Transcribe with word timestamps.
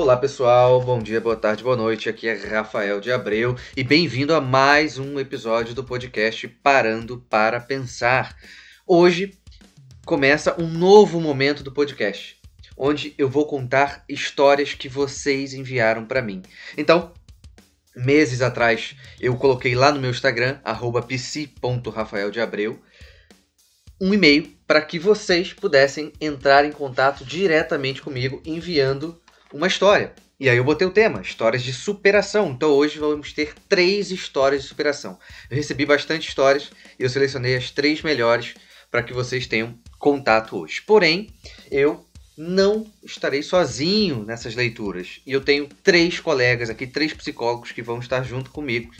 Olá 0.00 0.16
pessoal, 0.16 0.80
bom 0.80 0.98
dia, 0.98 1.20
boa 1.20 1.36
tarde, 1.36 1.62
boa 1.62 1.76
noite. 1.76 2.08
Aqui 2.08 2.26
é 2.26 2.32
Rafael 2.32 3.02
de 3.02 3.12
Abreu 3.12 3.54
e 3.76 3.84
bem-vindo 3.84 4.32
a 4.32 4.40
mais 4.40 4.96
um 4.96 5.20
episódio 5.20 5.74
do 5.74 5.84
podcast 5.84 6.48
Parando 6.48 7.18
para 7.28 7.60
Pensar. 7.60 8.34
Hoje 8.86 9.38
começa 10.06 10.58
um 10.58 10.66
novo 10.66 11.20
momento 11.20 11.62
do 11.62 11.70
podcast, 11.70 12.40
onde 12.78 13.14
eu 13.18 13.28
vou 13.28 13.46
contar 13.46 14.02
histórias 14.08 14.72
que 14.72 14.88
vocês 14.88 15.52
enviaram 15.52 16.06
para 16.06 16.22
mim. 16.22 16.40
Então, 16.78 17.12
meses 17.94 18.40
atrás, 18.40 18.96
eu 19.20 19.36
coloquei 19.36 19.74
lá 19.74 19.92
no 19.92 20.00
meu 20.00 20.10
Instagram, 20.10 20.60
psi.rafaeldeabreu, 21.06 22.80
um 24.00 24.14
e-mail 24.14 24.50
para 24.66 24.80
que 24.80 24.98
vocês 24.98 25.52
pudessem 25.52 26.10
entrar 26.18 26.64
em 26.64 26.72
contato 26.72 27.22
diretamente 27.22 28.00
comigo 28.00 28.40
enviando 28.46 29.20
uma 29.52 29.66
história. 29.66 30.12
E 30.38 30.48
aí 30.48 30.56
eu 30.56 30.64
botei 30.64 30.86
o 30.86 30.90
tema, 30.90 31.20
histórias 31.20 31.62
de 31.62 31.72
superação. 31.72 32.50
Então 32.50 32.70
hoje 32.70 32.98
vamos 32.98 33.32
ter 33.32 33.54
três 33.68 34.10
histórias 34.10 34.62
de 34.62 34.68
superação. 34.68 35.18
Eu 35.50 35.56
recebi 35.56 35.84
bastante 35.84 36.28
histórias 36.28 36.70
e 36.98 37.02
eu 37.02 37.08
selecionei 37.10 37.56
as 37.56 37.70
três 37.70 38.02
melhores 38.02 38.54
para 38.90 39.02
que 39.02 39.12
vocês 39.12 39.46
tenham 39.46 39.78
contato 39.98 40.56
hoje. 40.56 40.80
Porém, 40.80 41.28
eu 41.70 42.06
não 42.36 42.90
estarei 43.04 43.42
sozinho 43.42 44.24
nessas 44.24 44.54
leituras. 44.54 45.20
E 45.26 45.32
eu 45.32 45.42
tenho 45.42 45.68
três 45.82 46.18
colegas 46.18 46.70
aqui, 46.70 46.86
três 46.86 47.12
psicólogos 47.12 47.70
que 47.70 47.82
vão 47.82 47.98
estar 47.98 48.22
junto 48.22 48.50
comigo 48.50 48.90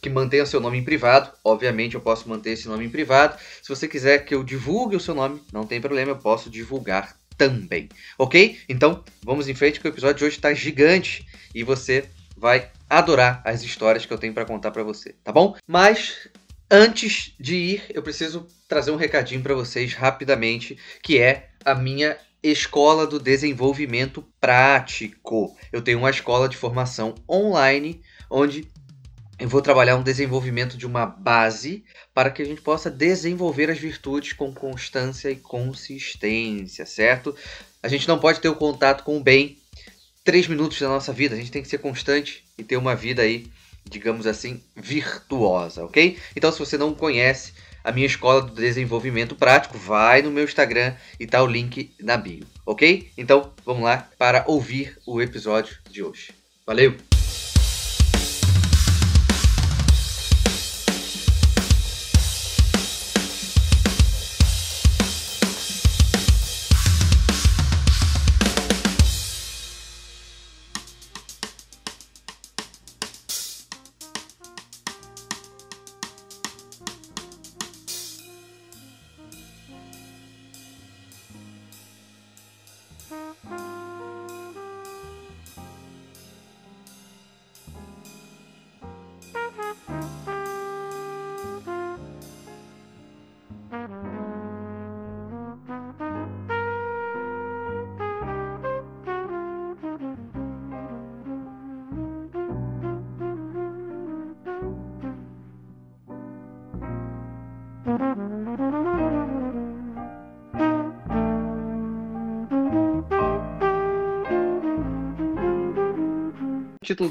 que 0.00 0.08
mantenha 0.08 0.46
seu 0.46 0.58
nome 0.58 0.78
em 0.78 0.84
privado, 0.84 1.30
obviamente 1.44 1.96
eu 1.96 2.00
posso 2.00 2.26
manter 2.30 2.52
esse 2.52 2.66
nome 2.66 2.86
em 2.86 2.90
privado. 2.90 3.38
Se 3.60 3.68
você 3.68 3.86
quiser 3.86 4.24
que 4.24 4.34
eu 4.34 4.42
divulgue 4.42 4.96
o 4.96 5.00
seu 5.00 5.14
nome, 5.14 5.42
não 5.52 5.66
tem 5.66 5.82
problema, 5.82 6.12
eu 6.12 6.16
posso 6.16 6.48
divulgar 6.48 7.14
também, 7.36 7.90
ok? 8.16 8.58
Então 8.70 9.04
vamos 9.22 9.50
em 9.50 9.54
frente 9.54 9.80
que 9.80 9.86
o 9.86 9.92
episódio 9.92 10.16
de 10.16 10.24
hoje 10.24 10.36
está 10.36 10.54
gigante 10.54 11.26
e 11.54 11.62
você 11.62 12.08
vai 12.38 12.70
adorar 12.88 13.42
as 13.44 13.62
histórias 13.62 14.06
que 14.06 14.12
eu 14.12 14.18
tenho 14.18 14.34
para 14.34 14.44
contar 14.44 14.70
para 14.70 14.82
você, 14.82 15.14
tá 15.24 15.32
bom? 15.32 15.56
Mas 15.66 16.28
antes 16.70 17.32
de 17.38 17.56
ir, 17.56 17.84
eu 17.90 18.02
preciso 18.02 18.46
trazer 18.68 18.90
um 18.90 18.96
recadinho 18.96 19.42
para 19.42 19.54
vocês 19.54 19.94
rapidamente, 19.94 20.78
que 21.02 21.18
é 21.18 21.50
a 21.64 21.74
minha 21.74 22.16
Escola 22.42 23.06
do 23.06 23.18
Desenvolvimento 23.18 24.24
Prático. 24.40 25.56
Eu 25.72 25.82
tenho 25.82 25.98
uma 25.98 26.10
escola 26.10 26.48
de 26.48 26.56
formação 26.56 27.14
online 27.28 28.00
onde 28.30 28.68
eu 29.38 29.48
vou 29.48 29.60
trabalhar 29.60 29.96
um 29.96 30.02
desenvolvimento 30.02 30.76
de 30.76 30.86
uma 30.86 31.04
base 31.04 31.84
para 32.14 32.30
que 32.30 32.40
a 32.40 32.44
gente 32.44 32.62
possa 32.62 32.90
desenvolver 32.90 33.70
as 33.70 33.78
virtudes 33.78 34.32
com 34.32 34.52
constância 34.52 35.30
e 35.30 35.36
consistência, 35.36 36.86
certo? 36.86 37.36
A 37.82 37.88
gente 37.88 38.08
não 38.08 38.18
pode 38.18 38.40
ter 38.40 38.48
o 38.48 38.56
contato 38.56 39.04
com 39.04 39.18
o 39.18 39.22
bem 39.22 39.58
três 40.26 40.48
minutos 40.48 40.78
da 40.80 40.88
nossa 40.88 41.12
vida, 41.12 41.36
a 41.36 41.38
gente 41.38 41.52
tem 41.52 41.62
que 41.62 41.68
ser 41.68 41.78
constante 41.78 42.44
e 42.58 42.64
ter 42.64 42.76
uma 42.76 42.96
vida 42.96 43.22
aí, 43.22 43.46
digamos 43.88 44.26
assim, 44.26 44.60
virtuosa, 44.74 45.84
ok? 45.84 46.18
Então, 46.34 46.50
se 46.50 46.58
você 46.58 46.76
não 46.76 46.92
conhece 46.92 47.52
a 47.84 47.92
minha 47.92 48.06
escola 48.06 48.42
do 48.42 48.52
desenvolvimento 48.52 49.36
prático, 49.36 49.78
vai 49.78 50.20
no 50.20 50.32
meu 50.32 50.42
Instagram 50.42 50.94
e 51.20 51.26
tá 51.28 51.40
o 51.42 51.46
link 51.46 51.94
na 52.00 52.16
bio, 52.16 52.44
ok? 52.66 53.08
Então, 53.16 53.52
vamos 53.64 53.84
lá 53.84 54.10
para 54.18 54.44
ouvir 54.48 54.98
o 55.06 55.22
episódio 55.22 55.78
de 55.88 56.02
hoje. 56.02 56.32
Valeu! 56.66 57.05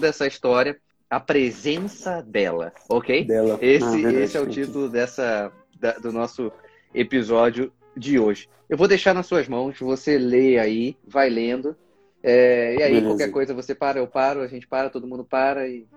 Dessa 0.05 0.27
história, 0.27 0.77
A 1.09 1.19
Presença 1.19 2.21
dela, 2.21 2.71
ok? 2.87 3.25
Dela. 3.25 3.57
Esse, 3.61 4.05
ah, 4.05 4.13
esse 4.13 4.37
é 4.37 4.39
o 4.39 4.47
título 4.47 4.87
dessa, 4.87 5.51
da, 5.79 5.93
do 5.93 6.11
nosso 6.11 6.51
episódio 6.93 7.71
de 7.97 8.19
hoje. 8.19 8.47
Eu 8.69 8.77
vou 8.77 8.87
deixar 8.87 9.13
nas 9.13 9.25
suas 9.25 9.47
mãos, 9.47 9.79
você 9.79 10.17
lê 10.17 10.59
aí, 10.59 10.95
vai 11.07 11.29
lendo. 11.29 11.75
É, 12.21 12.75
e 12.75 12.83
aí, 12.83 12.93
Beleza. 12.93 13.07
qualquer 13.07 13.31
coisa, 13.31 13.53
você 13.53 13.73
para, 13.73 13.99
eu 13.99 14.07
paro, 14.07 14.41
a 14.41 14.47
gente 14.47 14.67
para, 14.67 14.89
todo 14.89 15.07
mundo 15.07 15.23
para 15.23 15.67
e. 15.67 15.87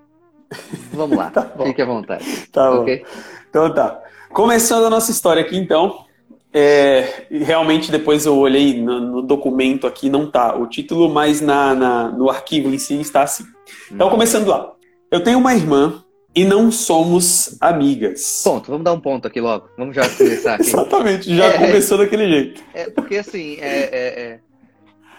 Vamos 0.92 1.16
lá, 1.16 1.28
tá 1.30 1.42
fique 1.64 1.82
à 1.82 1.86
vontade. 1.86 2.48
Tá 2.50 2.70
okay? 2.80 2.98
bom. 3.00 3.06
Então 3.48 3.74
tá. 3.74 4.02
Começando 4.30 4.84
a 4.86 4.90
nossa 4.90 5.10
história 5.10 5.42
aqui, 5.42 5.56
então. 5.56 6.06
É, 6.52 7.26
realmente 7.30 7.90
depois 7.90 8.24
eu 8.24 8.36
olhei 8.36 8.80
no, 8.80 9.00
no, 9.00 9.22
documento 9.22 9.86
aqui, 9.86 10.08
não 10.08 10.30
tá 10.30 10.56
o 10.56 10.66
título, 10.66 11.08
mas 11.08 11.40
na, 11.40 11.74
na, 11.74 12.08
no 12.08 12.30
arquivo 12.30 12.72
em 12.72 12.78
si 12.78 12.98
está 13.00 13.22
assim. 13.22 13.44
Então, 13.90 14.08
hum. 14.08 14.10
começando 14.10 14.48
lá. 14.48 14.72
Eu 15.10 15.22
tenho 15.22 15.38
uma 15.38 15.54
irmã 15.54 16.02
e 16.34 16.44
não 16.44 16.70
somos 16.70 17.56
amigas. 17.60 18.42
Ponto, 18.44 18.70
vamos 18.70 18.84
dar 18.84 18.92
um 18.92 19.00
ponto 19.00 19.26
aqui 19.26 19.40
logo. 19.40 19.68
Vamos 19.76 19.94
já 19.94 20.08
começar 20.08 20.54
aqui. 20.56 20.68
Exatamente, 20.68 21.36
já 21.36 21.46
é, 21.46 21.58
começou 21.58 21.98
daquele 21.98 22.28
jeito. 22.28 22.62
É, 22.72 22.90
porque 22.90 23.16
assim, 23.16 23.56
é, 23.60 23.82
é, 23.82 24.20
é, 24.20 24.40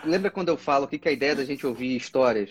lembra 0.06 0.32
quando 0.32 0.50
eu 0.50 0.58
falo 0.58 0.88
que, 0.88 0.98
que 0.98 1.10
a 1.10 1.12
ideia 1.12 1.36
da 1.36 1.44
gente 1.44 1.66
ouvir 1.66 1.96
histórias 1.96 2.50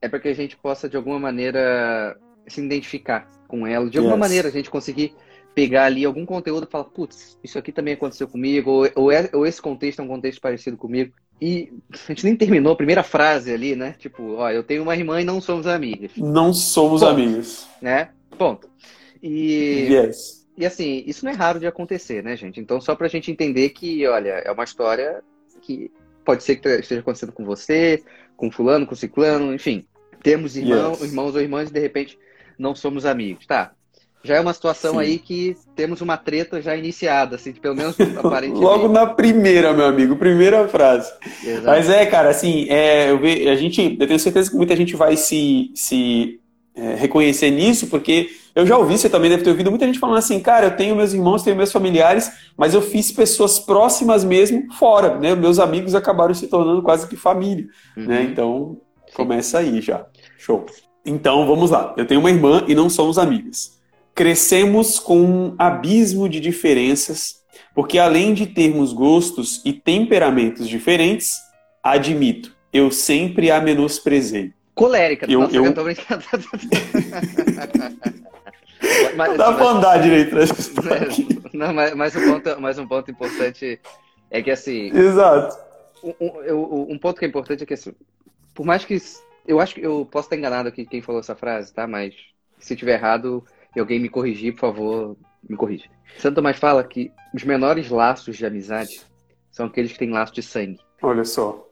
é 0.00 0.08
para 0.08 0.18
que 0.18 0.28
a 0.28 0.34
gente 0.34 0.56
possa, 0.56 0.88
de 0.88 0.96
alguma 0.96 1.18
maneira, 1.18 2.16
se 2.46 2.60
identificar 2.60 3.28
com 3.46 3.66
ela, 3.66 3.90
de 3.90 3.98
alguma 3.98 4.16
yes. 4.16 4.20
maneira 4.20 4.48
a 4.48 4.52
gente 4.52 4.70
conseguir 4.70 5.14
pegar 5.54 5.84
ali 5.84 6.04
algum 6.04 6.24
conteúdo 6.24 6.66
e 6.66 6.70
falar, 6.70 6.84
putz, 6.84 7.38
isso 7.42 7.58
aqui 7.58 7.72
também 7.72 7.94
aconteceu 7.94 8.28
comigo, 8.28 8.70
ou, 8.70 8.90
ou, 8.94 9.12
é, 9.12 9.28
ou, 9.32 9.46
esse 9.46 9.60
contexto 9.60 10.00
é 10.00 10.02
um 10.02 10.08
contexto 10.08 10.40
parecido 10.40 10.76
comigo. 10.76 11.12
E 11.40 11.72
a 11.92 12.12
gente 12.12 12.24
nem 12.24 12.36
terminou 12.36 12.72
a 12.72 12.76
primeira 12.76 13.02
frase 13.02 13.52
ali, 13.52 13.74
né? 13.74 13.94
Tipo, 13.98 14.34
ó, 14.34 14.50
eu 14.50 14.62
tenho 14.62 14.82
uma 14.82 14.96
irmã 14.96 15.20
e 15.20 15.24
não 15.24 15.40
somos 15.40 15.66
amigas. 15.66 16.12
Não 16.16 16.52
somos 16.52 17.00
Ponto. 17.00 17.10
amigas. 17.10 17.68
Né? 17.80 18.10
Ponto. 18.36 18.68
E, 19.22 19.88
yes. 19.90 20.46
e 20.56 20.64
assim, 20.64 21.02
isso 21.06 21.24
não 21.24 21.32
é 21.32 21.34
raro 21.34 21.60
de 21.60 21.66
acontecer, 21.66 22.22
né, 22.22 22.36
gente? 22.36 22.60
Então, 22.60 22.80
só 22.80 22.94
pra 22.94 23.08
gente 23.08 23.30
entender 23.30 23.70
que, 23.70 24.06
olha, 24.06 24.42
é 24.44 24.50
uma 24.50 24.64
história 24.64 25.22
que 25.60 25.90
pode 26.24 26.42
ser 26.42 26.56
que 26.56 26.68
esteja 26.68 27.00
acontecendo 27.00 27.32
com 27.32 27.44
você, 27.44 28.02
com 28.36 28.50
fulano, 28.50 28.86
com 28.86 28.94
ciclano, 28.94 29.52
enfim. 29.52 29.84
Temos 30.22 30.56
irmão, 30.56 30.92
yes. 30.92 31.02
irmãos 31.02 31.34
ou 31.34 31.40
irmãs 31.40 31.70
e 31.70 31.72
de 31.72 31.80
repente 31.80 32.18
não 32.58 32.74
somos 32.74 33.04
amigos. 33.04 33.46
Tá, 33.46 33.72
já 34.22 34.36
é 34.36 34.40
uma 34.40 34.52
situação 34.52 34.94
Sim. 34.94 35.00
aí 35.00 35.18
que 35.18 35.56
temos 35.74 36.00
uma 36.00 36.16
treta 36.16 36.60
já 36.60 36.76
iniciada, 36.76 37.36
assim, 37.36 37.52
pelo 37.52 37.74
menos 37.74 37.96
aparentemente. 38.18 38.62
Logo 38.64 38.88
na 38.88 39.06
primeira, 39.06 39.72
meu 39.72 39.86
amigo, 39.86 40.16
primeira 40.16 40.68
frase. 40.68 41.10
Exato. 41.42 41.66
Mas 41.66 41.88
é, 41.88 42.04
cara, 42.06 42.28
assim, 42.28 42.66
é, 42.68 43.10
eu 43.10 43.18
ve, 43.18 43.48
a 43.48 43.56
gente, 43.56 43.96
eu 43.98 44.06
tenho 44.06 44.18
certeza 44.18 44.50
que 44.50 44.56
muita 44.56 44.76
gente 44.76 44.94
vai 44.94 45.16
se, 45.16 45.70
se 45.74 46.38
é, 46.74 46.94
reconhecer 46.96 47.50
nisso, 47.50 47.86
porque 47.86 48.30
eu 48.54 48.66
já 48.66 48.76
ouvi, 48.76 48.98
você 48.98 49.08
também 49.08 49.30
deve 49.30 49.42
ter 49.42 49.50
ouvido 49.50 49.70
muita 49.70 49.86
gente 49.86 49.98
falando 49.98 50.18
assim, 50.18 50.38
cara, 50.40 50.66
eu 50.66 50.76
tenho 50.76 50.94
meus 50.94 51.14
irmãos, 51.14 51.42
tenho 51.42 51.56
meus 51.56 51.72
familiares, 51.72 52.30
mas 52.56 52.74
eu 52.74 52.82
fiz 52.82 53.10
pessoas 53.10 53.58
próximas 53.58 54.22
mesmo 54.22 54.70
fora, 54.74 55.18
né? 55.18 55.34
Meus 55.34 55.58
amigos 55.58 55.94
acabaram 55.94 56.34
se 56.34 56.46
tornando 56.46 56.82
quase 56.82 57.08
que 57.08 57.16
família, 57.16 57.66
uhum. 57.96 58.04
né? 58.04 58.22
Então, 58.24 58.76
começa 59.14 59.58
aí 59.58 59.80
já. 59.80 60.04
Show. 60.36 60.66
Então, 61.06 61.46
vamos 61.46 61.70
lá. 61.70 61.94
Eu 61.96 62.06
tenho 62.06 62.20
uma 62.20 62.30
irmã 62.30 62.64
e 62.68 62.74
não 62.74 62.90
somos 62.90 63.16
amigas. 63.16 63.79
Crescemos 64.20 64.98
com 64.98 65.18
um 65.18 65.54
abismo 65.58 66.28
de 66.28 66.40
diferenças, 66.40 67.42
porque 67.74 67.98
além 67.98 68.34
de 68.34 68.46
termos 68.46 68.92
gostos 68.92 69.62
e 69.64 69.72
temperamentos 69.72 70.68
diferentes, 70.68 71.40
admito, 71.82 72.54
eu 72.70 72.90
sempre 72.90 73.50
a 73.50 73.58
menosprezei. 73.62 74.52
Colérica, 74.74 75.24
eu, 75.26 75.40
nossa, 75.40 75.56
eu... 75.56 75.64
eu 75.64 75.72
tô 75.72 75.84
brincando. 75.84 76.22
mas, 79.16 79.38
Dá 79.38 79.54
pra 79.54 79.70
andar 79.70 80.02
direito 80.02 80.36
Não, 81.54 81.72
mas, 81.72 81.94
mas, 81.94 82.14
um 82.14 82.30
ponto, 82.30 82.60
mas 82.60 82.78
um 82.78 82.86
ponto 82.86 83.10
importante 83.10 83.80
é 84.30 84.42
que 84.42 84.50
assim. 84.50 84.94
Exato. 84.94 85.56
Um, 86.04 86.12
um, 86.20 86.92
um 86.92 86.98
ponto 86.98 87.18
que 87.18 87.24
é 87.24 87.28
importante 87.28 87.62
é 87.62 87.66
que 87.66 87.72
assim, 87.72 87.94
por 88.54 88.66
mais 88.66 88.84
que. 88.84 88.98
Eu 89.48 89.60
acho 89.60 89.76
que 89.76 89.80
eu 89.80 90.06
posso 90.12 90.26
estar 90.26 90.36
enganado 90.36 90.68
aqui 90.68 90.84
quem 90.84 91.00
falou 91.00 91.22
essa 91.22 91.34
frase, 91.34 91.72
tá? 91.72 91.86
Mas 91.86 92.14
se 92.58 92.76
tiver 92.76 92.98
errado, 92.98 93.42
e 93.74 93.80
alguém 93.80 93.98
me 93.98 94.08
corrigir, 94.08 94.52
por 94.54 94.60
favor, 94.60 95.16
me 95.48 95.56
corrija. 95.56 95.86
Santo 96.18 96.36
Tomás 96.36 96.58
fala 96.58 96.82
que 96.84 97.12
os 97.34 97.44
menores 97.44 97.88
laços 97.88 98.36
de 98.36 98.44
amizade 98.44 99.00
são 99.50 99.66
aqueles 99.66 99.92
que 99.92 99.98
têm 99.98 100.10
laço 100.10 100.34
de 100.34 100.42
sangue. 100.42 100.78
Olha 101.02 101.24
só. 101.24 101.66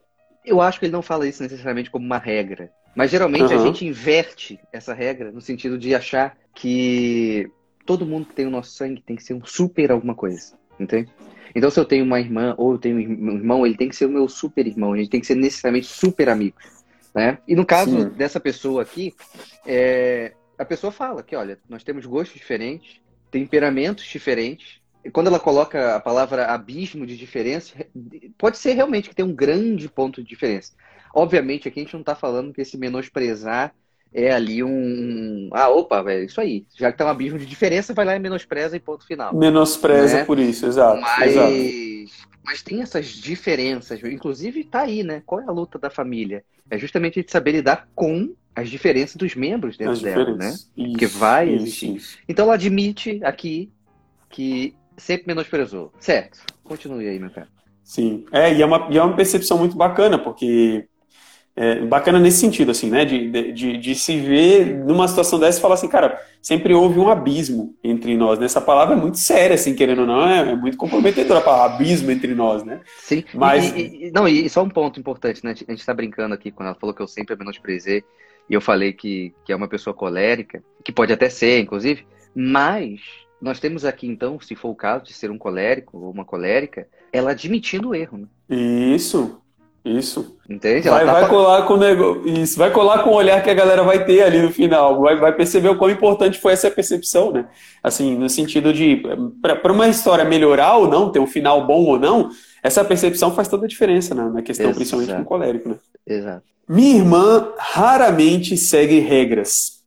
Eu 0.44 0.60
acho 0.60 0.78
que 0.78 0.86
ele 0.86 0.92
não 0.92 1.02
fala 1.02 1.28
isso 1.28 1.42
necessariamente 1.42 1.90
como 1.90 2.04
uma 2.04 2.18
regra. 2.18 2.70
Mas 2.94 3.10
geralmente 3.10 3.52
uhum. 3.52 3.60
a 3.60 3.66
gente 3.66 3.86
inverte 3.86 4.58
essa 4.72 4.94
regra 4.94 5.30
no 5.30 5.40
sentido 5.40 5.78
de 5.78 5.94
achar 5.94 6.36
que 6.54 7.50
todo 7.84 8.06
mundo 8.06 8.26
que 8.26 8.34
tem 8.34 8.46
o 8.46 8.50
nosso 8.50 8.72
sangue 8.72 9.02
tem 9.02 9.16
que 9.16 9.22
ser 9.22 9.34
um 9.34 9.44
super 9.44 9.92
alguma 9.92 10.14
coisa. 10.14 10.56
Entende? 10.80 11.10
Então, 11.54 11.70
se 11.70 11.78
eu 11.80 11.84
tenho 11.84 12.04
uma 12.04 12.20
irmã 12.20 12.54
ou 12.56 12.72
eu 12.72 12.78
tenho 12.78 12.96
um 12.96 13.00
irmão, 13.36 13.66
ele 13.66 13.76
tem 13.76 13.88
que 13.88 13.96
ser 13.96 14.06
o 14.06 14.10
meu 14.10 14.28
super 14.28 14.66
irmão. 14.66 14.92
A 14.92 14.96
gente 14.96 15.10
tem 15.10 15.20
que 15.20 15.26
ser 15.26 15.34
necessariamente 15.34 15.86
super 15.86 16.28
amigos. 16.28 16.64
Né? 17.14 17.38
E 17.48 17.56
no 17.56 17.64
caso 17.64 18.02
Sim. 18.02 18.08
dessa 18.10 18.38
pessoa 18.38 18.82
aqui, 18.82 19.14
é, 19.66 20.32
a 20.58 20.64
pessoa 20.64 20.90
fala 20.90 21.22
que, 21.22 21.36
olha, 21.36 21.58
nós 21.68 21.84
temos 21.84 22.04
gostos 22.04 22.36
diferentes, 22.36 23.00
temperamentos 23.30 24.04
diferentes. 24.04 24.80
E 25.04 25.10
quando 25.10 25.28
ela 25.28 25.38
coloca 25.38 25.94
a 25.94 26.00
palavra 26.00 26.46
abismo 26.46 27.06
de 27.06 27.16
diferença, 27.16 27.86
pode 28.36 28.58
ser 28.58 28.72
realmente 28.72 29.08
que 29.08 29.14
tem 29.14 29.24
um 29.24 29.34
grande 29.34 29.88
ponto 29.88 30.22
de 30.22 30.28
diferença. 30.28 30.72
Obviamente, 31.14 31.68
aqui 31.68 31.80
a 31.80 31.82
gente 31.84 31.94
não 31.94 32.00
está 32.00 32.14
falando 32.14 32.52
que 32.52 32.60
esse 32.60 32.76
menosprezar 32.76 33.74
é 34.12 34.32
ali 34.32 34.62
um. 34.64 35.50
Ah, 35.52 35.68
opa, 35.68 36.02
velho, 36.02 36.24
isso 36.24 36.40
aí. 36.40 36.66
Já 36.76 36.90
que 36.90 36.98
tá 36.98 37.04
um 37.04 37.08
abismo 37.08 37.38
de 37.38 37.46
diferença, 37.46 37.94
vai 37.94 38.04
lá 38.04 38.16
e 38.16 38.18
menospreza 38.18 38.76
e 38.76 38.80
ponto 38.80 39.06
final. 39.06 39.34
Menospreza 39.34 40.18
né? 40.18 40.24
por 40.24 40.38
isso, 40.38 40.66
exato. 40.66 41.00
Mas, 41.00 41.30
exato. 41.32 41.52
mas 42.44 42.62
tem 42.62 42.80
essas 42.80 43.06
diferenças. 43.06 44.02
Inclusive, 44.02 44.64
tá 44.64 44.82
aí, 44.82 45.02
né? 45.02 45.22
Qual 45.26 45.40
é 45.40 45.44
a 45.44 45.52
luta 45.52 45.78
da 45.78 45.90
família? 45.90 46.44
É 46.70 46.78
justamente 46.78 47.18
a 47.18 47.22
gente 47.22 47.32
saber 47.32 47.52
lidar 47.52 47.88
com 47.94 48.34
as 48.54 48.68
diferenças 48.68 49.16
dos 49.16 49.34
membros 49.34 49.76
dentro 49.76 49.92
As 49.92 50.02
dela, 50.02 50.34
né? 50.34 50.50
Isso, 50.50 50.90
Porque 50.90 51.06
vai 51.06 51.48
isso, 51.48 51.62
existir. 51.62 51.96
Isso. 51.96 52.18
Então 52.28 52.44
ela 52.44 52.54
admite 52.54 53.20
aqui 53.22 53.70
que 54.28 54.74
sempre 54.96 55.28
menosprezou. 55.28 55.92
Certo. 56.00 56.40
Continue 56.64 57.08
aí, 57.08 57.18
meu 57.18 57.30
cara. 57.30 57.48
Sim. 57.84 58.26
É, 58.32 58.52
e 58.52 58.60
é 58.60 58.66
uma, 58.66 58.88
e 58.90 58.98
é 58.98 59.02
uma 59.02 59.16
percepção 59.16 59.58
muito 59.58 59.76
bacana, 59.76 60.18
porque 60.18 60.86
é, 61.60 61.84
bacana 61.84 62.20
nesse 62.20 62.38
sentido, 62.38 62.70
assim, 62.70 62.88
né? 62.88 63.04
De, 63.04 63.52
de, 63.52 63.76
de, 63.76 63.94
se 63.96 64.16
ver 64.16 64.76
numa 64.84 65.08
situação 65.08 65.40
dessa 65.40 65.58
e 65.58 65.60
falar 65.60 65.74
assim, 65.74 65.88
cara, 65.88 66.24
sempre 66.40 66.72
houve 66.72 67.00
um 67.00 67.08
abismo 67.08 67.74
entre 67.82 68.16
nós. 68.16 68.38
Né? 68.38 68.44
Essa 68.46 68.60
palavra 68.60 68.94
é 68.94 68.98
muito 68.98 69.18
séria, 69.18 69.54
assim, 69.54 69.74
querendo 69.74 70.02
ou 70.02 70.06
não, 70.06 70.28
é, 70.28 70.52
é 70.52 70.54
muito 70.54 70.76
comprometedora 70.76 71.40
a 71.40 71.42
palavra 71.42 71.74
abismo 71.74 72.12
entre 72.12 72.32
nós, 72.32 72.62
né? 72.62 72.80
Sim, 72.98 73.24
mas. 73.34 73.74
E, 73.74 74.06
e, 74.06 74.10
não, 74.12 74.28
e 74.28 74.48
só 74.48 74.62
um 74.62 74.68
ponto 74.68 75.00
importante, 75.00 75.44
né? 75.44 75.50
A 75.50 75.72
gente 75.72 75.84
tá 75.84 75.92
brincando 75.92 76.32
aqui 76.32 76.52
quando 76.52 76.68
ela 76.68 76.78
falou 76.78 76.94
que 76.94 77.02
eu 77.02 77.08
sempre 77.08 77.34
menosprezei, 77.34 78.04
e 78.48 78.54
eu 78.54 78.60
falei 78.60 78.92
que, 78.92 79.34
que 79.44 79.52
é 79.52 79.56
uma 79.56 79.68
pessoa 79.68 79.92
colérica, 79.92 80.62
que 80.84 80.92
pode 80.92 81.12
até 81.12 81.28
ser, 81.28 81.58
inclusive, 81.58 82.06
mas 82.32 83.00
nós 83.42 83.58
temos 83.58 83.84
aqui, 83.84 84.06
então, 84.06 84.38
se 84.38 84.54
for 84.54 84.68
o 84.68 84.76
caso 84.76 85.06
de 85.06 85.12
ser 85.12 85.28
um 85.28 85.38
colérico 85.38 85.98
ou 85.98 86.12
uma 86.12 86.24
colérica, 86.24 86.86
ela 87.12 87.32
admitindo 87.32 87.88
o 87.88 87.94
erro, 87.96 88.18
né? 88.18 88.28
Isso. 88.48 89.42
Isso. 89.88 90.36
Entende? 90.48 90.88
Vai, 90.88 91.04
tá 91.04 91.12
vai 91.12 91.28
colar 91.28 91.62
com 91.66 91.74
o 91.74 91.76
negócio. 91.76 92.28
Isso, 92.28 92.58
vai 92.58 92.70
colar 92.70 93.02
com 93.02 93.10
o 93.10 93.14
olhar 93.14 93.42
que 93.42 93.50
a 93.50 93.54
galera 93.54 93.82
vai 93.82 94.04
ter 94.04 94.22
ali 94.22 94.42
no 94.42 94.50
final. 94.50 95.00
Vai, 95.00 95.16
vai 95.16 95.32
perceber 95.32 95.68
o 95.68 95.76
quão 95.76 95.90
importante 95.90 96.38
foi 96.38 96.52
essa 96.52 96.70
percepção, 96.70 97.32
né? 97.32 97.46
Assim, 97.82 98.16
no 98.16 98.28
sentido 98.28 98.72
de, 98.72 99.02
para 99.40 99.72
uma 99.72 99.88
história 99.88 100.24
melhorar 100.24 100.76
ou 100.76 100.88
não, 100.88 101.10
ter 101.10 101.20
um 101.20 101.26
final 101.26 101.66
bom 101.66 101.84
ou 101.84 101.98
não, 101.98 102.30
essa 102.62 102.84
percepção 102.84 103.34
faz 103.34 103.48
toda 103.48 103.66
a 103.66 103.68
diferença 103.68 104.14
né? 104.14 104.30
na 104.32 104.42
questão, 104.42 104.66
Exato. 104.66 104.76
principalmente 104.76 105.14
com 105.14 105.22
o 105.22 105.24
colérico, 105.24 105.68
né? 105.68 105.76
Exato. 106.06 106.42
Minha 106.68 106.96
irmã 106.96 107.52
raramente 107.56 108.56
segue 108.56 108.98
regras. 108.98 109.78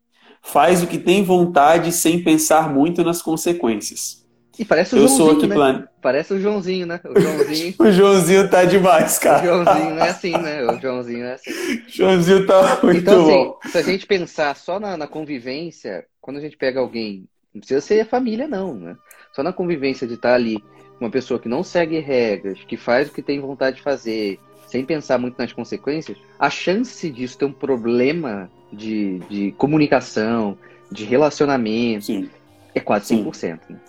Faz 0.42 0.82
o 0.82 0.88
que 0.88 0.98
tem 0.98 1.24
vontade 1.24 1.92
sem 1.92 2.24
pensar 2.24 2.74
muito 2.74 3.04
nas 3.04 3.22
consequências. 3.22 4.21
E 4.60 4.66
parece 4.66 4.96
o 4.96 4.98
eu 4.98 5.08
Joãozinho, 5.08 5.30
sou 5.30 5.38
aqui 5.38 5.48
né? 5.48 5.56
Plan... 5.56 5.88
Parece 6.02 6.34
o 6.34 6.40
Joãozinho, 6.40 6.86
né? 6.86 7.00
O 7.06 7.20
Joãozinho. 7.20 7.76
o 7.80 7.92
Joãozinho 7.92 8.50
tá 8.50 8.66
demais, 8.66 9.18
cara. 9.18 9.42
O 9.42 9.46
Joãozinho 9.46 9.96
não 9.96 10.04
é 10.04 10.10
assim, 10.10 10.32
né? 10.32 10.64
O 10.66 10.80
Joãozinho 10.80 11.20
não 11.20 11.28
é 11.28 11.34
assim. 11.34 11.52
O 11.52 11.90
Joãozinho 11.90 12.46
tá 12.46 12.80
muito 12.84 13.00
então, 13.00 13.22
assim, 13.22 13.32
bom. 13.32 13.60
se 13.66 13.78
a 13.78 13.82
gente 13.82 14.06
pensar 14.06 14.56
só 14.56 14.80
na, 14.80 14.98
na, 14.98 15.08
convivência, 15.08 16.06
quando 16.20 16.38
a 16.38 16.42
gente 16.42 16.58
pega 16.58 16.80
alguém, 16.80 17.28
não 17.54 17.60
precisa 17.60 17.82
ser 17.82 18.02
a 18.02 18.06
família, 18.06 18.48
não, 18.48 18.74
né? 18.74 18.96
Só 19.34 19.42
na 19.42 19.54
convivência 19.54 20.06
de 20.06 20.16
estar 20.16 20.34
ali, 20.34 20.62
uma 21.00 21.10
pessoa 21.10 21.40
que 21.40 21.48
não 21.48 21.64
segue 21.64 22.00
regras, 22.00 22.60
que 22.68 22.76
faz 22.76 23.08
o 23.08 23.14
que 23.14 23.22
tem 23.22 23.40
vontade 23.40 23.78
de 23.78 23.82
fazer, 23.82 24.38
sem 24.68 24.84
pensar 24.84 25.18
muito 25.18 25.38
nas 25.38 25.54
consequências, 25.54 26.18
a 26.38 26.50
chance 26.50 27.10
disso 27.10 27.38
ter 27.38 27.46
um 27.46 27.54
problema 27.54 28.50
de, 28.72 29.20
de 29.30 29.52
comunicação, 29.54 30.58
de 30.92 31.06
relacionamento, 31.06 32.06
Sim. 32.06 32.30
é 32.76 32.80
quase 32.80 33.16
100%. 33.16 33.34
Sim. 33.34 33.48
Né? 33.70 33.80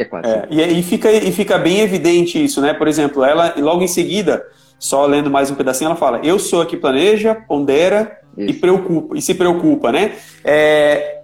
É 0.00 0.04
quase. 0.06 0.26
É, 0.26 0.46
e, 0.50 0.80
e, 0.80 0.82
fica, 0.82 1.12
e 1.12 1.30
fica 1.30 1.58
bem 1.58 1.80
evidente 1.80 2.42
isso, 2.42 2.60
né? 2.62 2.72
Por 2.72 2.88
exemplo, 2.88 3.22
ela 3.22 3.54
logo 3.58 3.82
em 3.82 3.88
seguida, 3.88 4.42
só 4.78 5.04
lendo 5.04 5.30
mais 5.30 5.50
um 5.50 5.54
pedacinho, 5.54 5.88
ela 5.88 5.96
fala: 5.96 6.20
Eu 6.24 6.38
sou 6.38 6.62
a 6.62 6.66
que 6.66 6.76
planeja, 6.76 7.34
pondera 7.34 8.18
isso. 8.36 8.50
e 8.50 8.52
preocupa 8.54 9.16
e 9.16 9.20
se 9.20 9.34
preocupa, 9.34 9.92
né? 9.92 10.12
É, 10.42 11.18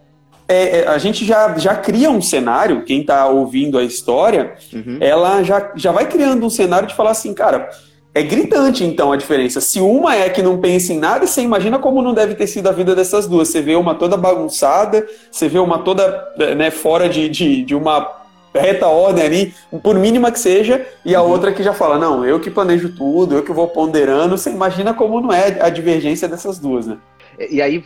é, 0.47 0.81
é, 0.81 0.89
a 0.89 0.99
gente 0.99 1.25
já, 1.25 1.57
já 1.57 1.75
cria 1.75 2.11
um 2.11 2.21
cenário, 2.21 2.85
quem 2.85 3.01
está 3.01 3.27
ouvindo 3.27 3.79
a 3.79 3.83
história, 3.83 4.55
uhum. 4.73 4.99
ela 5.01 5.43
já, 5.43 5.73
já 5.75 5.91
vai 5.91 6.07
criando 6.07 6.45
um 6.45 6.51
cenário 6.51 6.87
de 6.87 6.95
falar 6.95 7.11
assim, 7.13 7.35
cara, 7.35 7.69
é 8.15 8.23
gritante 8.23 8.85
então 8.85 9.11
a 9.11 9.17
diferença. 9.17 9.61
Se 9.61 9.81
uma 9.81 10.15
é 10.15 10.29
que 10.29 10.43
não 10.43 10.59
pensa 10.59 10.93
em 10.93 10.99
nada, 10.99 11.27
você 11.27 11.41
imagina 11.41 11.79
como 11.79 12.01
não 12.01 12.15
deve 12.15 12.35
ter 12.35 12.47
sido 12.47 12.69
a 12.69 12.73
vida 12.73 12.95
dessas 12.95 13.27
duas. 13.27 13.49
Você 13.49 13.61
vê 13.61 13.75
uma 13.75 13.95
toda 13.95 14.17
bagunçada, 14.17 15.07
você 15.31 15.49
vê 15.49 15.59
uma 15.59 15.79
toda 15.79 16.27
né, 16.57 16.71
fora 16.71 17.09
de, 17.09 17.29
de, 17.29 17.63
de 17.63 17.75
uma 17.75 18.26
reta 18.61 18.87
ordem 18.87 19.25
ali, 19.25 19.55
por 19.83 19.99
mínima 19.99 20.33
que 20.33 20.39
seja, 20.39 20.87
e 21.05 21.15
a 21.15 21.23
uhum. 21.23 21.31
outra 21.31 21.53
que 21.53 21.63
já 21.63 21.73
fala, 21.73 21.99
não, 21.99 22.25
eu 22.25 22.41
que 22.41 22.51
planejo 22.51 22.95
tudo, 22.95 23.37
eu 23.37 23.43
que 23.43 23.53
vou 23.53 23.69
ponderando, 23.69 24.37
você 24.37 24.51
imagina 24.51 24.95
como 24.95 25.21
não 25.21 25.33
é 25.33 25.61
a 25.61 25.69
divergência 25.69 26.29
dessas 26.29 26.59
duas, 26.59 26.87
né? 26.87 26.99
E 27.51 27.61
aí 27.61 27.83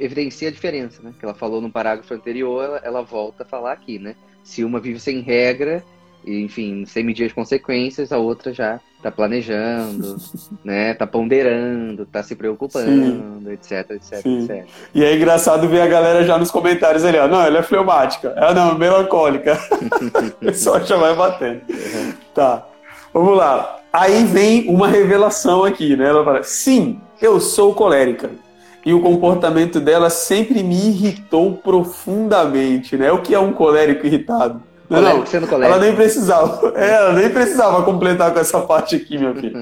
evidencia 0.00 0.48
a 0.48 0.52
diferença, 0.52 1.02
né? 1.02 1.12
Que 1.18 1.24
ela 1.24 1.34
falou 1.34 1.60
no 1.60 1.70
parágrafo 1.70 2.12
anterior, 2.12 2.64
ela, 2.64 2.80
ela 2.84 3.02
volta 3.02 3.44
a 3.44 3.46
falar 3.46 3.72
aqui, 3.72 3.98
né? 3.98 4.14
Se 4.44 4.62
uma 4.62 4.78
vive 4.78 5.00
sem 5.00 5.20
regra, 5.20 5.82
enfim, 6.26 6.84
sem 6.86 7.04
medir 7.04 7.26
as 7.26 7.32
consequências, 7.32 8.12
a 8.12 8.18
outra 8.18 8.52
já 8.52 8.80
está 8.96 9.10
planejando, 9.10 10.16
né? 10.64 10.94
Tá 10.94 11.06
ponderando, 11.06 12.06
tá 12.06 12.22
se 12.22 12.36
preocupando, 12.36 13.48
Sim. 13.48 13.52
etc, 13.52 13.90
etc, 13.90 14.22
Sim. 14.22 14.42
etc. 14.42 14.66
E 14.94 15.04
é 15.04 15.16
engraçado 15.16 15.68
ver 15.68 15.80
a 15.80 15.86
galera 15.86 16.24
já 16.24 16.38
nos 16.38 16.50
comentários 16.50 17.04
ali, 17.04 17.18
ó. 17.18 17.26
Não, 17.26 17.42
ela 17.42 17.58
é 17.58 17.62
fleumática. 17.62 18.34
Ela 18.36 18.54
não, 18.54 18.78
melancólica. 18.78 19.58
o 20.40 20.44
pessoal 20.44 20.84
já 20.84 20.96
vai 20.96 21.14
batendo. 21.14 21.62
Uhum. 21.68 22.12
Tá. 22.34 22.66
Vamos 23.12 23.36
lá. 23.36 23.78
Aí 23.92 24.24
vem 24.24 24.68
uma 24.68 24.86
revelação 24.86 25.64
aqui, 25.64 25.96
né? 25.96 26.08
Ela 26.08 26.24
fala: 26.24 26.42
Sim, 26.42 27.00
eu 27.20 27.40
sou 27.40 27.74
colérica. 27.74 28.30
E 28.84 28.94
o 28.94 29.00
comportamento 29.02 29.78
dela 29.78 30.08
sempre 30.08 30.62
me 30.62 30.88
irritou 30.88 31.56
profundamente, 31.56 32.96
né? 32.96 33.12
O 33.12 33.20
que 33.20 33.34
é 33.34 33.38
um 33.38 33.52
colérico 33.52 34.06
irritado? 34.06 34.62
Não, 34.90 34.98
não. 35.18 35.24
Ela 35.66 35.78
nem 35.78 35.94
precisava. 35.94 36.72
É, 36.76 36.90
ela 36.94 37.12
nem 37.12 37.30
precisava 37.30 37.82
completar 37.84 38.32
com 38.32 38.40
essa 38.40 38.60
parte 38.60 38.96
aqui, 38.96 39.16
meu 39.16 39.34
filho. 39.34 39.56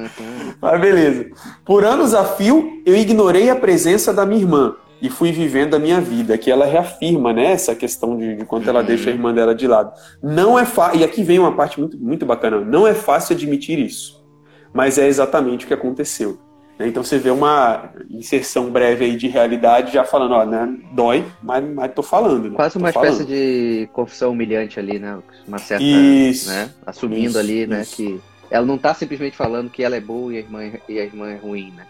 Mas 0.60 0.80
beleza. 0.80 1.26
Por 1.64 1.84
anos 1.84 2.14
a 2.14 2.24
fio, 2.24 2.80
eu 2.86 2.96
ignorei 2.96 3.50
a 3.50 3.56
presença 3.56 4.12
da 4.12 4.24
minha 4.26 4.40
irmã. 4.40 4.74
e 5.00 5.08
fui 5.08 5.30
vivendo 5.30 5.74
a 5.74 5.78
minha 5.78 6.00
vida, 6.00 6.36
que 6.36 6.50
ela 6.50 6.66
reafirma, 6.66 7.32
né, 7.32 7.52
essa 7.52 7.72
questão 7.74 8.16
de, 8.16 8.34
de 8.36 8.44
quanto 8.44 8.68
ela 8.68 8.82
deixa 8.82 9.10
a 9.10 9.12
irmã 9.12 9.32
dela 9.32 9.54
de 9.54 9.66
lado. 9.66 9.92
Não 10.20 10.58
é 10.58 10.64
fácil, 10.64 11.00
e 11.00 11.04
aqui 11.04 11.22
vem 11.22 11.38
uma 11.38 11.54
parte 11.54 11.78
muito, 11.78 11.96
muito 11.98 12.26
bacana, 12.26 12.60
não 12.60 12.84
é 12.86 12.94
fácil 12.94 13.36
admitir 13.36 13.78
isso, 13.78 14.24
mas 14.72 14.98
é 14.98 15.06
exatamente 15.06 15.64
o 15.64 15.68
que 15.68 15.74
aconteceu. 15.74 16.38
Né? 16.78 16.88
Então 16.88 17.02
você 17.02 17.18
vê 17.18 17.30
uma 17.30 17.90
inserção 18.10 18.70
breve 18.70 19.04
aí 19.04 19.16
de 19.16 19.26
realidade 19.28 19.92
já 19.92 20.04
falando, 20.04 20.32
ó, 20.32 20.44
né, 20.46 20.76
dói, 20.92 21.24
mas, 21.42 21.64
mas 21.74 21.92
tô 21.92 22.02
falando. 22.02 22.50
Né? 22.50 22.56
Quase 22.56 22.78
uma 22.78 22.92
falando. 22.92 23.10
espécie 23.12 23.28
de 23.28 23.88
confissão 23.92 24.30
humilhante 24.32 24.78
ali, 24.78 24.98
né, 24.98 25.18
uma 25.46 25.58
certa, 25.58 25.82
Isso, 25.84 26.48
né, 26.48 26.70
assumindo 26.86 27.30
isso, 27.30 27.38
ali, 27.38 27.66
né, 27.66 27.82
isso. 27.82 27.96
que 27.96 28.20
ela 28.50 28.64
não 28.64 28.78
tá 28.78 28.94
simplesmente 28.94 29.36
falando 29.36 29.68
que 29.70 29.82
ela 29.82 29.96
é 29.96 30.00
boa 30.00 30.32
e 30.32 30.36
a 30.36 30.40
irmã, 30.40 30.70
e 30.88 30.98
a 30.98 31.04
irmã 31.04 31.28
é 31.30 31.36
ruim, 31.36 31.72
né. 31.76 31.84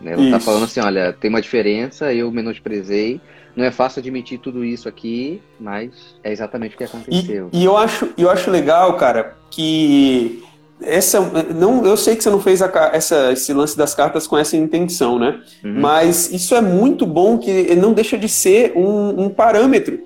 Né, 0.00 0.12
Ela 0.12 0.30
tá 0.30 0.36
Isso. 0.38 0.46
falando 0.46 0.64
assim, 0.64 0.80
olha, 0.80 1.12
tem 1.12 1.28
uma 1.28 1.42
diferença, 1.42 2.12
eu 2.12 2.30
menosprezei, 2.32 3.20
não 3.54 3.64
é 3.64 3.70
fácil 3.70 4.00
admitir 4.00 4.38
tudo 4.38 4.64
isso 4.64 4.88
aqui, 4.88 5.42
mas 5.60 6.16
é 6.24 6.32
exatamente 6.32 6.74
o 6.74 6.78
que 6.78 6.84
E, 6.84 6.86
aconteceu. 6.86 7.48
e 7.52 7.64
eu 7.64 7.76
acho, 7.76 8.08
eu 8.16 8.30
acho 8.30 8.50
legal, 8.50 8.94
cara, 8.96 9.36
que 9.50 10.42
essa 10.82 11.20
não, 11.54 11.84
eu 11.84 11.96
sei 11.96 12.16
que 12.16 12.22
você 12.22 12.30
não 12.30 12.40
fez 12.40 12.62
a 12.62 12.90
essa, 12.92 13.32
esse 13.32 13.52
lance 13.52 13.76
das 13.76 13.94
cartas 13.94 14.26
com 14.26 14.36
essa 14.36 14.56
intenção, 14.56 15.18
né? 15.18 15.40
Uhum. 15.64 15.80
Mas 15.80 16.32
isso 16.32 16.54
é 16.54 16.60
muito 16.60 17.06
bom 17.06 17.38
que 17.38 17.74
não 17.76 17.92
deixa 17.92 18.16
de 18.16 18.28
ser 18.28 18.72
um, 18.76 19.24
um 19.24 19.28
parâmetro 19.28 20.00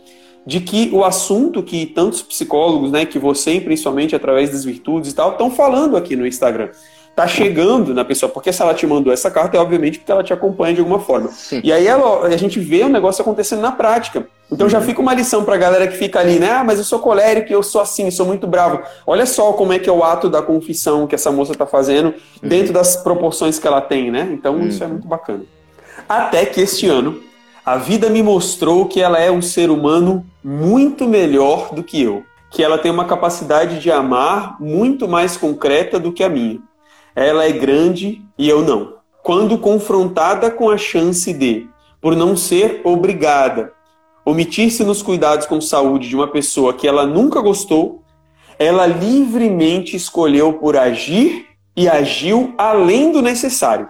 de 0.47 0.61
que 0.61 0.91
o 0.93 1.05
assunto 1.05 1.63
que 1.63 1.87
tantos 1.87 2.23
psicólogos, 2.23 2.93
né, 2.93 3.07
que 3.07 3.19
você 3.19 3.61
principalmente 3.61 4.15
através 4.15 4.51
das 4.51 4.65
virtudes 4.65 5.13
e 5.13 5.15
tal, 5.15 5.33
estão 5.33 5.51
falando 5.51 5.97
aqui 5.97 6.15
no 6.17 6.27
Instagram. 6.27 6.69
Tá 7.15 7.29
chegando 7.29 7.95
na 7.95 8.05
pessoa, 8.05 8.31
porque 8.31 8.53
se 8.53 8.61
ela 8.61 8.75
te 8.75 8.87
mandou 8.87 9.13
essa 9.13 9.31
carta, 9.31 9.57
é 9.57 9.61
obviamente 9.61 9.99
porque 10.01 10.11
ela 10.11 10.25
te 10.25 10.33
acompanha 10.33 10.75
de 10.75 10.81
alguma 10.81 10.99
forma. 10.99 11.29
Sim. 11.31 11.61
E 11.63 11.73
aí 11.73 11.87
ela- 11.87 12.27
a 12.27 12.37
gente 12.37 12.59
vê 12.59 12.83
o 12.83 12.89
negócio 12.89 13.23
acontecendo 13.23 13.61
na 13.63 13.71
prática. 13.71 14.27
Então 14.51 14.69
já 14.69 14.81
fica 14.81 15.01
uma 15.01 15.15
lição 15.15 15.45
pra 15.45 15.57
galera 15.57 15.87
que 15.87 15.97
fica 15.97 16.19
ali, 16.21 16.39
né? 16.41 16.51
Ah, 16.51 16.65
mas 16.65 16.79
eu 16.79 16.85
sou 16.85 16.99
colérico, 16.99 17.53
eu 17.53 17.63
sou 17.63 17.81
assim, 17.81 18.11
sou 18.11 18.27
muito 18.27 18.47
bravo. 18.47 18.81
Olha 19.07 19.27
só 19.27 19.53
como 19.53 19.73
é 19.73 19.79
que 19.79 19.89
é 19.89 19.93
o 19.93 20.03
ato 20.03 20.29
da 20.29 20.43
confissão 20.43 21.07
que 21.07 21.15
essa 21.15 21.31
moça 21.31 21.55
tá 21.55 21.67
fazendo 21.67 22.15
dentro 22.43 22.73
das 22.73 22.97
proporções 22.97 23.59
que 23.61 23.67
ela 23.67 23.81
tem, 23.81 24.11
né? 24.11 24.29
Então 24.33 24.61
isso 24.67 24.83
é 24.83 24.87
muito 24.87 25.07
bacana. 25.07 25.45
Até 26.09 26.45
que 26.45 26.61
este 26.61 26.87
ano, 26.89 27.21
a 27.65 27.77
vida 27.77 28.11
me 28.11 28.23
mostrou 28.23 28.87
que 28.87 29.01
ela 29.01 29.19
é 29.19 29.31
um 29.31 29.41
ser 29.41 29.71
humano 29.71 30.25
muito 30.43 31.07
melhor 31.09 31.73
do 31.73 31.83
que 31.83 32.03
eu. 32.03 32.23
Que 32.51 32.63
ela 32.63 32.77
tem 32.77 32.91
uma 32.91 33.05
capacidade 33.07 33.79
de 33.81 33.91
amar 33.91 34.57
muito 34.61 35.09
mais 35.09 35.37
concreta 35.37 35.99
do 35.99 36.13
que 36.13 36.23
a 36.23 36.29
minha. 36.29 36.59
Ela 37.15 37.45
é 37.45 37.53
grande 37.53 38.23
e 38.37 38.49
eu 38.49 38.63
não. 38.63 38.95
Quando 39.23 39.59
confrontada 39.59 40.51
com 40.51 40.69
a 40.69 40.77
chance 40.77 41.33
de, 41.33 41.67
por 42.01 42.15
não 42.15 42.37
ser 42.37 42.81
obrigada, 42.85 43.73
omitir-se 44.25 44.85
nos 44.85 45.03
cuidados 45.03 45.47
com 45.47 45.61
saúde 45.61 46.09
de 46.09 46.17
uma 46.17 46.29
pessoa 46.29 46.75
que 46.75 46.87
ela 46.87 47.07
nunca 47.07 47.41
gostou, 47.41 48.03
ela 48.59 48.87
livremente 48.87 49.97
escolheu 49.97 50.55
por 50.55 50.77
agir 50.77 51.47
e 51.77 51.89
agiu 51.89 52.55
além 52.57 53.13
do 53.13 53.23
necessário. 53.23 53.89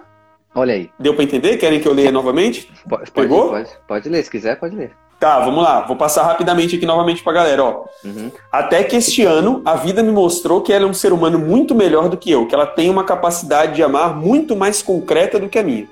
Olha 0.53 0.73
aí. 0.73 0.89
Deu 0.97 1.13
para 1.13 1.23
entender? 1.23 1.57
Querem 1.57 1.79
que 1.79 1.87
eu 1.87 1.93
leia 1.93 2.11
novamente? 2.11 2.71
Pode, 2.87 3.11
Pegou? 3.11 3.49
Pode, 3.49 3.69
pode 3.87 4.09
ler, 4.09 4.23
se 4.23 4.31
quiser, 4.31 4.57
pode 4.57 4.75
ler. 4.75 4.91
Tá, 5.19 5.39
vamos 5.39 5.63
lá. 5.63 5.81
Vou 5.81 5.95
passar 5.95 6.23
rapidamente 6.23 6.75
aqui 6.75 6.85
novamente 6.85 7.23
pra 7.23 7.33
galera, 7.33 7.63
ó. 7.63 7.85
Uhum. 8.03 8.29
Até 8.51 8.83
que 8.83 8.95
este 8.95 9.23
ano, 9.23 9.61
a 9.65 9.75
vida 9.75 10.03
me 10.03 10.11
mostrou 10.11 10.61
que 10.61 10.73
ela 10.73 10.85
é 10.85 10.87
um 10.87 10.93
ser 10.93 11.13
humano 11.13 11.39
muito 11.39 11.73
melhor 11.73 12.09
do 12.09 12.17
que 12.17 12.29
eu, 12.29 12.45
que 12.47 12.53
ela 12.53 12.65
tem 12.67 12.89
uma 12.89 13.03
capacidade 13.03 13.75
de 13.75 13.83
amar 13.83 14.15
muito 14.15 14.55
mais 14.55 14.81
concreta 14.81 15.39
do 15.39 15.47
que 15.49 15.57
a 15.57 15.63
minha. 15.63 15.87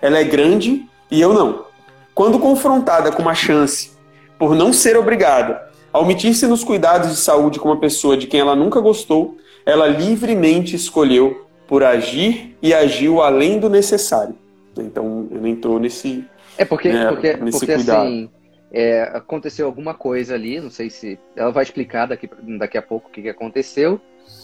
Ela 0.00 0.18
é 0.18 0.24
grande 0.24 0.86
e 1.10 1.20
eu 1.20 1.32
não. 1.32 1.66
Quando 2.14 2.38
confrontada 2.38 3.12
com 3.12 3.22
uma 3.22 3.34
chance, 3.34 3.92
por 4.38 4.54
não 4.54 4.72
ser 4.72 4.96
obrigada, 4.96 5.70
a 5.92 5.98
omitir-se 6.00 6.46
nos 6.46 6.64
cuidados 6.64 7.10
de 7.10 7.16
saúde 7.16 7.60
com 7.60 7.68
uma 7.68 7.78
pessoa 7.78 8.16
de 8.16 8.26
quem 8.26 8.40
ela 8.40 8.56
nunca 8.56 8.80
gostou, 8.80 9.36
ela 9.64 9.86
livremente 9.86 10.74
escolheu 10.74 11.46
por 11.68 11.84
agir 11.84 12.56
e 12.60 12.74
agiu 12.74 13.22
além 13.22 13.58
do 13.60 13.68
necessário. 13.70 14.34
Então, 14.76 15.28
ela 15.30 15.48
entrou 15.48 15.78
nesse. 15.78 16.24
É 16.58 16.64
porque, 16.64 16.88
É, 16.88 17.06
porque, 17.08 17.34
nesse 17.34 17.58
porque 17.60 17.74
cuidado. 17.74 18.02
assim, 18.06 18.30
é, 18.72 19.02
aconteceu 19.02 19.66
alguma 19.66 19.94
coisa 19.94 20.34
ali, 20.34 20.60
não 20.60 20.70
sei 20.70 20.88
se. 20.90 21.18
Ela 21.36 21.50
vai 21.52 21.62
explicar 21.62 22.06
daqui, 22.06 22.28
daqui 22.58 22.78
a 22.78 22.82
pouco 22.82 23.08
o 23.08 23.12
que, 23.12 23.22
que 23.22 23.28
aconteceu, 23.28 24.00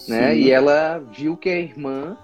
né? 0.06 0.34
Sim. 0.34 0.40
E 0.42 0.50
ela 0.50 0.98
viu 0.98 1.36
que 1.36 1.48
a 1.48 1.58
irmã, 1.58 2.16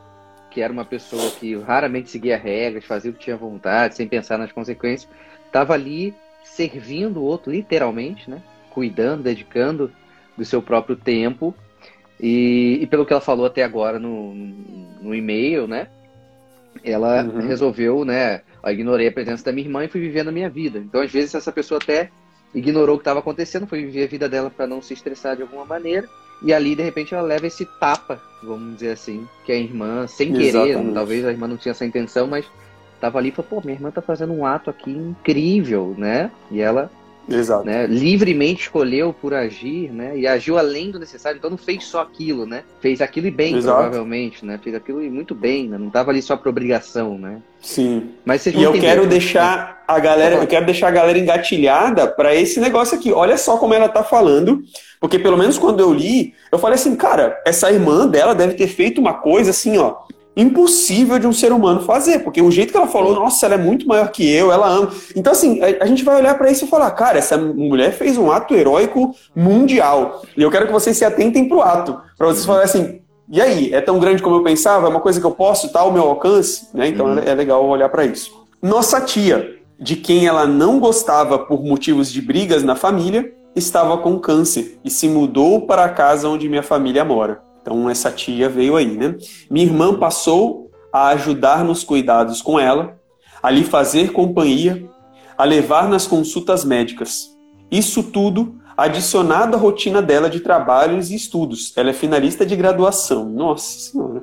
que 0.50 0.60
era 0.60 0.72
uma 0.72 0.84
pessoa 0.84 1.30
que 1.30 1.56
raramente 1.56 2.10
seguia 2.10 2.36
regras, 2.36 2.84
fazia 2.84 3.10
o 3.10 3.14
que 3.14 3.20
tinha 3.24 3.36
vontade, 3.36 3.94
sem 3.96 4.06
pensar 4.06 4.38
nas 4.38 4.52
consequências, 4.52 5.10
estava 5.46 5.74
ali 5.74 6.14
servindo 6.42 7.20
o 7.20 7.24
outro, 7.24 7.50
literalmente, 7.50 8.28
né? 8.30 8.42
Cuidando, 8.70 9.22
dedicando 9.22 9.90
do 10.36 10.44
seu 10.44 10.60
próprio 10.60 10.96
tempo. 10.96 11.54
E, 12.20 12.78
e 12.82 12.86
pelo 12.86 13.04
que 13.06 13.12
ela 13.12 13.20
falou 13.20 13.46
até 13.46 13.62
agora 13.64 13.98
no, 13.98 14.34
no 14.34 15.14
e-mail, 15.14 15.66
né? 15.66 15.88
Ela 16.82 17.22
Uhum. 17.24 17.46
resolveu, 17.46 18.04
né? 18.04 18.42
Ignorei 18.72 19.08
a 19.08 19.12
presença 19.12 19.44
da 19.44 19.52
minha 19.52 19.66
irmã 19.66 19.84
e 19.84 19.88
fui 19.88 20.00
vivendo 20.00 20.28
a 20.28 20.32
minha 20.32 20.48
vida. 20.48 20.78
Então, 20.78 21.00
às 21.00 21.10
vezes, 21.10 21.34
essa 21.34 21.52
pessoa 21.52 21.78
até 21.82 22.10
ignorou 22.54 22.94
o 22.94 22.98
que 22.98 23.02
estava 23.02 23.20
acontecendo, 23.20 23.66
foi 23.66 23.84
viver 23.84 24.04
a 24.04 24.08
vida 24.08 24.28
dela 24.28 24.50
para 24.50 24.66
não 24.66 24.80
se 24.80 24.94
estressar 24.94 25.36
de 25.36 25.42
alguma 25.42 25.64
maneira. 25.64 26.08
E 26.42 26.52
ali, 26.52 26.74
de 26.74 26.82
repente, 26.82 27.14
ela 27.14 27.22
leva 27.22 27.46
esse 27.46 27.64
tapa, 27.78 28.20
vamos 28.42 28.74
dizer 28.74 28.92
assim, 28.92 29.26
que 29.44 29.52
a 29.52 29.56
irmã, 29.56 30.06
sem 30.06 30.32
querer, 30.32 30.68
Exatamente. 30.68 30.94
talvez 30.94 31.24
a 31.24 31.30
irmã 31.30 31.48
não 31.48 31.56
tinha 31.56 31.72
essa 31.72 31.84
intenção, 31.84 32.26
mas 32.26 32.44
tava 33.00 33.18
ali 33.18 33.30
e 33.30 33.32
falou, 33.32 33.50
pô, 33.50 33.60
minha 33.64 33.76
irmã 33.76 33.90
tá 33.90 34.02
fazendo 34.02 34.32
um 34.32 34.44
ato 34.44 34.70
aqui 34.70 34.90
incrível, 34.90 35.94
né? 35.96 36.30
E 36.50 36.60
ela 36.60 36.90
Exato. 37.28 37.64
né, 37.64 37.86
livremente 37.86 38.62
escolheu 38.62 39.12
por 39.12 39.32
agir, 39.32 39.90
né, 39.92 40.16
e 40.16 40.26
agiu 40.26 40.58
além 40.58 40.90
do 40.90 40.98
necessário, 40.98 41.38
então 41.38 41.50
não 41.50 41.56
fez 41.56 41.84
só 41.84 42.00
aquilo, 42.02 42.46
né, 42.46 42.64
fez 42.80 43.00
aquilo 43.00 43.26
e 43.26 43.30
bem, 43.30 43.56
Exato. 43.56 43.76
provavelmente, 43.76 44.44
né, 44.44 44.58
fez 44.62 44.74
aquilo 44.74 45.02
e 45.02 45.10
muito 45.10 45.34
bem, 45.34 45.68
né, 45.68 45.78
não 45.78 45.90
tava 45.90 46.10
ali 46.10 46.20
só 46.20 46.36
por 46.36 46.48
obrigação, 46.48 47.18
né, 47.18 47.38
Sim. 47.60 48.10
mas 48.24 48.44
E 48.46 48.62
eu 48.62 48.72
quero 48.72 49.06
deixar 49.06 49.82
a 49.86 49.98
galera, 49.98 50.36
eu 50.36 50.46
quero 50.46 50.66
deixar 50.66 50.88
a 50.88 50.90
galera 50.90 51.18
engatilhada 51.18 52.06
para 52.06 52.34
esse 52.34 52.58
negócio 52.60 52.96
aqui. 52.96 53.12
Olha 53.12 53.36
só 53.36 53.56
como 53.56 53.74
ela 53.74 53.88
tá 53.88 54.02
falando, 54.02 54.62
porque 55.00 55.18
pelo 55.18 55.36
menos 55.36 55.58
quando 55.58 55.80
eu 55.80 55.92
li, 55.92 56.34
eu 56.50 56.58
falei 56.58 56.74
assim, 56.76 56.96
cara, 56.96 57.40
essa 57.46 57.70
irmã 57.70 58.06
dela 58.06 58.34
deve 58.34 58.54
ter 58.54 58.66
feito 58.66 59.00
uma 59.00 59.14
coisa 59.14 59.50
assim, 59.50 59.76
ó, 59.78 59.96
impossível 60.36 61.18
de 61.18 61.26
um 61.26 61.32
ser 61.32 61.52
humano 61.52 61.80
fazer, 61.80 62.20
porque 62.20 62.42
o 62.42 62.50
jeito 62.50 62.70
que 62.72 62.76
ela 62.76 62.86
falou, 62.86 63.14
nossa, 63.14 63.46
ela 63.46 63.54
é 63.54 63.58
muito 63.58 63.86
maior 63.86 64.08
que 64.10 64.28
eu, 64.28 64.50
ela 64.50 64.68
ama. 64.68 64.90
Então 65.14 65.32
assim, 65.32 65.60
a, 65.62 65.84
a 65.84 65.86
gente 65.86 66.04
vai 66.04 66.16
olhar 66.16 66.36
para 66.36 66.50
isso 66.50 66.64
e 66.64 66.68
falar, 66.68 66.90
cara, 66.92 67.18
essa 67.18 67.36
mulher 67.38 67.92
fez 67.92 68.18
um 68.18 68.30
ato 68.30 68.54
heróico 68.54 69.14
mundial. 69.34 70.22
E 70.36 70.42
eu 70.42 70.50
quero 70.50 70.66
que 70.66 70.72
vocês 70.72 70.96
se 70.96 71.04
atentem 71.04 71.48
pro 71.48 71.60
ato, 71.62 71.96
para 72.18 72.26
vocês 72.26 72.44
falarem 72.44 72.64
assim, 72.64 73.00
e 73.30 73.40
aí, 73.40 73.72
é 73.72 73.80
tão 73.80 73.98
grande 73.98 74.22
como 74.22 74.36
eu 74.36 74.42
pensava? 74.42 74.86
É 74.86 74.90
uma 74.90 75.00
coisa 75.00 75.18
que 75.18 75.24
eu 75.24 75.30
posso, 75.30 75.72
tá 75.72 75.80
ao 75.80 75.90
meu 75.90 76.02
alcance? 76.02 76.68
Né? 76.74 76.88
Então 76.88 77.06
Uhum. 77.06 77.18
é 77.18 77.30
é 77.30 77.34
legal 77.34 77.64
olhar 77.66 77.88
para 77.88 78.04
isso. 78.04 78.30
Nossa 78.60 79.00
tia, 79.00 79.58
de 79.80 79.96
quem 79.96 80.26
ela 80.26 80.46
não 80.46 80.78
gostava 80.78 81.38
por 81.38 81.64
motivos 81.64 82.12
de 82.12 82.20
brigas 82.20 82.62
na 82.62 82.76
família, 82.76 83.32
estava 83.56 83.96
com 83.98 84.18
câncer 84.18 84.78
e 84.84 84.90
se 84.90 85.08
mudou 85.08 85.62
para 85.62 85.84
a 85.84 85.88
casa 85.88 86.28
onde 86.28 86.48
minha 86.48 86.62
família 86.62 87.04
mora. 87.04 87.40
Então 87.64 87.88
essa 87.88 88.12
tia 88.12 88.46
veio 88.46 88.76
aí, 88.76 88.94
né? 88.94 89.16
Minha 89.50 89.64
irmã 89.64 89.94
passou 89.98 90.70
a 90.92 91.08
ajudar 91.08 91.64
nos 91.64 91.82
cuidados 91.82 92.42
com 92.42 92.60
ela, 92.60 92.98
a 93.42 93.50
lhe 93.50 93.64
fazer 93.64 94.12
companhia, 94.12 94.86
a 95.36 95.44
levar 95.44 95.88
nas 95.88 96.06
consultas 96.06 96.62
médicas. 96.62 97.30
Isso 97.70 98.02
tudo 98.02 98.56
adicionado 98.76 99.56
à 99.56 99.58
rotina 99.58 100.02
dela 100.02 100.28
de 100.28 100.40
trabalhos 100.40 101.10
e 101.10 101.14
estudos. 101.14 101.72
Ela 101.74 101.88
é 101.90 101.92
finalista 101.94 102.44
de 102.44 102.54
graduação. 102.54 103.24
Nossa 103.30 103.78
Senhora. 103.80 104.22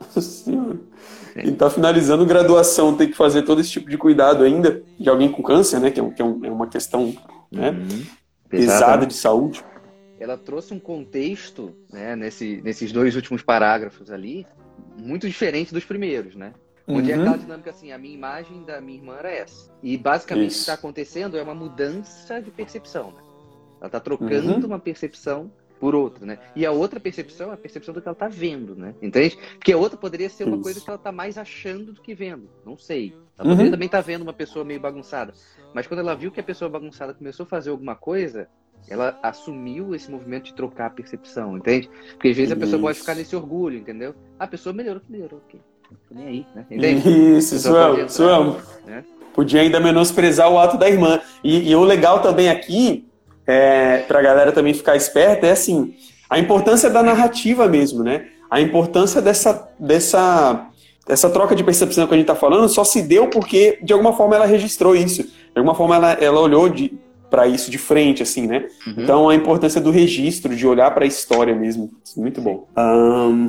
Nossa 0.00 0.20
Senhora. 0.20 0.78
Quem 1.34 1.50
está 1.52 1.68
finalizando 1.68 2.24
graduação 2.24 2.94
tem 2.94 3.08
que 3.08 3.16
fazer 3.16 3.42
todo 3.42 3.60
esse 3.60 3.70
tipo 3.70 3.90
de 3.90 3.98
cuidado 3.98 4.44
ainda 4.44 4.82
de 4.98 5.08
alguém 5.10 5.28
com 5.28 5.42
câncer, 5.42 5.80
né? 5.80 5.90
Que 5.90 5.98
é, 5.98 6.02
um- 6.02 6.10
que 6.10 6.22
é 6.22 6.24
um- 6.24 6.44
é 6.44 6.50
uma 6.50 6.66
questão 6.68 7.12
né, 7.50 7.70
Uhum. 7.70 8.02
pesada 8.48 8.72
Pesada, 8.78 8.96
né? 9.02 9.06
de 9.06 9.14
saúde. 9.14 9.64
Ela 10.20 10.36
trouxe 10.36 10.74
um 10.74 10.80
contexto, 10.80 11.74
né, 11.92 12.14
nesse, 12.16 12.60
nesses 12.62 12.92
dois 12.92 13.14
últimos 13.16 13.42
parágrafos 13.42 14.10
ali, 14.10 14.46
muito 14.96 15.26
diferente 15.28 15.72
dos 15.72 15.84
primeiros, 15.84 16.34
né? 16.34 16.52
Onde 16.86 17.12
é 17.12 17.14
Uhum. 17.16 17.20
aquela 17.20 17.36
dinâmica 17.36 17.70
assim, 17.70 17.92
a 17.92 17.98
minha 17.98 18.14
imagem 18.14 18.64
da 18.64 18.80
minha 18.80 18.98
irmã 18.98 19.16
era 19.16 19.30
essa. 19.30 19.70
E 19.82 19.96
basicamente 19.96 20.44
o 20.46 20.48
que 20.48 20.52
Isso. 20.54 20.60
está 20.62 20.74
acontecendo 20.74 21.36
é 21.36 21.42
uma 21.42 21.54
mudança 21.54 22.40
de 22.40 22.50
percepção, 22.50 23.12
né? 23.12 23.22
Ela 23.78 23.86
está 23.86 24.00
trocando 24.00 24.52
Uhum. 24.52 24.66
uma 24.66 24.78
percepção 24.78 25.52
por 25.78 25.94
outra, 25.94 26.26
né? 26.26 26.38
E 26.56 26.66
a 26.66 26.72
outra 26.72 26.98
percepção 26.98 27.50
é 27.50 27.54
a 27.54 27.56
percepção 27.56 27.94
do 27.94 28.00
que 28.02 28.08
ela 28.08 28.14
está 28.14 28.26
vendo, 28.26 28.74
né? 28.74 28.94
Entende? 29.00 29.36
Porque 29.58 29.72
a 29.72 29.76
outra 29.76 29.96
poderia 29.98 30.28
ser 30.28 30.44
uma 30.44 30.54
Isso. 30.56 30.62
coisa 30.62 30.80
que 30.80 30.88
ela 30.90 30.96
está 30.96 31.12
mais 31.12 31.38
achando 31.38 31.92
do 31.92 32.00
que 32.02 32.14
vendo. 32.14 32.48
Não 32.64 32.76
sei. 32.76 33.14
Ela 33.38 33.46
Uhum. 33.46 33.52
poderia 33.54 33.70
também 33.70 33.86
estar 33.86 34.00
vendo 34.00 34.22
uma 34.22 34.32
pessoa 34.32 34.64
meio 34.64 34.80
bagunçada. 34.80 35.32
Mas 35.72 35.86
quando 35.86 36.00
ela 36.00 36.16
viu 36.16 36.32
que 36.32 36.40
a 36.40 36.42
pessoa 36.42 36.68
bagunçada 36.68 37.14
começou 37.14 37.44
a 37.44 37.48
fazer 37.48 37.70
alguma 37.70 37.94
coisa, 37.94 38.48
ela 38.88 39.18
assumiu 39.22 39.94
esse 39.94 40.10
movimento 40.10 40.44
de 40.44 40.54
trocar 40.54 40.86
a 40.86 40.90
percepção, 40.90 41.56
entende? 41.56 41.90
Porque 42.12 42.28
às 42.28 42.36
vezes 42.36 42.52
a 42.52 42.56
pessoa 42.56 42.80
pode 42.80 42.96
Isso. 42.96 43.00
ficar 43.04 43.14
nesse 43.14 43.36
orgulho, 43.36 43.78
entendeu? 43.78 44.14
A 44.38 44.46
pessoa 44.46 44.72
melhorou 44.72 45.00
que 45.00 45.10
melhorou, 45.10 45.40
ok. 45.46 45.60
Nem 46.10 46.26
aí, 46.26 46.46
né? 46.54 46.66
Entende? 46.70 47.36
Isso, 47.38 47.56
isso 47.56 47.76
é, 47.76 48.04
isso 48.04 48.22
é. 48.22 48.90
né? 48.90 49.04
podia 49.38 49.60
ainda 49.60 49.78
menosprezar 49.78 50.50
o 50.50 50.58
ato 50.58 50.76
da 50.76 50.88
irmã. 50.88 51.20
E, 51.44 51.70
e 51.70 51.76
o 51.76 51.84
legal 51.84 52.20
também 52.20 52.50
aqui, 52.50 53.06
é, 53.46 53.98
para 53.98 54.18
a 54.18 54.22
galera 54.22 54.50
também 54.50 54.74
ficar 54.74 54.96
esperta, 54.96 55.46
é 55.46 55.52
assim, 55.52 55.94
a 56.28 56.40
importância 56.40 56.90
da 56.90 57.04
narrativa 57.04 57.68
mesmo, 57.68 58.02
né? 58.02 58.26
A 58.50 58.60
importância 58.60 59.22
dessa, 59.22 59.70
dessa, 59.78 60.66
dessa 61.06 61.30
troca 61.30 61.54
de 61.54 61.62
percepção 61.62 62.08
que 62.08 62.14
a 62.14 62.16
gente 62.16 62.24
está 62.24 62.34
falando 62.34 62.68
só 62.68 62.82
se 62.82 63.00
deu 63.00 63.28
porque, 63.28 63.78
de 63.80 63.92
alguma 63.92 64.12
forma, 64.12 64.34
ela 64.34 64.44
registrou 64.44 64.96
isso. 64.96 65.22
De 65.22 65.56
alguma 65.56 65.76
forma, 65.76 65.94
ela, 65.94 66.12
ela 66.14 66.40
olhou 66.40 66.68
de, 66.68 66.98
para 67.30 67.46
isso 67.46 67.70
de 67.70 67.78
frente, 67.78 68.22
assim, 68.22 68.46
né? 68.46 68.66
Uhum. 68.86 68.94
Então, 68.98 69.28
a 69.28 69.34
importância 69.34 69.80
do 69.80 69.90
registro, 69.90 70.54
de 70.54 70.66
olhar 70.66 70.90
para 70.92 71.04
a 71.04 71.08
história 71.08 71.54
mesmo. 71.54 71.90
Muito 72.16 72.40
bom. 72.40 72.66
Um, 72.76 73.48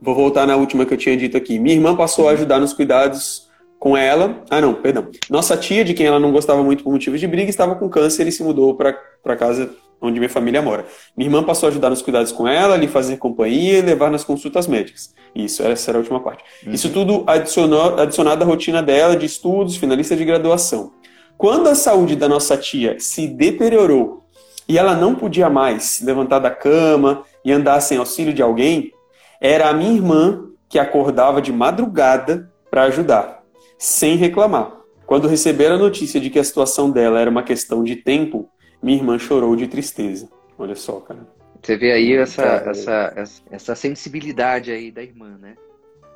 vou 0.00 0.14
voltar 0.14 0.46
na 0.46 0.56
última 0.56 0.84
que 0.84 0.94
eu 0.94 0.98
tinha 0.98 1.16
dito 1.16 1.36
aqui. 1.36 1.58
Minha 1.58 1.76
irmã 1.76 1.96
passou 1.96 2.28
a 2.28 2.32
ajudar 2.32 2.60
nos 2.60 2.72
cuidados 2.72 3.48
com 3.78 3.96
ela. 3.96 4.42
Ah, 4.50 4.60
não, 4.60 4.74
perdão. 4.74 5.08
Nossa 5.30 5.56
tia, 5.56 5.84
de 5.84 5.94
quem 5.94 6.06
ela 6.06 6.18
não 6.18 6.32
gostava 6.32 6.62
muito 6.62 6.82
por 6.82 6.92
motivos 6.92 7.20
de 7.20 7.26
briga, 7.26 7.50
estava 7.50 7.74
com 7.74 7.88
câncer 7.88 8.26
e 8.26 8.32
se 8.32 8.42
mudou 8.42 8.74
para 8.74 9.36
casa 9.36 9.70
onde 10.00 10.18
minha 10.18 10.28
família 10.28 10.60
mora. 10.60 10.84
Minha 11.16 11.28
irmã 11.28 11.42
passou 11.42 11.66
a 11.68 11.70
ajudar 11.70 11.90
nos 11.90 12.02
cuidados 12.02 12.30
com 12.30 12.46
ela, 12.46 12.76
lhe 12.76 12.88
fazer 12.88 13.16
companhia 13.16 13.78
e 13.78 13.82
levar 13.82 14.10
nas 14.10 14.24
consultas 14.24 14.66
médicas. 14.66 15.14
Isso, 15.34 15.62
essa 15.62 15.90
era 15.90 15.98
a 15.98 16.00
última 16.00 16.20
parte. 16.20 16.44
Uhum. 16.66 16.72
Isso 16.72 16.90
tudo 16.90 17.24
adicionou, 17.26 17.98
adicionado 17.98 18.44
à 18.44 18.46
rotina 18.46 18.82
dela 18.82 19.16
de 19.16 19.26
estudos, 19.26 19.76
finalista 19.76 20.14
de 20.14 20.24
graduação. 20.24 20.92
Quando 21.36 21.68
a 21.68 21.74
saúde 21.74 22.16
da 22.16 22.28
nossa 22.28 22.56
tia 22.56 22.98
se 22.98 23.26
deteriorou 23.26 24.24
e 24.68 24.78
ela 24.78 24.94
não 24.94 25.14
podia 25.14 25.50
mais 25.50 26.00
levantar 26.00 26.38
da 26.38 26.50
cama 26.50 27.24
e 27.44 27.52
andar 27.52 27.80
sem 27.80 27.98
auxílio 27.98 28.32
de 28.32 28.42
alguém, 28.42 28.92
era 29.40 29.68
a 29.68 29.74
minha 29.74 29.92
irmã 29.92 30.48
que 30.68 30.78
acordava 30.78 31.42
de 31.42 31.52
madrugada 31.52 32.50
para 32.70 32.84
ajudar, 32.84 33.42
sem 33.78 34.16
reclamar. 34.16 34.80
Quando 35.06 35.28
receberam 35.28 35.76
a 35.76 35.78
notícia 35.78 36.18
de 36.18 36.30
que 36.30 36.38
a 36.38 36.44
situação 36.44 36.90
dela 36.90 37.20
era 37.20 37.30
uma 37.30 37.42
questão 37.42 37.84
de 37.84 37.96
tempo, 37.96 38.48
minha 38.82 38.96
irmã 38.96 39.18
chorou 39.18 39.54
de 39.54 39.68
tristeza. 39.68 40.28
Olha 40.58 40.74
só, 40.74 41.00
cara. 41.00 41.26
Você 41.62 41.76
vê 41.76 41.92
aí 41.92 42.12
essa, 42.14 42.42
essa, 42.42 43.40
essa 43.50 43.74
sensibilidade 43.74 44.70
aí 44.70 44.90
da 44.90 45.02
irmã, 45.02 45.38
né? 45.40 45.56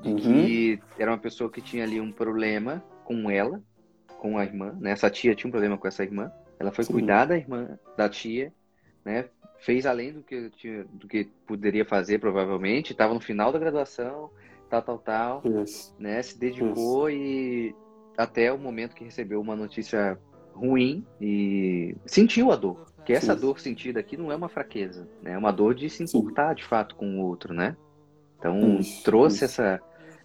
De 0.03 0.11
uhum. 0.11 0.19
que 0.19 0.81
era 0.99 1.11
uma 1.11 1.19
pessoa 1.19 1.51
que 1.51 1.61
tinha 1.61 1.85
ali 1.85 2.01
um 2.01 2.13
problema 2.13 2.85
com 3.05 3.31
ela, 3.31 3.61
com 4.19 4.37
a 4.37 4.45
irmã, 4.45 4.77
né? 4.81 4.91
Essa 4.91 5.09
tia 5.09 5.35
tinha 5.35 5.49
um 5.49 5.53
problema 5.53 5.79
com 5.79 5.89
essa 5.89 6.03
irmã. 6.03 6.31
Ela 6.59 6.73
foi 6.73 6.85
Sim. 6.85 6.93
cuidar 6.93 7.25
da 7.25 7.37
irmã, 7.37 7.79
da 7.97 8.09
tia, 8.09 8.53
né? 9.05 9.27
Fez 9.61 9.87
além 9.87 10.13
do 10.13 10.23
que, 10.23 10.51
tinha, 10.51 10.85
do 10.93 11.09
que 11.09 11.25
poderia 11.47 11.85
fazer, 11.85 12.19
provavelmente. 12.19 12.93
Estava 12.93 13.15
no 13.15 13.21
final 13.21 13.53
da 13.53 13.59
graduação, 13.59 14.31
tal, 14.69 14.83
tal, 14.83 14.99
tal. 14.99 15.43
Isso. 15.63 15.95
Né? 15.99 16.23
Se 16.23 16.39
dedicou 16.39 17.09
Isso. 17.09 17.19
e 17.19 17.75
até 18.17 18.53
o 18.53 18.59
momento 18.59 18.95
que 18.95 19.05
recebeu 19.05 19.41
uma 19.41 19.57
notícia 19.57 20.19
ruim 20.53 21.07
e 21.21 21.97
sentiu 22.05 22.53
a 22.53 22.57
dor. 22.57 22.87
Que 23.05 23.13
essa 23.13 23.35
Sim. 23.35 23.41
dor 23.41 23.59
sentida 23.59 24.01
aqui 24.01 24.17
não 24.17 24.31
é 24.31 24.37
uma 24.37 24.49
fraqueza, 24.49 25.09
né? 25.23 25.33
É 25.33 25.39
uma 25.39 25.53
dor 25.53 25.75
de 25.75 25.89
se 25.89 26.03
importar 26.03 26.55
de 26.55 26.65
fato 26.65 26.95
com 26.95 27.19
o 27.19 27.25
outro, 27.25 27.55
né? 27.55 27.77
Então 28.39 28.79
trouxe 29.03 29.45
essa 29.45 29.81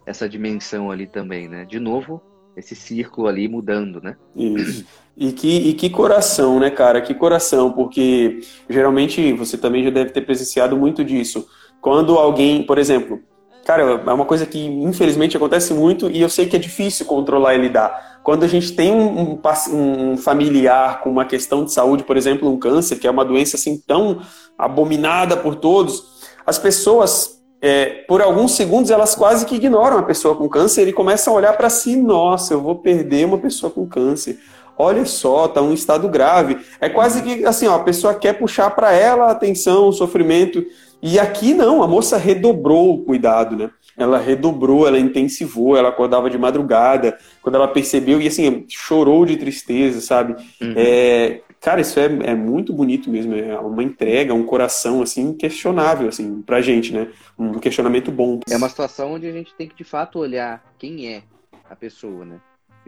essa 0.06 0.28
dimensão 0.28 0.92
ali 0.92 1.08
também, 1.08 1.48
né? 1.48 1.64
De 1.64 1.80
novo, 1.80 2.22
esse 2.56 2.76
círculo 2.76 3.28
ali 3.28 3.48
mudando, 3.48 4.02
né? 4.02 4.16
Isso. 4.36 4.86
E 5.16 5.32
que, 5.32 5.70
e 5.70 5.74
que 5.74 5.90
coração, 5.90 6.60
né, 6.60 6.70
cara? 6.70 7.02
Que 7.02 7.14
coração, 7.14 7.72
porque 7.72 8.40
geralmente 8.70 9.34
você 9.34 9.58
também 9.58 9.84
já 9.84 9.90
deve 9.90 10.12
ter 10.12 10.22
presenciado 10.22 10.76
muito 10.76 11.04
disso. 11.04 11.48
Quando 11.80 12.18
alguém, 12.18 12.64
por 12.64 12.78
exemplo, 12.78 13.22
cara, 13.64 13.84
é 13.84 14.14
uma 14.14 14.26
coisa 14.26 14.46
que 14.46 14.60
infelizmente 14.60 15.38
acontece 15.38 15.74
muito 15.74 16.10
e 16.10 16.22
eu 16.22 16.30
sei 16.30 16.48
que 16.48 16.56
é 16.56 16.60
difícil 16.60 17.06
controlar 17.06 17.56
e 17.56 17.62
lidar. 17.62 18.20
Quando 18.24 18.44
a 18.44 18.48
gente 18.48 18.72
tem 18.74 18.92
um, 18.92 19.34
um, 19.34 19.42
um 19.74 20.18
familiar 20.18 21.02
com 21.02 21.12
uma 21.12 21.26
questão 21.26 21.64
de 21.64 21.74
saúde, 21.74 22.04
por 22.04 22.18
exemplo, 22.18 22.50
um 22.50 22.58
câncer, 22.58 22.98
que 22.98 23.08
é 23.08 23.12
uma 23.12 23.26
doença 23.26 23.56
assim 23.56 23.82
tão 23.86 24.22
abominada 24.58 25.38
por 25.38 25.56
todos, 25.56 26.04
as 26.46 26.58
pessoas 26.58 27.43
é, 27.66 28.04
por 28.10 28.22
alguns 28.22 28.58
segundos 28.58 28.92
elas 28.92 29.16
quase 29.16 29.46
que 29.46 29.56
ignoram 29.56 29.98
a 29.98 30.04
pessoa 30.04 30.36
com 30.36 30.50
câncer 30.50 30.86
e 30.86 30.92
começam 30.92 31.34
a 31.34 31.38
olhar 31.38 31.54
para 31.56 31.70
si, 31.70 31.96
nossa, 31.96 32.54
eu 32.54 32.60
vou 32.60 32.76
perder 32.76 33.26
uma 33.26 33.38
pessoa 33.38 33.72
com 33.72 33.88
câncer. 33.88 34.38
Olha 34.78 35.06
só, 35.06 35.48
tá 35.48 35.62
um 35.62 35.72
estado 35.72 36.10
grave. 36.10 36.58
É 36.82 36.90
quase 36.90 37.24
que 37.24 37.46
assim, 37.46 37.66
ó, 37.66 37.76
a 37.76 37.80
pessoa 37.80 38.16
quer 38.16 38.34
puxar 38.34 38.70
para 38.72 38.92
ela 38.92 39.28
a 39.28 39.32
atenção, 39.32 39.88
o 39.88 39.94
sofrimento. 39.94 40.62
E 41.02 41.18
aqui 41.18 41.54
não, 41.54 41.82
a 41.82 41.88
moça 41.88 42.18
redobrou 42.18 42.96
o 42.96 43.06
cuidado, 43.06 43.56
né? 43.56 43.70
Ela 43.98 44.18
redobrou, 44.18 44.86
ela 44.86 45.00
intensivou, 45.00 45.78
ela 45.78 45.88
acordava 45.88 46.30
de 46.30 46.38
madrugada, 46.38 47.18
quando 47.42 47.56
ela 47.56 47.68
percebeu, 47.70 48.20
e 48.20 48.28
assim, 48.28 48.66
chorou 48.68 49.26
de 49.26 49.38
tristeza, 49.38 50.02
sabe? 50.02 50.34
Uhum. 50.62 50.74
É, 50.76 51.42
Cara, 51.64 51.80
isso 51.80 51.98
é, 51.98 52.06
é 52.06 52.36
muito 52.36 52.74
bonito 52.74 53.10
mesmo, 53.10 53.34
é 53.34 53.58
uma 53.58 53.82
entrega, 53.82 54.34
um 54.34 54.46
coração, 54.46 55.02
assim, 55.02 55.34
questionável, 55.34 56.10
assim, 56.10 56.42
pra 56.42 56.62
gente, 56.62 56.92
né? 56.92 57.08
Um 57.40 57.58
questionamento 57.58 58.12
bom. 58.12 58.42
É 58.50 58.58
uma 58.58 58.68
situação 58.68 59.14
onde 59.14 59.28
a 59.28 59.32
gente 59.32 59.56
tem 59.56 59.70
que, 59.70 59.76
de 59.76 59.86
fato, 59.86 60.20
olhar 60.20 60.62
quem 60.78 61.08
é 61.08 61.24
a 61.70 61.74
pessoa, 61.74 62.26
né? 62.26 62.42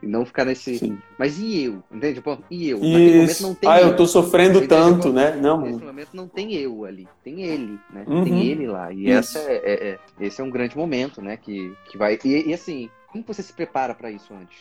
E 0.03 0.05
não 0.05 0.25
ficar 0.25 0.43
nesse. 0.43 0.77
Sim. 0.77 0.97
Mas 1.17 1.39
e 1.39 1.63
eu? 1.63 1.81
Entende? 1.89 2.19
Pô, 2.19 2.37
e 2.51 2.69
eu? 2.69 2.79
Naquele 2.79 3.19
momento 3.19 3.41
não 3.43 3.55
tem. 3.55 3.69
Ah, 3.69 3.79
eu, 3.79 3.87
eu 3.87 3.95
tô 3.95 4.05
sofrendo 4.05 4.57
Entende? 4.57 4.67
tanto, 4.67 5.13
né? 5.13 5.37
Não. 5.37 5.61
Nesse 5.61 5.81
momento 5.81 6.09
não 6.13 6.27
tem 6.27 6.53
eu 6.53 6.83
ali. 6.83 7.07
Tem 7.23 7.43
ele, 7.43 7.79
né? 7.89 8.03
Uhum. 8.05 8.25
Tem 8.25 8.45
ele 8.45 8.67
lá. 8.67 8.91
E 8.91 9.09
essa 9.09 9.39
é, 9.39 9.61
é, 9.63 9.87
é, 9.87 9.99
esse 10.19 10.41
é 10.41 10.43
um 10.43 10.49
grande 10.49 10.75
momento, 10.75 11.21
né? 11.21 11.37
Que, 11.37 11.73
que 11.89 11.97
vai. 11.97 12.19
E, 12.25 12.49
e 12.49 12.53
assim, 12.53 12.89
como 13.07 13.23
você 13.25 13.41
se 13.41 13.53
prepara 13.53 13.95
para 13.95 14.11
isso 14.11 14.33
antes? 14.33 14.57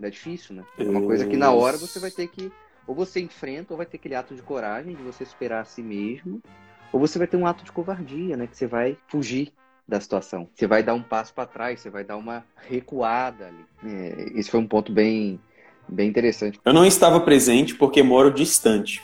É 0.00 0.08
difícil, 0.08 0.54
né? 0.54 0.62
É 0.78 0.84
uma 0.84 1.02
coisa 1.02 1.26
que 1.26 1.36
na 1.36 1.50
hora 1.50 1.76
você 1.76 1.98
vai 1.98 2.12
ter 2.12 2.28
que 2.28 2.52
ou 2.86 2.94
você 2.94 3.20
enfrenta, 3.20 3.72
ou 3.72 3.76
vai 3.76 3.86
ter 3.86 3.96
aquele 3.96 4.14
ato 4.14 4.34
de 4.34 4.42
coragem 4.42 4.94
de 4.94 5.02
você 5.02 5.22
esperar 5.22 5.60
a 5.60 5.64
si 5.64 5.82
mesmo, 5.82 6.40
ou 6.92 7.00
você 7.00 7.18
vai 7.18 7.26
ter 7.26 7.36
um 7.36 7.46
ato 7.46 7.64
de 7.64 7.72
covardia, 7.72 8.36
né? 8.36 8.46
Que 8.46 8.56
você 8.56 8.66
vai 8.66 8.96
fugir 9.08 9.52
da 9.86 10.00
situação. 10.00 10.48
Você 10.54 10.66
vai 10.66 10.82
dar 10.82 10.94
um 10.94 11.02
passo 11.02 11.32
para 11.32 11.46
trás, 11.46 11.80
você 11.80 11.90
vai 11.90 12.04
dar 12.04 12.16
uma 12.16 12.44
recuada 12.68 13.46
ali. 13.46 13.64
É, 13.84 14.38
esse 14.38 14.50
foi 14.50 14.60
um 14.60 14.66
ponto 14.66 14.92
bem, 14.92 15.40
bem 15.88 16.08
interessante. 16.08 16.60
Eu 16.64 16.72
não 16.72 16.84
estava 16.84 17.20
presente 17.20 17.74
porque 17.74 18.02
moro 18.02 18.32
distante. 18.32 19.02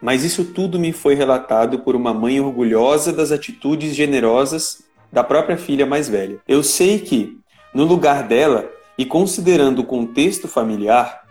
Mas 0.00 0.24
isso 0.24 0.44
tudo 0.44 0.78
me 0.78 0.92
foi 0.92 1.14
relatado 1.14 1.80
por 1.80 1.96
uma 1.96 2.12
mãe 2.12 2.38
orgulhosa 2.40 3.12
das 3.12 3.32
atitudes 3.32 3.94
generosas 3.94 4.84
da 5.10 5.24
própria 5.24 5.56
filha 5.56 5.86
mais 5.86 6.08
velha. 6.08 6.38
Eu 6.46 6.62
sei 6.62 6.98
que, 6.98 7.38
no 7.72 7.84
lugar 7.84 8.26
dela, 8.26 8.70
e 8.98 9.04
considerando 9.04 9.80
o 9.80 9.84
contexto 9.84 10.48
familiar, 10.48 11.25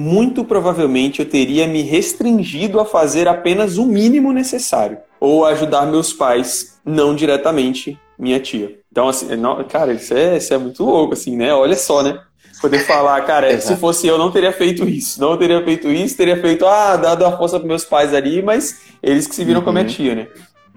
muito 0.00 0.44
provavelmente 0.44 1.20
eu 1.20 1.26
teria 1.28 1.66
me 1.66 1.82
restringido 1.82 2.80
a 2.80 2.84
fazer 2.84 3.28
apenas 3.28 3.76
o 3.76 3.84
mínimo 3.84 4.32
necessário 4.32 4.98
ou 5.20 5.44
ajudar 5.44 5.86
meus 5.86 6.12
pais, 6.12 6.80
não 6.84 7.14
diretamente 7.14 7.98
minha 8.18 8.40
tia. 8.40 8.78
Então, 8.90 9.08
assim, 9.08 9.36
não, 9.36 9.62
cara, 9.64 9.92
isso 9.92 10.14
é, 10.14 10.38
isso 10.38 10.52
é 10.54 10.58
muito 10.58 10.82
louco, 10.82 11.12
assim, 11.12 11.36
né? 11.36 11.52
Olha 11.52 11.76
só, 11.76 12.02
né? 12.02 12.18
Poder 12.60 12.80
falar, 12.80 13.20
cara, 13.22 13.56
se 13.60 13.76
fosse 13.76 14.06
eu, 14.06 14.16
não 14.16 14.30
teria 14.30 14.52
feito 14.52 14.88
isso. 14.88 15.20
Não 15.20 15.36
teria 15.36 15.62
feito 15.62 15.88
isso, 15.88 16.16
teria 16.16 16.40
feito, 16.40 16.66
ah, 16.66 16.96
dado 16.96 17.24
a 17.24 17.36
força 17.36 17.58
para 17.58 17.68
meus 17.68 17.84
pais 17.84 18.14
ali, 18.14 18.42
mas 18.42 18.80
eles 19.02 19.26
que 19.26 19.34
se 19.34 19.44
viram 19.44 19.60
uhum. 19.60 19.64
com 19.64 19.70
a 19.70 19.72
minha 19.74 19.84
uhum. 19.84 19.90
tia, 19.90 20.14
né? 20.14 20.28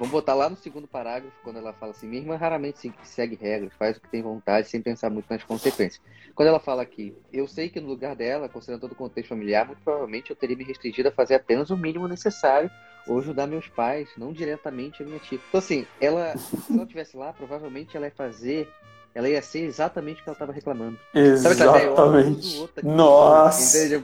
Vamos 0.04 0.12
botar 0.12 0.34
lá 0.34 0.50
no 0.50 0.58
segundo 0.58 0.86
parágrafo, 0.86 1.34
quando 1.46 1.60
ela 1.60 1.72
fala 1.72 1.94
assim: 1.94 2.06
minha 2.06 2.22
irmã 2.22 2.36
raramente 2.36 2.94
segue 3.04 3.40
regras, 3.42 3.72
faz 3.80 3.96
o 3.96 4.02
que 4.02 4.10
tem 4.10 4.22
vontade, 4.22 4.68
sem 4.68 4.82
pensar 4.82 5.10
muito 5.10 5.28
nas 5.30 5.42
consequências. 5.46 6.02
Quando 6.36 6.50
ela 6.50 6.60
fala 6.60 6.82
aqui, 6.82 7.16
eu 7.32 7.48
sei 7.48 7.70
que 7.70 7.80
no 7.80 7.88
lugar 7.88 8.14
dela, 8.14 8.50
considerando 8.50 8.82
todo 8.82 8.92
o 8.92 8.96
contexto 8.96 9.30
familiar, 9.30 9.66
muito 9.66 9.82
provavelmente 9.82 10.30
eu 10.30 10.36
teria 10.36 10.58
me 10.58 10.66
restringido 10.66 11.08
a 11.08 11.12
fazer 11.14 11.36
apenas 11.36 11.70
o 11.70 11.78
mínimo 11.78 12.06
necessário 12.06 12.70
ou 13.08 13.20
ajudar 13.20 13.48
meus 13.48 13.70
pais, 13.70 14.10
não 14.18 14.34
diretamente 14.34 15.02
a 15.02 15.06
minha 15.06 15.20
tia. 15.20 15.40
Então, 15.48 15.60
assim, 15.60 15.88
ela, 16.02 16.36
se 16.38 16.74
ela 16.74 16.84
estivesse 16.84 17.16
lá, 17.16 17.32
provavelmente 17.32 17.96
ela 17.96 18.08
ia 18.08 18.12
fazer 18.12 18.70
ela 19.16 19.30
ia 19.30 19.42
ser 19.42 19.60
exatamente 19.60 20.20
o 20.20 20.24
que 20.24 20.30
ela 20.30 20.36
estava 20.36 20.52
reclamando. 20.52 20.98
Exatamente. 21.14 22.48
Sabe, 22.76 22.88
Nossa. 22.88 23.86
Entende? 23.86 24.04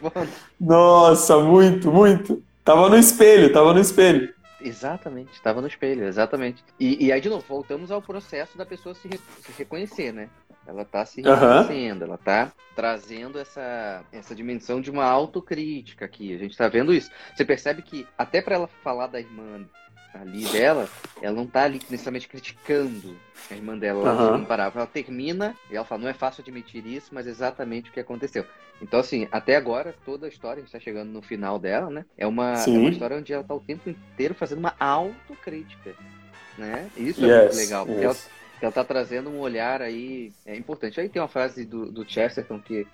Nossa, 0.57 1.39
muito, 1.39 1.91
muito. 1.91 2.41
Tava 2.63 2.87
no 2.87 2.95
espelho, 2.95 3.51
tava 3.51 3.73
no 3.73 3.81
espelho. 3.81 4.38
Exatamente, 4.61 5.33
estava 5.33 5.61
no 5.61 5.67
espelho, 5.67 6.03
exatamente. 6.05 6.63
E, 6.79 7.05
e, 7.05 7.11
aí, 7.11 7.21
de 7.21 7.29
novo, 7.29 7.45
voltamos 7.47 7.91
ao 7.91 8.01
processo 8.01 8.57
da 8.57 8.65
pessoa 8.65 8.93
se, 8.93 9.07
re, 9.07 9.19
se 9.41 9.51
reconhecer, 9.57 10.11
né? 10.11 10.29
Ela 10.67 10.83
está 10.83 11.05
se 11.05 11.21
reconhecendo, 11.21 12.01
uhum. 12.01 12.07
ela 12.07 12.15
está 12.15 12.51
trazendo 12.75 13.39
essa, 13.39 14.03
essa 14.11 14.35
dimensão 14.35 14.79
de 14.79 14.91
uma 14.91 15.05
autocrítica 15.05 16.05
aqui. 16.05 16.33
A 16.33 16.37
gente 16.37 16.51
está 16.51 16.67
vendo 16.67 16.93
isso. 16.93 17.09
Você 17.35 17.43
percebe 17.43 17.81
que, 17.81 18.07
até 18.17 18.41
para 18.41 18.55
ela 18.55 18.67
falar 18.67 19.07
da 19.07 19.19
irmã 19.19 19.65
ali 20.13 20.45
dela, 20.45 20.89
ela 21.21 21.35
não 21.35 21.45
tá 21.45 21.63
ali 21.63 21.79
necessariamente 21.89 22.27
criticando 22.27 23.15
a 23.49 23.55
irmã 23.55 23.77
dela 23.77 24.03
lá 24.03 24.31
uhum. 24.31 24.37
no 24.39 24.45
parágrafo. 24.45 24.79
Ela 24.79 24.87
termina 24.87 25.55
e 25.69 25.75
ela 25.75 25.85
fala, 25.85 26.01
não 26.01 26.09
é 26.09 26.13
fácil 26.13 26.41
admitir 26.41 26.85
isso, 26.85 27.09
mas 27.11 27.27
é 27.27 27.29
exatamente 27.29 27.89
o 27.89 27.93
que 27.93 27.99
aconteceu. 27.99 28.45
Então, 28.81 28.99
assim, 28.99 29.27
até 29.31 29.55
agora, 29.55 29.93
toda 30.05 30.25
a 30.25 30.29
história, 30.29 30.61
a 30.61 30.63
gente 30.63 30.71
tá 30.71 30.79
chegando 30.79 31.09
no 31.09 31.21
final 31.21 31.59
dela, 31.59 31.89
né? 31.89 32.05
É 32.17 32.25
uma, 32.25 32.53
é 32.53 32.67
uma 32.67 32.89
história 32.89 33.17
onde 33.17 33.33
ela 33.33 33.43
tá 33.43 33.53
o 33.53 33.59
tempo 33.59 33.89
inteiro 33.89 34.33
fazendo 34.33 34.59
uma 34.59 34.73
autocrítica, 34.79 35.93
né? 36.57 36.89
Isso 36.95 37.25
yes, 37.25 37.29
é 37.29 37.41
muito 37.41 37.55
legal, 37.57 37.85
porque 37.85 38.05
yes. 38.05 38.05
ela, 38.05 38.61
ela 38.61 38.71
tá 38.71 38.83
trazendo 38.83 39.29
um 39.29 39.39
olhar 39.39 39.81
aí 39.81 40.31
é 40.45 40.55
importante. 40.55 40.99
Aí 40.99 41.09
tem 41.09 41.21
uma 41.21 41.27
frase 41.27 41.65
do, 41.65 41.91
do 41.91 42.09
Chesterton 42.09 42.59
que 42.59 42.87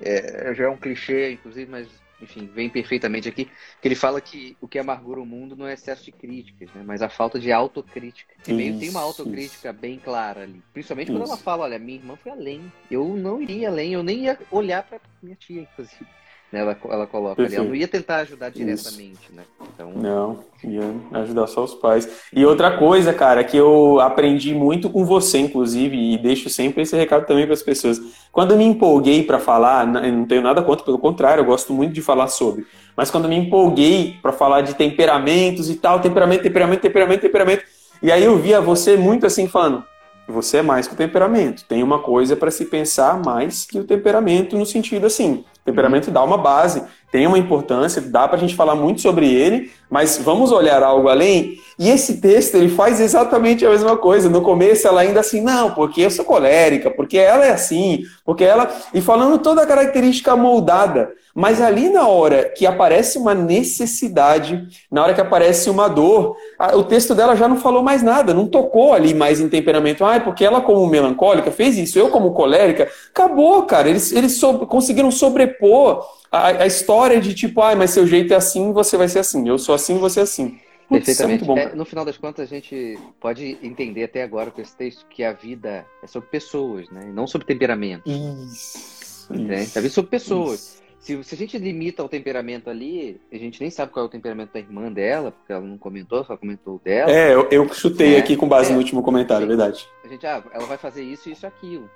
é, 0.00 0.54
já 0.54 0.64
é 0.64 0.68
um 0.68 0.76
clichê, 0.76 1.32
inclusive, 1.32 1.70
mas 1.70 1.88
enfim, 2.20 2.46
vem 2.46 2.68
perfeitamente 2.68 3.28
aqui, 3.28 3.48
que 3.80 3.88
ele 3.88 3.94
fala 3.94 4.20
que 4.20 4.56
o 4.60 4.68
que 4.68 4.78
amargura 4.78 5.20
o 5.20 5.26
mundo 5.26 5.56
não 5.56 5.66
é 5.66 5.74
excesso 5.74 6.04
de 6.04 6.12
críticas, 6.12 6.70
né, 6.74 6.82
mas 6.84 7.02
a 7.02 7.08
falta 7.08 7.38
de 7.38 7.50
autocrítica. 7.50 8.34
E 8.46 8.52
meio 8.52 8.78
tem 8.78 8.90
uma 8.90 9.00
autocrítica 9.00 9.72
bem 9.72 9.98
clara 9.98 10.42
ali. 10.42 10.62
Principalmente 10.72 11.08
isso. 11.08 11.18
quando 11.18 11.28
ela 11.28 11.36
fala, 11.36 11.64
olha, 11.64 11.78
minha 11.78 11.98
irmã 11.98 12.16
foi 12.16 12.32
além. 12.32 12.72
Eu 12.90 13.08
não 13.16 13.40
iria 13.40 13.68
além, 13.68 13.92
eu 13.92 14.02
nem 14.02 14.24
ia 14.24 14.38
olhar 14.50 14.82
para 14.82 15.00
minha 15.22 15.36
tia, 15.36 15.62
inclusive. 15.62 16.06
Né, 16.52 16.60
ela, 16.60 16.76
ela 16.88 17.06
coloca 17.06 17.36
Perfeito. 17.36 17.60
ali. 17.60 17.66
Ela 17.66 17.68
não 17.68 17.80
ia 17.80 17.88
tentar 17.88 18.16
ajudar 18.16 18.50
diretamente, 18.50 19.22
Isso. 19.22 19.32
né? 19.34 19.42
Então... 19.72 19.92
Não, 19.94 20.40
ia 20.64 20.82
ajudar 21.20 21.46
só 21.46 21.62
os 21.62 21.74
pais. 21.74 22.08
E 22.32 22.44
outra 22.44 22.76
coisa, 22.76 23.12
cara, 23.12 23.44
que 23.44 23.56
eu 23.56 24.00
aprendi 24.00 24.52
muito 24.52 24.90
com 24.90 25.04
você, 25.04 25.38
inclusive, 25.38 25.96
e 25.96 26.18
deixo 26.18 26.50
sempre 26.50 26.82
esse 26.82 26.96
recado 26.96 27.24
também 27.24 27.44
para 27.44 27.54
as 27.54 27.62
pessoas. 27.62 28.00
Quando 28.32 28.50
eu 28.52 28.58
me 28.58 28.64
empolguei 28.64 29.22
para 29.22 29.38
falar, 29.38 29.86
não 29.86 30.26
tenho 30.26 30.42
nada 30.42 30.60
contra, 30.62 30.84
pelo 30.84 30.98
contrário, 30.98 31.42
eu 31.42 31.46
gosto 31.46 31.72
muito 31.72 31.92
de 31.92 32.02
falar 32.02 32.26
sobre. 32.26 32.66
Mas 32.96 33.10
quando 33.10 33.24
eu 33.24 33.30
me 33.30 33.36
empolguei 33.36 34.16
para 34.20 34.32
falar 34.32 34.62
de 34.62 34.74
temperamentos 34.74 35.70
e 35.70 35.76
tal, 35.76 36.00
temperamento, 36.00 36.42
temperamento, 36.42 36.80
temperamento, 36.80 37.20
temperamento, 37.20 37.64
e 38.02 38.10
aí 38.10 38.24
eu 38.24 38.36
via 38.38 38.60
você 38.60 38.96
muito 38.96 39.24
assim 39.24 39.46
falando, 39.46 39.84
você 40.26 40.58
é 40.58 40.62
mais 40.62 40.86
que 40.86 40.94
o 40.94 40.96
temperamento. 40.96 41.64
Tem 41.64 41.82
uma 41.82 41.98
coisa 41.98 42.36
para 42.36 42.50
se 42.50 42.64
pensar 42.64 43.22
mais 43.22 43.64
que 43.64 43.78
o 43.78 43.84
temperamento 43.84 44.56
no 44.56 44.64
sentido 44.64 45.06
assim. 45.06 45.44
Temperamento 45.64 46.10
dá 46.10 46.22
uma 46.22 46.38
base, 46.38 46.82
tem 47.10 47.26
uma 47.26 47.38
importância, 47.38 48.00
dá 48.00 48.28
para 48.28 48.36
a 48.36 48.40
gente 48.40 48.54
falar 48.54 48.76
muito 48.76 49.00
sobre 49.00 49.32
ele, 49.32 49.70
mas 49.90 50.18
vamos 50.18 50.52
olhar 50.52 50.82
algo 50.82 51.08
além. 51.08 51.56
E 51.76 51.88
esse 51.88 52.18
texto 52.20 52.54
ele 52.54 52.68
faz 52.68 53.00
exatamente 53.00 53.66
a 53.66 53.70
mesma 53.70 53.96
coisa. 53.96 54.28
No 54.28 54.42
começo 54.42 54.86
ela 54.86 55.00
ainda 55.00 55.20
assim, 55.20 55.40
não, 55.40 55.72
porque 55.72 56.02
eu 56.02 56.10
sou 56.10 56.24
colérica, 56.24 56.90
porque 56.90 57.18
ela 57.18 57.44
é 57.44 57.50
assim, 57.50 58.02
porque 58.24 58.44
ela. 58.44 58.70
E 58.94 59.00
falando 59.00 59.38
toda 59.38 59.62
a 59.62 59.66
característica 59.66 60.36
moldada. 60.36 61.10
Mas 61.34 61.60
ali 61.60 61.88
na 61.88 62.08
hora 62.08 62.44
que 62.48 62.66
aparece 62.66 63.16
uma 63.16 63.34
necessidade, 63.34 64.66
na 64.90 65.02
hora 65.02 65.14
que 65.14 65.20
aparece 65.20 65.70
uma 65.70 65.88
dor, 65.88 66.36
o 66.74 66.82
texto 66.82 67.14
dela 67.14 67.36
já 67.36 67.46
não 67.48 67.56
falou 67.56 67.82
mais 67.82 68.02
nada, 68.02 68.34
não 68.34 68.46
tocou 68.46 68.92
ali 68.92 69.14
mais 69.14 69.40
em 69.40 69.48
temperamento. 69.48 70.04
Ah, 70.04 70.20
porque 70.20 70.44
ela, 70.44 70.60
como 70.60 70.86
melancólica, 70.86 71.50
fez 71.50 71.78
isso, 71.78 71.98
eu, 71.98 72.08
como 72.10 72.34
colérica, 72.34 72.88
acabou, 73.10 73.62
cara. 73.62 73.88
Eles, 73.88 74.12
eles 74.12 74.34
so 74.36 74.58
conseguiram 74.66 75.10
sobrepor 75.10 76.04
a, 76.30 76.62
a, 76.62 76.66
história 76.66 77.20
de 77.20 77.34
tipo, 77.34 77.60
ah, 77.60 77.74
mas 77.74 77.90
seu 77.90 78.06
jeito 78.06 78.32
é 78.32 78.36
assim, 78.36 78.72
você 78.72 78.96
vai 78.96 79.08
ser 79.08 79.18
assim. 79.18 79.48
Eu 79.48 79.58
sou 79.58 79.74
assim, 79.74 79.98
você 79.98 80.20
é 80.20 80.22
assim. 80.22 80.58
Putz, 80.88 81.04
Perfeitamente. 81.04 81.44
É 81.44 81.46
bom, 81.46 81.58
é, 81.58 81.74
no 81.74 81.84
final 81.84 82.04
das 82.04 82.16
contas, 82.16 82.50
a 82.50 82.54
gente 82.54 82.98
pode 83.20 83.58
entender 83.62 84.04
até 84.04 84.22
agora 84.22 84.50
com 84.50 84.60
esse 84.60 84.74
texto 84.76 85.06
que 85.08 85.22
a 85.22 85.32
vida 85.32 85.86
é 86.02 86.06
sobre 86.06 86.28
pessoas, 86.28 86.88
né? 86.90 87.10
Não 87.12 87.26
sobre 87.26 87.46
temperamento. 87.46 88.08
Isso. 88.08 89.32
isso. 89.32 89.32
A 89.32 89.36
vida 89.36 89.86
é 89.86 89.88
sobre 89.88 90.10
pessoas. 90.10 90.60
Isso. 90.60 90.80
Se, 91.00 91.24
se 91.24 91.34
a 91.34 91.38
gente 91.38 91.56
limita 91.56 92.04
o 92.04 92.08
temperamento 92.08 92.68
ali, 92.68 93.18
a 93.32 93.36
gente 93.36 93.58
nem 93.58 93.70
sabe 93.70 93.90
qual 93.90 94.04
é 94.04 94.08
o 94.08 94.10
temperamento 94.10 94.52
da 94.52 94.60
irmã 94.60 94.92
dela, 94.92 95.32
porque 95.32 95.50
ela 95.50 95.62
não 95.62 95.78
comentou, 95.78 96.22
só 96.24 96.36
comentou 96.36 96.78
dela. 96.84 97.10
É, 97.10 97.32
eu, 97.32 97.48
eu 97.50 97.72
chutei 97.72 98.16
é, 98.16 98.18
aqui 98.18 98.36
com 98.36 98.46
base 98.46 98.70
é, 98.70 98.72
no 98.72 98.78
último 98.78 99.02
comentário, 99.02 99.44
é 99.44 99.48
verdade. 99.48 99.88
A 100.04 100.08
gente, 100.08 100.26
ah, 100.26 100.44
ela 100.52 100.66
vai 100.66 100.76
fazer 100.76 101.02
isso, 101.02 101.30
isso, 101.30 101.46
aquilo. 101.46 101.88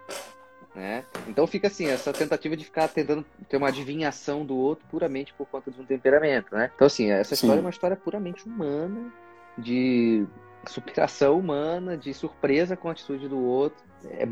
Né? 0.75 1.05
Então 1.29 1.47
fica 1.47 1.69
assim, 1.69 1.87
essa 1.87 2.13
tentativa 2.13 2.57
de 2.57 2.65
ficar 2.65 2.89
tentando 2.89 3.25
ter 3.49 3.57
uma 3.57 3.69
adivinhação 3.69 4.45
do 4.45 4.57
outro 4.57 4.85
puramente 4.91 5.33
por 5.35 5.47
conta 5.47 5.71
de 5.71 5.81
um 5.81 5.85
temperamento, 5.85 6.53
né? 6.53 6.69
Então 6.75 6.87
assim, 6.87 7.13
essa 7.13 7.35
história 7.35 7.57
Sim. 7.57 7.61
é 7.61 7.65
uma 7.65 7.71
história 7.71 7.97
puramente 7.97 8.45
humana, 8.45 9.13
de 9.57 10.27
superação 10.67 11.39
humana, 11.39 11.97
de 11.97 12.13
surpresa 12.13 12.77
com 12.77 12.89
a 12.89 12.93
atitude 12.93 13.29
do 13.29 13.39
outro. 13.39 13.85
É, 14.07 14.27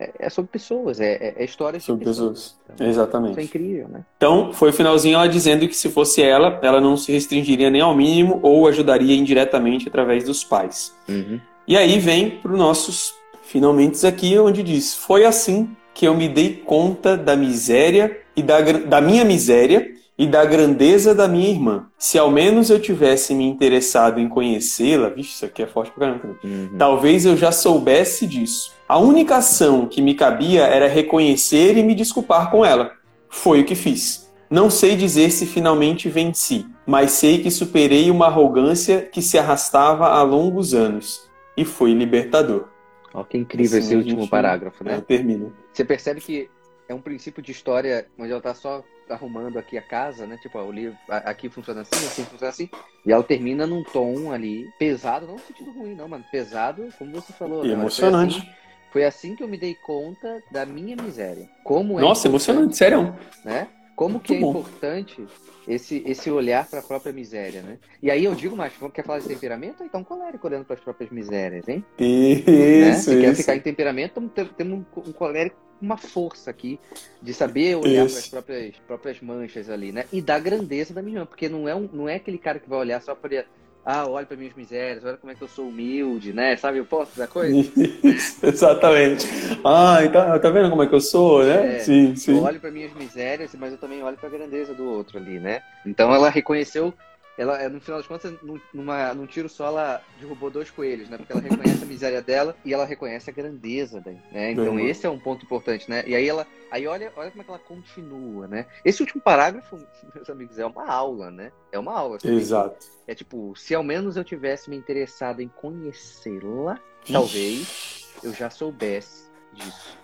é, 0.00 0.12
é 0.18 0.30
sobre 0.30 0.50
pessoas, 0.50 1.00
é, 1.00 1.12
é, 1.12 1.34
é 1.36 1.44
história 1.44 1.78
sobre 1.78 2.04
pessoas. 2.04 2.28
pessoas. 2.30 2.60
Então, 2.74 2.86
Exatamente. 2.88 3.32
Isso 3.32 3.40
é 3.40 3.44
incrível, 3.44 3.88
né? 3.88 4.04
Então, 4.16 4.52
foi 4.52 4.70
o 4.70 4.72
finalzinho 4.72 5.14
ela 5.14 5.28
dizendo 5.28 5.68
que 5.68 5.76
se 5.76 5.90
fosse 5.90 6.22
ela, 6.22 6.58
ela 6.62 6.80
não 6.80 6.96
se 6.96 7.12
restringiria 7.12 7.70
nem 7.70 7.80
ao 7.80 7.94
mínimo 7.94 8.40
ou 8.42 8.66
ajudaria 8.66 9.14
indiretamente 9.14 9.88
através 9.88 10.24
dos 10.24 10.42
pais. 10.42 10.96
Uhum. 11.08 11.40
E 11.68 11.76
aí 11.76 11.98
vem 12.00 12.30
para 12.30 12.52
os 12.52 12.58
nossos 12.58 13.14
finalmente 13.42 14.04
aqui, 14.06 14.36
onde 14.38 14.62
diz: 14.62 14.94
Foi 14.94 15.24
assim 15.24 15.76
que 15.94 16.06
eu 16.06 16.14
me 16.14 16.28
dei 16.28 16.62
conta 16.64 17.16
da 17.16 17.36
miséria 17.36 18.18
e 18.36 18.42
da, 18.42 18.60
da 18.60 19.00
minha 19.00 19.24
miséria 19.24 19.92
e 20.16 20.26
da 20.26 20.44
grandeza 20.44 21.14
da 21.14 21.26
minha 21.26 21.48
irmã. 21.48 21.86
Se 21.98 22.18
ao 22.18 22.30
menos 22.30 22.70
eu 22.70 22.78
tivesse 22.78 23.34
me 23.34 23.44
interessado 23.44 24.20
em 24.20 24.28
conhecê-la, 24.28 25.08
vixe, 25.08 25.34
isso 25.34 25.44
aqui 25.44 25.62
é 25.62 25.66
forte 25.66 25.90
pra 25.92 26.06
caramba. 26.06 26.36
Uhum. 26.44 26.70
Talvez 26.78 27.24
eu 27.26 27.36
já 27.36 27.50
soubesse 27.50 28.26
disso. 28.26 28.72
A 28.88 28.98
única 28.98 29.36
ação 29.36 29.86
que 29.86 30.02
me 30.02 30.14
cabia 30.14 30.62
era 30.62 30.86
reconhecer 30.86 31.76
e 31.76 31.82
me 31.82 31.94
desculpar 31.94 32.50
com 32.50 32.64
ela. 32.64 32.92
Foi 33.28 33.62
o 33.62 33.64
que 33.64 33.74
fiz. 33.74 34.30
Não 34.50 34.68
sei 34.68 34.96
dizer 34.96 35.30
se 35.30 35.46
finalmente 35.46 36.10
venci, 36.10 36.66
mas 36.86 37.12
sei 37.12 37.38
que 37.38 37.50
superei 37.50 38.10
uma 38.10 38.26
arrogância 38.26 39.00
que 39.00 39.22
se 39.22 39.38
arrastava 39.38 40.08
há 40.08 40.22
longos 40.22 40.74
anos. 40.74 41.22
E 41.56 41.64
foi 41.64 41.94
libertador. 41.94 42.66
Olha 43.14 43.24
que 43.24 43.38
incrível 43.38 43.78
assim, 43.78 43.86
esse 43.86 43.96
último 43.96 44.28
parágrafo, 44.28 44.82
né? 44.84 44.96
É, 44.96 45.00
termina. 45.00 45.52
Você 45.72 45.84
percebe 45.84 46.20
que 46.20 46.50
é 46.88 46.94
um 46.94 47.00
princípio 47.00 47.42
de 47.42 47.52
história 47.52 48.06
onde 48.18 48.30
ela 48.30 48.38
está 48.38 48.54
só 48.54 48.84
arrumando 49.08 49.58
aqui 49.58 49.76
a 49.76 49.82
casa, 49.82 50.26
né? 50.26 50.38
Tipo, 50.40 50.58
ó, 50.58 50.64
o 50.64 50.72
livro 50.72 50.96
aqui 51.08 51.48
funciona 51.48 51.82
assim, 51.82 52.06
assim 52.06 52.24
funciona 52.24 52.50
assim. 52.50 52.70
E 53.04 53.12
ela 53.12 53.22
termina 53.22 53.66
num 53.66 53.82
tom 53.82 54.32
ali 54.32 54.68
pesado, 54.78 55.26
não 55.26 55.34
no 55.34 55.40
sentido 55.40 55.70
ruim, 55.72 55.94
não, 55.94 56.08
mano. 56.08 56.24
Pesado, 56.30 56.88
como 56.98 57.12
você 57.12 57.32
falou. 57.32 57.64
E 57.64 57.68
né? 57.68 57.74
emocionante. 57.74 58.40
Foi 58.40 58.42
assim, 58.42 58.52
foi 58.92 59.04
assim, 59.04 59.36
que 59.36 59.42
eu 59.42 59.48
me 59.48 59.58
dei 59.58 59.74
conta 59.74 60.42
da 60.50 60.64
minha 60.64 60.96
miséria. 60.96 61.48
Como 61.64 61.98
é 61.98 62.02
Nossa, 62.02 62.28
emocionante, 62.28 62.76
sério. 62.76 63.14
Né? 63.44 63.68
Como 63.96 64.14
Muito 64.14 64.24
que 64.24 64.34
é 64.34 64.40
bom. 64.40 64.50
importante 64.50 65.24
esse, 65.68 66.02
esse 66.06 66.30
olhar 66.30 66.68
para 66.68 66.80
a 66.80 66.82
própria 66.82 67.12
miséria, 67.12 67.62
né? 67.62 67.78
E 68.02 68.10
aí 68.10 68.24
eu 68.24 68.34
digo 68.34 68.56
mais, 68.56 68.72
quer 68.92 69.04
falar 69.04 69.20
de 69.20 69.28
temperamento? 69.28 69.84
Então 69.84 70.02
colérico 70.02 70.46
olhando 70.46 70.64
para 70.64 70.74
as 70.74 70.80
próprias 70.80 71.10
misérias, 71.10 71.68
hein? 71.68 71.84
Isso, 71.98 72.50
né? 72.50 72.92
Se 72.94 73.20
quer 73.20 73.34
ficar 73.34 73.56
em 73.56 73.60
temperamento, 73.60 74.20
temos 74.56 74.80
um, 74.80 75.00
um 75.08 75.12
colérico 75.12 75.56
uma 75.82 75.96
força 75.96 76.48
aqui 76.48 76.78
de 77.20 77.34
saber 77.34 77.74
olhar 77.76 78.06
para 78.06 78.18
as 78.18 78.28
próprias, 78.28 78.74
próprias 78.86 79.20
manchas 79.20 79.68
ali, 79.68 79.90
né? 79.90 80.04
E 80.12 80.22
da 80.22 80.38
grandeza 80.38 80.94
da 80.94 81.02
minha 81.02 81.16
irmã, 81.16 81.26
porque 81.26 81.48
não 81.48 81.68
é, 81.68 81.74
um, 81.74 81.88
não 81.92 82.08
é 82.08 82.14
aquele 82.14 82.38
cara 82.38 82.60
que 82.60 82.68
vai 82.68 82.78
olhar 82.78 83.02
só 83.02 83.14
para 83.16 83.44
ah, 83.84 84.06
olha 84.06 84.24
para 84.24 84.36
minhas 84.36 84.54
misérias, 84.54 85.04
olha 85.04 85.16
como 85.16 85.32
é 85.32 85.34
que 85.34 85.42
eu 85.42 85.48
sou 85.48 85.68
humilde, 85.68 86.32
né? 86.32 86.56
Sabe 86.56 86.78
o 86.80 86.84
ponto 86.84 87.16
da 87.16 87.26
coisa? 87.26 87.56
Isso, 87.56 88.38
exatamente. 88.46 89.26
Ah, 89.64 89.98
então, 90.04 90.38
tá 90.38 90.50
vendo 90.50 90.70
como 90.70 90.84
é 90.84 90.86
que 90.86 90.94
eu 90.94 91.00
sou, 91.00 91.44
né? 91.44 91.76
É, 91.76 91.78
sim, 91.80 92.14
sim. 92.14 92.36
Eu 92.36 92.44
olho 92.44 92.60
para 92.60 92.70
minhas 92.70 92.92
misérias, 92.94 93.54
mas 93.58 93.72
eu 93.72 93.78
também 93.78 94.02
olho 94.02 94.16
para 94.16 94.28
a 94.28 94.32
grandeza 94.32 94.72
do 94.72 94.84
outro 94.84 95.18
ali, 95.18 95.40
né? 95.40 95.62
Então 95.84 96.14
ela 96.14 96.30
reconheceu 96.30 96.94
ela, 97.42 97.68
no 97.68 97.80
final 97.80 97.98
das 97.98 98.06
contas, 98.06 98.32
numa, 98.72 99.12
num 99.14 99.26
tiro 99.26 99.48
só, 99.48 99.66
ela 99.66 100.02
derrubou 100.20 100.50
dois 100.50 100.70
coelhos, 100.70 101.08
né? 101.08 101.16
Porque 101.16 101.32
ela 101.32 101.40
reconhece 101.40 101.82
a 101.82 101.86
miséria 101.86 102.22
dela 102.22 102.56
e 102.64 102.72
ela 102.72 102.84
reconhece 102.84 103.28
a 103.28 103.32
grandeza 103.32 104.00
dela, 104.00 104.22
né? 104.30 104.52
Então 104.52 104.74
uhum. 104.74 104.78
esse 104.78 105.04
é 105.06 105.10
um 105.10 105.18
ponto 105.18 105.44
importante, 105.44 105.90
né? 105.90 106.04
E 106.06 106.14
aí 106.14 106.28
ela, 106.28 106.46
aí 106.70 106.86
olha, 106.86 107.12
olha 107.16 107.30
como 107.30 107.42
é 107.42 107.44
que 107.44 107.50
ela 107.50 107.58
continua, 107.58 108.46
né? 108.46 108.66
Esse 108.84 109.02
último 109.02 109.20
parágrafo, 109.20 109.76
meus 110.14 110.30
amigos, 110.30 110.58
é 110.58 110.64
uma 110.64 110.86
aula, 110.86 111.30
né? 111.30 111.50
É 111.72 111.78
uma 111.78 111.92
aula. 111.92 112.18
Exato. 112.24 112.86
É 113.06 113.14
tipo, 113.14 113.54
se 113.56 113.74
ao 113.74 113.82
menos 113.82 114.16
eu 114.16 114.24
tivesse 114.24 114.70
me 114.70 114.76
interessado 114.76 115.40
em 115.40 115.48
conhecê-la, 115.48 116.78
talvez 117.10 118.08
eu 118.22 118.32
já 118.32 118.48
soubesse 118.50 119.28
disso. 119.52 119.98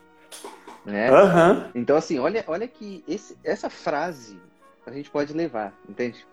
Né? 0.84 1.10
Uhum. 1.10 1.70
Então, 1.74 1.96
assim, 1.96 2.18
olha, 2.18 2.42
olha 2.46 2.66
que 2.66 3.04
esse, 3.06 3.36
essa 3.44 3.70
frase 3.70 4.40
a 4.86 4.90
gente 4.90 5.10
pode 5.10 5.32
levar, 5.32 5.72
entende? 5.88 6.26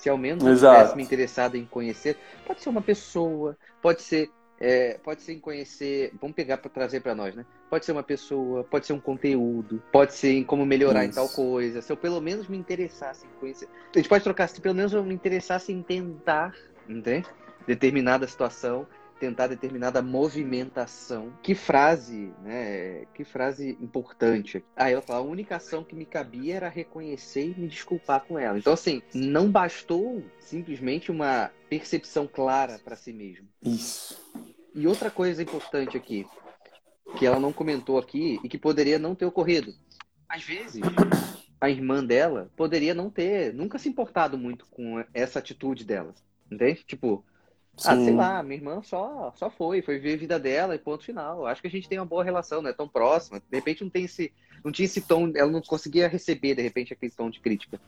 Se 0.00 0.08
ao 0.08 0.16
menos 0.16 0.42
eu 0.42 0.54
tivesse 0.54 0.96
me 0.96 1.02
interessado 1.02 1.56
em 1.56 1.66
conhecer, 1.66 2.16
pode 2.46 2.62
ser 2.62 2.70
uma 2.70 2.80
pessoa, 2.80 3.54
pode 3.82 4.00
ser, 4.00 4.30
é, 4.58 4.98
pode 5.04 5.20
ser 5.20 5.34
em 5.34 5.38
conhecer, 5.38 6.10
vamos 6.18 6.34
pegar 6.34 6.56
para 6.56 6.70
trazer 6.70 7.00
para 7.00 7.14
nós, 7.14 7.34
né? 7.34 7.44
Pode 7.68 7.84
ser 7.84 7.92
uma 7.92 8.02
pessoa, 8.02 8.64
pode 8.64 8.86
ser 8.86 8.94
um 8.94 8.98
conteúdo, 8.98 9.82
pode 9.92 10.14
ser 10.14 10.32
em 10.32 10.42
como 10.42 10.64
melhorar 10.64 11.04
Isso. 11.04 11.10
em 11.10 11.14
tal 11.14 11.28
coisa. 11.28 11.82
Se 11.82 11.92
eu 11.92 11.98
pelo 11.98 12.18
menos 12.18 12.48
me 12.48 12.56
interessasse 12.56 13.26
em 13.26 13.40
conhecer, 13.40 13.68
a 13.94 13.98
gente 13.98 14.08
pode 14.08 14.24
trocar, 14.24 14.48
se 14.48 14.58
pelo 14.58 14.74
menos 14.74 14.94
eu 14.94 15.04
me 15.04 15.12
interessasse 15.12 15.70
em 15.70 15.82
tentar, 15.82 16.56
entende? 16.88 17.28
Determinada 17.66 18.26
situação 18.26 18.86
tentar 19.20 19.46
determinada 19.48 20.00
movimentação. 20.00 21.32
Que 21.42 21.54
frase, 21.54 22.32
né? 22.42 23.04
Que 23.14 23.22
frase 23.22 23.76
importante. 23.80 24.64
Aí 24.74 24.94
ela 24.94 25.02
fala, 25.02 25.20
a 25.20 25.22
única 25.22 25.56
ação 25.56 25.84
que 25.84 25.94
me 25.94 26.06
cabia 26.06 26.56
era 26.56 26.68
reconhecer 26.68 27.50
e 27.50 27.60
me 27.60 27.68
desculpar 27.68 28.24
com 28.24 28.38
ela. 28.38 28.58
Então, 28.58 28.72
assim, 28.72 29.02
não 29.14 29.50
bastou 29.50 30.24
simplesmente 30.38 31.10
uma 31.10 31.50
percepção 31.68 32.26
clara 32.26 32.80
para 32.82 32.96
si 32.96 33.12
mesmo. 33.12 33.46
Isso. 33.62 34.18
E 34.74 34.86
outra 34.86 35.10
coisa 35.10 35.42
importante 35.42 35.96
aqui, 35.96 36.26
que 37.18 37.26
ela 37.26 37.38
não 37.38 37.52
comentou 37.52 37.98
aqui 37.98 38.40
e 38.42 38.48
que 38.48 38.56
poderia 38.56 38.98
não 38.98 39.14
ter 39.14 39.26
ocorrido. 39.26 39.74
Às 40.28 40.44
vezes, 40.44 40.80
a 41.60 41.68
irmã 41.68 42.02
dela 42.02 42.50
poderia 42.56 42.94
não 42.94 43.10
ter, 43.10 43.52
nunca 43.52 43.78
se 43.78 43.88
importado 43.88 44.38
muito 44.38 44.64
com 44.66 45.04
essa 45.12 45.40
atitude 45.40 45.84
dela. 45.84 46.14
Entende? 46.50 46.84
Tipo, 46.84 47.24
Ah, 47.84 47.96
sei 47.96 48.14
lá, 48.14 48.42
minha 48.42 48.56
irmã 48.56 48.82
só, 48.82 49.32
só 49.36 49.50
foi, 49.50 49.80
foi 49.80 49.98
ver 49.98 50.14
a 50.14 50.16
vida 50.18 50.38
dela 50.38 50.74
e 50.74 50.78
ponto 50.78 51.04
final. 51.04 51.46
Acho 51.46 51.60
que 51.62 51.68
a 51.68 51.70
gente 51.70 51.88
tem 51.88 51.98
uma 51.98 52.04
boa 52.04 52.22
relação, 52.22 52.60
não 52.60 52.70
é 52.70 52.72
tão 52.72 52.88
próxima. 52.88 53.40
De 53.40 53.56
repente 53.56 53.82
não 53.82 53.90
tem 53.90 54.04
esse, 54.04 54.32
não 54.64 54.70
tinha 54.70 54.84
esse 54.84 55.00
tom, 55.00 55.32
ela 55.34 55.50
não 55.50 55.62
conseguia 55.62 56.08
receber 56.08 56.54
de 56.54 56.62
repente 56.62 56.92
aquele 56.92 57.12
tom 57.12 57.30
de 57.30 57.40
crítica. 57.40 57.80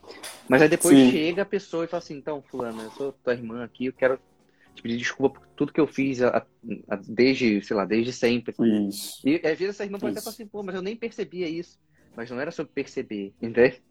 Mas 0.49 0.63
aí 0.63 0.69
depois 0.69 0.97
Sim. 0.97 1.11
chega 1.11 1.43
a 1.43 1.47
pessoa 1.47 1.85
e 1.85 1.89
fala 1.89 2.03
assim, 2.03 2.17
então, 2.17 2.43
fulana, 2.43 2.83
eu 2.83 2.91
sou 2.93 3.13
tua 3.13 3.35
irmã 3.35 3.65
aqui, 3.65 3.87
eu 3.87 3.93
quero 3.93 4.19
te 4.75 4.83
pedir 4.83 4.97
desculpa 4.97 5.41
por 5.41 5.49
tudo 5.49 5.73
que 5.73 5.81
eu 5.81 5.87
fiz 5.87 6.23
a, 6.23 6.47
a, 6.89 6.97
desde, 6.97 7.63
sei 7.63 7.77
lá, 7.77 7.85
desde 7.85 8.13
sempre. 8.13 8.55
Isso. 8.89 9.21
E 9.27 9.37
às 9.37 9.59
vezes 9.59 9.75
essa 9.75 9.85
irmã 9.85 9.99
pode 9.99 10.13
até 10.13 10.23
falar 10.23 10.33
assim, 10.33 10.47
pô, 10.47 10.63
mas 10.63 10.75
eu 10.75 10.83
nem 10.83 10.97
percebia 10.97 11.49
isso. 11.49 11.79
Mas 12.17 12.31
não 12.31 12.41
era 12.41 12.51
sobre 12.51 12.73
perceber, 12.73 13.33
entende? 13.41 13.83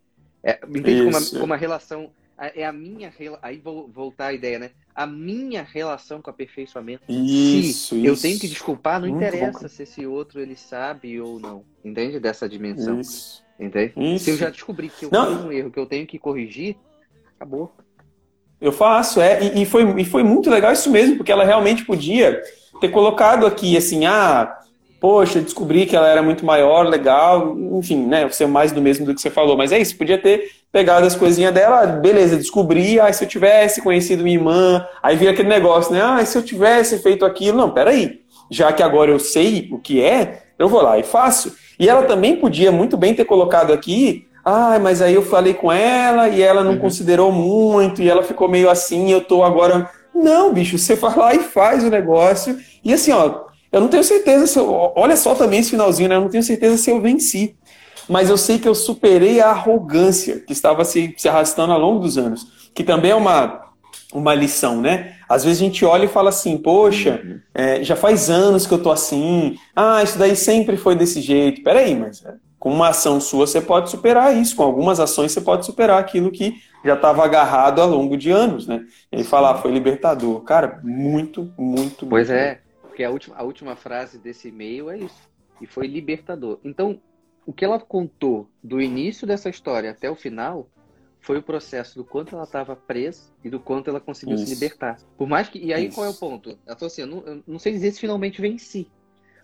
É, 0.43 0.59
entende 0.67 1.03
como 1.03 1.17
uma, 1.17 1.39
como 1.39 1.53
a 1.53 1.57
relação 1.57 2.11
é 2.55 2.65
a 2.65 2.71
minha 2.71 3.13
aí 3.41 3.57
vou 3.57 3.87
voltar 3.87 4.27
à 4.27 4.33
ideia, 4.33 4.57
né? 4.57 4.71
A 4.95 5.05
minha 5.05 5.61
relação 5.61 6.21
com 6.21 6.29
aperfeiçoamento. 6.29 7.03
Isso, 7.07 7.95
se 7.95 7.95
isso. 7.95 8.05
eu 8.05 8.17
tenho 8.17 8.39
que 8.39 8.47
desculpar, 8.47 8.99
não 8.99 9.07
Muito 9.07 9.23
interessa 9.23 9.61
bom. 9.61 9.67
se 9.67 9.83
esse 9.83 10.05
outro 10.05 10.39
ele 10.39 10.55
sabe 10.55 11.19
ou 11.21 11.39
não. 11.39 11.63
Entende 11.83 12.19
dessa 12.19 12.49
dimensão? 12.49 12.99
Isso. 12.99 13.43
Entende? 13.59 13.93
Isso. 13.95 14.25
Se 14.25 14.31
eu 14.31 14.37
já 14.37 14.49
descobri 14.49 14.89
que 14.89 15.05
eu 15.05 15.09
tenho 15.09 15.45
um 15.45 15.51
erro 15.51 15.71
que 15.71 15.79
eu 15.79 15.85
tenho 15.85 16.07
que 16.07 16.17
corrigir, 16.17 16.75
acabou. 17.35 17.71
Eu 18.59 18.71
faço, 18.71 19.19
é, 19.21 19.43
e, 19.43 19.63
e, 19.63 19.65
foi, 19.65 19.83
e 19.99 20.05
foi 20.05 20.23
muito 20.23 20.49
legal 20.49 20.71
isso 20.71 20.91
mesmo, 20.91 21.17
porque 21.17 21.31
ela 21.31 21.43
realmente 21.43 21.83
podia 21.83 22.41
ter 22.79 22.89
colocado 22.89 23.45
aqui 23.45 23.75
assim, 23.75 24.05
ah, 24.05 24.59
poxa, 25.01 25.41
descobri 25.41 25.87
que 25.87 25.95
ela 25.95 26.07
era 26.07 26.21
muito 26.21 26.45
maior, 26.45 26.87
legal, 26.87 27.57
enfim, 27.73 28.05
né, 28.05 28.29
ser 28.29 28.45
mais 28.45 28.71
do 28.71 28.79
mesmo 28.79 29.03
do 29.03 29.15
que 29.15 29.19
você 29.19 29.31
falou, 29.31 29.57
mas 29.57 29.71
é 29.71 29.79
isso, 29.79 29.97
podia 29.97 30.19
ter 30.19 30.51
pegado 30.71 31.07
as 31.07 31.15
coisinhas 31.15 31.51
dela, 31.51 31.87
beleza, 31.87 32.37
descobri, 32.37 32.99
ah, 32.99 33.11
se 33.11 33.23
eu 33.23 33.27
tivesse 33.27 33.81
conhecido 33.81 34.23
minha 34.23 34.37
irmã, 34.37 34.85
aí 35.01 35.15
vira 35.15 35.31
aquele 35.31 35.49
negócio, 35.49 35.91
né, 35.91 36.01
ah, 36.03 36.23
se 36.23 36.37
eu 36.37 36.43
tivesse 36.43 36.99
feito 36.99 37.25
aquilo, 37.25 37.57
não, 37.57 37.71
peraí, 37.71 38.21
já 38.51 38.71
que 38.71 38.83
agora 38.83 39.09
eu 39.09 39.17
sei 39.19 39.67
o 39.71 39.79
que 39.79 40.03
é, 40.03 40.43
eu 40.59 40.69
vou 40.69 40.83
lá 40.83 40.99
e 40.99 41.03
faço. 41.03 41.55
E 41.79 41.89
ela 41.89 42.03
também 42.03 42.35
podia 42.35 42.71
muito 42.71 42.95
bem 42.95 43.15
ter 43.15 43.25
colocado 43.25 43.73
aqui, 43.73 44.27
ah, 44.45 44.77
mas 44.79 45.01
aí 45.01 45.15
eu 45.15 45.23
falei 45.23 45.55
com 45.55 45.71
ela 45.71 46.29
e 46.29 46.43
ela 46.43 46.63
não 46.63 46.73
uhum. 46.73 46.79
considerou 46.79 47.31
muito 47.31 48.01
e 48.03 48.09
ela 48.09 48.21
ficou 48.21 48.47
meio 48.47 48.69
assim, 48.69 49.11
eu 49.11 49.21
tô 49.21 49.43
agora. 49.43 49.89
Não, 50.13 50.53
bicho, 50.53 50.77
você 50.77 50.95
vai 50.95 51.15
lá 51.15 51.33
e 51.33 51.39
faz 51.39 51.83
o 51.83 51.89
negócio. 51.89 52.57
E 52.83 52.93
assim, 52.93 53.11
ó, 53.11 53.50
eu 53.71 53.79
não 53.79 53.87
tenho 53.87 54.03
certeza 54.03 54.47
se 54.47 54.59
eu, 54.59 54.69
olha 54.95 55.15
só 55.15 55.33
também 55.33 55.59
esse 55.59 55.71
finalzinho, 55.71 56.09
né? 56.09 56.15
Eu 56.15 56.21
não 56.21 56.29
tenho 56.29 56.43
certeza 56.43 56.77
se 56.77 56.89
eu 56.89 56.99
venci. 56.99 57.55
Mas 58.09 58.29
eu 58.29 58.37
sei 58.37 58.59
que 58.59 58.67
eu 58.67 58.75
superei 58.75 59.39
a 59.39 59.49
arrogância 59.49 60.39
que 60.39 60.51
estava 60.51 60.83
se, 60.83 61.13
se 61.17 61.29
arrastando 61.29 61.71
ao 61.71 61.79
longo 61.79 61.99
dos 61.99 62.17
anos. 62.17 62.69
Que 62.73 62.83
também 62.83 63.11
é 63.11 63.15
uma, 63.15 63.61
uma 64.13 64.33
lição, 64.33 64.81
né? 64.81 65.15
Às 65.29 65.45
vezes 65.45 65.61
a 65.61 65.65
gente 65.65 65.85
olha 65.85 66.05
e 66.05 66.09
fala 66.09 66.29
assim, 66.29 66.57
poxa, 66.57 67.41
é, 67.53 67.83
já 67.83 67.95
faz 67.95 68.29
anos 68.29 68.67
que 68.67 68.73
eu 68.73 68.83
tô 68.83 68.91
assim, 68.91 69.55
ah, 69.75 70.03
isso 70.03 70.17
daí 70.17 70.35
sempre 70.35 70.75
foi 70.75 70.95
desse 70.95 71.21
jeito. 71.21 71.63
Peraí, 71.63 71.95
mas 71.95 72.23
é, 72.25 72.33
com 72.59 72.71
uma 72.71 72.89
ação 72.89 73.21
sua 73.21 73.47
você 73.47 73.61
pode 73.61 73.89
superar 73.89 74.35
isso, 74.35 74.55
com 74.55 74.63
algumas 74.63 74.99
ações 74.99 75.31
você 75.31 75.41
pode 75.41 75.65
superar 75.65 75.99
aquilo 75.99 76.31
que 76.31 76.55
já 76.83 76.95
estava 76.95 77.23
agarrado 77.23 77.81
ao 77.81 77.89
longo 77.89 78.17
de 78.17 78.31
anos, 78.31 78.67
né? 78.67 78.83
E 79.11 79.23
falar, 79.23 79.51
ah, 79.51 79.57
foi 79.57 79.71
libertador. 79.71 80.41
Cara, 80.41 80.79
muito, 80.83 81.53
muito, 81.57 82.05
Pois 82.05 82.27
muito 82.27 82.39
é. 82.39 82.60
Porque 82.91 83.05
a 83.05 83.09
última, 83.09 83.37
a 83.37 83.43
última 83.43 83.73
frase 83.73 84.17
desse 84.19 84.49
e-mail 84.49 84.89
é 84.89 84.97
isso. 84.97 85.29
E 85.61 85.65
foi 85.65 85.87
libertador. 85.87 86.59
Então, 86.61 86.99
o 87.45 87.53
que 87.53 87.63
ela 87.63 87.79
contou 87.79 88.49
do 88.61 88.81
início 88.81 89.25
dessa 89.25 89.49
história 89.49 89.91
até 89.91 90.11
o 90.11 90.15
final 90.15 90.69
foi 91.21 91.37
o 91.37 91.41
processo 91.41 91.95
do 91.95 92.03
quanto 92.03 92.35
ela 92.35 92.43
estava 92.43 92.75
presa 92.75 93.31
e 93.45 93.49
do 93.49 93.61
quanto 93.61 93.89
ela 93.89 94.01
conseguiu 94.01 94.35
isso. 94.35 94.45
se 94.45 94.53
libertar. 94.53 94.97
Por 95.17 95.25
mais 95.25 95.47
que. 95.47 95.57
E 95.57 95.73
aí 95.73 95.87
isso. 95.87 95.95
qual 95.95 96.05
é 96.05 96.09
o 96.09 96.13
ponto? 96.13 96.49
Ela 96.65 96.75
falou 96.75 96.87
assim: 96.87 97.01
eu 97.03 97.07
não, 97.07 97.19
eu 97.25 97.43
não 97.47 97.59
sei 97.59 97.71
dizer 97.71 97.93
se 97.93 98.01
finalmente 98.01 98.41
venci. 98.41 98.91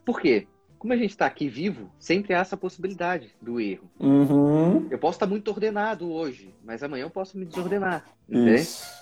Por 0.03 0.19
quê? 0.19 0.45
Como 0.77 0.91
a 0.91 0.97
gente 0.97 1.11
está 1.11 1.25
aqui 1.25 1.47
vivo, 1.47 1.89
sempre 1.97 2.33
há 2.33 2.39
essa 2.39 2.57
possibilidade 2.57 3.33
do 3.41 3.61
erro. 3.61 3.89
Uhum. 3.97 4.87
Eu 4.91 4.99
posso 4.99 5.15
estar 5.15 5.25
muito 5.25 5.47
ordenado 5.47 6.11
hoje, 6.11 6.53
mas 6.65 6.83
amanhã 6.83 7.03
eu 7.03 7.09
posso 7.09 7.37
me 7.37 7.45
desordenar. 7.45 8.05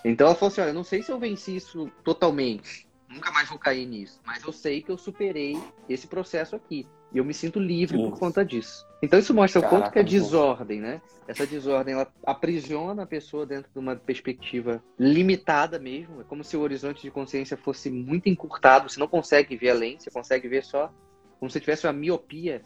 Então 0.06 0.28
ela 0.28 0.36
falou 0.36 0.52
assim: 0.52 0.62
olha, 0.62 0.70
eu 0.70 0.76
não 0.76 0.84
sei 0.84 1.02
se 1.02 1.12
eu 1.12 1.18
venci 1.18 1.56
isso 1.56 1.92
totalmente, 2.04 2.88
nunca 3.10 3.32
mais 3.32 3.50
vou 3.50 3.58
cair 3.58 3.86
nisso. 3.86 4.20
Mas 4.26 4.44
eu 4.44 4.52
sei 4.52 4.82
que 4.82 4.92
eu 4.92 4.98
superei 4.98 5.58
esse 5.88 6.08
processo 6.08 6.56
aqui. 6.56 6.88
E 7.14 7.18
eu 7.18 7.24
me 7.24 7.34
sinto 7.34 7.60
livre 7.60 7.98
por 7.98 8.20
conta 8.20 8.44
disso. 8.44 8.86
Então 9.02 9.18
isso 9.18 9.34
mostra 9.34 9.62
Caraca, 9.62 9.76
o 9.76 9.80
quanto 9.80 9.94
que 9.94 10.00
a 10.00 10.04
desordem, 10.04 10.82
né? 10.82 11.02
Essa 11.28 11.48
desordem, 11.48 11.94
ela 11.94 12.12
aprisiona 12.26 13.04
a 13.04 13.06
pessoa 13.06 13.46
dentro 13.46 13.72
de 13.72 13.80
uma 13.80 13.96
perspectiva 13.96 14.84
limitada 15.00 15.80
mesmo. 15.80 16.22
É 16.22 16.24
como 16.24 16.44
se 16.44 16.58
o 16.58 16.62
horizonte 16.62 17.02
de 17.02 17.12
consciência 17.12 17.56
fosse 17.56 17.90
muito 17.90 18.28
encurtado. 18.28 18.90
Você 18.90 19.00
não 19.00 19.08
consegue 19.08 19.56
ver 19.56 19.70
além, 19.70 19.98
você 19.98 20.12
consegue 20.12 20.48
ver 20.48 20.64
só 20.66 20.92
como 21.40 21.50
se 21.50 21.60
tivesse 21.60 21.88
uma 21.88 21.94
miopia 21.94 22.62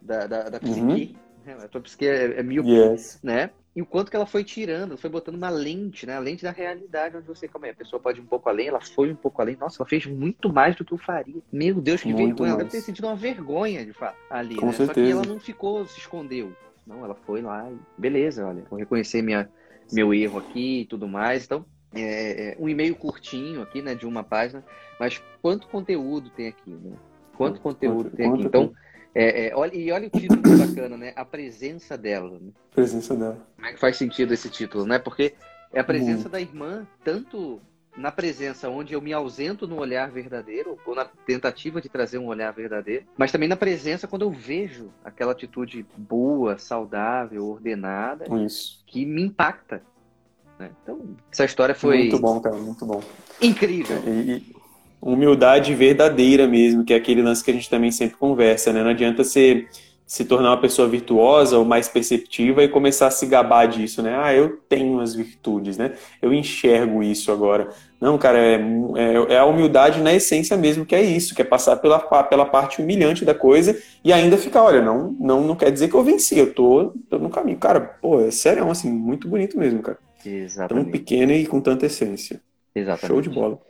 da, 0.00 0.26
da, 0.26 0.48
da 0.48 0.60
psique. 0.60 0.80
Uhum. 0.80 1.14
Né? 1.44 1.56
A 1.62 1.68
tua 1.68 1.80
psique 1.80 2.06
é, 2.06 2.38
é 2.38 2.42
miopia, 2.42 2.92
yes. 2.92 3.18
né? 3.22 3.50
E 3.74 3.80
o 3.80 3.86
quanto 3.86 4.10
que 4.10 4.16
ela 4.16 4.26
foi 4.26 4.42
tirando, 4.42 4.98
foi 4.98 5.08
botando 5.08 5.36
uma 5.36 5.48
lente, 5.48 6.04
né? 6.04 6.16
A 6.16 6.18
lente 6.18 6.42
da 6.42 6.50
realidade, 6.50 7.16
onde 7.16 7.26
você, 7.26 7.46
como 7.46 7.66
é, 7.66 7.70
a 7.70 7.74
pessoa 7.74 8.00
pode 8.00 8.18
ir 8.18 8.22
um 8.22 8.26
pouco 8.26 8.48
além, 8.48 8.66
ela 8.66 8.80
foi 8.80 9.12
um 9.12 9.16
pouco 9.16 9.40
além. 9.40 9.56
Nossa, 9.56 9.80
ela 9.80 9.88
fez 9.88 10.06
muito 10.06 10.52
mais 10.52 10.74
do 10.74 10.84
que 10.84 10.92
eu 10.92 10.98
faria. 10.98 11.40
Meu 11.52 11.76
Deus, 11.76 12.02
que 12.02 12.08
muito 12.08 12.18
vergonha. 12.18 12.38
Mais. 12.38 12.50
Ela 12.50 12.58
deve 12.64 12.70
ter 12.70 12.80
sentido 12.80 13.06
uma 13.06 13.14
vergonha, 13.14 13.86
de 13.86 13.92
fato, 13.92 14.16
ali, 14.28 14.56
Com 14.56 14.66
né? 14.66 14.72
Certeza. 14.72 15.00
Só 15.00 15.06
que 15.06 15.12
ela 15.12 15.34
não 15.34 15.38
ficou, 15.38 15.86
se 15.86 15.98
escondeu. 16.00 16.52
Não, 16.84 17.04
ela 17.04 17.14
foi 17.14 17.40
lá 17.42 17.70
e 17.70 17.78
beleza, 17.96 18.44
olha, 18.44 18.64
vou 18.68 18.76
reconhecer 18.76 19.22
minha, 19.22 19.48
meu 19.92 20.12
erro 20.12 20.40
aqui 20.40 20.80
e 20.80 20.84
tudo 20.86 21.06
mais. 21.06 21.44
Então, 21.44 21.64
é, 21.94 22.50
é, 22.50 22.56
um 22.58 22.68
e-mail 22.68 22.96
curtinho 22.96 23.62
aqui, 23.62 23.82
né, 23.82 23.94
de 23.94 24.04
uma 24.04 24.24
página, 24.24 24.64
mas 24.98 25.22
quanto 25.40 25.68
conteúdo 25.68 26.28
tem 26.30 26.48
aqui, 26.48 26.70
né? 26.70 26.96
Quanto 27.36 27.60
conteúdo 27.60 28.04
quanto, 28.04 28.16
tem 28.16 28.28
aqui. 28.28 28.42
Então, 28.42 28.72
é, 29.14 29.48
é, 29.48 29.56
olha, 29.56 29.74
e 29.74 29.90
olha 29.90 30.06
o 30.06 30.10
título 30.10 30.42
que 30.42 30.56
bacana, 30.56 30.96
né? 30.96 31.12
A 31.16 31.24
presença 31.24 31.98
dela. 31.98 32.38
Né? 32.40 32.50
Presença 32.72 33.16
dela. 33.16 33.38
Como 33.56 33.66
é 33.66 33.72
que 33.72 33.80
faz 33.80 33.96
sentido 33.96 34.32
esse 34.32 34.48
título, 34.48 34.86
né? 34.86 34.98
Porque 34.98 35.34
é 35.72 35.80
a 35.80 35.84
presença 35.84 36.28
da 36.28 36.40
irmã, 36.40 36.86
tanto 37.04 37.60
na 37.96 38.12
presença 38.12 38.68
onde 38.68 38.94
eu 38.94 39.00
me 39.00 39.12
ausento 39.12 39.66
no 39.66 39.78
olhar 39.78 40.10
verdadeiro, 40.10 40.78
ou 40.86 40.94
na 40.94 41.04
tentativa 41.04 41.80
de 41.80 41.88
trazer 41.88 42.18
um 42.18 42.26
olhar 42.26 42.52
verdadeiro, 42.52 43.04
mas 43.16 43.32
também 43.32 43.48
na 43.48 43.56
presença 43.56 44.06
quando 44.06 44.22
eu 44.22 44.30
vejo 44.30 44.90
aquela 45.04 45.32
atitude 45.32 45.84
boa, 45.96 46.56
saudável, 46.56 47.46
ordenada, 47.46 48.24
Isso. 48.44 48.82
que 48.86 49.04
me 49.04 49.22
impacta. 49.22 49.82
Né? 50.58 50.70
Então, 50.82 51.16
essa 51.32 51.44
história 51.44 51.74
foi. 51.74 51.98
Muito 51.98 52.18
bom, 52.18 52.40
cara, 52.40 52.56
muito 52.56 52.86
bom. 52.86 53.02
Incrível. 53.40 53.96
E, 54.06 54.54
humildade 55.00 55.74
verdadeira 55.74 56.46
mesmo, 56.46 56.84
que 56.84 56.92
é 56.92 56.96
aquele 56.96 57.22
lance 57.22 57.42
que 57.42 57.50
a 57.50 57.54
gente 57.54 57.70
também 57.70 57.90
sempre 57.90 58.16
conversa, 58.16 58.72
né? 58.72 58.82
Não 58.82 58.90
adianta 58.90 59.24
você 59.24 59.66
se 60.10 60.24
tornar 60.24 60.50
uma 60.50 60.60
pessoa 60.60 60.88
virtuosa 60.88 61.56
ou 61.56 61.64
mais 61.64 61.88
perceptiva 61.88 62.64
e 62.64 62.68
começar 62.68 63.06
a 63.06 63.10
se 63.12 63.26
gabar 63.26 63.68
disso, 63.68 64.02
né? 64.02 64.18
Ah, 64.20 64.34
eu 64.34 64.58
tenho 64.68 64.98
as 64.98 65.14
virtudes, 65.14 65.78
né? 65.78 65.92
Eu 66.20 66.34
enxergo 66.34 67.00
isso 67.00 67.30
agora. 67.30 67.68
Não, 68.00 68.18
cara, 68.18 68.36
é, 68.36 68.54
é, 68.56 69.34
é, 69.34 69.38
a 69.38 69.44
humildade 69.44 70.00
na 70.00 70.12
essência 70.12 70.56
mesmo, 70.56 70.84
que 70.84 70.96
é 70.96 71.00
isso, 71.00 71.32
que 71.32 71.42
é 71.42 71.44
passar 71.44 71.76
pela, 71.76 72.00
pela 72.24 72.44
parte 72.44 72.82
humilhante 72.82 73.24
da 73.24 73.34
coisa 73.34 73.80
e 74.02 74.12
ainda 74.12 74.36
ficar, 74.36 74.64
olha, 74.64 74.82
não, 74.82 75.14
não, 75.20 75.42
não 75.42 75.54
quer 75.54 75.70
dizer 75.70 75.88
que 75.88 75.94
eu 75.94 76.02
venci, 76.02 76.36
eu 76.36 76.52
tô, 76.52 76.92
tô 77.08 77.16
no 77.16 77.30
caminho. 77.30 77.58
Cara, 77.58 77.78
pô, 77.78 78.20
é 78.20 78.32
sério, 78.32 78.68
assim, 78.68 78.90
muito 78.90 79.28
bonito 79.28 79.56
mesmo, 79.56 79.80
cara. 79.80 79.98
Exatamente. 80.26 80.84
Tão 80.84 80.90
pequeno 80.90 81.30
e 81.30 81.46
com 81.46 81.60
tanta 81.60 81.86
essência. 81.86 82.40
Exatamente. 82.74 83.06
Show 83.06 83.20
de 83.20 83.30
bola. 83.30 83.60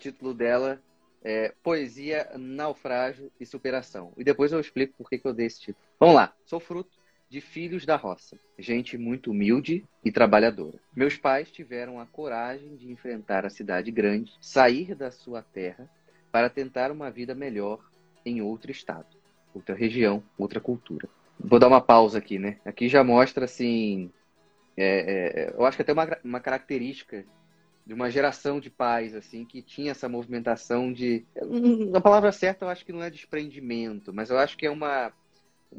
Título 0.00 0.34
dela 0.34 0.80
é 1.22 1.52
Poesia, 1.62 2.28
Naufrágio 2.36 3.30
e 3.38 3.46
Superação. 3.46 4.12
E 4.16 4.24
depois 4.24 4.50
eu 4.50 4.58
explico 4.58 4.94
por 4.96 5.08
que, 5.08 5.18
que 5.18 5.26
eu 5.26 5.34
dei 5.34 5.46
esse 5.46 5.60
título. 5.60 5.84
Vamos 5.98 6.14
lá. 6.14 6.32
Sou 6.44 6.58
fruto 6.58 6.98
de 7.28 7.40
filhos 7.40 7.86
da 7.86 7.94
roça, 7.94 8.36
gente 8.58 8.98
muito 8.98 9.30
humilde 9.30 9.84
e 10.04 10.10
trabalhadora. 10.10 10.80
Meus 10.96 11.16
pais 11.16 11.48
tiveram 11.48 12.00
a 12.00 12.06
coragem 12.06 12.74
de 12.74 12.90
enfrentar 12.90 13.46
a 13.46 13.50
cidade 13.50 13.92
grande, 13.92 14.32
sair 14.40 14.96
da 14.96 15.12
sua 15.12 15.40
terra 15.40 15.88
para 16.32 16.50
tentar 16.50 16.90
uma 16.90 17.08
vida 17.08 17.32
melhor 17.32 17.78
em 18.26 18.42
outro 18.42 18.72
estado, 18.72 19.06
outra 19.54 19.76
região, 19.76 20.22
outra 20.36 20.58
cultura. 20.60 21.08
Vou 21.38 21.60
dar 21.60 21.68
uma 21.68 21.80
pausa 21.80 22.18
aqui, 22.18 22.36
né? 22.36 22.58
Aqui 22.64 22.88
já 22.88 23.04
mostra 23.04 23.44
assim 23.44 24.10
é, 24.76 25.50
é, 25.50 25.54
eu 25.56 25.64
acho 25.66 25.76
que 25.76 25.82
até 25.82 25.92
uma, 25.92 26.18
uma 26.24 26.40
característica 26.40 27.24
de 27.90 27.94
uma 27.94 28.08
geração 28.08 28.60
de 28.60 28.70
pais, 28.70 29.16
assim, 29.16 29.44
que 29.44 29.60
tinha 29.60 29.90
essa 29.90 30.08
movimentação 30.08 30.92
de. 30.92 31.26
A 31.92 32.00
palavra 32.00 32.30
certa 32.30 32.64
eu 32.64 32.68
acho 32.68 32.86
que 32.86 32.92
não 32.92 33.02
é 33.02 33.10
desprendimento, 33.10 34.14
mas 34.14 34.30
eu 34.30 34.38
acho 34.38 34.56
que 34.56 34.64
é 34.64 34.70
uma. 34.70 35.12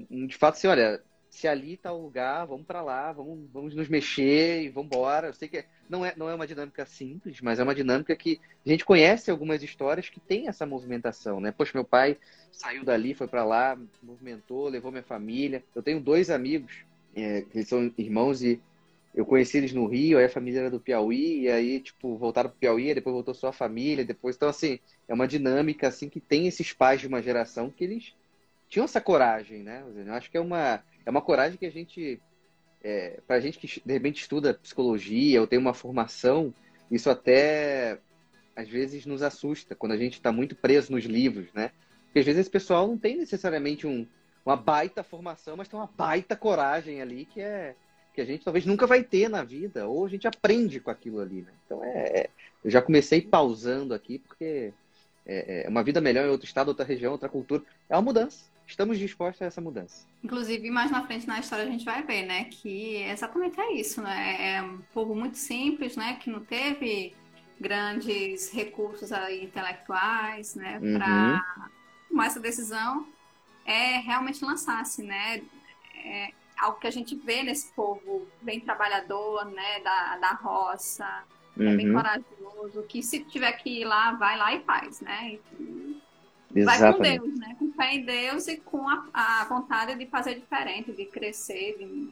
De 0.10 0.36
fato, 0.36 0.56
assim, 0.56 0.68
olha, 0.68 1.02
se 1.30 1.48
ali 1.48 1.76
está 1.76 1.94
o 1.94 2.02
lugar, 2.02 2.46
vamos 2.46 2.66
para 2.66 2.82
lá, 2.82 3.14
vamos, 3.14 3.50
vamos 3.54 3.74
nos 3.74 3.88
mexer 3.88 4.62
e 4.62 4.68
vamos 4.68 4.88
embora. 4.88 5.28
Eu 5.28 5.34
sei 5.34 5.48
que 5.48 5.64
não 5.90 6.06
é, 6.06 6.14
não 6.18 6.30
é 6.30 6.36
uma 6.36 6.46
dinâmica 6.46 6.86
simples, 6.86 7.40
mas 7.40 7.60
é 7.60 7.64
uma 7.64 7.74
dinâmica 7.74 8.14
que 8.14 8.42
a 8.66 8.70
gente 8.70 8.84
conhece 8.84 9.32
algumas 9.32 9.64
histórias 9.64 10.10
que 10.10 10.20
tem 10.20 10.50
essa 10.50 10.66
movimentação, 10.66 11.40
né? 11.40 11.54
Poxa, 11.54 11.72
meu 11.74 11.86
pai 11.86 12.18
saiu 12.52 12.84
dali, 12.84 13.14
foi 13.14 13.30
para 13.30 13.46
lá, 13.46 13.80
movimentou, 14.04 14.68
levou 14.68 14.92
minha 14.92 15.02
família. 15.02 15.64
Eu 15.74 15.82
tenho 15.82 16.02
dois 16.02 16.30
amigos, 16.30 16.84
é, 17.16 17.44
que 17.44 17.64
são 17.64 17.90
irmãos 17.98 18.44
e 18.44 18.62
eu 19.14 19.26
conheci 19.26 19.58
eles 19.58 19.74
no 19.74 19.88
Rio, 19.88 20.18
aí 20.18 20.26
a 20.26 20.30
família 20.30 20.62
era 20.62 20.70
do 20.70 20.80
Piauí, 20.80 21.42
e 21.42 21.50
aí, 21.50 21.80
tipo, 21.82 22.18
voltaram 22.18 22.50
pro 22.50 22.60
Piauí, 22.60 22.94
depois 22.94 23.14
voltou 23.14 23.34
só 23.34 23.50
a 23.50 23.54
família, 23.54 24.06
depois. 24.06 24.36
Então, 24.36 24.48
assim, 24.48 24.80
é 25.08 25.14
uma 25.14 25.28
dinâmica, 25.28 25.88
assim, 25.88 26.08
que 26.08 26.20
tem 26.20 26.48
esses 26.48 26.72
pais 26.72 27.02
de 27.02 27.08
uma 27.08 27.22
geração 27.22 27.70
que 27.70 27.84
eles 27.84 28.16
tinham 28.70 28.86
essa 28.86 29.02
coragem, 29.02 29.64
né? 29.64 29.84
Eu 29.94 30.14
acho 30.14 30.32
que 30.32 30.38
é 30.38 30.42
uma, 30.42 30.82
é 31.06 31.10
uma 31.10 31.22
coragem 31.22 31.58
que 31.58 31.66
a 31.66 31.72
gente, 31.72 32.22
é, 32.82 33.20
pra 33.28 33.42
gente 33.42 33.60
que 33.60 33.68
de 33.86 33.94
repente 33.94 34.22
estuda 34.22 34.54
psicologia 34.54 35.42
ou 35.42 35.48
tem 35.48 35.60
uma 35.60 35.74
formação, 35.74 36.54
isso 36.90 37.10
até 37.10 38.00
às 38.56 38.70
vezes 38.70 39.06
nos 39.06 39.22
assusta 39.22 39.76
quando 39.76 39.92
a 39.92 39.98
gente 39.98 40.14
está 40.14 40.32
muito 40.32 40.56
preso 40.56 40.92
nos 40.94 41.04
livros, 41.04 41.52
né? 41.54 41.72
Porque 42.06 42.20
às 42.20 42.26
vezes 42.26 42.42
esse 42.42 42.50
pessoal 42.50 42.88
não 42.88 42.98
tem 42.98 43.18
necessariamente 43.18 43.86
um, 43.86 44.08
uma 44.46 44.56
baita 44.56 45.04
formação, 45.04 45.58
mas 45.58 45.68
tem 45.68 45.78
uma 45.78 45.88
baita 45.88 46.36
coragem 46.36 47.02
ali 47.02 47.26
que 47.26 47.42
é 47.42 47.76
que 48.14 48.22
a 48.22 48.26
gente 48.26 48.44
talvez 48.44 48.66
nunca 48.66 48.86
vai 48.86 49.04
ter 49.04 49.30
na 49.30 49.44
vida, 49.44 49.88
ou 49.88 50.06
a 50.06 50.10
gente 50.10 50.28
aprende 50.28 50.80
com 50.80 50.92
aquilo 50.92 51.20
ali, 51.20 51.42
né? 51.42 51.52
Então 51.66 51.84
é, 51.84 52.22
é 52.22 52.30
eu 52.64 52.70
já 52.70 52.82
comecei 52.82 53.22
pausando 53.22 53.94
aqui 53.94 54.20
porque 54.20 54.72
é, 55.26 55.66
é, 55.66 55.70
uma 55.70 55.84
vida 55.84 56.00
melhor 56.00 56.26
em 56.26 56.30
outro 56.30 56.46
estado, 56.46 56.68
outra 56.68 56.86
região, 56.86 57.12
outra 57.12 57.30
cultura, 57.30 57.64
é 57.90 57.96
uma 57.96 58.02
mudança. 58.02 58.46
Estamos 58.68 59.00
dispostos 59.00 59.42
a 59.42 59.46
essa 59.46 59.60
mudança. 59.60 60.06
Inclusive, 60.24 60.70
mais 60.70 60.92
na 60.92 61.06
frente 61.06 61.28
na 61.28 61.40
história 61.40 61.66
a 61.66 61.70
gente 61.70 61.84
vai 61.84 62.04
ver, 62.04 62.26
né, 62.26 62.46
que 62.46 62.98
exatamente 63.04 63.60
é 63.60 63.74
isso, 63.74 64.02
né? 64.02 64.56
É 64.56 64.62
um 64.62 64.80
povo 64.94 65.14
muito 65.14 65.38
simples, 65.38 65.98
né, 65.98 66.18
que 66.22 66.30
não 66.30 66.40
teve 66.40 67.14
grandes 67.60 68.52
recursos 68.52 69.12
aí 69.12 69.44
intelectuais, 69.44 70.56
né, 70.56 70.80
uhum. 70.82 70.98
para 70.98 71.70
tomar 72.10 72.28
essa 72.28 72.40
decisão 72.40 73.08
é 73.66 73.98
realmente 74.00 74.44
lançar-se, 74.44 75.04
né? 75.04 75.42
É, 76.04 76.32
algo 76.62 76.80
que 76.80 76.88
a 76.88 76.92
gente 76.92 77.16
vê 77.16 77.42
nesse 77.42 77.74
povo 77.74 78.28
bem 78.42 78.60
trabalhador, 78.60 79.46
né, 79.46 79.80
da, 79.84 80.18
da 80.18 80.32
roça, 80.34 81.24
uhum. 81.58 81.68
é 81.68 81.76
bem 81.76 81.90
uhum. 81.90 81.96
corajoso, 81.96 82.84
que 82.88 83.02
se 83.02 83.24
tiver 83.24 83.52
que 83.54 83.82
ir 83.82 83.86
lá, 83.86 84.14
vai 84.14 84.38
lá 84.38 84.54
e 84.54 84.60
faz, 84.62 85.02
né? 85.02 85.40
E 86.54 86.64
vai 86.64 86.94
com 86.94 87.02
Deus, 87.02 87.40
né? 87.40 87.56
Com 87.58 87.72
fé 87.74 87.96
em 87.96 88.06
Deus 88.06 88.48
e 88.48 88.58
com 88.58 88.88
a, 88.88 89.08
a 89.14 89.46
vontade 89.46 89.96
de 89.96 90.06
fazer 90.06 90.36
diferente, 90.36 90.92
de 90.92 91.06
crescer. 91.06 91.78
De... 91.78 92.12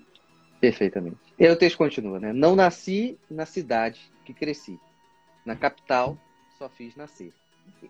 Perfeitamente. 0.60 1.18
E 1.38 1.46
aí 1.46 1.52
o 1.52 1.58
texto 1.58 1.78
continua, 1.78 2.20
né? 2.20 2.34
Não 2.34 2.56
nasci 2.56 3.20
na 3.30 3.46
cidade 3.46 4.12
que 4.26 4.34
cresci. 4.34 4.80
Na 5.46 5.56
capital 5.56 6.18
só 6.58 6.70
fiz 6.70 6.96
nascer. 6.96 7.34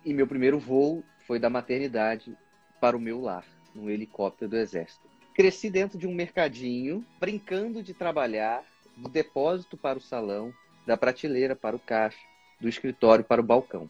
E 0.04 0.14
meu 0.14 0.28
primeiro 0.28 0.60
voo 0.60 1.04
foi 1.26 1.40
da 1.40 1.50
maternidade 1.50 2.36
para 2.82 2.98
o 2.98 3.00
meu 3.00 3.22
lar, 3.22 3.46
no 3.74 3.90
helicóptero 3.90 4.52
do 4.52 4.58
exército. 4.58 5.09
Cresci 5.40 5.70
dentro 5.70 5.98
de 5.98 6.06
um 6.06 6.14
mercadinho, 6.14 7.02
brincando 7.18 7.82
de 7.82 7.94
trabalhar, 7.94 8.62
do 8.98 9.08
depósito 9.08 9.78
para 9.78 9.98
o 9.98 10.02
salão, 10.02 10.54
da 10.86 10.98
prateleira 10.98 11.56
para 11.56 11.78
o 11.78 11.80
caixa, 11.80 12.20
do 12.60 12.68
escritório 12.68 13.24
para 13.24 13.40
o 13.40 13.44
balcão. 13.44 13.90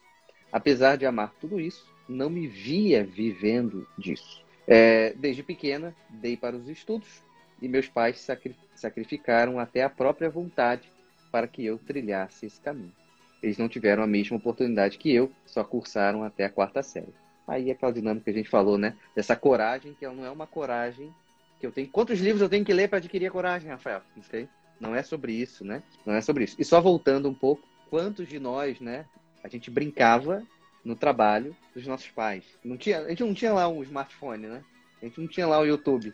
Apesar 0.52 0.96
de 0.96 1.08
amar 1.08 1.34
tudo 1.42 1.60
isso, 1.60 1.92
não 2.08 2.30
me 2.30 2.46
via 2.46 3.04
vivendo 3.04 3.88
disso. 3.98 4.46
É, 4.68 5.12
desde 5.14 5.42
pequena, 5.42 5.96
dei 6.08 6.38
para 6.38 6.56
os 6.56 6.70
estudos 6.70 7.24
e 7.60 7.68
meus 7.68 7.88
pais 7.88 8.20
sacri 8.20 8.56
sacrificaram 8.76 9.58
até 9.58 9.82
a 9.82 9.90
própria 9.90 10.30
vontade 10.30 10.88
para 11.32 11.48
que 11.48 11.66
eu 11.66 11.80
trilhasse 11.80 12.46
esse 12.46 12.62
caminho. 12.62 12.94
Eles 13.42 13.58
não 13.58 13.68
tiveram 13.68 14.04
a 14.04 14.08
mesma 14.08 14.38
oportunidade 14.38 15.00
que 15.00 15.12
eu, 15.12 15.32
só 15.48 15.64
cursaram 15.64 16.24
até 16.24 16.46
a 16.46 16.50
quarta 16.52 16.84
série. 16.84 17.12
Aí 17.48 17.72
aquela 17.72 17.92
dinâmica 17.92 18.26
que 18.26 18.30
a 18.30 18.34
gente 18.34 18.50
falou, 18.52 18.78
né? 18.78 18.96
Dessa 19.16 19.36
coragem, 19.36 19.96
que 19.96 20.06
ela 20.06 20.14
não 20.14 20.24
é 20.24 20.30
uma 20.30 20.46
coragem 20.46 21.12
que 21.60 21.66
eu 21.66 21.72
tenho. 21.72 21.90
Quantos 21.90 22.20
livros 22.20 22.42
eu 22.42 22.50
tenho 22.50 22.66
que 22.66 22.74
ler 22.74 22.88
para 22.88 22.98
adquirir 22.98 23.28
a 23.28 23.32
coragem, 23.32 23.70
Rafael? 23.70 24.02
Não 24.16 24.24
sei. 24.24 24.48
Não 24.80 24.96
é 24.96 25.04
sobre 25.04 25.34
isso, 25.34 25.66
né? 25.66 25.84
Não 26.06 26.14
é 26.14 26.22
sobre 26.22 26.46
isso. 26.46 26.56
E 26.58 26.64
só 26.64 26.80
voltando 26.80 27.28
um 27.28 27.34
pouco, 27.34 27.68
quantos 27.90 28.28
de 28.28 28.40
nós, 28.40 28.80
né? 28.80 29.06
A 29.44 29.48
gente 29.48 29.70
brincava 29.70 30.46
no 30.84 30.96
trabalho 30.96 31.56
dos 31.76 31.86
nossos 31.86 32.10
pais. 32.10 32.46
Não 32.64 32.78
tinha, 32.78 33.00
a 33.00 33.10
gente 33.10 33.24
não 33.24 33.34
tinha 33.34 33.54
lá 33.54 33.68
um 33.68 33.84
smartphone, 33.84 34.48
né? 34.48 34.64
A 35.02 35.06
gente 35.06 35.20
não 35.20 35.28
tinha 35.28 35.48
lá 35.48 35.60
o 35.60 35.66
YouTube, 35.66 36.14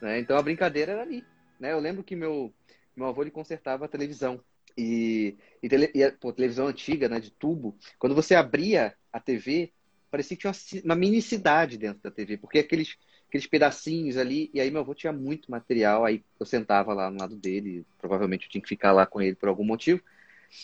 né? 0.00 0.18
Então 0.18 0.36
a 0.36 0.42
brincadeira 0.42 0.92
era 0.92 1.02
ali, 1.02 1.24
né? 1.60 1.72
Eu 1.72 1.80
lembro 1.80 2.02
que 2.02 2.16
meu 2.16 2.52
meu 2.96 3.06
avô 3.06 3.22
ele 3.22 3.30
consertava 3.30 3.84
a 3.84 3.88
televisão 3.88 4.40
e, 4.76 5.36
e, 5.62 5.68
tele, 5.68 5.90
e 5.94 6.10
pô, 6.12 6.32
televisão 6.32 6.66
antiga, 6.66 7.08
né, 7.08 7.20
de 7.20 7.30
tubo. 7.30 7.76
Quando 7.98 8.14
você 8.14 8.34
abria 8.34 8.94
a 9.12 9.20
TV, 9.20 9.72
parecia 10.10 10.36
que 10.36 10.40
tinha 10.40 10.52
uma, 10.52 10.92
uma 10.92 10.94
mini 10.94 11.20
cidade 11.20 11.76
dentro 11.76 12.02
da 12.02 12.10
TV, 12.10 12.38
porque 12.38 12.58
aqueles 12.58 12.96
aqueles 13.28 13.46
pedacinhos 13.46 14.16
ali. 14.16 14.50
E 14.52 14.60
aí 14.60 14.70
meu 14.70 14.80
avô 14.80 14.94
tinha 14.94 15.12
muito 15.12 15.50
material, 15.50 16.04
aí 16.04 16.22
eu 16.38 16.46
sentava 16.46 16.94
lá 16.94 17.10
no 17.10 17.18
lado 17.18 17.36
dele, 17.36 17.84
provavelmente 17.98 18.46
eu 18.46 18.50
tinha 18.50 18.62
que 18.62 18.68
ficar 18.68 18.92
lá 18.92 19.06
com 19.06 19.20
ele 19.20 19.36
por 19.36 19.48
algum 19.48 19.64
motivo. 19.64 20.02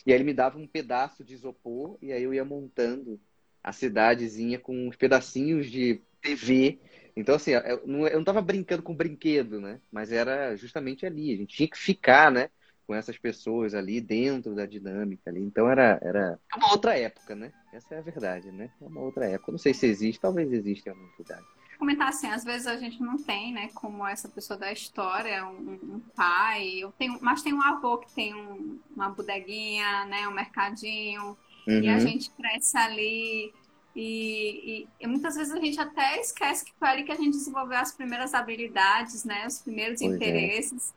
E 0.06 0.12
aí 0.12 0.16
ele 0.16 0.24
me 0.24 0.34
dava 0.34 0.58
um 0.58 0.66
pedaço 0.66 1.24
de 1.24 1.34
isopor 1.34 1.98
e 2.00 2.12
aí 2.12 2.22
eu 2.22 2.32
ia 2.32 2.44
montando 2.44 3.20
a 3.62 3.72
cidadezinha 3.72 4.58
com 4.58 4.88
uns 4.88 4.96
pedacinhos 4.96 5.70
de 5.70 6.00
TV. 6.20 6.78
Então, 7.16 7.34
assim, 7.34 7.52
eu 7.52 7.86
não, 7.86 8.06
eu 8.08 8.16
não 8.16 8.24
tava 8.24 8.40
brincando 8.40 8.82
com 8.82 8.94
brinquedo, 8.94 9.60
né? 9.60 9.80
Mas 9.90 10.10
era 10.10 10.56
justamente 10.56 11.04
ali. 11.04 11.34
A 11.34 11.36
gente 11.36 11.56
tinha 11.56 11.68
que 11.68 11.78
ficar, 11.78 12.30
né? 12.30 12.48
Com 12.86 12.94
essas 12.94 13.18
pessoas 13.18 13.74
ali 13.74 14.00
dentro 14.00 14.54
da 14.54 14.66
dinâmica 14.66 15.30
ali. 15.30 15.40
Então 15.40 15.70
era, 15.70 15.98
era 16.02 16.38
uma 16.56 16.72
outra 16.72 16.98
época, 16.98 17.34
né? 17.34 17.52
Essa 17.72 17.96
é 17.96 17.98
a 17.98 18.02
verdade, 18.02 18.50
né? 18.50 18.70
É 18.80 18.84
uma 18.86 19.00
outra 19.00 19.26
época. 19.28 19.52
Não 19.52 19.58
sei 19.58 19.74
se 19.74 19.86
existe, 19.86 20.20
talvez 20.20 20.50
exista 20.52 20.88
em 20.88 20.92
algum 20.92 21.08
lugar 21.18 21.42
comentar 21.82 22.10
assim, 22.10 22.28
às 22.28 22.44
vezes 22.44 22.68
a 22.68 22.76
gente 22.76 23.02
não 23.02 23.16
tem, 23.16 23.52
né, 23.52 23.68
como 23.74 24.06
essa 24.06 24.28
pessoa 24.28 24.56
da 24.56 24.70
história, 24.70 25.44
um, 25.44 25.80
um 25.82 26.02
pai, 26.14 26.78
eu 26.78 26.92
tenho, 26.92 27.18
mas 27.20 27.42
tem 27.42 27.52
um 27.52 27.60
avô 27.60 27.98
que 27.98 28.14
tem 28.14 28.32
um, 28.32 28.78
uma 28.94 29.08
bodeguinha, 29.08 30.04
né, 30.04 30.28
um 30.28 30.30
mercadinho, 30.30 31.36
uhum. 31.66 31.80
e 31.80 31.88
a 31.88 31.94
uhum. 31.94 32.00
gente 32.00 32.30
cresce 32.30 32.76
ali 32.76 33.52
e, 33.96 34.86
e, 34.86 34.88
e, 35.00 35.06
muitas 35.08 35.34
vezes 35.34 35.52
a 35.52 35.58
gente 35.58 35.80
até 35.80 36.20
esquece 36.20 36.64
que 36.64 36.72
foi 36.78 36.88
ali 36.88 37.02
que 37.02 37.10
a 37.10 37.16
gente 37.16 37.32
desenvolveu 37.32 37.78
as 37.78 37.90
primeiras 37.90 38.32
habilidades, 38.32 39.24
né, 39.24 39.44
os 39.44 39.58
primeiros 39.58 39.98
pois 39.98 40.12
é. 40.12 40.14
interesses. 40.14 40.94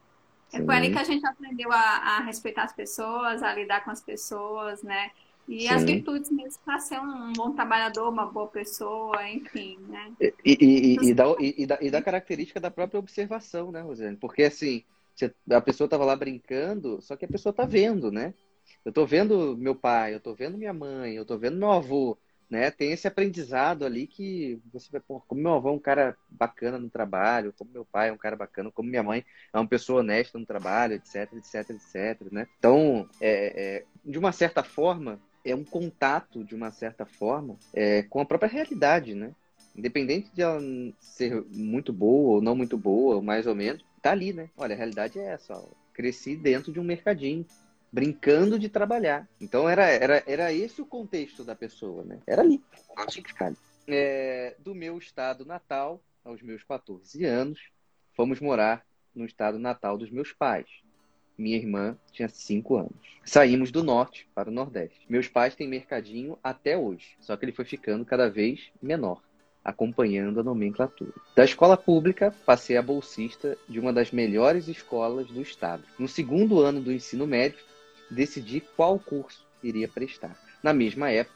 É. 0.53 0.59
é 0.59 0.63
foi 0.63 0.75
ali 0.75 0.91
que 0.91 0.99
a 0.99 1.03
gente 1.03 1.25
aprendeu 1.25 1.71
a, 1.71 1.79
a 1.79 2.19
respeitar 2.19 2.63
as 2.63 2.73
pessoas, 2.73 3.41
a 3.41 3.55
lidar 3.55 3.83
com 3.83 3.89
as 3.89 4.01
pessoas, 4.01 4.83
né? 4.83 5.09
E 5.47 5.61
Sim. 5.61 5.69
as 5.69 5.83
virtudes 5.83 6.31
mesmo 6.31 6.61
para 6.63 6.79
ser 6.79 6.99
um 6.99 7.31
bom 7.33 7.51
trabalhador, 7.51 8.09
uma 8.09 8.25
boa 8.25 8.47
pessoa, 8.47 9.27
enfim, 9.29 9.77
né? 9.87 10.11
E, 10.19 10.33
e, 10.43 10.55
e, 10.59 11.09
e, 11.09 11.13
da, 11.13 11.23
e, 11.39 11.65
da, 11.65 11.77
e 11.81 11.91
da 11.91 12.01
característica 12.01 12.59
da 12.59 12.71
própria 12.71 12.99
observação, 12.99 13.71
né, 13.71 13.81
Rosane? 13.81 14.17
Porque 14.17 14.43
assim, 14.43 14.83
a 15.49 15.61
pessoa 15.61 15.85
estava 15.85 16.03
lá 16.03 16.15
brincando, 16.15 16.99
só 17.01 17.15
que 17.15 17.25
a 17.25 17.27
pessoa 17.27 17.51
está 17.51 17.65
vendo, 17.65 18.11
né? 18.11 18.33
Eu 18.83 18.89
estou 18.89 19.05
vendo 19.05 19.55
meu 19.57 19.75
pai, 19.75 20.13
eu 20.13 20.17
estou 20.17 20.35
vendo 20.35 20.57
minha 20.57 20.73
mãe, 20.73 21.13
eu 21.13 21.21
estou 21.21 21.37
vendo 21.37 21.57
meu 21.57 21.71
avô, 21.71 22.17
né? 22.49 22.69
Tem 22.71 22.91
esse 22.91 23.07
aprendizado 23.07 23.85
ali 23.85 24.07
que 24.07 24.59
você 24.71 24.89
vai, 24.91 25.01
pô, 25.01 25.19
como 25.27 25.41
meu 25.41 25.53
avô 25.53 25.69
é 25.69 25.73
um 25.73 25.79
cara 25.79 26.17
bacana 26.29 26.77
no 26.77 26.89
trabalho, 26.89 27.53
como 27.57 27.71
meu 27.71 27.85
pai 27.85 28.09
é 28.09 28.13
um 28.13 28.17
cara 28.17 28.35
bacana, 28.35 28.71
como 28.71 28.89
minha 28.89 29.03
mãe 29.03 29.25
é 29.53 29.57
uma 29.57 29.67
pessoa 29.67 30.01
honesta 30.01 30.37
no 30.37 30.45
trabalho, 30.45 30.93
etc, 30.93 31.31
etc, 31.33 31.69
etc, 31.71 32.31
né? 32.31 32.47
Então, 32.57 33.07
é, 33.21 33.77
é, 33.77 33.85
de 34.03 34.17
uma 34.17 34.31
certa 34.31 34.63
forma, 34.63 35.19
é 35.45 35.55
um 35.55 35.63
contato, 35.63 36.43
de 36.43 36.55
uma 36.55 36.71
certa 36.71 37.05
forma, 37.05 37.57
é, 37.73 38.01
com 38.03 38.19
a 38.19 38.25
própria 38.25 38.49
realidade, 38.49 39.13
né? 39.13 39.33
Independente 39.75 40.31
de 40.33 40.41
ela 40.41 40.59
ser 40.99 41.45
muito 41.51 41.93
boa 41.93 42.35
ou 42.35 42.41
não 42.41 42.55
muito 42.55 42.77
boa, 42.77 43.15
ou 43.15 43.21
mais 43.21 43.45
ou 43.45 43.53
menos, 43.53 43.85
tá 44.01 44.11
ali, 44.11 44.33
né? 44.33 44.49
Olha, 44.57 44.73
a 44.73 44.77
realidade 44.77 45.19
é 45.19 45.25
essa. 45.25 45.53
Ó. 45.53 45.67
Cresci 45.93 46.35
dentro 46.35 46.73
de 46.73 46.79
um 46.79 46.83
mercadinho, 46.83 47.45
brincando 47.91 48.57
de 48.57 48.67
trabalhar. 48.67 49.27
Então 49.39 49.69
era, 49.69 49.85
era, 49.85 50.23
era 50.25 50.51
esse 50.51 50.81
o 50.81 50.85
contexto 50.85 51.43
da 51.43 51.55
pessoa, 51.55 52.03
né? 52.03 52.19
Era 52.25 52.41
ali. 52.41 52.61
tinha 53.07 53.23
que 53.23 53.29
ficar 53.29 53.47
ali. 53.47 53.57
É, 53.87 54.55
do 54.59 54.73
meu 54.73 54.97
estado 54.97 55.45
natal, 55.45 56.01
aos 56.23 56.41
meus 56.41 56.63
14 56.63 57.23
anos, 57.23 57.69
fomos 58.13 58.39
morar 58.39 58.83
no 59.13 59.25
estado 59.25 59.59
natal 59.59 59.97
dos 59.97 60.09
meus 60.09 60.33
pais. 60.33 60.67
Minha 61.37 61.57
irmã 61.57 61.97
tinha 62.11 62.29
5 62.29 62.77
anos. 62.77 62.93
Saímos 63.23 63.71
do 63.71 63.83
norte 63.83 64.27
para 64.33 64.49
o 64.49 64.53
nordeste. 64.53 65.05
Meus 65.09 65.27
pais 65.27 65.55
têm 65.55 65.67
mercadinho 65.67 66.37
até 66.43 66.77
hoje, 66.77 67.15
só 67.19 67.35
que 67.35 67.45
ele 67.45 67.51
foi 67.51 67.65
ficando 67.65 68.05
cada 68.05 68.29
vez 68.29 68.71
menor. 68.81 69.21
acompanhando 69.65 70.39
a 70.39 70.43
nomenclatura. 70.43 71.11
Da 71.35 71.43
escola 71.43 71.75
pública, 71.75 72.31
passei 72.45 72.77
a 72.77 72.83
bolsista 72.83 73.57
de 73.67 73.79
uma 73.79 73.91
das 73.91 74.11
melhores 74.11 74.67
escolas 74.67 75.25
do 75.25 75.41
estado. 75.41 75.83
No 75.97 76.07
segundo 76.07 76.61
ano 76.61 76.79
do 76.79 76.93
ensino 76.93 77.25
médio, 77.25 77.57
decidi 78.11 78.61
qual 78.61 78.99
curso 78.99 79.43
iria 79.63 79.87
prestar. 79.87 80.39
Na 80.61 80.71
mesma 80.71 81.09
época, 81.09 81.35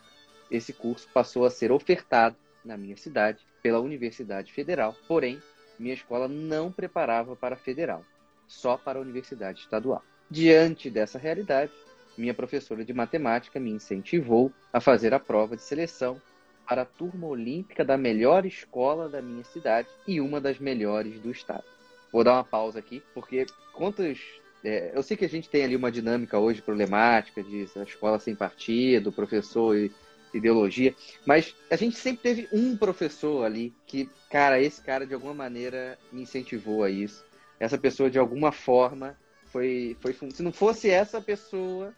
esse 0.52 0.72
curso 0.72 1.08
passou 1.12 1.43
a 1.43 1.50
ser 1.50 1.72
ofertado 1.72 2.36
na 2.64 2.78
minha 2.78 2.95
cidade 2.95 3.39
pela 3.64 3.80
Universidade 3.80 4.54
Federal, 4.54 4.95
porém, 5.08 5.41
minha 5.80 5.95
escola 5.95 6.28
não 6.28 6.72
preparava 6.72 7.36
para 7.36 7.56
a 7.56 7.58
federal, 7.58 8.06
só 8.50 8.76
para 8.76 9.00
a 9.00 9.02
Universidade 9.02 9.62
Estadual. 9.62 10.04
Diante 10.30 10.89
dessa 10.89 11.18
realidade, 11.18 11.72
minha 12.18 12.34
professora 12.34 12.84
de 12.84 12.93
matemática 12.93 13.60
me 13.60 13.72
incentivou 13.72 14.52
a 14.74 14.82
fazer 14.82 15.14
a 15.14 15.20
prova 15.20 15.56
de 15.56 15.62
seleção 15.62 16.22
para 16.68 16.82
a 16.82 16.86
turma 16.86 17.28
olímpica 17.28 17.86
da 17.86 17.97
melhor 17.97 18.45
escola 18.45 19.08
da 19.08 19.22
minha 19.22 19.43
cidade 19.43 19.88
e 20.08 20.20
uma 20.20 20.41
das 20.41 20.60
melhores 20.60 21.20
do 21.20 21.32
estado. 21.32 21.64
Vou 22.12 22.24
dar 22.24 22.34
uma 22.34 22.43
pausa 22.43 22.80
aqui, 22.80 23.02
porque 23.14 23.45
quantos. 23.72 24.20
É, 24.64 24.91
eu 24.93 25.02
sei 25.02 25.16
que 25.16 25.24
a 25.24 25.30
gente 25.30 25.47
tem 25.50 25.64
ali 25.64 25.76
uma 25.76 25.91
dinâmica 25.91 26.38
hoje 26.38 26.62
problemática 26.62 27.41
de 27.41 27.64
escola 27.88 28.20
sem 28.20 28.36
partido, 28.36 29.12
professor 29.12 29.78
e 29.78 29.89
ideologia, 30.34 30.93
mas 31.26 31.56
a 31.72 31.76
gente 31.76 31.95
sempre 31.95 32.22
teve 32.22 32.47
um 32.52 32.76
professor 32.78 33.45
ali 33.45 33.74
que, 33.88 34.10
cara, 34.30 34.62
esse 34.62 34.82
cara 34.82 35.08
de 35.08 35.14
alguma 35.14 35.34
maneira 35.34 35.97
me 36.12 36.24
incentivou 36.24 36.84
a 36.84 36.89
isso. 36.89 37.26
Essa 37.60 37.78
pessoa 37.78 38.10
de 38.10 38.18
alguma 38.18 38.51
forma 38.51 39.18
foi, 39.47 39.97
foi 39.99 40.14
se 40.14 40.43
não 40.43 40.53
fosse 40.53 40.89
essa 40.89 41.20
pessoa, 41.20 41.93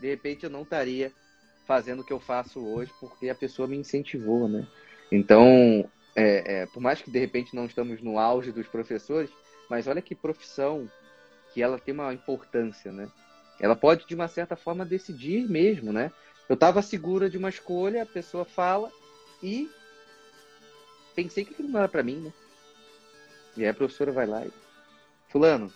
de 0.00 0.08
repente 0.08 0.44
eu 0.44 0.50
não 0.50 0.62
estaria 0.62 1.12
fazendo 1.66 2.00
o 2.00 2.04
que 2.04 2.12
eu 2.12 2.20
faço 2.20 2.60
hoje 2.64 2.92
porque 3.00 3.28
a 3.28 3.34
pessoa 3.34 3.68
me 3.68 3.76
incentivou, 3.76 4.48
né? 4.48 4.66
Então, 5.10 5.88
é, 6.14 6.62
é, 6.62 6.66
por 6.66 6.80
mais 6.80 7.00
que 7.00 7.10
de 7.10 7.18
repente 7.18 7.54
não 7.54 7.66
estamos 7.66 8.00
no 8.00 8.18
auge 8.18 8.50
dos 8.50 8.66
professores, 8.66 9.30
mas 9.68 9.86
olha 9.86 10.02
que 10.02 10.14
profissão 10.14 10.90
que 11.52 11.62
ela 11.62 11.78
tem 11.78 11.94
uma 11.94 12.12
importância, 12.12 12.90
né? 12.92 13.08
Ela 13.60 13.74
pode, 13.74 14.06
de 14.06 14.14
uma 14.14 14.28
certa 14.28 14.56
forma, 14.56 14.84
decidir 14.84 15.48
mesmo, 15.48 15.92
né? 15.92 16.12
Eu 16.48 16.54
estava 16.54 16.82
segura 16.82 17.28
de 17.28 17.38
uma 17.38 17.48
escolha, 17.48 18.02
a 18.02 18.06
pessoa 18.06 18.44
fala 18.44 18.90
e 19.42 19.70
pensei 21.14 21.44
que 21.44 21.54
aquilo 21.54 21.68
não 21.68 21.78
era 21.80 21.88
para 21.88 22.02
mim, 22.02 22.16
né? 22.16 22.32
E 23.56 23.62
aí 23.62 23.68
a 23.68 23.74
professora 23.74 24.12
vai 24.12 24.26
lá 24.26 24.44
e... 24.44 24.65
Fulano, 25.28 25.72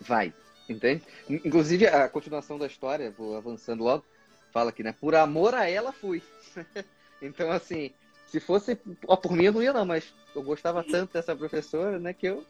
vai, 0.00 0.32
entende? 0.68 1.02
Inclusive, 1.28 1.86
a 1.86 2.08
continuação 2.08 2.58
da 2.58 2.66
história, 2.66 3.10
vou 3.10 3.36
avançando 3.36 3.82
logo, 3.82 4.04
fala 4.52 4.70
aqui, 4.70 4.82
né? 4.82 4.92
Por 4.92 5.14
amor 5.14 5.54
a 5.54 5.68
ela 5.68 5.92
fui. 5.92 6.22
então, 7.20 7.50
assim, 7.50 7.92
se 8.26 8.40
fosse 8.40 8.78
ó, 9.06 9.16
por 9.16 9.32
mim 9.32 9.44
eu 9.44 9.52
não 9.52 9.62
ia 9.62 9.72
não, 9.72 9.84
mas 9.84 10.12
eu 10.34 10.42
gostava 10.42 10.82
tanto 10.82 11.12
dessa 11.12 11.36
professora, 11.36 11.98
né, 11.98 12.12
que 12.12 12.26
eu 12.26 12.44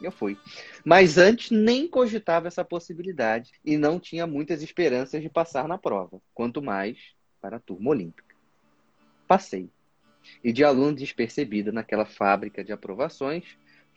eu 0.00 0.12
fui. 0.12 0.38
Mas 0.84 1.18
antes 1.18 1.50
nem 1.50 1.88
cogitava 1.88 2.46
essa 2.46 2.64
possibilidade 2.64 3.50
e 3.64 3.76
não 3.76 3.98
tinha 3.98 4.26
muitas 4.26 4.62
esperanças 4.62 5.20
de 5.20 5.28
passar 5.28 5.66
na 5.66 5.76
prova, 5.76 6.20
quanto 6.32 6.62
mais 6.62 6.98
para 7.40 7.56
a 7.56 7.60
turma 7.60 7.90
olímpica. 7.90 8.34
Passei. 9.26 9.68
E 10.42 10.52
de 10.52 10.62
aluno 10.62 10.94
despercebida 10.94 11.72
naquela 11.72 12.04
fábrica 12.04 12.62
de 12.62 12.72
aprovações, 12.72 13.44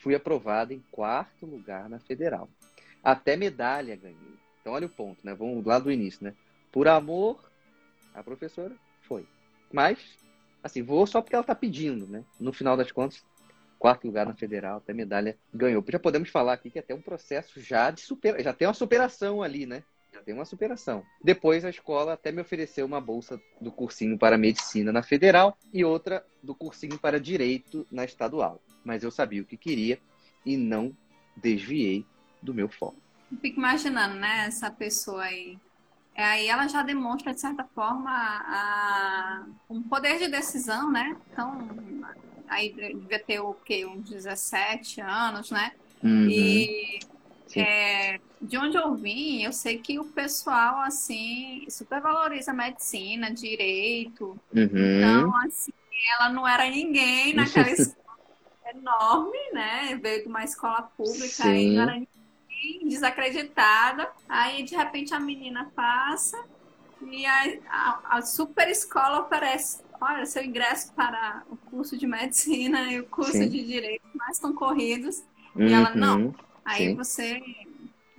fui 0.01 0.15
aprovado 0.15 0.73
em 0.73 0.83
quarto 0.91 1.45
lugar 1.45 1.87
na 1.87 1.99
federal. 1.99 2.49
Até 3.03 3.35
medalha 3.35 3.95
ganhei. 3.95 4.35
Então 4.59 4.73
olha 4.73 4.87
o 4.87 4.89
ponto, 4.89 5.19
né? 5.23 5.33
Vamos 5.33 5.65
lá 5.65 5.79
do 5.79 5.91
início, 5.91 6.23
né? 6.23 6.33
Por 6.71 6.87
amor 6.87 7.39
a 8.13 8.23
professora 8.23 8.75
foi. 9.01 9.25
Mas, 9.71 9.99
assim, 10.63 10.83
vou 10.83 11.05
só 11.07 11.21
porque 11.21 11.35
ela 11.35 11.41
está 11.41 11.55
pedindo, 11.55 12.07
né? 12.07 12.23
No 12.39 12.51
final 12.51 12.75
das 12.75 12.91
contas, 12.91 13.23
quarto 13.79 14.05
lugar 14.05 14.25
na 14.25 14.33
federal, 14.33 14.77
até 14.77 14.93
medalha 14.93 15.37
ganhou. 15.53 15.83
Já 15.87 15.99
podemos 15.99 16.29
falar 16.29 16.53
aqui 16.53 16.69
que 16.69 16.77
é 16.79 16.81
até 16.81 16.93
um 16.93 17.01
processo 17.01 17.59
já 17.61 17.89
de 17.89 18.01
superação, 18.01 18.43
já 18.43 18.53
tem 18.53 18.67
uma 18.67 18.73
superação 18.73 19.41
ali, 19.41 19.65
né? 19.65 19.83
Já 20.13 20.21
tem 20.21 20.33
uma 20.33 20.45
superação. 20.45 21.03
Depois 21.23 21.63
a 21.63 21.69
escola 21.69 22.13
até 22.13 22.31
me 22.31 22.41
ofereceu 22.41 22.85
uma 22.85 22.99
bolsa 22.99 23.41
do 23.61 23.71
cursinho 23.71 24.17
para 24.17 24.37
medicina 24.37 24.91
na 24.91 25.01
federal 25.01 25.57
e 25.73 25.85
outra 25.85 26.25
do 26.43 26.53
cursinho 26.53 26.99
para 26.99 27.19
direito 27.19 27.87
na 27.89 28.03
estadual. 28.03 28.61
Mas 28.83 29.03
eu 29.03 29.11
sabia 29.11 29.41
o 29.41 29.45
que 29.45 29.57
queria 29.57 29.99
e 30.45 30.57
não 30.57 30.95
desviei 31.35 32.05
do 32.41 32.53
meu 32.53 32.67
foco. 32.67 32.97
fico 33.41 33.59
imaginando, 33.59 34.15
né, 34.15 34.45
essa 34.47 34.69
pessoa 34.71 35.23
aí 35.23 35.57
é, 36.15 36.23
aí 36.23 36.47
ela 36.47 36.67
já 36.67 36.83
demonstra, 36.83 37.33
de 37.33 37.39
certa 37.39 37.63
forma, 37.63 38.11
a, 38.11 39.45
um 39.69 39.81
poder 39.81 40.17
de 40.19 40.27
decisão, 40.27 40.91
né? 40.91 41.15
Então, 41.31 41.69
aí 42.49 42.73
devia 42.73 43.19
ter 43.19 43.39
o 43.39 43.53
quê? 43.53 43.85
Uns 43.85 44.09
17 44.09 45.01
anos, 45.01 45.49
né? 45.51 45.71
Uhum. 46.03 46.27
E 46.29 46.99
é, 47.55 48.19
de 48.41 48.57
onde 48.57 48.77
eu 48.77 48.93
vim, 48.95 49.41
eu 49.41 49.53
sei 49.53 49.77
que 49.77 49.99
o 49.99 50.05
pessoal, 50.05 50.81
assim, 50.81 51.65
supervaloriza 51.69 52.53
medicina, 52.53 53.33
direito. 53.33 54.37
Uhum. 54.53 54.65
Então, 54.65 55.35
assim, 55.37 55.71
ela 56.19 56.29
não 56.29 56.45
era 56.45 56.69
ninguém 56.69 57.33
naquela 57.35 57.69
escola 57.69 58.00
enorme, 58.71 59.37
né? 59.53 59.99
Veio 60.01 60.23
de 60.23 60.29
uma 60.29 60.43
escola 60.43 60.83
pública 60.97 61.43
e 61.47 62.07
desacreditada. 62.83 64.09
Aí, 64.27 64.63
de 64.63 64.75
repente, 64.75 65.13
a 65.13 65.19
menina 65.19 65.71
passa 65.75 66.41
e 67.01 67.25
a, 67.25 67.57
a, 67.67 68.17
a 68.17 68.21
super 68.21 68.67
escola 68.69 69.21
oferece 69.21 69.81
olha, 70.01 70.25
seu 70.25 70.43
ingresso 70.43 70.91
para 70.93 71.43
o 71.49 71.55
curso 71.55 71.95
de 71.95 72.07
medicina 72.07 72.91
e 72.91 72.99
o 72.99 73.05
curso 73.05 73.33
Sim. 73.33 73.47
de 73.47 73.63
direito 73.63 74.05
mais 74.15 74.39
concorridos. 74.39 75.23
Uhum, 75.55 75.67
e 75.67 75.73
ela, 75.73 75.93
não. 75.93 76.33
Aí 76.65 76.89
sim. 76.89 76.95
você 76.95 77.41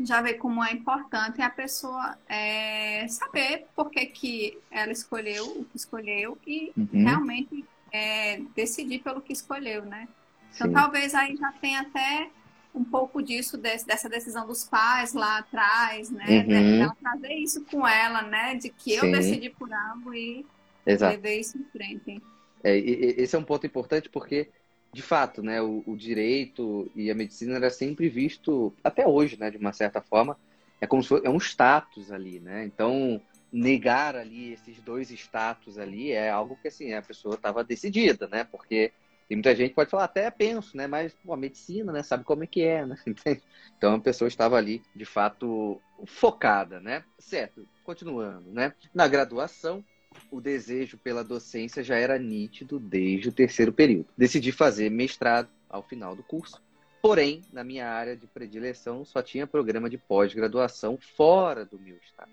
já 0.01 0.21
vê 0.21 0.35
como 0.35 0.65
é 0.65 0.73
importante 0.73 1.43
a 1.43 1.51
pessoa 1.51 2.17
é, 2.29 3.07
saber 3.09 3.67
por 3.75 3.91
que, 3.91 4.07
que 4.07 4.59
ela 4.71 4.93
escolheu 4.93 5.45
o 5.47 5.65
que 5.65 5.77
escolheu 5.77 6.39
e 6.47 6.73
uhum. 6.77 7.05
realmente 7.05 7.65
é, 7.91 8.41
decidir 8.55 9.01
pelo 9.01 9.21
que 9.21 9.33
escolheu, 9.33 9.85
né? 9.85 10.09
Então, 10.55 10.69
sim. 10.69 10.73
talvez 10.73 11.15
aí 11.15 11.37
já 11.37 11.53
tenha 11.53 11.81
até 11.81 12.31
um 12.75 12.85
pouco 12.85 13.23
disso, 13.23 13.59
desse, 13.59 13.87
dessa 13.87 14.09
decisão 14.09 14.47
dos 14.47 14.65
pais 14.65 15.13
lá 15.13 15.39
atrás, 15.39 16.11
né? 16.11 16.45
Uhum. 16.47 16.83
Ela 16.83 16.97
trazer 17.01 17.35
isso 17.35 17.65
com 17.65 17.87
ela, 17.87 18.23
né? 18.23 18.55
De 18.55 18.71
que 18.71 18.95
eu 18.95 19.03
Sim. 19.03 19.13
decidi 19.13 19.51
por 19.51 19.73
algo 19.73 20.15
e 20.15 20.45
Exato. 20.87 21.15
levei 21.15 21.41
isso 21.41 21.59
em 21.59 21.65
frente. 21.65 22.23
É, 22.65 22.77
esse 22.77 23.35
é 23.37 23.39
um 23.39 23.45
ponto 23.45 23.67
importante 23.67 24.09
porque, 24.09 24.49
de 24.93 25.03
fato, 25.03 25.43
né, 25.43 25.61
o, 25.61 25.83
o, 25.87 25.97
direito 25.97 26.91
e 26.95 27.11
a 27.11 27.15
medicina 27.15 27.57
era 27.57 27.71
sempre 27.71 28.09
visto, 28.09 28.73
até 28.83 29.07
hoje, 29.07 29.39
né, 29.39 29.51
de 29.51 29.59
uma 29.59 29.73
certa 29.73 30.01
forma, 30.01 30.37
é 30.81 30.87
como 30.87 31.03
se 31.03 31.09
fosse, 31.09 31.27
é 31.27 31.31
um 31.31 31.39
status 31.39 32.11
ali, 32.11 32.41
né? 32.41 32.65
Então, 32.65 33.21
negar 33.53 34.17
ali 34.17 34.53
esses 34.53 34.81
dois 34.81 35.11
status 35.11 35.77
ali 35.77 36.13
é 36.13 36.31
algo 36.31 36.57
que, 36.63 36.69
assim, 36.69 36.95
a 36.95 37.03
pessoa 37.03 37.35
estava 37.35 37.63
decidida, 37.63 38.27
né? 38.29 38.45
Porque 38.45 38.93
tem 39.33 39.37
muita 39.37 39.57
gente 39.57 39.73
pode 39.73 39.89
falar, 39.89 40.05
até 40.05 40.31
penso, 40.31 40.77
né? 40.77 40.87
Mas 40.87 41.15
pô, 41.15 41.33
a 41.33 41.37
medicina, 41.39 41.91
né? 41.91 42.03
Sabe 42.03 42.23
como 42.23 42.45
é 42.45 42.47
que 42.47 42.61
é, 42.61 42.85
né? 42.85 42.97
Então 43.79 43.95
a 43.95 43.99
pessoa 43.99 44.29
estava 44.29 44.57
ali, 44.57 44.83
de 44.95 45.07
fato, 45.07 45.81
focada, 46.05 46.79
né? 46.81 47.03
Certo, 47.19 47.67
continuando, 47.83 48.53
né? 48.53 48.75
Na 48.95 49.09
graduação, 49.09 49.83
o 50.31 50.39
desejo 50.39 50.99
pela 50.99 51.25
docência 51.25 51.83
já 51.83 51.97
era 51.97 52.19
nítido 52.19 52.79
desde 52.79 53.31
o 53.31 53.33
terceiro 53.33 53.73
período. 53.73 54.07
Decidi 54.19 54.53
fazer 54.53 54.91
mestrado 54.91 55.49
ao 55.67 55.83
final 55.83 56.15
do 56.15 56.23
curso. 56.23 56.63
Porém, 57.01 57.41
na 57.51 57.65
minha 57.65 57.89
área 57.89 58.15
de 58.15 58.27
predileção, 58.27 59.03
só 59.03 59.23
tinha 59.23 59.47
programa 59.47 59.89
de 59.89 59.97
pós-graduação 59.97 60.99
fora 61.17 61.65
do 61.65 61.79
meu 61.79 61.97
estado. 61.97 62.31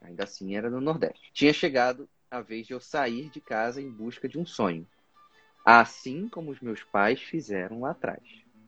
Ainda 0.00 0.22
assim, 0.22 0.54
era 0.54 0.70
no 0.70 0.80
Nordeste. 0.80 1.32
Tinha 1.32 1.52
chegado 1.52 2.08
a 2.30 2.40
vez 2.40 2.66
de 2.66 2.74
eu 2.74 2.80
sair 2.80 3.28
de 3.28 3.40
casa 3.40 3.82
em 3.82 3.90
busca 3.90 4.28
de 4.28 4.38
um 4.38 4.46
sonho 4.46 4.86
assim 5.68 6.30
como 6.30 6.50
os 6.50 6.60
meus 6.60 6.82
pais 6.82 7.20
fizeram 7.20 7.80
lá 7.80 7.90
atrás. 7.90 8.22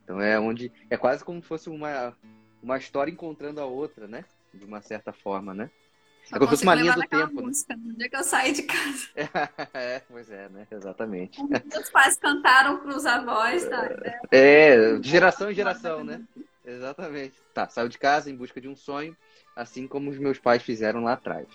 Então 0.05 0.21
é 0.21 0.39
onde 0.39 0.71
é 0.91 0.99
quase 0.99 1.25
como 1.25 1.41
se 1.41 1.49
fosse 1.49 1.71
uma 1.71 2.15
uma 2.63 2.77
história 2.77 3.11
encontrando 3.11 3.59
a 3.59 3.65
outra, 3.65 4.07
né? 4.07 4.23
De 4.53 4.67
uma 4.67 4.83
certa 4.83 5.11
forma, 5.11 5.55
né? 5.55 5.71
é 6.31 6.39
como 6.39 6.45
se 6.45 6.51
fosse 6.51 6.63
uma 6.63 6.75
linha 6.75 6.93
do 6.93 7.01
tempo. 7.01 7.41
Né? 7.41 7.47
Música, 7.47 7.75
no 7.75 7.95
dia 7.95 8.09
que 8.11 8.17
eu 8.17 8.23
saí 8.23 8.53
de 8.53 8.65
casa. 8.65 9.09
é, 9.73 10.01
pois 10.01 10.31
é, 10.31 10.51
né? 10.51 10.67
Exatamente. 10.71 11.43
Meus 11.43 11.89
pais 11.91 12.19
cantaram 12.19 12.81
para 12.81 12.95
os 12.95 13.07
avós, 13.07 13.67
tá? 13.67 13.89
É, 14.31 14.99
de 14.99 15.09
geração 15.09 15.51
em 15.51 15.55
geração, 15.55 16.05
né? 16.05 16.23
Exatamente. 16.67 17.35
Tá, 17.55 17.67
saiu 17.67 17.89
de 17.89 17.97
casa 17.97 18.31
em 18.31 18.37
busca 18.37 18.61
de 18.61 18.69
um 18.69 18.77
sonho, 18.77 19.17
assim 19.57 19.89
como 19.89 20.11
os 20.11 20.19
meus 20.19 20.39
pais 20.39 20.63
fizeram 20.63 21.03
lá 21.03 21.15
atrás. 21.15 21.49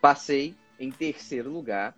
Passei 0.00 0.56
em 0.78 0.90
terceiro 0.90 1.50
lugar 1.50 1.94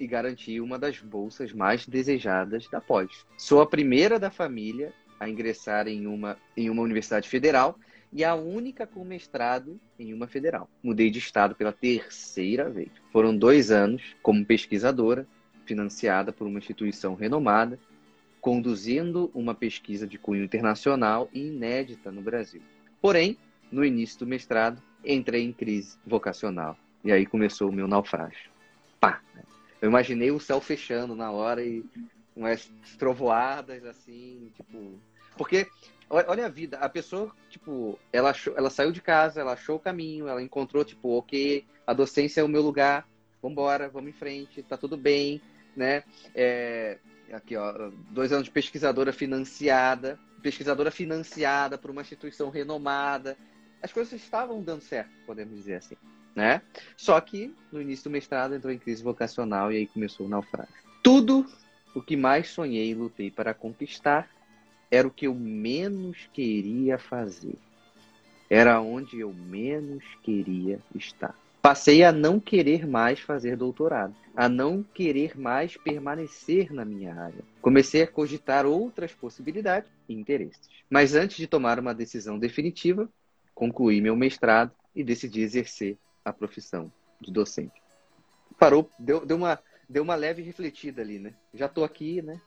e 0.00 0.06
garantir 0.06 0.60
uma 0.62 0.78
das 0.78 0.98
bolsas 0.98 1.52
mais 1.52 1.86
desejadas 1.86 2.66
da 2.68 2.80
pós. 2.80 3.26
Sou 3.36 3.60
a 3.60 3.66
primeira 3.66 4.18
da 4.18 4.30
família 4.30 4.94
a 5.20 5.28
ingressar 5.28 5.86
em 5.86 6.06
uma, 6.06 6.38
em 6.56 6.70
uma 6.70 6.80
universidade 6.80 7.28
federal 7.28 7.78
e 8.10 8.24
a 8.24 8.34
única 8.34 8.86
com 8.86 9.04
mestrado 9.04 9.78
em 9.98 10.14
uma 10.14 10.26
federal. 10.26 10.68
Mudei 10.82 11.10
de 11.10 11.18
estado 11.18 11.54
pela 11.54 11.72
terceira 11.72 12.70
vez. 12.70 12.90
Foram 13.12 13.36
dois 13.36 13.70
anos 13.70 14.02
como 14.22 14.44
pesquisadora, 14.44 15.26
financiada 15.66 16.32
por 16.32 16.46
uma 16.46 16.58
instituição 16.58 17.14
renomada, 17.14 17.78
conduzindo 18.40 19.30
uma 19.34 19.54
pesquisa 19.54 20.06
de 20.06 20.18
cunho 20.18 20.42
internacional 20.42 21.28
e 21.32 21.46
inédita 21.48 22.10
no 22.10 22.22
Brasil. 22.22 22.62
Porém, 23.00 23.36
no 23.70 23.84
início 23.84 24.18
do 24.20 24.26
mestrado, 24.26 24.82
entrei 25.04 25.44
em 25.44 25.52
crise 25.52 25.98
vocacional. 26.04 26.76
E 27.04 27.12
aí 27.12 27.24
começou 27.26 27.68
o 27.68 27.72
meu 27.72 27.86
naufrágio. 27.86 28.49
Eu 29.80 29.88
imaginei 29.88 30.30
o 30.30 30.40
céu 30.40 30.60
fechando 30.60 31.14
na 31.14 31.30
hora 31.30 31.64
e 31.64 31.84
umas 32.36 32.70
trovoadas 32.98 33.84
assim, 33.84 34.52
tipo. 34.54 34.98
Porque, 35.36 35.66
olha 36.08 36.46
a 36.46 36.48
vida, 36.48 36.78
a 36.78 36.88
pessoa, 36.88 37.34
tipo, 37.48 37.98
ela, 38.12 38.30
achou, 38.30 38.54
ela 38.56 38.68
saiu 38.68 38.92
de 38.92 39.00
casa, 39.00 39.40
ela 39.40 39.52
achou 39.52 39.76
o 39.76 39.80
caminho, 39.80 40.28
ela 40.28 40.42
encontrou, 40.42 40.84
tipo, 40.84 41.16
ok, 41.16 41.64
a 41.86 41.94
docência 41.94 42.40
é 42.40 42.44
o 42.44 42.48
meu 42.48 42.60
lugar, 42.60 43.08
vambora, 43.42 43.88
vamos 43.88 44.10
em 44.10 44.12
frente, 44.12 44.62
tá 44.62 44.76
tudo 44.76 44.96
bem, 44.96 45.40
né? 45.74 46.02
É, 46.34 46.98
aqui, 47.32 47.56
ó, 47.56 47.90
dois 48.10 48.32
anos 48.32 48.44
de 48.44 48.50
pesquisadora 48.50 49.12
financiada, 49.12 50.18
pesquisadora 50.42 50.90
financiada 50.90 51.78
por 51.78 51.90
uma 51.90 52.02
instituição 52.02 52.50
renomada. 52.50 53.36
As 53.82 53.92
coisas 53.92 54.12
estavam 54.12 54.62
dando 54.62 54.82
certo, 54.82 55.10
podemos 55.24 55.56
dizer 55.56 55.76
assim, 55.76 55.96
né? 56.40 56.62
Só 56.96 57.20
que 57.20 57.54
no 57.70 57.82
início 57.82 58.04
do 58.04 58.10
mestrado 58.10 58.54
entrou 58.54 58.72
em 58.72 58.78
crise 58.78 59.02
vocacional 59.02 59.70
e 59.70 59.76
aí 59.76 59.86
começou 59.86 60.24
o 60.24 60.28
naufrágio. 60.28 60.72
Tudo 61.02 61.46
o 61.94 62.00
que 62.00 62.16
mais 62.16 62.48
sonhei 62.48 62.90
e 62.90 62.94
lutei 62.94 63.30
para 63.30 63.52
conquistar 63.52 64.26
era 64.90 65.06
o 65.06 65.10
que 65.10 65.26
eu 65.26 65.34
menos 65.34 66.30
queria 66.32 66.98
fazer. 66.98 67.56
Era 68.48 68.80
onde 68.80 69.20
eu 69.20 69.34
menos 69.34 70.02
queria 70.22 70.80
estar. 70.94 71.38
Passei 71.60 72.02
a 72.02 72.10
não 72.10 72.40
querer 72.40 72.86
mais 72.86 73.20
fazer 73.20 73.54
doutorado, 73.54 74.14
a 74.34 74.48
não 74.48 74.82
querer 74.82 75.38
mais 75.38 75.76
permanecer 75.76 76.72
na 76.72 76.86
minha 76.86 77.14
área. 77.14 77.44
Comecei 77.60 78.02
a 78.02 78.06
cogitar 78.06 78.64
outras 78.64 79.12
possibilidades 79.12 79.90
e 80.08 80.14
interesses. 80.14 80.70
Mas 80.88 81.14
antes 81.14 81.36
de 81.36 81.46
tomar 81.46 81.78
uma 81.78 81.94
decisão 81.94 82.38
definitiva, 82.38 83.06
concluí 83.54 84.00
meu 84.00 84.16
mestrado 84.16 84.72
e 84.96 85.04
decidi 85.04 85.42
exercer 85.42 85.98
a 86.24 86.32
profissão 86.32 86.92
de 87.20 87.32
docente. 87.32 87.80
Parou, 88.58 88.90
deu, 88.98 89.24
deu, 89.24 89.36
uma, 89.36 89.58
deu 89.88 90.02
uma 90.02 90.14
leve 90.14 90.42
refletida 90.42 91.02
ali, 91.02 91.18
né? 91.18 91.34
Já 91.54 91.66
estou 91.66 91.84
aqui, 91.84 92.20
né? 92.22 92.40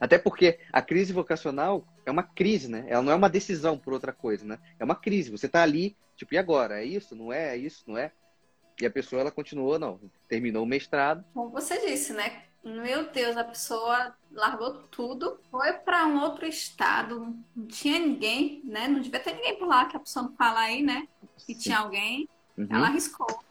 Até 0.00 0.18
porque 0.18 0.58
a 0.72 0.80
crise 0.80 1.12
vocacional 1.12 1.86
é 2.06 2.10
uma 2.10 2.22
crise, 2.22 2.68
né? 2.68 2.86
Ela 2.88 3.02
não 3.02 3.12
é 3.12 3.14
uma 3.14 3.28
decisão 3.28 3.78
por 3.78 3.92
outra 3.92 4.12
coisa, 4.12 4.44
né? 4.44 4.58
É 4.78 4.84
uma 4.84 4.96
crise. 4.96 5.30
Você 5.30 5.46
está 5.46 5.62
ali, 5.62 5.96
tipo, 6.16 6.34
e 6.34 6.38
agora? 6.38 6.80
É 6.80 6.84
isso? 6.84 7.14
Não 7.14 7.32
é? 7.32 7.54
É 7.54 7.56
isso? 7.56 7.84
Não 7.86 7.98
é? 7.98 8.10
E 8.80 8.86
a 8.86 8.90
pessoa, 8.90 9.20
ela 9.20 9.30
continuou, 9.30 9.78
não. 9.78 10.00
Terminou 10.26 10.62
o 10.62 10.66
mestrado. 10.66 11.22
Como 11.34 11.50
você 11.50 11.78
disse, 11.86 12.14
né? 12.14 12.44
Meu 12.62 13.10
Deus, 13.10 13.36
a 13.36 13.44
pessoa 13.44 14.14
largou 14.30 14.82
tudo, 14.90 15.40
foi 15.50 15.72
para 15.72 16.06
um 16.06 16.20
outro 16.20 16.46
estado, 16.46 17.34
não 17.56 17.66
tinha 17.66 17.98
ninguém, 17.98 18.60
né? 18.64 18.86
Não 18.86 19.00
devia 19.00 19.20
ter 19.20 19.34
ninguém 19.34 19.58
por 19.58 19.66
lá, 19.66 19.86
que 19.86 19.96
a 19.96 20.00
pessoa 20.00 20.24
não 20.24 20.36
fala 20.36 20.60
aí, 20.60 20.82
né? 20.82 21.08
Que 21.38 21.54
Sim. 21.54 21.60
tinha 21.60 21.78
alguém. 21.78 22.28
Uhum. 22.60 22.66
Ela 22.68 22.88
arriscou. 22.88 23.42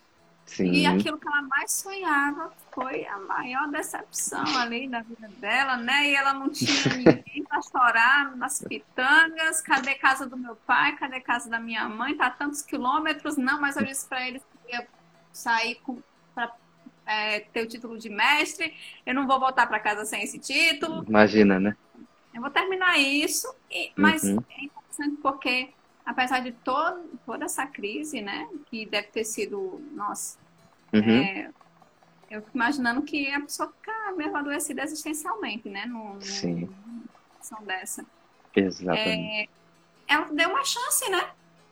Sim. 0.45 0.71
E 0.71 0.85
aquilo 0.85 1.17
que 1.17 1.27
ela 1.27 1.43
mais 1.43 1.71
sonhava 1.71 2.51
foi 2.71 3.05
a 3.05 3.19
maior 3.19 3.67
decepção 3.69 4.43
ali 4.57 4.87
da 4.87 5.01
vida 5.01 5.29
dela, 5.37 5.77
né? 5.77 6.09
E 6.09 6.15
ela 6.15 6.33
não 6.33 6.49
tinha 6.49 6.71
ninguém 6.97 7.43
para 7.43 7.61
chorar 7.61 8.35
nas 8.35 8.63
pitangas. 8.67 9.61
Cadê 9.61 9.93
casa 9.95 10.25
do 10.25 10.35
meu 10.35 10.55
pai? 10.55 10.95
Cadê 10.95 11.19
casa 11.19 11.49
da 11.49 11.59
minha 11.59 11.87
mãe? 11.87 12.15
Tá 12.15 12.29
tantos 12.29 12.63
quilômetros. 12.63 13.37
Não, 13.37 13.61
mas 13.61 13.77
eu 13.77 13.85
disse 13.85 14.07
para 14.07 14.27
eles 14.27 14.41
que 14.43 14.73
ia 14.73 14.87
sair 15.31 15.79
para 16.33 16.51
é, 17.05 17.41
ter 17.41 17.63
o 17.63 17.67
título 17.67 17.97
de 17.97 18.09
mestre. 18.09 18.73
Eu 19.05 19.13
não 19.13 19.27
vou 19.27 19.39
voltar 19.39 19.67
para 19.67 19.79
casa 19.79 20.03
sem 20.03 20.23
esse 20.23 20.39
título. 20.39 21.05
Imagina, 21.07 21.59
né? 21.59 21.77
Eu 22.33 22.41
vou 22.41 22.49
terminar 22.49 22.97
isso, 22.97 23.53
e, 23.71 23.91
mas 23.95 24.23
uhum. 24.23 24.43
é 24.49 24.63
interessante 24.63 25.17
porque 25.21 25.69
apesar 26.09 26.39
de 26.39 26.51
todo, 26.51 27.07
toda 27.23 27.45
essa 27.45 27.67
crise, 27.67 28.19
né, 28.19 28.49
que 28.65 28.83
deve 28.87 29.09
ter 29.09 29.23
sido, 29.23 29.79
nossa, 29.91 30.39
uhum. 30.91 31.01
é, 31.01 31.51
eu 32.31 32.41
fico 32.41 32.57
imaginando 32.57 33.03
que 33.03 33.31
a 33.31 33.39
pessoa 33.41 33.71
fica 33.71 34.11
mesmo 34.17 34.35
adoecida 34.35 34.81
existencialmente, 34.81 35.69
né, 35.69 35.85
numa 35.85 36.19
situação 36.19 37.63
dessa. 37.63 38.03
Exatamente. 38.55 38.99
É, 39.07 39.47
ela 40.07 40.25
deu 40.31 40.49
uma 40.49 40.65
chance, 40.65 41.07
né? 41.11 41.29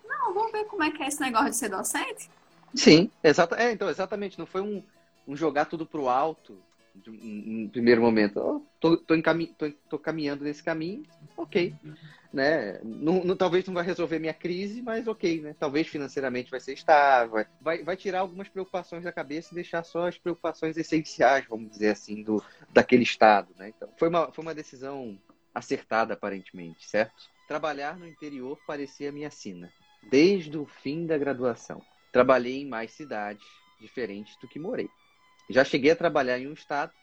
Não, 0.08 0.32
vamos 0.32 0.52
ver 0.52 0.66
como 0.66 0.84
é 0.84 0.92
que 0.92 1.02
é 1.02 1.08
esse 1.08 1.20
negócio 1.20 1.50
de 1.50 1.56
ser 1.56 1.70
docente. 1.70 2.30
Sim, 2.76 3.10
exato. 3.24 3.56
É, 3.56 3.72
então, 3.72 3.90
exatamente. 3.90 4.38
Não 4.38 4.46
foi 4.46 4.62
um, 4.62 4.84
um 5.28 5.36
jogar 5.36 5.66
tudo 5.66 5.84
pro 5.86 6.08
alto 6.08 6.56
em 7.08 7.68
primeiro 7.70 8.02
momento. 8.02 8.40
Oh, 8.40 8.62
tô, 8.80 8.98
tô, 8.98 9.16
tô, 9.22 9.72
tô, 9.90 10.00
caminhando 10.00 10.44
nesse 10.44 10.64
caminho, 10.64 11.04
ok 11.36 11.74
né? 12.32 12.80
Não, 12.84 13.24
não, 13.24 13.36
talvez 13.36 13.66
não 13.66 13.74
vai 13.74 13.84
resolver 13.84 14.20
minha 14.20 14.34
crise, 14.34 14.82
mas 14.82 15.08
ok, 15.08 15.42
né? 15.42 15.56
Talvez 15.60 15.88
financeiramente 15.88 16.52
vai 16.52 16.60
ser 16.60 16.74
estável, 16.74 17.46
vai, 17.62 17.84
vai 17.84 17.96
tirar 17.96 18.20
algumas 18.20 18.48
preocupações 18.48 19.04
da 19.04 19.12
cabeça 19.12 19.50
e 19.52 19.56
deixar 19.56 19.84
só 19.84 20.08
as 20.08 20.18
preocupações 20.18 20.78
essenciais, 20.78 21.46
vamos 21.48 21.72
dizer 21.72 21.90
assim, 21.90 22.22
do, 22.24 22.44
daquele 22.70 23.04
estado, 23.04 23.54
né? 23.58 23.70
Então, 23.76 23.90
foi 23.98 24.10
uma, 24.10 24.32
foi 24.32 24.44
uma 24.44 24.54
decisão 24.56 25.20
acertada, 25.54 26.14
aparentemente, 26.14 26.88
certo? 26.88 27.30
Trabalhar 27.48 27.98
no 27.98 28.08
interior 28.08 28.60
parecia 28.68 29.12
minha 29.12 29.32
sina, 29.32 29.72
desde 30.10 30.58
o 30.58 30.66
fim 30.66 31.06
da 31.06 31.18
graduação. 31.18 31.82
Trabalhei 32.12 32.62
em 32.62 32.68
mais 32.68 32.92
cidades 32.92 33.46
diferentes 33.80 34.38
do 34.38 34.48
que 34.48 34.60
morei. 34.60 34.90
Já 35.50 35.64
cheguei 35.64 35.92
a 35.92 35.96
trabalhar 35.96 36.38
em 36.40 36.48
um 36.48 36.54
estado 36.54 36.94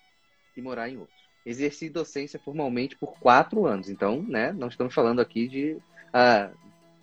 e 0.57 0.61
morar 0.61 0.89
em 0.89 0.99
outro 0.99 1.24
exerci 1.45 1.89
docência 1.89 2.39
formalmente 2.39 2.97
por 2.97 3.19
quatro 3.19 3.67
anos. 3.67 3.89
Então, 3.89 4.23
né, 4.23 4.53
não 4.53 4.69
estamos 4.69 4.95
falando 4.95 5.21
aqui 5.21 5.49
de. 5.49 5.77
Ah, 6.13 6.51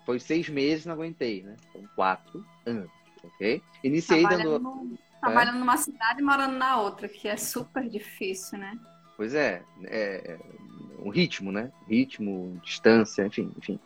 foi 0.05 0.19
seis 0.19 0.49
meses, 0.49 0.85
não 0.85 0.93
aguentei, 0.93 1.43
né? 1.43 1.55
São 1.71 1.83
quatro 1.95 2.45
anos, 2.65 2.89
ok? 3.23 3.61
Iniciei 3.83 4.21
trabalhando 4.21 4.59
dando. 4.59 4.99
Trabalhando 5.19 5.57
é? 5.57 5.59
numa 5.59 5.77
cidade 5.77 6.19
e 6.19 6.23
morando 6.23 6.57
na 6.57 6.81
outra, 6.81 7.07
que 7.07 7.27
é 7.27 7.37
super 7.37 7.87
difícil, 7.87 8.57
né? 8.57 8.77
Pois 9.15 9.35
é, 9.35 9.61
é, 9.83 10.31
é 10.31 10.39
um 11.03 11.09
ritmo, 11.09 11.51
né? 11.51 11.71
Ritmo, 11.87 12.59
distância, 12.63 13.23
enfim, 13.23 13.53
enfim. 13.57 13.79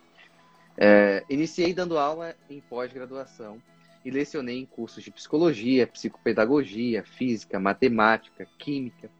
É, 0.78 1.22
iniciei 1.28 1.74
dando 1.74 1.98
aula 1.98 2.34
em 2.48 2.60
pós-graduação 2.60 3.60
e 4.04 4.10
lecionei 4.10 4.60
em 4.60 4.66
cursos 4.66 5.02
de 5.02 5.10
psicologia, 5.10 5.86
psicopedagogia, 5.86 7.02
física, 7.02 7.60
matemática, 7.60 8.46
química, 8.58 9.10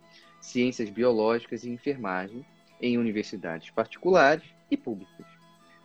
ciências 0.47 0.89
biológicas 0.89 1.65
e 1.65 1.71
enfermagem 1.71 2.47
em 2.81 2.97
universidades 2.97 3.71
particulares 3.71 4.45
e 4.71 4.77
públicas. 4.77 5.27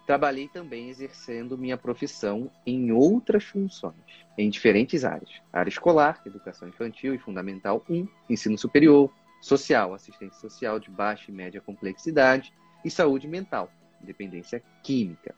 Trabalhei 0.05 0.47
também 0.47 0.89
exercendo 0.89 1.57
minha 1.57 1.78
profissão 1.78 2.51
em 2.66 2.91
outras 2.91 3.43
funções, 3.43 3.95
em 4.38 4.49
diferentes 4.49 5.03
áreas: 5.03 5.32
área 5.51 5.70
escolar, 5.70 6.22
educação 6.26 6.68
infantil 6.68 7.16
e 7.16 7.18
fundamental 7.18 7.84
1, 7.89 8.07
ensino 8.30 8.57
superior, 8.57 9.12
social, 9.41 9.93
assistência 9.93 10.39
social 10.39 10.80
de 10.80 10.91
baixa 10.91 11.32
e 11.32 11.34
média 11.34 11.62
complexidade 11.62 12.53
e 12.86 12.91
saúde 12.91 13.28
mental, 13.28 13.72
dependência 13.99 14.62
química. 14.84 15.34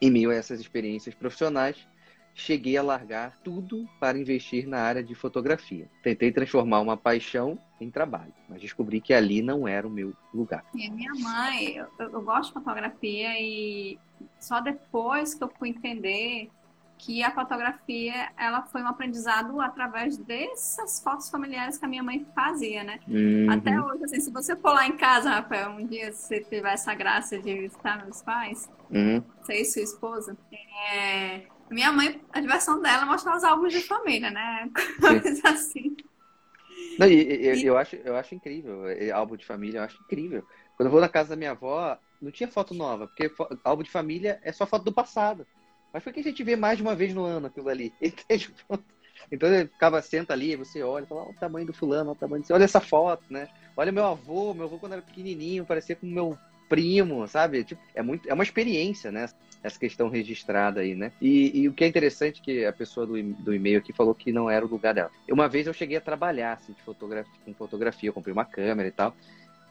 Em 0.00 0.10
meio 0.10 0.30
a 0.30 0.34
essas 0.34 0.60
experiências 0.60 1.14
profissionais, 1.14 1.86
cheguei 2.36 2.76
a 2.76 2.82
largar 2.82 3.38
tudo 3.42 3.88
para 3.98 4.18
investir 4.18 4.68
na 4.68 4.78
área 4.80 5.02
de 5.02 5.14
fotografia. 5.14 5.88
Tentei 6.02 6.30
transformar 6.30 6.80
uma 6.80 6.96
paixão 6.96 7.58
em 7.80 7.90
trabalho, 7.90 8.32
mas 8.46 8.60
descobri 8.60 9.00
que 9.00 9.14
ali 9.14 9.40
não 9.40 9.66
era 9.66 9.86
o 9.86 9.90
meu 9.90 10.12
lugar. 10.32 10.64
E 10.74 10.90
minha 10.90 11.12
mãe, 11.14 11.76
eu, 11.76 11.88
eu 11.98 12.22
gosto 12.22 12.48
de 12.48 12.54
fotografia 12.54 13.40
e 13.40 13.98
só 14.38 14.60
depois 14.60 15.34
que 15.34 15.42
eu 15.42 15.48
fui 15.48 15.70
entender 15.70 16.50
que 16.98 17.22
a 17.22 17.30
fotografia 17.30 18.30
ela 18.36 18.62
foi 18.62 18.82
um 18.82 18.88
aprendizado 18.88 19.60
através 19.60 20.16
dessas 20.16 21.02
fotos 21.02 21.30
familiares 21.30 21.78
que 21.78 21.84
a 21.84 21.88
minha 21.88 22.02
mãe 22.02 22.26
fazia, 22.34 22.84
né? 22.84 23.00
Uhum. 23.08 23.50
Até 23.50 23.80
hoje, 23.80 24.04
assim, 24.04 24.20
se 24.20 24.30
você 24.30 24.56
for 24.56 24.72
lá 24.72 24.86
em 24.86 24.96
casa, 24.96 25.30
Rafael, 25.30 25.70
um 25.70 25.86
dia 25.86 26.12
se 26.12 26.26
você 26.26 26.40
tiver 26.40 26.72
essa 26.72 26.94
graça 26.94 27.38
de 27.38 27.54
visitar 27.54 28.02
meus 28.02 28.22
pais, 28.22 28.70
uhum. 28.90 29.22
você 29.40 29.60
e 29.60 29.64
sua 29.64 29.82
esposa, 29.82 30.36
é, 30.92 31.42
minha 31.70 31.92
mãe, 31.92 32.20
a 32.32 32.40
diversão 32.40 32.80
dela 32.80 33.02
é 33.02 33.06
mostrar 33.06 33.36
os 33.36 33.44
álbuns 33.44 33.72
de 33.72 33.82
família, 33.82 34.30
né? 34.30 34.70
Coisas 35.00 35.44
assim. 35.44 35.96
Não, 36.98 37.06
e, 37.06 37.56
e, 37.56 37.66
eu, 37.66 37.76
acho, 37.76 37.96
eu 37.96 38.16
acho 38.16 38.34
incrível. 38.34 38.82
Álbum 39.14 39.36
de 39.36 39.44
família, 39.44 39.78
eu 39.78 39.84
acho 39.84 40.00
incrível. 40.02 40.44
Quando 40.76 40.86
eu 40.86 40.92
vou 40.92 41.00
na 41.00 41.08
casa 41.08 41.30
da 41.30 41.36
minha 41.36 41.52
avó, 41.52 41.98
não 42.20 42.30
tinha 42.30 42.48
foto 42.48 42.74
nova, 42.74 43.06
porque 43.06 43.30
álbum 43.64 43.82
de 43.82 43.90
família 43.90 44.40
é 44.42 44.52
só 44.52 44.66
foto 44.66 44.84
do 44.84 44.92
passado. 44.92 45.46
Mas 45.92 46.02
foi 46.02 46.12
que 46.12 46.20
a 46.20 46.22
gente 46.22 46.42
vê 46.44 46.56
mais 46.56 46.76
de 46.76 46.82
uma 46.82 46.94
vez 46.94 47.14
no 47.14 47.24
ano 47.24 47.46
aquilo 47.46 47.68
ali. 47.68 47.92
Entende? 48.00 48.54
Então 49.30 49.48
ele 49.48 49.68
ficava, 49.68 50.00
senta 50.02 50.32
ali, 50.32 50.54
você 50.56 50.82
olha, 50.82 51.06
fala, 51.06 51.22
olha 51.22 51.30
o 51.30 51.34
tamanho 51.34 51.66
do 51.66 51.72
fulano, 51.72 52.10
olha 52.10 52.16
o 52.16 52.20
tamanho 52.20 52.42
do... 52.42 52.54
Olha 52.54 52.64
essa 52.64 52.80
foto, 52.80 53.24
né? 53.30 53.48
Olha 53.76 53.90
meu 53.90 54.04
avô, 54.04 54.54
meu 54.54 54.66
avô 54.66 54.78
quando 54.78 54.92
era 54.92 55.02
pequenininho, 55.02 55.64
parecia 55.64 55.96
com 55.96 56.06
meu 56.06 56.38
primo, 56.68 57.26
sabe? 57.26 57.64
Tipo, 57.64 57.80
é 57.94 58.02
muito, 58.02 58.28
é 58.28 58.34
uma 58.34 58.44
experiência, 58.44 59.10
né? 59.10 59.26
Essa 59.62 59.78
questão 59.78 60.08
registrada 60.08 60.80
aí, 60.80 60.94
né? 60.94 61.12
E, 61.20 61.60
e 61.60 61.68
o 61.68 61.72
que 61.72 61.84
é 61.84 61.86
interessante 61.86 62.40
é 62.40 62.44
que 62.44 62.64
a 62.64 62.72
pessoa 62.72 63.06
do, 63.06 63.20
do 63.22 63.54
e-mail 63.54 63.78
aqui 63.78 63.92
falou 63.92 64.14
que 64.14 64.32
não 64.32 64.48
era 64.48 64.64
o 64.64 64.68
lugar 64.68 64.94
dela. 64.94 65.10
Uma 65.30 65.48
vez 65.48 65.66
eu 65.66 65.72
cheguei 65.72 65.96
a 65.96 66.00
trabalhar 66.00 66.54
assim, 66.54 66.72
de 66.72 66.82
fotografia, 66.82 67.40
com 67.44 67.54
fotografia, 67.54 68.08
eu 68.08 68.14
comprei 68.14 68.32
uma 68.32 68.44
câmera 68.44 68.88
e 68.88 68.92
tal. 68.92 69.14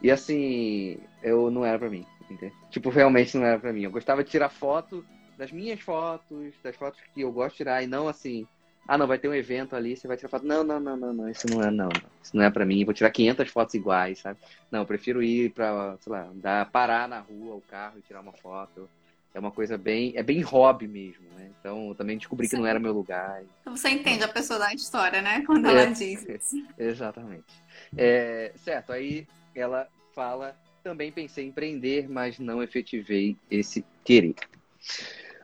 E 0.02 0.12
assim, 0.12 0.98
eu 1.24 1.50
não 1.50 1.66
era 1.66 1.80
para 1.80 1.90
mim, 1.90 2.06
entendeu? 2.30 2.52
Tipo, 2.70 2.90
realmente 2.90 3.38
não 3.38 3.46
era 3.46 3.60
para 3.60 3.74
mim. 3.74 3.84
Eu 3.84 3.92
gostava 3.92 4.24
de 4.24 4.30
tirar 4.30 4.50
foto 4.50 5.06
das 5.38 5.52
minhas 5.52 5.80
fotos, 5.80 6.54
das 6.64 6.76
fotos 6.76 7.00
que 7.14 7.22
eu 7.22 7.32
gosto 7.32 7.52
de 7.52 7.58
tirar 7.58 7.84
e 7.84 7.88
não 7.88 8.08
assim, 8.08 8.48
ah, 8.88 8.98
não, 8.98 9.08
vai 9.08 9.18
ter 9.18 9.28
um 9.28 9.34
evento 9.34 9.76
ali, 9.76 9.96
você 9.96 10.08
vai 10.08 10.16
tirar 10.16 10.30
foto. 10.30 10.46
Não, 10.46 10.64
não, 10.64 10.80
não, 10.80 10.96
não, 10.96 11.14
não, 11.14 11.30
isso 11.30 11.48
não 11.48 11.64
é, 11.64 11.72
não. 11.72 11.90
Isso 12.22 12.36
não 12.36 12.44
é 12.44 12.52
para 12.52 12.66
mim. 12.66 12.86
Vou 12.86 12.94
tirar 12.94 13.10
500 13.10 13.50
fotos 13.50 13.74
iguais, 13.74 14.20
sabe? 14.20 14.40
Não, 14.72 14.82
eu 14.82 14.86
prefiro 14.86 15.24
ir 15.24 15.52
para, 15.54 15.98
sei 16.00 16.12
lá, 16.12 16.30
dar, 16.36 16.70
parar 16.70 17.08
na 17.08 17.20
rua 17.20 17.56
o 17.56 17.62
carro 17.62 17.98
e 17.98 18.02
tirar 18.04 18.22
uma 18.22 18.34
foto. 18.34 18.88
É 19.36 19.40
uma 19.40 19.52
coisa 19.52 19.78
bem, 19.78 20.14
é 20.16 20.24
bem 20.24 20.40
hobby 20.40 20.88
mesmo, 20.88 21.30
né? 21.32 21.52
Então, 21.60 21.90
eu 21.90 21.96
também 21.96 22.18
descobri 22.18 22.48
Sim. 22.48 22.56
que 22.56 22.62
não 22.62 22.66
era 22.66 22.80
meu 22.80 22.94
lugar. 22.94 23.44
Então, 23.60 23.76
você 23.76 23.90
entende 23.90 24.24
a 24.24 24.30
pessoa 24.30 24.58
da 24.58 24.74
história, 24.74 25.22
né? 25.22 25.44
Quando 25.46 25.66
ela 25.68 25.82
é, 25.82 25.92
diz 25.92 26.26
isso. 26.26 26.66
Exatamente. 26.80 27.54
É, 27.98 28.54
certo, 28.56 28.94
aí 28.94 29.28
ela 29.54 29.90
fala, 30.14 30.56
também 30.82 31.12
pensei 31.12 31.44
em 31.44 31.50
empreender, 31.50 32.08
mas 32.08 32.40
não 32.40 32.64
efetivei 32.64 33.36
esse 33.52 33.86
querer. 34.06 34.36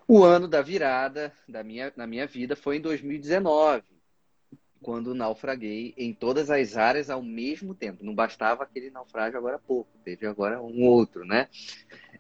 O 0.08 0.24
ano 0.24 0.48
da 0.48 0.62
virada 0.62 1.34
da 1.46 1.62
minha, 1.62 1.92
na 1.98 2.08
minha 2.08 2.26
vida 2.26 2.56
foi 2.56 2.78
em 2.78 2.82
2019, 2.82 3.84
quando 4.82 5.14
naufraguei 5.14 5.94
em 5.98 6.14
todas 6.14 6.50
as 6.50 6.78
áreas 6.78 7.10
ao 7.10 7.22
mesmo 7.22 7.76
tempo. 7.76 8.06
Não 8.06 8.16
bastava 8.16 8.64
aquele 8.64 8.90
naufrágio 8.90 9.38
agora 9.38 9.58
há 9.58 9.60
pouco, 9.60 9.90
teve 10.06 10.26
agora 10.26 10.62
um 10.62 10.82
outro, 10.86 11.26
né? 11.26 11.50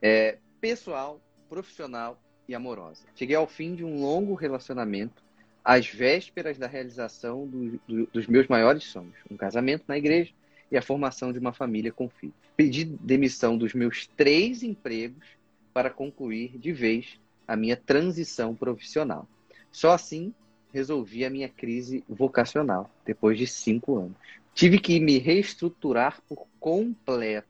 É, 0.02 0.38
pessoal, 0.60 1.22
profissional 1.52 2.18
e 2.48 2.56
amorosa. 2.56 3.04
Cheguei 3.14 3.36
ao 3.36 3.46
fim 3.46 3.76
de 3.76 3.84
um 3.84 4.00
longo 4.00 4.36
relacionamento, 4.36 5.22
às 5.62 5.86
vésperas 5.86 6.58
da 6.58 6.66
realização 6.66 7.46
do, 7.46 7.78
do, 7.86 8.06
dos 8.08 8.26
meus 8.26 8.48
maiores 8.48 8.86
sonhos: 8.86 9.18
um 9.30 9.36
casamento 9.36 9.84
na 9.86 9.98
igreja 9.98 10.32
e 10.72 10.78
a 10.78 10.82
formação 10.82 11.34
de 11.34 11.40
uma 11.40 11.52
família 11.52 11.92
com 11.92 12.08
filhos. 12.08 12.34
Pedi 12.56 12.86
demissão 12.86 13.58
dos 13.58 13.74
meus 13.74 14.08
três 14.16 14.64
empregos 14.64 15.28
para 15.74 15.90
concluir 15.90 16.58
de 16.58 16.72
vez 16.72 17.20
a 17.46 17.58
minha 17.58 17.76
transição 17.76 18.56
profissional. 18.56 19.28
Só 19.74 19.92
assim 19.92 20.34
resolvi 20.74 21.26
a 21.26 21.30
minha 21.30 21.50
crise 21.50 22.02
vocacional, 22.08 22.90
depois 23.06 23.38
de 23.38 23.46
cinco 23.46 23.98
anos. 23.98 24.16
Tive 24.54 24.80
que 24.80 25.02
me 25.02 25.18
reestruturar 25.18 26.22
por 26.30 26.48
completo. 26.62 27.50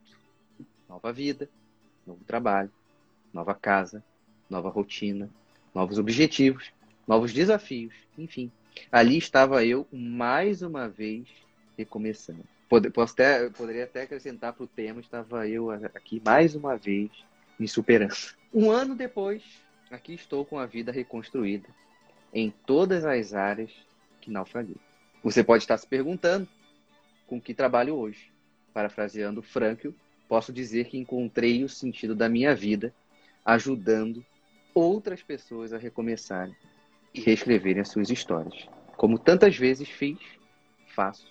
Nova 0.90 1.14
vida, 1.14 1.48
novo 2.06 2.24
trabalho, 2.26 2.72
nova 3.34 3.54
casa, 3.54 4.04
nova 4.50 4.70
rotina, 4.70 5.30
novos 5.74 5.98
objetivos, 5.98 6.72
novos 7.08 7.34
desafios, 7.34 7.94
enfim. 8.18 8.52
Ali 8.92 9.18
estava 9.18 9.66
eu 9.66 9.88
mais 9.92 10.62
uma 10.62 10.88
vez 10.88 11.28
recomeçando. 11.78 12.44
Posso 12.94 13.14
até, 13.14 13.50
poderia 13.50 13.84
até 13.84 14.04
acrescentar 14.04 14.54
para 14.54 14.64
o 14.64 14.68
tema, 14.68 15.02
estava 15.02 15.48
eu 15.48 15.70
aqui 15.72 16.22
mais 16.24 16.56
uma 16.56 16.78
vez 16.78 17.10
me 17.60 17.68
superando. 17.68 18.16
Um 18.54 18.72
ano 18.72 18.96
depois, 18.96 19.44
Aqui 19.92 20.14
estou 20.14 20.46
com 20.46 20.58
a 20.58 20.66
vida 20.66 20.90
reconstruída 20.90 21.68
em 22.34 22.50
todas 22.66 23.04
as 23.04 23.34
áreas 23.34 23.72
que 24.22 24.32
naufraguei. 24.32 24.78
Você 25.22 25.44
pode 25.44 25.64
estar 25.66 25.78
se 25.78 25.86
perguntando 25.86 26.48
com 27.28 27.42
que 27.42 27.54
trabalho 27.54 27.96
hoje. 27.96 28.32
Parafraseando 28.74 29.42
Frankl, 29.42 29.90
posso 30.30 30.54
dizer 30.54 30.86
que 30.86 30.98
encontrei 30.98 31.62
o 31.62 31.68
sentido 31.68 32.16
da 32.16 32.30
minha 32.30 32.56
vida 32.56 32.94
ajudando 33.46 34.26
outras 34.74 35.22
pessoas 35.22 35.74
a 35.74 35.78
recomeçarem 35.78 36.56
e 37.14 37.20
reescreverem 37.20 37.82
as 37.82 37.90
suas 37.90 38.10
histórias. 38.10 38.68
Como 38.96 39.20
tantas 39.20 39.58
vezes 39.58 39.90
fiz, 39.90 40.20
faço 40.88 41.28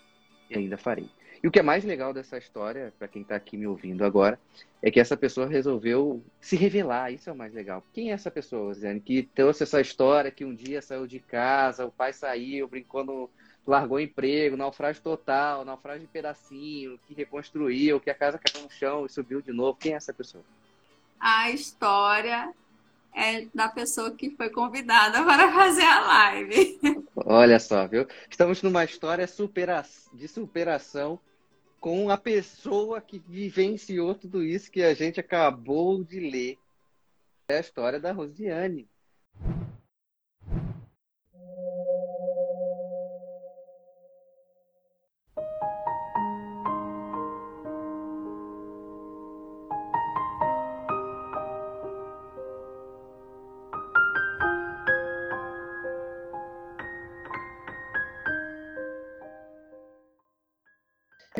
e 0.48 0.58
ainda 0.58 0.76
farei. 0.76 1.08
E 1.42 1.48
o 1.48 1.50
que 1.50 1.58
é 1.58 1.62
mais 1.62 1.84
legal 1.84 2.12
dessa 2.12 2.36
história, 2.36 2.92
para 2.98 3.08
quem 3.08 3.22
está 3.22 3.34
aqui 3.34 3.56
me 3.56 3.66
ouvindo 3.66 4.04
agora, 4.04 4.38
é 4.82 4.90
que 4.90 5.00
essa 5.00 5.16
pessoa 5.16 5.46
resolveu 5.46 6.22
se 6.38 6.54
revelar. 6.54 7.10
Isso 7.12 7.30
é 7.30 7.32
o 7.32 7.36
mais 7.36 7.54
legal. 7.54 7.82
Quem 7.94 8.10
é 8.10 8.12
essa 8.12 8.30
pessoa, 8.30 8.74
Zane, 8.74 9.00
que 9.00 9.22
trouxe 9.22 9.62
essa 9.62 9.80
história 9.80 10.30
que 10.30 10.44
um 10.44 10.54
dia 10.54 10.82
saiu 10.82 11.06
de 11.06 11.18
casa, 11.18 11.86
o 11.86 11.90
pai 11.90 12.12
saiu, 12.12 12.68
brincou 12.68 13.04
no, 13.04 13.30
largou 13.66 13.96
o 13.96 14.00
emprego, 14.00 14.54
naufrágio 14.54 15.02
total, 15.02 15.64
naufrágio 15.64 16.02
de 16.02 16.08
pedacinho, 16.08 16.98
que 17.06 17.14
reconstruiu, 17.14 18.00
que 18.00 18.10
a 18.10 18.14
casa 18.14 18.38
caiu 18.38 18.64
no 18.64 18.70
chão 18.70 19.06
e 19.06 19.08
subiu 19.08 19.40
de 19.40 19.52
novo. 19.52 19.78
Quem 19.78 19.94
é 19.94 19.96
essa 19.96 20.12
pessoa? 20.12 20.44
A 21.20 21.50
história 21.50 22.52
é 23.14 23.46
da 23.54 23.68
pessoa 23.68 24.10
que 24.12 24.30
foi 24.30 24.48
convidada 24.50 25.22
para 25.24 25.52
fazer 25.52 25.84
a 25.84 26.00
live. 26.00 26.80
Olha 27.14 27.60
só, 27.60 27.86
viu? 27.86 28.06
Estamos 28.28 28.62
numa 28.62 28.84
história 28.84 29.26
supera 29.26 29.84
de 30.14 30.26
superação 30.26 31.20
com 31.78 32.10
a 32.10 32.16
pessoa 32.16 33.00
que 33.00 33.18
vivenciou 33.18 34.14
tudo 34.14 34.42
isso 34.42 34.70
que 34.70 34.82
a 34.82 34.94
gente 34.94 35.20
acabou 35.20 36.02
de 36.02 36.20
ler. 36.20 36.58
É 37.48 37.56
a 37.56 37.60
história 37.60 38.00
da 38.00 38.12
Rosiane. 38.12 38.88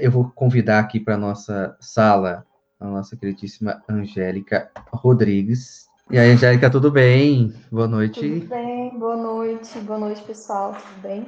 Eu 0.00 0.10
vou 0.10 0.32
convidar 0.34 0.78
aqui 0.78 0.98
para 0.98 1.14
a 1.14 1.18
nossa 1.18 1.76
sala 1.78 2.46
a 2.80 2.86
nossa 2.86 3.14
queridíssima 3.14 3.82
Angélica 3.86 4.70
Rodrigues. 4.90 5.86
E 6.10 6.18
aí, 6.18 6.30
Angélica, 6.30 6.70
tudo 6.70 6.90
bem? 6.90 7.54
Boa 7.70 7.86
noite. 7.86 8.40
Tudo 8.40 8.48
bem, 8.48 8.98
boa 8.98 9.16
noite. 9.16 9.78
Boa 9.80 9.98
noite, 9.98 10.22
pessoal. 10.22 10.72
Tudo 10.72 11.02
bem? 11.02 11.26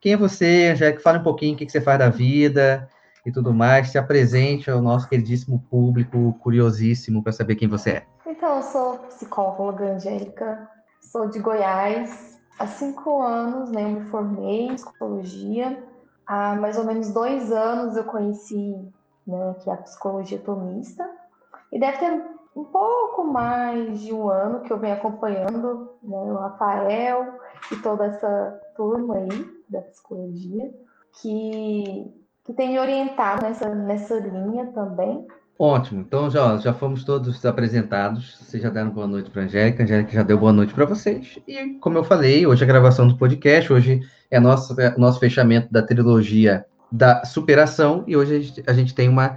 Quem 0.00 0.14
é 0.14 0.16
você, 0.16 0.70
Angélica? 0.72 1.02
Fale 1.02 1.18
um 1.18 1.22
pouquinho 1.22 1.54
o 1.54 1.58
que 1.58 1.68
você 1.68 1.78
faz 1.78 1.98
da 1.98 2.08
vida 2.08 2.88
e 3.26 3.30
tudo 3.30 3.52
mais. 3.52 3.90
Se 3.90 3.98
apresente 3.98 4.70
ao 4.70 4.80
nosso 4.80 5.06
queridíssimo 5.06 5.62
público 5.70 6.32
curiosíssimo 6.42 7.22
para 7.22 7.32
saber 7.32 7.56
quem 7.56 7.68
você 7.68 7.90
é. 7.90 8.06
Então, 8.26 8.56
eu 8.56 8.62
sou 8.62 8.98
psicóloga 9.00 9.92
Angélica, 9.92 10.66
sou 11.02 11.28
de 11.28 11.38
Goiás. 11.38 12.40
Há 12.58 12.66
cinco 12.66 13.20
anos 13.20 13.70
né, 13.70 13.82
eu 13.82 13.90
me 13.90 14.10
formei 14.10 14.68
em 14.68 14.74
psicologia 14.74 15.89
Há 16.32 16.54
mais 16.54 16.78
ou 16.78 16.84
menos 16.84 17.10
dois 17.12 17.50
anos 17.50 17.96
eu 17.96 18.04
conheci 18.04 18.88
né, 19.26 19.56
que 19.58 19.68
é 19.68 19.72
a 19.72 19.78
psicologia 19.78 20.38
tomista, 20.38 21.04
e 21.72 21.80
deve 21.80 21.98
ter 21.98 22.24
um 22.54 22.62
pouco 22.62 23.24
mais 23.24 23.98
de 23.98 24.12
um 24.12 24.28
ano 24.28 24.60
que 24.60 24.72
eu 24.72 24.78
venho 24.78 24.94
acompanhando 24.94 25.90
né, 26.00 26.16
o 26.16 26.36
Rafael 26.36 27.40
e 27.72 27.76
toda 27.78 28.04
essa 28.06 28.60
turma 28.76 29.16
aí 29.16 29.28
da 29.68 29.80
psicologia, 29.82 30.72
que, 31.20 32.14
que 32.44 32.52
tem 32.52 32.68
me 32.70 32.78
orientado 32.78 33.42
nessa, 33.42 33.68
nessa 33.74 34.16
linha 34.20 34.70
também. 34.72 35.26
Ótimo, 35.62 36.00
então 36.00 36.30
já, 36.30 36.56
já 36.56 36.72
fomos 36.72 37.04
todos 37.04 37.44
apresentados. 37.44 38.38
Vocês 38.40 38.62
já 38.62 38.70
deram 38.70 38.88
boa 38.88 39.06
noite 39.06 39.28
para 39.28 39.42
a 39.42 39.44
Angélica, 39.44 39.82
a 39.82 39.84
Angélica 39.84 40.10
já 40.10 40.22
deu 40.22 40.38
boa 40.38 40.54
noite 40.54 40.72
para 40.72 40.86
vocês. 40.86 41.38
E 41.46 41.74
como 41.74 41.98
eu 41.98 42.02
falei, 42.02 42.46
hoje 42.46 42.62
é 42.62 42.64
a 42.64 42.66
gravação 42.66 43.06
do 43.06 43.14
podcast, 43.18 43.70
hoje 43.70 44.00
é 44.30 44.40
nosso, 44.40 44.80
é 44.80 44.96
nosso 44.96 45.20
fechamento 45.20 45.70
da 45.70 45.82
trilogia 45.82 46.64
da 46.90 47.26
superação, 47.26 48.04
e 48.06 48.16
hoje 48.16 48.34
a 48.34 48.40
gente, 48.40 48.64
a 48.66 48.72
gente 48.72 48.94
tem 48.94 49.06
uma 49.06 49.36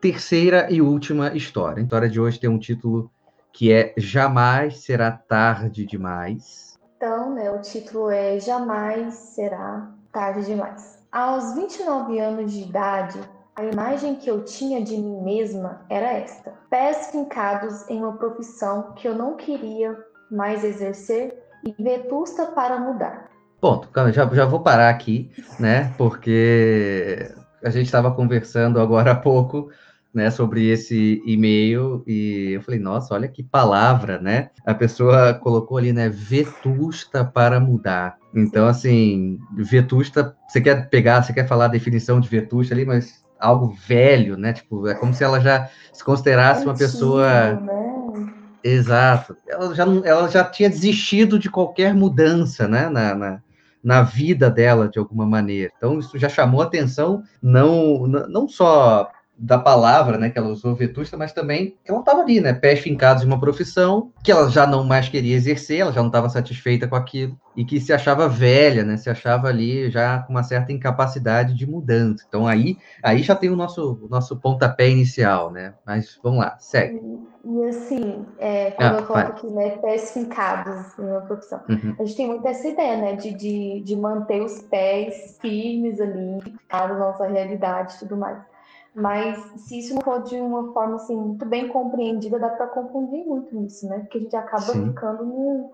terceira 0.00 0.66
e 0.72 0.82
última 0.82 1.36
história. 1.36 1.80
A 1.80 1.84
história 1.84 2.08
de 2.08 2.20
hoje 2.20 2.40
tem 2.40 2.50
um 2.50 2.58
título 2.58 3.08
que 3.52 3.70
é 3.70 3.94
Jamais 3.96 4.78
Será 4.78 5.12
Tarde 5.12 5.86
Demais. 5.86 6.80
Então, 6.96 7.32
né, 7.32 7.48
o 7.48 7.60
título 7.60 8.10
é 8.10 8.40
Jamais 8.40 9.14
Será 9.14 9.88
Tarde 10.12 10.46
Demais. 10.46 10.98
Aos 11.12 11.54
29 11.54 12.18
anos 12.18 12.52
de 12.52 12.62
idade, 12.62 13.20
a 13.56 13.64
imagem 13.64 14.16
que 14.16 14.30
eu 14.30 14.44
tinha 14.44 14.82
de 14.82 14.96
mim 14.96 15.22
mesma 15.22 15.82
era 15.88 16.12
esta: 16.12 16.52
pés 16.70 17.08
fincados 17.10 17.88
em 17.88 17.98
uma 17.98 18.16
profissão 18.16 18.92
que 18.94 19.06
eu 19.06 19.14
não 19.14 19.36
queria 19.36 19.96
mais 20.30 20.64
exercer 20.64 21.34
e 21.64 21.82
vetusta 21.82 22.46
para 22.46 22.78
mudar. 22.78 23.28
Ponto. 23.60 23.88
Já, 24.12 24.26
já 24.26 24.46
vou 24.46 24.60
parar 24.60 24.88
aqui, 24.88 25.30
né? 25.58 25.92
Porque 25.98 27.30
a 27.62 27.68
gente 27.68 27.86
estava 27.86 28.10
conversando 28.10 28.80
agora 28.80 29.10
há 29.10 29.14
pouco, 29.14 29.70
né, 30.12 30.30
sobre 30.30 30.68
esse 30.68 31.22
e-mail 31.24 32.02
e 32.06 32.52
eu 32.52 32.62
falei, 32.62 32.80
nossa, 32.80 33.14
olha 33.14 33.28
que 33.28 33.42
palavra, 33.42 34.18
né? 34.18 34.50
A 34.66 34.74
pessoa 34.74 35.34
colocou 35.34 35.78
ali, 35.78 35.92
né, 35.92 36.08
vetusta 36.08 37.24
para 37.24 37.60
mudar. 37.60 38.16
Então, 38.34 38.66
assim, 38.66 39.38
vetusta, 39.56 40.36
você 40.48 40.60
quer 40.60 40.88
pegar, 40.88 41.22
você 41.22 41.32
quer 41.32 41.46
falar 41.46 41.66
a 41.66 41.68
definição 41.68 42.20
de 42.20 42.28
vetusta 42.28 42.74
ali, 42.74 42.84
mas 42.84 43.24
algo 43.40 43.74
velho, 43.86 44.36
né? 44.36 44.52
Tipo, 44.52 44.86
é 44.86 44.94
como 44.94 45.14
se 45.14 45.24
ela 45.24 45.40
já 45.40 45.68
se 45.92 46.04
considerasse 46.04 46.64
uma 46.64 46.74
pessoa. 46.74 47.54
Né? 47.54 48.32
Exato. 48.62 49.36
Ela 49.48 49.74
já, 49.74 49.84
ela 50.04 50.28
já 50.28 50.44
tinha 50.44 50.68
desistido 50.68 51.38
de 51.38 51.50
qualquer 51.50 51.94
mudança, 51.94 52.68
né? 52.68 52.88
Na, 52.88 53.14
na, 53.14 53.42
na 53.82 54.02
vida 54.02 54.50
dela, 54.50 54.88
de 54.88 54.98
alguma 54.98 55.26
maneira. 55.26 55.72
Então, 55.76 55.98
isso 55.98 56.18
já 56.18 56.28
chamou 56.28 56.60
atenção, 56.60 57.22
não, 57.42 58.06
não 58.06 58.46
só 58.46 59.10
da 59.40 59.58
palavra, 59.58 60.18
né, 60.18 60.28
que 60.28 60.38
ela 60.38 60.48
usou 60.48 60.74
vetusta, 60.74 61.16
mas 61.16 61.32
também 61.32 61.74
que 61.82 61.90
ela 61.90 62.00
estava 62.00 62.20
ali, 62.20 62.42
né, 62.42 62.52
pés 62.52 62.80
fincados 62.80 63.22
em 63.22 63.26
uma 63.26 63.40
profissão 63.40 64.12
que 64.22 64.30
ela 64.30 64.50
já 64.50 64.66
não 64.66 64.84
mais 64.84 65.08
queria 65.08 65.34
exercer, 65.34 65.80
ela 65.80 65.92
já 65.92 66.00
não 66.00 66.08
estava 66.08 66.28
satisfeita 66.28 66.86
com 66.86 66.94
aquilo 66.94 67.40
e 67.56 67.64
que 67.64 67.80
se 67.80 67.90
achava 67.90 68.28
velha, 68.28 68.84
né, 68.84 68.98
se 68.98 69.08
achava 69.08 69.48
ali 69.48 69.90
já 69.90 70.18
com 70.18 70.34
uma 70.34 70.42
certa 70.42 70.72
incapacidade 70.72 71.54
de 71.54 71.66
mudança. 71.66 72.24
Então 72.28 72.46
aí, 72.46 72.76
aí 73.02 73.22
já 73.22 73.34
tem 73.34 73.48
o 73.48 73.56
nosso, 73.56 73.98
o 74.02 74.08
nosso 74.08 74.36
pontapé 74.36 74.90
inicial, 74.90 75.50
né? 75.50 75.74
Mas 75.84 76.18
vamos 76.22 76.40
lá, 76.40 76.56
segue. 76.58 77.00
E, 77.44 77.50
e 77.50 77.68
assim, 77.68 78.26
é, 78.38 78.70
quando 78.72 78.94
ah, 78.94 78.98
eu 78.98 79.06
coloco 79.06 79.30
aqui, 79.30 79.46
né, 79.48 79.70
pés 79.78 80.12
fincados 80.12 80.98
em 80.98 81.02
uma 81.02 81.22
profissão, 81.22 81.60
uhum. 81.68 81.94
a 81.98 82.04
gente 82.04 82.16
tem 82.16 82.28
muito 82.28 82.46
essa 82.46 82.68
ideia, 82.68 82.96
né, 82.98 83.16
de, 83.16 83.32
de, 83.32 83.80
de 83.80 83.96
manter 83.96 84.42
os 84.42 84.60
pés 84.62 85.38
firmes 85.40 86.00
ali, 86.00 86.38
na 86.70 86.98
nossa 86.98 87.26
realidade 87.26 87.94
e 87.94 87.98
tudo 88.00 88.16
mais. 88.16 88.49
Mas 88.94 89.38
se 89.56 89.78
isso 89.78 89.94
não 89.94 90.02
for 90.02 90.22
de 90.22 90.36
uma 90.36 90.72
forma 90.72 90.96
assim, 90.96 91.16
muito 91.16 91.46
bem 91.46 91.68
compreendida, 91.68 92.38
dá 92.38 92.48
para 92.48 92.66
confundir 92.66 93.24
muito 93.24 93.64
isso, 93.64 93.88
né? 93.88 94.00
Porque 94.00 94.18
a 94.18 94.20
gente 94.20 94.36
acaba 94.36 94.62
Sim. 94.62 94.88
ficando 94.88 95.24
no, 95.24 95.70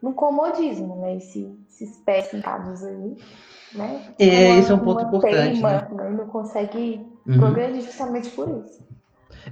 no 0.00 0.12
comodismo, 0.12 0.96
né? 1.00 1.16
Esse, 1.16 1.52
esses 1.68 1.96
pés 1.98 2.26
sentados 2.26 2.84
aí, 2.84 3.16
né? 3.74 4.02
É, 4.18 4.56
esse 4.58 4.70
é 4.70 4.74
um 4.74 4.78
ponto 4.78 5.02
importante. 5.02 5.34
Teima, 5.34 5.72
né? 5.72 5.88
né? 5.90 6.10
Não 6.10 6.26
consegue 6.26 7.04
uhum. 7.26 7.38
progredir 7.38 7.82
justamente 7.82 8.30
por 8.30 8.48
isso. 8.48 8.80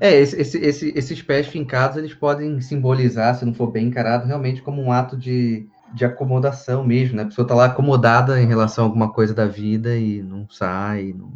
É, 0.00 0.14
esse, 0.14 0.40
esse, 0.40 0.58
esse, 0.58 0.92
esses 0.94 1.22
pés 1.22 1.48
fincados, 1.48 1.96
eles 1.96 2.14
podem 2.14 2.60
simbolizar, 2.60 3.34
se 3.34 3.44
não 3.44 3.54
for 3.54 3.68
bem 3.68 3.86
encarado, 3.86 4.26
realmente 4.26 4.62
como 4.62 4.80
um 4.80 4.92
ato 4.92 5.16
de, 5.16 5.66
de 5.92 6.04
acomodação 6.04 6.84
mesmo, 6.84 7.16
né? 7.16 7.24
A 7.24 7.26
pessoa 7.26 7.44
está 7.44 7.54
lá 7.56 7.64
acomodada 7.64 8.40
em 8.40 8.46
relação 8.46 8.84
a 8.84 8.86
alguma 8.86 9.12
coisa 9.12 9.34
da 9.34 9.46
vida 9.46 9.96
e 9.96 10.22
não 10.22 10.48
sai, 10.48 11.12
não 11.16 11.32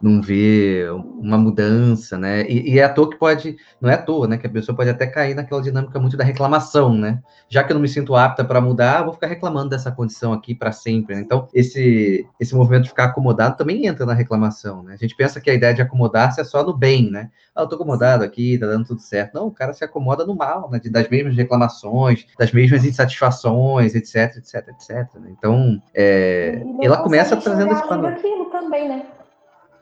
não 0.00 0.22
vê 0.22 0.86
uma 0.90 1.36
mudança, 1.36 2.16
né? 2.16 2.48
E, 2.48 2.74
e, 2.74 2.78
é 2.78 2.84
à 2.84 2.88
toa 2.88 3.10
que 3.10 3.16
pode, 3.16 3.56
não 3.80 3.90
é 3.90 3.94
à 3.94 3.98
toa, 4.02 4.28
né? 4.28 4.38
Que 4.38 4.46
a 4.46 4.50
pessoa 4.50 4.76
pode 4.76 4.88
até 4.88 5.06
cair 5.06 5.34
naquela 5.34 5.60
dinâmica 5.60 5.98
muito 5.98 6.16
da 6.16 6.24
reclamação, 6.24 6.94
né? 6.94 7.20
Já 7.48 7.64
que 7.64 7.72
eu 7.72 7.74
não 7.74 7.82
me 7.82 7.88
sinto 7.88 8.14
apta 8.14 8.44
para 8.44 8.60
mudar, 8.60 9.02
vou 9.02 9.12
ficar 9.12 9.26
reclamando 9.26 9.70
dessa 9.70 9.90
condição 9.90 10.32
aqui 10.32 10.54
para 10.54 10.70
sempre. 10.70 11.16
Né? 11.16 11.22
Então, 11.22 11.48
esse, 11.52 12.26
esse 12.38 12.54
movimento 12.54 12.84
de 12.84 12.90
ficar 12.90 13.04
acomodado 13.04 13.56
também 13.56 13.86
entra 13.86 14.06
na 14.06 14.14
reclamação, 14.14 14.82
né? 14.82 14.94
A 14.94 14.96
gente 14.96 15.16
pensa 15.16 15.40
que 15.40 15.50
a 15.50 15.54
ideia 15.54 15.74
de 15.74 15.82
acomodar-se 15.82 16.40
é 16.40 16.44
só 16.44 16.62
no 16.62 16.76
bem, 16.76 17.10
né? 17.10 17.30
Ah, 17.54 17.62
eu 17.62 17.66
tô 17.68 17.74
acomodado 17.74 18.22
aqui, 18.22 18.56
tá 18.56 18.66
dando 18.66 18.86
tudo 18.86 19.00
certo. 19.00 19.34
Não, 19.34 19.48
o 19.48 19.52
cara 19.52 19.72
se 19.72 19.84
acomoda 19.84 20.24
no 20.24 20.36
mal, 20.36 20.70
né? 20.70 20.80
Das 20.90 21.08
mesmas 21.08 21.36
reclamações, 21.36 22.24
das 22.38 22.52
mesmas 22.52 22.84
insatisfações, 22.84 23.94
etc, 23.94 24.36
etc, 24.36 24.68
etc. 24.68 25.14
Né? 25.16 25.30
Então, 25.36 25.82
é, 25.92 26.62
ela 26.80 26.98
começa 26.98 27.36
trazendo 27.36 27.72
esse 27.72 27.86
panorama. 27.88 28.16
também, 28.52 28.88
né? 28.88 29.06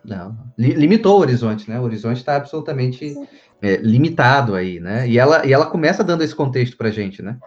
Não, 0.06 0.36
limitou 0.56 1.18
o 1.18 1.20
horizonte, 1.20 1.68
né? 1.68 1.80
O 1.80 1.82
horizonte 1.82 2.18
está 2.18 2.36
absolutamente 2.36 3.14
é, 3.60 3.76
limitado 3.76 4.54
aí, 4.54 4.78
né? 4.78 5.08
E 5.08 5.18
ela, 5.18 5.44
e 5.44 5.52
ela 5.52 5.66
começa 5.66 6.04
dando 6.04 6.22
esse 6.22 6.34
contexto 6.34 6.76
para 6.76 6.90
gente, 6.90 7.22
né? 7.22 7.38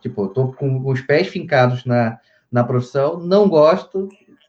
Tipo, 0.00 0.24
eu 0.24 0.28
tô 0.28 0.52
com 0.52 0.86
os 0.86 1.00
pés 1.00 1.28
fincados 1.28 1.84
na, 1.84 2.18
na 2.50 2.64
profissão, 2.64 3.18
não 3.18 3.48
gosto 3.48 4.08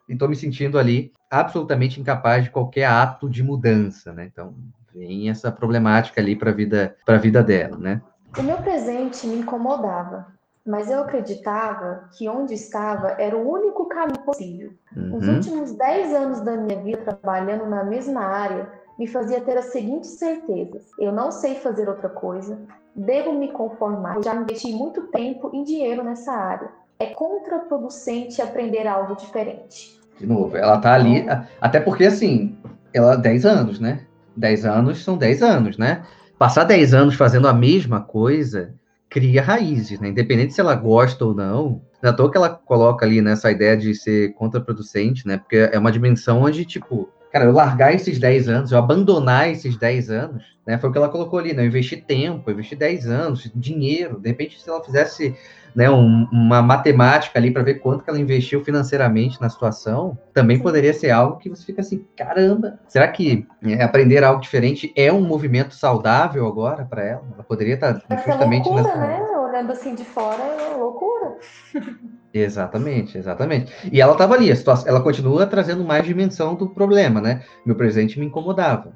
e 0.10 0.14
estou 0.14 0.28
me 0.28 0.36
sentindo 0.36 0.78
ali 0.78 1.12
absolutamente 1.30 2.00
incapaz 2.00 2.44
de 2.44 2.50
qualquer 2.50 2.86
ato 2.86 3.30
de 3.30 3.44
mudança, 3.44 4.12
né? 4.12 4.26
Então, 4.26 4.56
vem 4.94 5.30
essa 5.30 5.52
problemática 5.52 6.20
ali 6.20 6.36
para 6.36 6.50
a 6.50 6.54
vida, 6.54 6.96
a 7.08 7.18
vida 7.18 7.44
dela, 7.44 7.78
né? 7.78 8.02
O 8.38 8.42
meu 8.42 8.58
presente 8.58 9.26
me 9.28 9.38
incomodava 9.38 10.35
mas 10.66 10.90
eu 10.90 11.02
acreditava 11.02 12.10
que 12.18 12.28
onde 12.28 12.56
estava 12.56 13.10
era 13.20 13.38
o 13.38 13.48
único 13.48 13.86
caminho 13.86 14.20
possível. 14.22 14.72
Uhum. 14.96 15.18
Os 15.18 15.28
últimos 15.28 15.74
10 15.74 16.14
anos 16.14 16.42
da 16.42 16.58
minha 16.58 16.82
vida 16.82 16.98
trabalhando 17.04 17.68
na 17.68 17.84
mesma 17.84 18.22
área 18.22 18.68
me 18.98 19.06
fazia 19.06 19.42
ter 19.42 19.58
as 19.58 19.66
seguintes 19.66 20.12
certezas: 20.12 20.90
eu 21.00 21.12
não 21.12 21.32
sei 21.32 21.56
fazer 21.56 21.88
outra 21.88 22.10
coisa, 22.10 22.58
devo 22.96 23.34
me 23.34 23.52
conformar, 23.52 24.24
já 24.24 24.34
investi 24.34 24.74
muito 24.74 25.04
tempo 25.08 25.52
e 25.54 25.64
dinheiro 25.64 26.04
nessa 26.04 26.32
área. 26.32 26.70
É 26.98 27.08
contraproducente 27.08 28.42
aprender 28.42 28.88
algo 28.88 29.16
diferente. 29.16 30.00
De 30.18 30.26
novo, 30.26 30.56
ela 30.56 30.80
tá 30.80 30.94
ali, 30.94 31.20
então 31.20 31.46
até 31.60 31.80
porque 31.80 32.06
assim, 32.06 32.58
ela 32.94 33.16
10 33.16 33.46
anos, 33.46 33.80
né? 33.80 34.06
10 34.36 34.66
anos 34.66 35.04
são 35.04 35.18
10 35.18 35.44
anos, 35.44 35.78
né? 35.78 36.04
Passar 36.40 36.64
10 36.64 36.94
anos 36.94 37.16
fazendo 37.16 37.48
a 37.48 37.54
mesma 37.54 38.02
coisa, 38.02 38.74
cria 39.16 39.42
raízes, 39.42 39.98
né? 39.98 40.10
Independente 40.10 40.54
se 40.54 40.60
ela 40.60 40.76
gosta 40.76 41.24
ou 41.24 41.34
não. 41.34 41.82
Não 42.04 42.10
é 42.10 42.14
toa 42.14 42.30
que 42.30 42.36
ela 42.36 42.50
coloca 42.50 43.06
ali 43.06 43.22
nessa 43.22 43.50
ideia 43.50 43.78
de 43.78 43.96
ser 43.96 44.34
contraproducente, 44.34 45.26
né? 45.26 45.38
Porque 45.38 45.56
é 45.56 45.80
uma 45.80 45.90
dimensão 45.90 46.42
onde, 46.42 46.66
tipo, 46.66 47.10
cara, 47.32 47.46
eu 47.46 47.54
largar 47.54 47.96
esses 47.96 48.20
10 48.20 48.50
anos, 48.50 48.72
eu 48.74 48.78
abandonar 48.78 49.50
esses 49.50 49.78
10 49.78 50.10
anos, 50.10 50.44
né? 50.68 50.78
Foi 50.78 50.90
o 50.90 50.92
que 50.92 50.98
ela 50.98 51.08
colocou 51.08 51.40
ali, 51.40 51.54
né? 51.54 51.64
Eu 51.64 51.68
investi 51.68 51.96
tempo, 51.96 52.50
eu 52.50 52.56
investi 52.56 52.76
10 52.76 53.08
anos, 53.08 53.50
dinheiro. 53.56 54.20
De 54.20 54.28
repente, 54.28 54.62
se 54.62 54.70
ela 54.70 54.84
fizesse 54.84 55.34
né, 55.76 55.90
um, 55.90 56.26
uma 56.32 56.62
matemática 56.62 57.38
ali 57.38 57.52
para 57.52 57.62
ver 57.62 57.76
quanto 57.76 58.04
que 58.04 58.10
ela 58.10 58.20
investiu 58.20 58.64
financeiramente 58.64 59.42
na 59.42 59.50
situação, 59.50 60.18
também 60.34 60.58
poderia 60.58 60.94
ser 60.94 61.12
algo 61.12 61.38
que 61.38 61.50
você 61.50 61.66
fica 61.66 61.82
assim, 61.82 62.06
caramba, 62.16 62.80
será 62.88 63.08
que 63.10 63.46
é, 63.62 63.84
aprender 63.84 64.24
algo 64.24 64.40
diferente 64.40 64.94
é 64.96 65.12
um 65.12 65.22
movimento 65.22 65.76
saudável 65.76 66.48
agora 66.48 66.86
para 66.86 67.04
ela? 67.04 67.24
Ela 67.34 67.44
poderia 67.44 67.74
estar 67.74 68.00
tá 68.00 68.16
justamente 68.26 68.70
loucura, 68.70 68.96
nessa... 68.96 68.98
né? 68.98 69.22
Olhando 69.38 69.72
assim 69.72 69.96
de 69.96 70.06
fora, 70.06 70.42
é 70.42 70.76
loucura. 70.78 71.36
Exatamente, 72.34 73.18
exatamente. 73.18 73.72
E 73.90 74.02
ela 74.02 74.12
estava 74.12 74.36
ali, 74.36 74.52
a 74.52 74.56
situação, 74.58 74.90
ela 74.90 75.02
continua 75.02 75.48
trazendo 75.48 75.86
mais 75.86 76.06
dimensão 76.06 76.54
do 76.54 76.68
problema, 76.70 77.22
né? 77.22 77.44
Meu 77.66 77.78
presente 77.78 78.20
me 78.20 78.26
incomodava. 78.26 78.92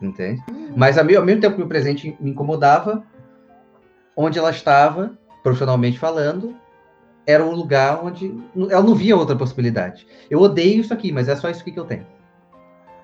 Entende? 0.00 0.40
Uhum. 0.48 0.72
Mas 0.76 0.96
ao 0.96 1.04
mesmo 1.04 1.40
tempo 1.40 1.54
que 1.54 1.58
meu 1.58 1.66
presente 1.66 2.16
me 2.20 2.30
incomodava, 2.30 3.02
onde 4.16 4.38
ela 4.38 4.50
estava 4.50 5.18
profissionalmente 5.46 5.96
falando, 5.96 6.56
era 7.24 7.44
um 7.44 7.52
lugar 7.52 8.04
onde 8.04 8.36
ela 8.68 8.82
não 8.82 8.96
via 8.96 9.16
outra 9.16 9.36
possibilidade. 9.36 10.04
Eu 10.28 10.40
odeio 10.40 10.80
isso 10.80 10.92
aqui, 10.92 11.12
mas 11.12 11.28
é 11.28 11.36
só 11.36 11.48
isso 11.48 11.62
que 11.62 11.78
eu 11.78 11.84
tenho. 11.84 12.04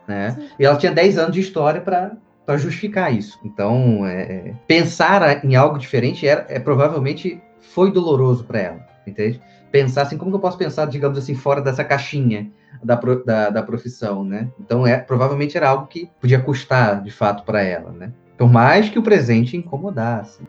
Né? 0.09 0.37
E 0.59 0.65
ela 0.65 0.77
tinha 0.77 0.91
10 0.91 1.19
anos 1.19 1.35
de 1.35 1.41
história 1.41 1.81
para 1.81 2.57
justificar 2.57 3.15
isso. 3.15 3.39
Então, 3.45 4.05
é, 4.05 4.23
é, 4.23 4.55
pensar 4.67 5.45
em 5.45 5.55
algo 5.55 5.79
diferente 5.79 6.27
era, 6.27 6.45
é, 6.49 6.59
provavelmente 6.59 7.41
foi 7.61 7.93
doloroso 7.93 8.43
para 8.43 8.59
ela, 8.59 8.87
entende? 9.07 9.41
Pensar 9.71 10.03
assim, 10.03 10.19
como 10.19 10.33
que 10.33 10.37
eu 10.37 10.41
posso 10.41 10.59
pensar, 10.59 10.87
digamos 10.87 11.17
assim, 11.17 11.37
fora 11.37 11.61
dessa 11.63 11.85
caixinha 11.85 12.51
da, 12.83 12.97
da, 13.25 13.51
da 13.51 13.63
profissão, 13.63 14.25
né? 14.25 14.51
Então, 14.59 14.85
é, 14.85 14.99
provavelmente 14.99 15.57
era 15.57 15.69
algo 15.69 15.87
que 15.87 16.11
podia 16.21 16.41
custar, 16.41 17.05
de 17.05 17.13
fato, 17.13 17.45
para 17.45 17.63
ela, 17.63 17.93
né? 17.93 18.13
Por 18.37 18.51
mais 18.51 18.89
que 18.89 18.99
o 18.99 19.03
presente 19.03 19.57
incomodasse 19.57 20.43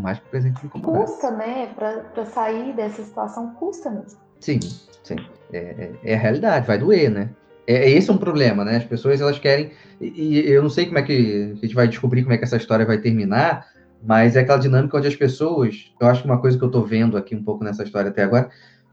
mais 0.00 0.18
que 0.18 0.26
o 0.26 0.30
presente 0.30 0.60
me 0.62 0.66
incomodasse. 0.66 1.12
Custa, 1.12 1.30
né? 1.30 1.68
Para 1.74 2.24
sair 2.26 2.74
dessa 2.74 3.02
situação, 3.02 3.54
custa 3.54 3.90
mesmo. 3.90 4.18
Sim, 4.40 4.60
sim. 5.02 5.16
É, 5.52 5.58
é, 5.58 5.92
é, 6.04 6.14
a 6.14 6.18
realidade, 6.18 6.66
vai 6.66 6.78
doer, 6.78 7.10
né? 7.10 7.30
É, 7.66 7.74
é, 7.74 7.90
esse 7.90 8.08
é 8.08 8.12
um 8.12 8.18
problema, 8.18 8.64
né? 8.64 8.76
As 8.76 8.84
pessoas, 8.84 9.20
elas 9.20 9.38
querem... 9.38 9.72
E, 10.00 10.38
e 10.40 10.50
eu 10.50 10.62
não 10.62 10.70
sei 10.70 10.86
como 10.86 10.98
é 10.98 11.02
que... 11.02 11.54
A 11.58 11.66
gente 11.66 11.74
vai 11.74 11.88
descobrir 11.88 12.22
como 12.22 12.34
é 12.34 12.38
que 12.38 12.44
essa 12.44 12.56
história 12.56 12.86
vai 12.86 12.98
terminar, 12.98 13.66
mas 14.02 14.36
é 14.36 14.40
aquela 14.40 14.58
dinâmica 14.58 14.96
onde 14.96 15.08
as 15.08 15.16
pessoas... 15.16 15.92
Eu 16.00 16.06
acho 16.06 16.22
que 16.22 16.28
uma 16.28 16.40
coisa 16.40 16.56
que 16.56 16.64
eu 16.64 16.70
tô 16.70 16.82
vendo 16.82 17.16
aqui 17.16 17.34
um 17.34 17.42
pouco 17.42 17.64
nessa 17.64 17.82
história 17.82 18.10
até 18.10 18.22
agora, 18.22 18.48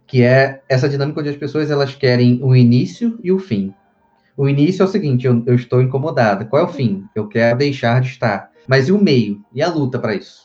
que 0.07 0.23
é 0.23 0.61
essa 0.67 0.89
dinâmica 0.89 1.19
onde 1.19 1.29
as 1.29 1.37
pessoas, 1.37 1.71
elas 1.71 1.95
querem 1.95 2.39
o 2.43 2.55
início 2.55 3.19
e 3.23 3.31
o 3.31 3.39
fim. 3.39 3.73
O 4.37 4.49
início 4.49 4.83
é 4.83 4.85
o 4.85 4.89
seguinte, 4.89 5.25
eu, 5.25 5.41
eu 5.45 5.55
estou 5.55 5.81
incomodada. 5.81 6.43
Qual 6.43 6.61
é 6.61 6.65
o 6.65 6.71
fim? 6.71 7.05
Eu 7.15 7.27
quero 7.27 7.57
deixar 7.57 8.01
de 8.01 8.09
estar. 8.09 8.51
Mas 8.67 8.89
e 8.89 8.91
o 8.91 9.01
meio? 9.01 9.41
E 9.53 9.61
a 9.61 9.69
luta 9.69 9.97
para 9.97 10.13
isso? 10.13 10.44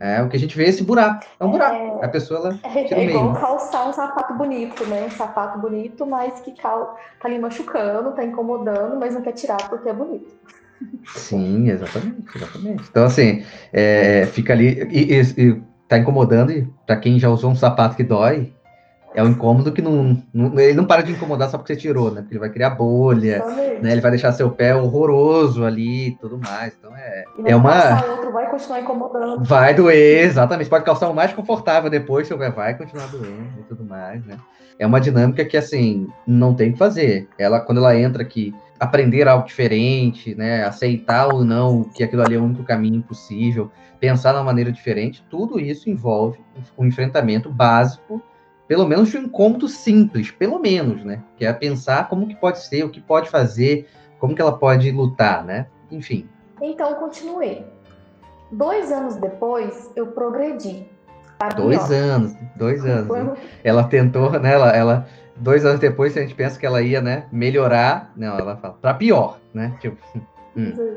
É, 0.00 0.22
o 0.22 0.30
que 0.30 0.36
a 0.36 0.40
gente 0.40 0.56
vê 0.56 0.64
é 0.64 0.68
esse 0.70 0.82
buraco. 0.82 1.26
É 1.38 1.44
um 1.44 1.50
buraco. 1.50 2.00
É, 2.02 2.06
a 2.06 2.08
pessoa 2.08 2.40
ela 2.40 2.58
é, 2.64 2.94
é 2.94 3.04
igual 3.04 3.34
calçar 3.34 3.86
um 3.86 3.92
sapato 3.92 4.32
bonito, 4.32 4.86
né? 4.86 5.04
Um 5.04 5.10
sapato 5.10 5.58
bonito, 5.58 6.06
mas 6.06 6.40
que 6.40 6.52
cal, 6.52 6.98
tá 7.20 7.28
ali 7.28 7.38
machucando, 7.38 8.12
tá 8.12 8.24
incomodando, 8.24 8.98
mas 8.98 9.14
não 9.14 9.20
quer 9.20 9.32
tirar 9.32 9.68
porque 9.68 9.90
é 9.90 9.92
bonito. 9.92 10.30
Sim, 11.14 11.68
exatamente, 11.68 12.34
exatamente. 12.34 12.88
Então, 12.90 13.04
assim, 13.04 13.44
é, 13.70 14.24
fica 14.24 14.54
ali 14.54 14.88
e, 14.90 15.14
e, 15.14 15.20
e 15.20 15.62
tá 15.86 15.98
incomodando, 15.98 16.50
e 16.50 16.66
para 16.86 16.96
quem 16.96 17.18
já 17.18 17.28
usou 17.28 17.50
um 17.50 17.56
sapato 17.56 17.94
que 17.94 18.02
dói, 18.02 18.54
é 19.14 19.22
um 19.22 19.28
incômodo 19.28 19.72
que 19.72 19.82
não, 19.82 20.22
não, 20.32 20.58
Ele 20.58 20.74
não 20.74 20.84
para 20.84 21.02
de 21.02 21.12
incomodar 21.12 21.50
só 21.50 21.58
porque 21.58 21.74
você 21.74 21.80
tirou, 21.80 22.10
né? 22.10 22.20
Porque 22.20 22.34
ele 22.34 22.40
vai 22.40 22.50
criar 22.50 22.70
bolha, 22.70 23.44
né? 23.82 23.92
Ele 23.92 24.00
vai 24.00 24.12
deixar 24.12 24.32
seu 24.32 24.50
pé 24.50 24.74
horroroso 24.74 25.64
ali 25.64 26.08
e 26.08 26.16
tudo 26.16 26.38
mais. 26.38 26.74
Então 26.78 26.96
é. 26.96 27.24
é 27.44 27.56
uma. 27.56 28.04
Outro, 28.06 28.32
vai 28.32 28.48
continuar 28.48 28.80
incomodando. 28.80 29.44
Vai 29.44 29.74
doer, 29.74 30.24
exatamente. 30.24 30.70
Pode 30.70 30.84
calçar 30.84 31.08
o 31.08 31.14
mais 31.14 31.32
confortável 31.32 31.90
depois, 31.90 32.28
seu 32.28 32.38
pé 32.38 32.50
vai 32.50 32.76
continuar 32.76 33.06
doendo 33.08 33.60
e 33.60 33.62
tudo 33.64 33.84
mais, 33.84 34.24
né? 34.24 34.36
É 34.78 34.86
uma 34.86 35.00
dinâmica 35.00 35.44
que, 35.44 35.56
assim, 35.56 36.08
não 36.26 36.54
tem 36.54 36.72
que 36.72 36.78
fazer. 36.78 37.28
Ela, 37.36 37.60
quando 37.60 37.78
ela 37.78 37.98
entra 37.98 38.22
aqui 38.22 38.54
aprender 38.78 39.28
algo 39.28 39.46
diferente, 39.46 40.34
né? 40.34 40.64
Aceitar 40.64 41.26
ou 41.26 41.44
não 41.44 41.84
que 41.84 42.02
aquilo 42.02 42.22
ali 42.22 42.36
é 42.36 42.38
o 42.38 42.44
único 42.44 42.62
caminho 42.62 43.02
possível, 43.02 43.70
pensar 43.98 44.32
de 44.32 44.38
uma 44.38 44.44
maneira 44.44 44.72
diferente, 44.72 45.22
tudo 45.28 45.60
isso 45.60 45.90
envolve 45.90 46.38
um 46.78 46.86
enfrentamento 46.86 47.50
básico, 47.50 48.22
pelo 48.70 48.86
menos 48.86 49.08
de 49.08 49.18
um 49.18 49.22
incômodo 49.22 49.66
simples, 49.66 50.30
pelo 50.30 50.60
menos, 50.60 51.04
né? 51.04 51.20
Que 51.36 51.44
é 51.44 51.52
pensar 51.52 52.08
como 52.08 52.28
que 52.28 52.36
pode 52.36 52.60
ser, 52.60 52.84
o 52.84 52.88
que 52.88 53.00
pode 53.00 53.28
fazer, 53.28 53.88
como 54.20 54.32
que 54.32 54.40
ela 54.40 54.56
pode 54.56 54.92
lutar, 54.92 55.44
né? 55.44 55.66
Enfim. 55.90 56.28
Então, 56.62 56.94
continuei. 56.94 57.66
Dois 58.52 58.92
anos 58.92 59.16
depois, 59.16 59.90
eu 59.96 60.12
progredi. 60.12 60.86
Dois 61.56 61.84
pior. 61.84 61.96
anos, 61.96 62.36
dois 62.54 62.86
anos. 62.86 63.40
Ela 63.64 63.82
tentou, 63.82 64.30
né? 64.38 64.52
Ela, 64.52 64.70
ela 64.70 65.06
dois 65.34 65.66
anos 65.66 65.80
depois, 65.80 66.16
a 66.16 66.20
gente 66.20 66.36
pensa 66.36 66.56
que 66.56 66.64
ela 66.64 66.80
ia, 66.80 67.00
né, 67.00 67.26
melhorar. 67.32 68.12
Não, 68.14 68.38
ela 68.38 68.56
fala, 68.56 68.74
pra 68.74 68.94
pior, 68.94 69.40
né? 69.52 69.76
Tipo. 69.80 69.96
Hum. 70.56 70.96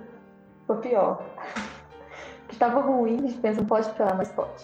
Foi 0.66 0.78
pior. 0.78 1.24
Que 2.48 2.56
estava 2.56 2.82
ruim, 2.82 3.18
a 3.18 3.22
gente 3.22 3.38
pensa, 3.38 3.62
não 3.62 3.68
pode 3.68 3.90
piorar, 3.92 4.18
mas 4.18 4.32
pode. 4.32 4.64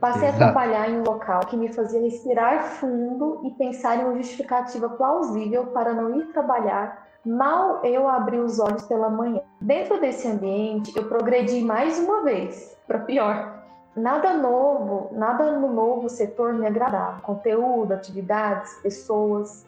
Passei 0.00 0.28
Exato. 0.28 0.44
a 0.44 0.46
trabalhar 0.46 0.88
em 0.88 1.00
um 1.00 1.02
local 1.02 1.40
que 1.40 1.56
me 1.56 1.72
fazia 1.72 2.00
respirar 2.00 2.62
fundo 2.62 3.40
e 3.44 3.50
pensar 3.52 3.96
em 3.96 4.04
uma 4.04 4.16
justificativa 4.16 4.88
plausível 4.90 5.66
para 5.68 5.92
não 5.92 6.14
ir 6.14 6.26
trabalhar. 6.26 7.08
Mal 7.26 7.84
eu 7.84 8.08
abri 8.08 8.38
os 8.38 8.60
olhos 8.60 8.82
pela 8.82 9.10
manhã. 9.10 9.40
Dentro 9.60 10.00
desse 10.00 10.28
ambiente, 10.28 10.96
eu 10.96 11.08
progredi 11.08 11.60
mais 11.62 11.98
uma 11.98 12.22
vez, 12.22 12.78
para 12.86 13.00
pior. 13.00 13.64
Nada 13.96 14.34
novo, 14.34 15.10
nada 15.12 15.50
no 15.58 15.72
novo 15.72 16.08
setor 16.08 16.52
me 16.52 16.64
agradava. 16.64 17.20
Conteúdo, 17.20 17.92
atividades, 17.92 18.72
pessoas. 18.74 19.66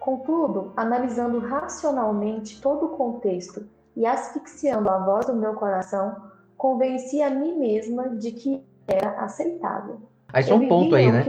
Contudo, 0.00 0.72
analisando 0.74 1.40
racionalmente 1.40 2.62
todo 2.62 2.86
o 2.86 2.96
contexto 2.96 3.68
e 3.94 4.06
asfixiando 4.06 4.88
a 4.88 4.98
voz 4.98 5.26
do 5.26 5.34
meu 5.34 5.52
coração, 5.52 6.16
convenci 6.56 7.20
a 7.20 7.28
mim 7.28 7.58
mesma 7.58 8.08
de 8.08 8.32
que 8.32 8.64
era 8.88 9.10
aceitável. 9.20 10.00
Aí 10.32 10.42
só 10.42 10.56
um 10.56 10.68
ponto 10.68 10.94
aí, 10.94 11.10
né? 11.10 11.24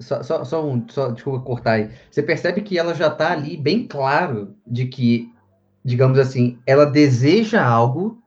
Só, 0.00 0.22
só, 0.22 0.44
só, 0.44 0.64
um, 0.64 0.86
só, 0.88 1.10
desculpa 1.10 1.44
cortar 1.44 1.72
aí. 1.72 1.90
Você 2.10 2.22
percebe 2.22 2.62
que 2.62 2.78
ela 2.78 2.94
já 2.94 3.08
está 3.08 3.32
ali 3.32 3.56
bem 3.56 3.86
claro 3.86 4.54
de 4.66 4.86
que, 4.86 5.32
digamos 5.84 6.18
assim, 6.18 6.58
ela 6.66 6.86
deseja 6.86 7.64
algo, 7.64 8.22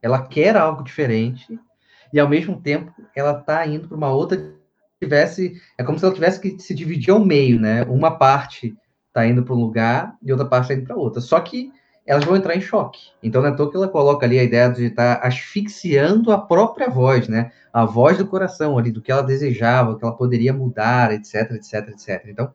ela 0.00 0.22
quer 0.22 0.56
algo 0.56 0.82
diferente, 0.82 1.58
e 2.12 2.18
ao 2.18 2.28
mesmo 2.28 2.60
tempo 2.60 2.92
ela 3.14 3.38
está 3.38 3.66
indo 3.66 3.86
para 3.86 3.96
uma 3.96 4.10
outra 4.10 4.58
tivesse 5.00 5.60
é 5.78 5.82
como 5.82 5.98
se 5.98 6.04
ela 6.04 6.14
tivesse 6.14 6.40
que 6.40 6.58
se 6.60 6.74
dividir 6.74 7.10
ao 7.10 7.24
meio, 7.24 7.58
né? 7.58 7.82
Uma 7.84 8.18
parte 8.18 8.76
está 9.08 9.26
indo 9.26 9.42
para 9.42 9.54
um 9.54 9.60
lugar 9.60 10.14
e 10.22 10.30
outra 10.30 10.46
parte 10.46 10.64
está 10.64 10.74
indo 10.74 10.86
para 10.86 10.96
outra. 10.96 11.20
Só 11.20 11.40
que 11.40 11.72
elas 12.10 12.24
vão 12.24 12.34
entrar 12.34 12.56
em 12.56 12.60
choque. 12.60 13.12
Então, 13.22 13.40
não 13.40 13.50
é 13.50 13.54
que 13.54 13.76
ela 13.76 13.86
coloca 13.86 14.26
ali 14.26 14.36
a 14.36 14.42
ideia 14.42 14.68
de 14.68 14.86
estar 14.86 15.20
tá 15.20 15.28
asfixiando 15.28 16.32
a 16.32 16.38
própria 16.38 16.90
voz, 16.90 17.28
né? 17.28 17.52
A 17.72 17.84
voz 17.84 18.18
do 18.18 18.26
coração 18.26 18.76
ali, 18.76 18.90
do 18.90 19.00
que 19.00 19.12
ela 19.12 19.22
desejava, 19.22 19.96
que 19.96 20.04
ela 20.04 20.16
poderia 20.16 20.52
mudar, 20.52 21.12
etc, 21.12 21.52
etc, 21.52 21.88
etc. 21.90 22.24
Então, 22.26 22.52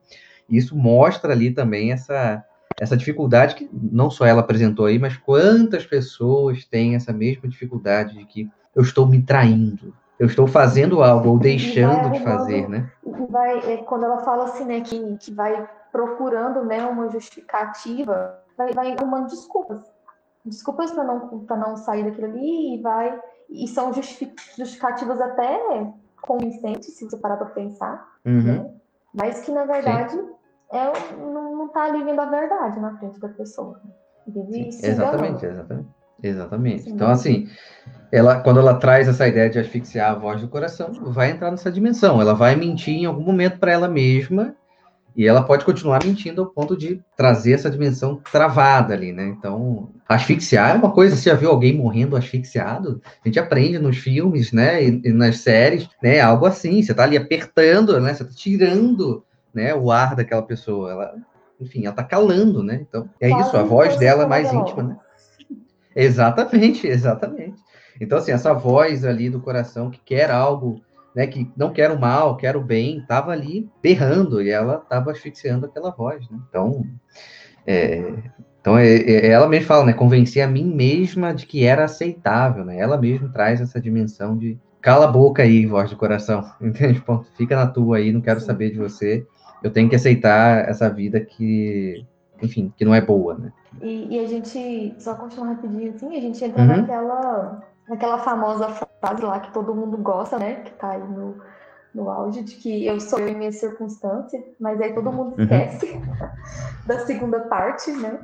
isso 0.50 0.76
mostra 0.76 1.32
ali 1.32 1.52
também 1.52 1.94
essa, 1.94 2.44
essa 2.78 2.98
dificuldade 2.98 3.56
que 3.56 3.70
não 3.72 4.10
só 4.10 4.26
ela 4.26 4.42
apresentou 4.42 4.88
aí, 4.88 5.00
mas 5.00 5.16
quantas 5.16 5.86
pessoas 5.86 6.66
têm 6.66 6.96
essa 6.96 7.14
mesma 7.14 7.48
dificuldade 7.48 8.18
de 8.18 8.26
que 8.26 8.50
eu 8.76 8.84
estou 8.84 9.08
me 9.08 9.22
traindo, 9.22 9.96
eu 10.20 10.28
estou 10.28 10.48
fazendo 10.48 11.02
algo 11.02 11.30
ou 11.30 11.40
deixando 11.40 12.12
de 12.12 12.20
fazer, 12.20 12.68
né? 12.68 12.92
Vai, 13.30 13.60
é, 13.72 13.78
quando 13.78 14.04
ela 14.04 14.18
fala 14.18 14.44
assim, 14.44 14.66
né, 14.66 14.82
que, 14.82 15.16
que 15.18 15.34
vai 15.34 15.66
procurando, 15.94 16.66
né, 16.66 16.86
uma 16.86 17.10
justificativa, 17.10 18.44
vai, 18.58 18.74
vai 18.74 18.94
arrumando 18.94 19.30
desculpas. 19.30 19.82
Desculpas 20.46 20.92
para 20.92 21.04
não, 21.04 21.46
não 21.50 21.78
sair 21.78 22.04
daquilo 22.04 22.28
ali 22.28 22.76
e 22.76 22.82
vai. 22.82 23.20
E 23.50 23.68
são 23.68 23.92
justificativas 23.94 25.20
até 25.22 25.92
convincentes, 26.22 26.96
se 26.96 27.06
você 27.06 27.18
parar 27.18 27.38
para 27.38 27.48
pensar, 27.48 28.08
uhum. 28.26 28.42
né? 28.42 28.72
Mas 29.14 29.42
que, 29.42 29.52
na 29.52 29.66
verdade, 29.66 30.18
é, 30.72 30.92
não, 31.18 31.58
não 31.58 31.68
tá 31.70 31.84
ali 31.84 32.04
vendo 32.04 32.20
a 32.20 32.26
verdade 32.26 32.80
na 32.80 32.98
frente 32.98 33.20
da 33.20 33.30
pessoa. 33.30 33.80
Sim, 34.28 34.70
exatamente, 34.82 35.46
exatamente. 35.46 35.90
Exatamente. 36.22 36.84
Sim. 36.84 36.92
Então, 36.92 37.10
assim, 37.10 37.48
ela, 38.12 38.40
quando 38.42 38.60
ela 38.60 38.76
traz 38.76 39.08
essa 39.08 39.28
ideia 39.28 39.50
de 39.50 39.60
asfixiar 39.60 40.12
a 40.12 40.16
voz 40.16 40.42
do 40.42 40.48
coração, 40.48 40.92
vai 41.12 41.32
entrar 41.32 41.52
nessa 41.52 41.72
dimensão. 41.72 42.20
Ela 42.20 42.34
vai 42.34 42.56
mentir 42.56 42.96
em 42.96 43.06
algum 43.06 43.24
momento 43.24 43.60
para 43.60 43.72
ela 43.72 43.88
mesma 43.88 44.56
e 45.16 45.26
ela 45.26 45.44
pode 45.44 45.64
continuar 45.64 46.04
mentindo 46.04 46.42
ao 46.42 46.48
ponto 46.48 46.76
de 46.76 47.02
trazer 47.16 47.54
essa 47.54 47.70
dimensão 47.70 48.20
travada 48.32 48.94
ali, 48.94 49.14
né? 49.14 49.26
Então, 49.28 49.90
asfixiar 50.08 50.76
é 50.76 50.78
uma 50.78 50.92
coisa, 50.92 51.16
você 51.16 51.30
já 51.30 51.36
viu 51.36 51.50
alguém 51.50 51.76
morrendo 51.76 52.18
asfixiado? 52.18 53.02
A 53.24 53.28
gente 53.28 53.40
aprende 53.40 53.80
nos 53.80 53.98
filmes, 53.98 54.52
né? 54.52 54.84
E, 54.84 55.02
e 55.06 55.14
nas 55.14 55.38
séries, 55.38 55.88
né? 56.04 56.20
Algo 56.20 56.46
assim, 56.46 56.82
você 56.82 56.94
tá 56.94 57.04
ali 57.04 57.16
apertando, 57.16 58.00
né? 58.00 58.14
Você 58.14 58.26
tá 58.26 58.32
tirando 58.36 59.24
né, 59.54 59.74
o 59.74 59.90
ar 59.90 60.16
daquela 60.16 60.44
pessoa. 60.44 60.92
Ela, 60.92 61.16
enfim, 61.62 61.86
ela 61.86 61.96
tá 61.96 62.04
calando, 62.04 62.62
né? 62.62 62.86
Então, 62.88 63.10
é 63.22 63.30
isso, 63.30 63.56
a 63.56 63.64
voz 63.64 63.96
dela 63.98 64.24
é 64.24 64.28
mais 64.28 64.52
íntima, 64.52 64.84
né? 64.84 64.98
Exatamente, 65.96 66.86
exatamente. 66.86 67.56
Então, 68.02 68.18
assim, 68.18 68.34
essa 68.34 68.54
voz 68.54 69.06
ali 69.06 69.30
do 69.30 69.40
coração 69.40 69.90
que 69.90 70.02
quer 70.04 70.30
algo, 70.30 70.82
né, 71.16 71.26
que 71.26 71.50
não 71.56 71.72
quer 71.72 71.90
o 71.92 72.00
mal, 72.00 72.36
quer 72.36 72.58
o 72.58 72.62
bem, 72.62 73.00
estava 73.00 73.32
ali 73.32 73.70
berrando 73.82 74.42
e 74.42 74.50
ela 74.50 74.76
estava 74.84 75.12
asfixiando 75.12 75.66
aquela 75.66 75.90
voz, 75.90 76.30
né? 76.30 76.38
Então, 76.50 76.86
é, 77.66 78.14
então 78.60 78.78
é, 78.78 78.96
é, 78.96 79.28
ela 79.28 79.48
mesma 79.48 79.68
fala, 79.68 79.86
né, 79.86 79.94
convencer 79.94 80.44
a 80.44 80.48
mim 80.48 80.66
mesma 80.66 81.34
de 81.34 81.46
que 81.46 81.64
era 81.64 81.86
aceitável, 81.86 82.66
né? 82.66 82.78
Ela 82.78 82.98
mesma 82.98 83.30
traz 83.30 83.62
essa 83.62 83.80
dimensão 83.80 84.38
de 84.38 84.60
cala 84.82 85.06
a 85.06 85.12
boca 85.12 85.42
aí, 85.42 85.66
voz 85.66 85.90
do 85.90 85.96
coração, 85.96 86.44
entende? 86.60 87.00
Ponto. 87.02 87.28
Fica 87.38 87.56
na 87.56 87.68
tua 87.68 87.98
aí, 87.98 88.12
não 88.12 88.22
quero 88.22 88.42
saber 88.42 88.72
de 88.72 88.78
você. 88.78 89.26
Eu 89.64 89.72
tenho 89.72 89.90
que 89.90 89.96
aceitar 89.96 90.68
essa 90.70 90.90
vida 90.90 91.22
que, 91.22 92.06
enfim, 92.42 92.74
que 92.76 92.84
não 92.84 92.94
é 92.94 93.00
boa, 93.00 93.36
né? 93.36 93.54
E, 93.82 94.16
e 94.16 94.20
a 94.20 94.28
gente, 94.28 94.94
só 95.00 95.16
continuar 95.16 95.54
rapidinho 95.54 95.92
assim, 95.92 96.16
a 96.16 96.22
gente 96.22 96.44
entra 96.44 96.62
uhum. 96.62 96.68
naquela 96.68 97.62
Aquela 97.90 98.18
famosa 98.18 98.68
frase 98.70 98.92
lá 99.22 99.40
que 99.40 99.52
todo 99.52 99.76
mundo 99.76 99.98
gosta, 99.98 100.38
né? 100.38 100.56
Que 100.56 100.72
tá 100.74 100.92
aí 100.92 101.04
no, 101.04 101.42
no 101.94 102.10
áudio, 102.10 102.44
de 102.44 102.56
que 102.56 102.86
eu 102.86 103.00
sou 103.00 103.20
eu 103.20 103.30
em 103.30 103.36
minha 103.36 103.52
circunstância, 103.52 104.44
mas 104.60 104.82
aí 104.82 104.94
todo 104.94 105.12
mundo 105.12 105.36
uhum. 105.38 105.44
esquece 105.44 105.92
uhum. 105.92 106.02
da 106.86 107.00
segunda 107.06 107.40
parte, 107.42 107.92
né? 107.92 108.20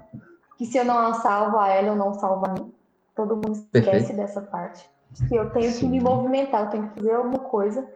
Que 0.57 0.65
se 0.65 0.77
eu 0.77 0.85
não 0.85 1.13
salvo 1.15 1.57
a 1.57 1.69
ela, 1.69 1.87
eu 1.87 1.95
não 1.95 2.13
salvo 2.13 2.45
a 2.45 2.49
mim. 2.49 2.73
Todo 3.15 3.35
mundo 3.35 3.53
esquece 3.53 3.89
Perfeito. 3.89 4.15
dessa 4.15 4.41
parte. 4.41 4.89
Que 5.27 5.35
eu 5.35 5.49
tenho 5.49 5.71
Sim. 5.71 5.79
que 5.79 5.87
me 5.87 5.99
movimentar, 5.99 6.65
eu 6.65 6.69
tenho 6.69 6.87
que 6.89 6.95
fazer 6.95 7.13
alguma 7.13 7.39
coisa. 7.39 7.87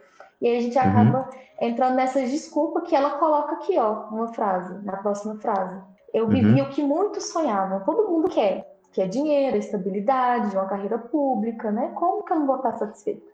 E 0.41 0.47
aí 0.47 0.57
a 0.57 0.61
gente 0.61 0.77
uhum. 0.77 0.83
acaba 0.83 1.19
uhum. 1.19 1.67
entrando 1.67 1.95
nessa 1.95 2.21
desculpa 2.21 2.81
que 2.81 2.95
ela 2.95 3.11
coloca 3.11 3.55
aqui, 3.55 3.77
ó, 3.77 4.07
uma 4.09 4.27
frase, 4.33 4.73
na 4.83 4.97
próxima 4.97 5.35
frase. 5.37 5.79
Eu 6.13 6.27
vivi 6.27 6.61
uhum. 6.61 6.67
o 6.67 6.69
que 6.69 6.83
muitos 6.83 7.25
sonhavam, 7.25 7.81
todo 7.81 8.07
mundo 8.07 8.29
quer 8.29 8.74
que 8.95 9.01
é 9.01 9.07
dinheiro, 9.07 9.57
estabilidade, 9.57 10.55
uma 10.55 10.67
carreira 10.67 10.97
pública, 10.97 11.69
né? 11.69 11.91
Como 11.95 12.23
que 12.23 12.31
eu 12.31 12.39
não 12.39 12.47
vou 12.47 12.55
estar 12.55 12.77
satisfeita? 12.77 13.27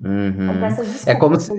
Uhum. 0.00 0.50
É 1.04 1.16
como 1.16 1.40
se, 1.40 1.52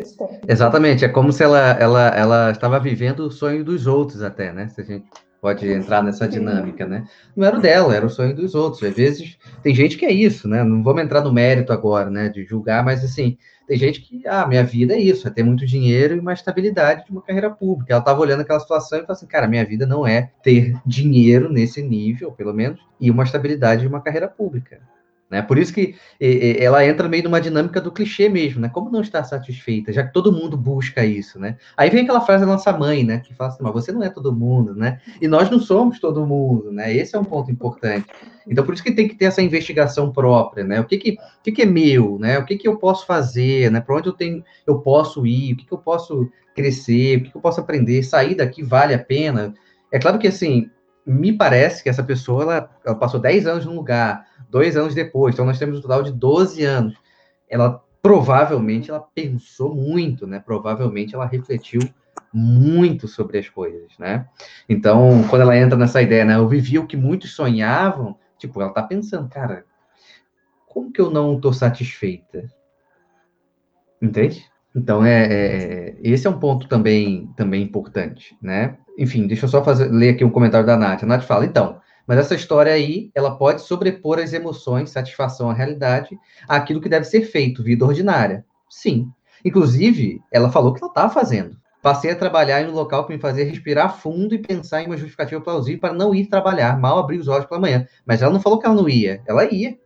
exatamente, 0.47 1.03
é 1.03 1.09
como 1.09 1.29
se 1.33 1.43
ela, 1.43 1.71
ela, 1.71 2.07
ela 2.15 2.51
estava 2.51 2.79
vivendo 2.79 3.19
o 3.19 3.29
sonho 3.29 3.65
dos 3.65 3.85
outros 3.85 4.23
até, 4.23 4.53
né? 4.53 4.69
Se 4.69 4.79
a 4.79 4.83
gente 4.85 5.05
pode 5.41 5.69
entrar 5.69 6.01
nessa 6.01 6.29
dinâmica, 6.29 6.85
né? 6.85 7.05
Não 7.35 7.45
era 7.45 7.57
o 7.57 7.61
dela, 7.61 7.93
era 7.93 8.05
o 8.05 8.09
sonho 8.09 8.33
dos 8.33 8.55
outros. 8.55 8.81
Às 8.83 8.95
vezes 8.95 9.37
tem 9.61 9.75
gente 9.75 9.97
que 9.97 10.05
é 10.05 10.13
isso, 10.13 10.47
né? 10.47 10.63
Não 10.63 10.81
vamos 10.81 11.03
entrar 11.03 11.21
no 11.21 11.33
mérito 11.33 11.73
agora, 11.73 12.09
né? 12.09 12.29
De 12.29 12.45
julgar, 12.45 12.85
mas 12.85 13.03
assim, 13.03 13.37
tem 13.69 13.77
gente 13.77 14.01
que, 14.01 14.27
ah, 14.27 14.47
minha 14.47 14.63
vida 14.63 14.95
é 14.95 14.99
isso, 14.99 15.27
é 15.27 15.31
ter 15.31 15.43
muito 15.43 15.63
dinheiro 15.63 16.15
e 16.15 16.19
uma 16.19 16.33
estabilidade 16.33 17.05
de 17.05 17.11
uma 17.11 17.21
carreira 17.21 17.51
pública. 17.51 17.93
Ela 17.93 17.99
estava 17.99 18.19
olhando 18.19 18.41
aquela 18.41 18.59
situação 18.59 18.97
e 18.97 19.01
falou 19.01 19.13
assim, 19.13 19.27
cara, 19.27 19.47
minha 19.47 19.63
vida 19.63 19.85
não 19.85 20.07
é 20.07 20.31
ter 20.41 20.75
dinheiro 20.83 21.53
nesse 21.53 21.79
nível, 21.79 22.31
pelo 22.31 22.51
menos, 22.51 22.79
e 22.99 23.11
uma 23.11 23.23
estabilidade 23.23 23.81
de 23.81 23.87
uma 23.87 24.01
carreira 24.01 24.27
pública. 24.27 24.81
Né? 25.29 25.43
Por 25.43 25.59
isso 25.59 25.71
que 25.71 25.95
ela 26.19 26.83
entra 26.83 27.07
meio 27.07 27.23
numa 27.23 27.39
dinâmica 27.39 27.79
do 27.79 27.91
clichê 27.91 28.27
mesmo, 28.27 28.59
né? 28.59 28.67
Como 28.67 28.89
não 28.89 29.01
estar 29.01 29.23
satisfeita, 29.23 29.93
já 29.93 30.03
que 30.03 30.11
todo 30.11 30.33
mundo 30.33 30.57
busca 30.57 31.05
isso, 31.05 31.39
né? 31.39 31.55
Aí 31.77 31.89
vem 31.91 32.01
aquela 32.01 32.21
frase 32.21 32.45
da 32.45 32.51
nossa 32.51 32.75
mãe, 32.75 33.03
né? 33.03 33.19
Que 33.19 33.35
fala 33.35 33.51
assim, 33.51 33.61
mas 33.61 33.71
você 33.71 33.91
não 33.91 34.01
é 34.01 34.09
todo 34.09 34.35
mundo, 34.35 34.73
né? 34.73 34.99
E 35.21 35.27
nós 35.27 35.47
não 35.49 35.59
somos 35.59 35.99
todo 35.99 36.25
mundo, 36.25 36.71
né? 36.71 36.91
Esse 36.91 37.15
é 37.15 37.19
um 37.19 37.23
ponto 37.23 37.51
importante. 37.51 38.07
Então, 38.47 38.65
por 38.65 38.73
isso 38.73 38.83
que 38.83 38.91
tem 38.91 39.07
que 39.07 39.13
ter 39.13 39.25
essa 39.25 39.41
investigação 39.41 40.11
própria, 40.11 40.63
né? 40.63 40.79
O 40.79 40.85
que 40.85 40.97
que, 40.97 41.11
o 41.11 41.43
que, 41.43 41.51
que 41.51 41.61
é 41.61 41.65
meu, 41.65 42.17
né? 42.17 42.39
O 42.39 42.45
que 42.45 42.57
que 42.57 42.67
eu 42.67 42.77
posso 42.77 43.05
fazer, 43.05 43.69
né? 43.69 43.79
Para 43.79 43.97
onde 43.97 44.09
eu 44.09 44.13
tenho, 44.13 44.43
eu 44.65 44.79
posso 44.79 45.27
ir? 45.27 45.53
O 45.53 45.57
que 45.57 45.65
que 45.65 45.73
eu 45.73 45.77
posso 45.77 46.27
crescer? 46.55 47.17
O 47.17 47.23
que 47.23 47.29
que 47.29 47.37
eu 47.37 47.41
posso 47.41 47.59
aprender? 47.59 48.01
Sair 48.01 48.33
daqui 48.33 48.63
vale 48.63 48.95
a 48.95 48.99
pena? 48.99 49.53
É 49.91 49.99
claro 49.99 50.17
que, 50.17 50.27
assim, 50.27 50.71
me 51.09 51.33
parece 51.33 51.81
que 51.81 51.89
essa 51.89 52.03
pessoa, 52.03 52.43
ela, 52.43 52.69
ela 52.85 52.95
passou 52.95 53.19
10 53.19 53.47
anos 53.47 53.65
num 53.65 53.75
lugar, 53.75 54.27
dois 54.47 54.77
anos 54.77 54.93
depois, 54.93 55.33
então 55.33 55.45
nós 55.45 55.57
temos 55.57 55.79
um 55.79 55.81
total 55.81 56.03
de 56.03 56.11
12 56.11 56.63
anos. 56.63 56.95
Ela 57.49 57.83
provavelmente 57.99 58.91
ela 58.91 58.99
pensou 58.99 59.73
muito, 59.73 60.27
né? 60.27 60.39
Provavelmente 60.39 61.15
ela 61.15 61.25
refletiu 61.25 61.81
muito 62.31 63.07
sobre 63.07 63.39
as 63.39 63.49
coisas, 63.49 63.97
né? 63.97 64.27
Então, 64.67 65.23
quando 65.29 65.41
ela 65.41 65.57
entra 65.57 65.75
nessa 65.75 65.99
ideia, 65.99 66.23
né? 66.23 66.35
Eu 66.35 66.47
vivi 66.47 66.77
o 66.77 66.85
que 66.85 66.95
muitos 66.95 67.33
sonhavam, 67.33 68.15
tipo, 68.37 68.61
ela 68.61 68.71
tá 68.71 68.83
pensando, 68.83 69.27
cara, 69.27 69.65
como 70.67 70.91
que 70.91 71.01
eu 71.01 71.09
não 71.09 71.37
estou 71.37 71.51
satisfeita? 71.51 72.47
Entende? 73.99 74.45
Então, 74.75 75.03
é, 75.03 75.25
é, 75.25 75.95
esse 76.03 76.27
é 76.27 76.29
um 76.29 76.39
ponto 76.39 76.67
também, 76.67 77.27
também 77.35 77.63
importante, 77.63 78.37
né? 78.41 78.77
Enfim, 78.97 79.25
deixa 79.25 79.45
eu 79.45 79.49
só 79.49 79.63
fazer, 79.63 79.89
ler 79.89 80.09
aqui 80.09 80.23
um 80.23 80.29
comentário 80.29 80.65
da 80.65 80.77
Nath. 80.77 81.03
A 81.03 81.05
Nath 81.05 81.23
fala, 81.23 81.45
então, 81.45 81.79
mas 82.05 82.17
essa 82.17 82.35
história 82.35 82.71
aí, 82.71 83.11
ela 83.15 83.37
pode 83.37 83.61
sobrepor 83.61 84.19
as 84.19 84.33
emoções, 84.33 84.89
satisfação 84.89 85.49
à 85.49 85.53
realidade, 85.53 86.17
aquilo 86.47 86.81
que 86.81 86.89
deve 86.89 87.05
ser 87.05 87.21
feito, 87.21 87.63
vida 87.63 87.85
ordinária. 87.85 88.45
Sim. 88.69 89.11
Inclusive, 89.43 90.21
ela 90.31 90.49
falou 90.49 90.73
que 90.73 90.83
ela 90.83 90.91
estava 90.91 91.13
fazendo. 91.13 91.57
Passei 91.81 92.11
a 92.11 92.15
trabalhar 92.15 92.61
em 92.61 92.67
um 92.67 92.73
local 92.73 93.05
que 93.05 93.13
me 93.13 93.19
fazia 93.21 93.45
respirar 93.45 93.95
fundo 93.97 94.35
e 94.35 94.39
pensar 94.39 94.81
em 94.81 94.87
uma 94.87 94.97
justificativa 94.97 95.39
plausível 95.39 95.79
para 95.79 95.93
não 95.93 96.13
ir 96.13 96.27
trabalhar, 96.27 96.77
mal 96.77 96.99
abrir 96.99 97.17
os 97.17 97.27
olhos 97.27 97.45
pela 97.45 97.61
manhã. 97.61 97.87
Mas 98.05 98.21
ela 98.21 98.33
não 98.33 98.41
falou 98.41 98.59
que 98.59 98.65
ela 98.65 98.75
não 98.75 98.89
ia, 98.89 99.21
ela 99.25 99.45
ia. 99.45 99.77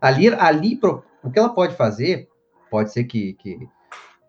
Ali, 0.00 0.28
ali 0.28 0.78
o 1.24 1.30
que 1.30 1.38
ela 1.38 1.48
pode 1.48 1.74
fazer, 1.74 2.28
pode 2.70 2.92
ser 2.92 3.04
que, 3.04 3.34
que, 3.34 3.68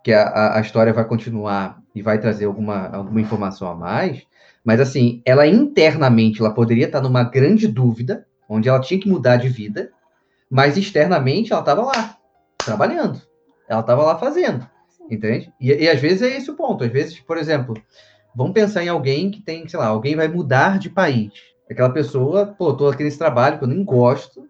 que 0.03 0.13
a, 0.13 0.57
a 0.57 0.61
história 0.61 0.93
vai 0.93 1.05
continuar 1.05 1.81
e 1.93 2.01
vai 2.01 2.19
trazer 2.19 2.45
alguma, 2.45 2.88
alguma 2.88 3.21
informação 3.21 3.69
a 3.69 3.75
mais, 3.75 4.25
mas 4.63 4.79
assim, 4.79 5.21
ela 5.25 5.47
internamente 5.47 6.41
ela 6.41 6.53
poderia 6.53 6.85
estar 6.85 7.01
numa 7.01 7.23
grande 7.23 7.67
dúvida, 7.67 8.25
onde 8.49 8.67
ela 8.67 8.81
tinha 8.81 8.99
que 8.99 9.09
mudar 9.09 9.38
de 9.38 9.47
vida, 9.47 9.91
mas 10.49 10.77
externamente 10.77 11.51
ela 11.51 11.61
estava 11.61 11.81
lá, 11.81 12.17
trabalhando. 12.57 13.21
Ela 13.67 13.81
estava 13.81 14.03
lá 14.03 14.17
fazendo. 14.17 14.67
Entende? 15.09 15.51
E, 15.59 15.71
e, 15.71 15.89
às 15.89 16.01
vezes 16.01 16.21
é 16.21 16.38
esse 16.38 16.51
o 16.51 16.55
ponto. 16.55 16.83
Às 16.83 16.91
vezes, 16.91 17.19
por 17.19 17.38
exemplo, 17.38 17.75
vamos 18.35 18.53
pensar 18.53 18.83
em 18.83 18.89
alguém 18.89 19.31
que 19.31 19.41
tem, 19.41 19.67
sei 19.67 19.79
lá, 19.79 19.88
alguém 19.88 20.15
vai 20.15 20.27
mudar 20.27 20.79
de 20.79 20.89
país. 20.89 21.31
Aquela 21.69 21.89
pessoa, 21.89 22.47
pô, 22.47 22.73
tô 22.73 22.88
aqui 22.88 23.03
nesse 23.03 23.17
trabalho 23.17 23.57
que 23.57 23.63
eu 23.63 23.69
nem 23.69 23.83
gosto, 23.83 24.47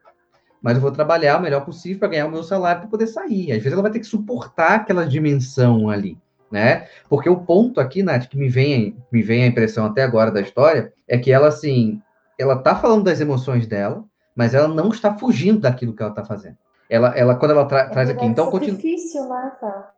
mas 0.67 0.75
eu 0.75 0.81
vou 0.81 0.91
trabalhar 0.91 1.37
o 1.37 1.41
melhor 1.41 1.63
possível 1.63 1.97
para 1.97 2.09
ganhar 2.09 2.25
o 2.25 2.29
meu 2.29 2.43
salário 2.43 2.81
para 2.81 2.89
poder 2.89 3.07
sair. 3.07 3.53
Às 3.53 3.59
vezes 3.59 3.71
ela 3.71 3.81
vai 3.81 3.89
ter 3.89 4.01
que 4.01 4.05
suportar 4.05 4.75
aquela 4.75 5.05
dimensão 5.05 5.89
ali, 5.89 6.17
né? 6.51 6.89
Porque 7.07 7.29
o 7.29 7.37
ponto 7.37 7.79
aqui, 7.79 8.03
Nath, 8.03 8.27
que 8.27 8.37
me 8.37 8.49
vem, 8.49 8.97
me 9.09 9.23
vem 9.23 9.45
a 9.45 9.47
impressão 9.47 9.85
até 9.85 10.03
agora 10.03 10.29
da 10.29 10.41
história, 10.41 10.91
é 11.07 11.17
que 11.17 11.31
ela, 11.31 11.47
assim, 11.47 12.01
ela 12.37 12.57
tá 12.57 12.75
falando 12.75 13.05
das 13.05 13.21
emoções 13.21 13.65
dela, 13.65 14.03
mas 14.35 14.53
ela 14.53 14.67
não 14.67 14.89
está 14.89 15.17
fugindo 15.17 15.61
daquilo 15.61 15.95
que 15.95 16.03
ela 16.03 16.11
tá 16.11 16.25
fazendo. 16.25 16.57
Ela, 16.89 17.17
ela 17.17 17.35
quando 17.35 17.51
ela 17.51 17.63
tra 17.63 17.83
é 17.83 17.89
traz 17.89 18.09
aqui, 18.09 18.25
então 18.25 18.51
continua. 18.51 18.75
difícil, 18.75 19.25
né, 19.29 19.53
tá? 19.61 19.93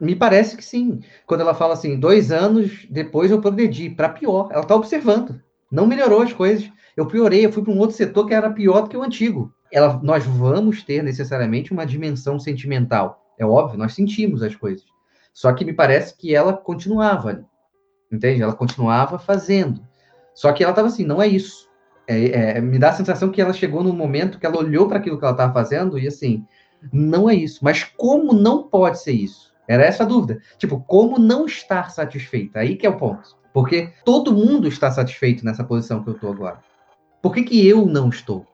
Me 0.00 0.16
parece 0.16 0.56
que 0.56 0.64
sim. 0.64 1.00
Quando 1.26 1.42
ela 1.42 1.52
fala 1.52 1.74
assim, 1.74 2.00
dois 2.00 2.32
anos 2.32 2.86
depois 2.88 3.30
eu 3.30 3.42
progredi, 3.42 3.90
para 3.90 4.08
pior. 4.08 4.48
Ela 4.52 4.62
está 4.62 4.74
observando. 4.74 5.38
Não 5.70 5.86
melhorou 5.86 6.22
as 6.22 6.32
coisas. 6.32 6.66
Eu 6.96 7.04
piorei, 7.04 7.44
eu 7.44 7.52
fui 7.52 7.62
para 7.62 7.74
um 7.74 7.78
outro 7.78 7.94
setor 7.94 8.24
que 8.24 8.32
era 8.32 8.48
pior 8.48 8.80
do 8.80 8.88
que 8.88 8.96
o 8.96 9.02
antigo. 9.02 9.52
Ela, 9.72 10.00
nós 10.02 10.24
vamos 10.24 10.82
ter 10.82 11.02
necessariamente 11.02 11.72
uma 11.72 11.86
dimensão 11.86 12.38
sentimental. 12.38 13.24
É 13.38 13.44
óbvio, 13.44 13.78
nós 13.78 13.94
sentimos 13.94 14.42
as 14.42 14.56
coisas. 14.56 14.84
Só 15.32 15.52
que 15.52 15.64
me 15.64 15.72
parece 15.72 16.16
que 16.16 16.34
ela 16.34 16.52
continuava. 16.52 17.44
Entende? 18.10 18.42
Ela 18.42 18.54
continuava 18.54 19.18
fazendo. 19.18 19.86
Só 20.34 20.52
que 20.52 20.62
ela 20.62 20.72
estava 20.72 20.88
assim, 20.88 21.04
não 21.04 21.22
é 21.22 21.26
isso. 21.26 21.68
É, 22.06 22.56
é, 22.56 22.60
me 22.60 22.78
dá 22.78 22.88
a 22.88 22.94
sensação 22.94 23.30
que 23.30 23.40
ela 23.40 23.52
chegou 23.52 23.84
num 23.84 23.92
momento 23.92 24.38
que 24.38 24.46
ela 24.46 24.58
olhou 24.58 24.88
para 24.88 24.98
aquilo 24.98 25.18
que 25.18 25.24
ela 25.24 25.32
estava 25.32 25.52
fazendo 25.52 25.98
e 25.98 26.08
assim, 26.08 26.44
não 26.92 27.28
é 27.28 27.34
isso. 27.34 27.60
Mas 27.62 27.84
como 27.84 28.32
não 28.32 28.62
pode 28.62 29.00
ser 29.00 29.12
isso? 29.12 29.52
Era 29.68 29.84
essa 29.84 30.04
a 30.04 30.06
dúvida. 30.06 30.40
Tipo, 30.56 30.80
como 30.80 31.18
não 31.18 31.44
estar 31.44 31.90
satisfeita? 31.90 32.60
Aí 32.60 32.76
que 32.76 32.86
é 32.86 32.90
o 32.90 32.96
ponto. 32.96 33.36
Porque 33.52 33.92
todo 34.04 34.32
mundo 34.32 34.66
está 34.66 34.90
satisfeito 34.90 35.44
nessa 35.44 35.64
posição 35.64 36.02
que 36.02 36.08
eu 36.08 36.14
estou 36.14 36.32
agora. 36.32 36.60
Por 37.20 37.34
que, 37.34 37.42
que 37.42 37.66
eu 37.66 37.84
não 37.84 38.08
estou? 38.08 38.46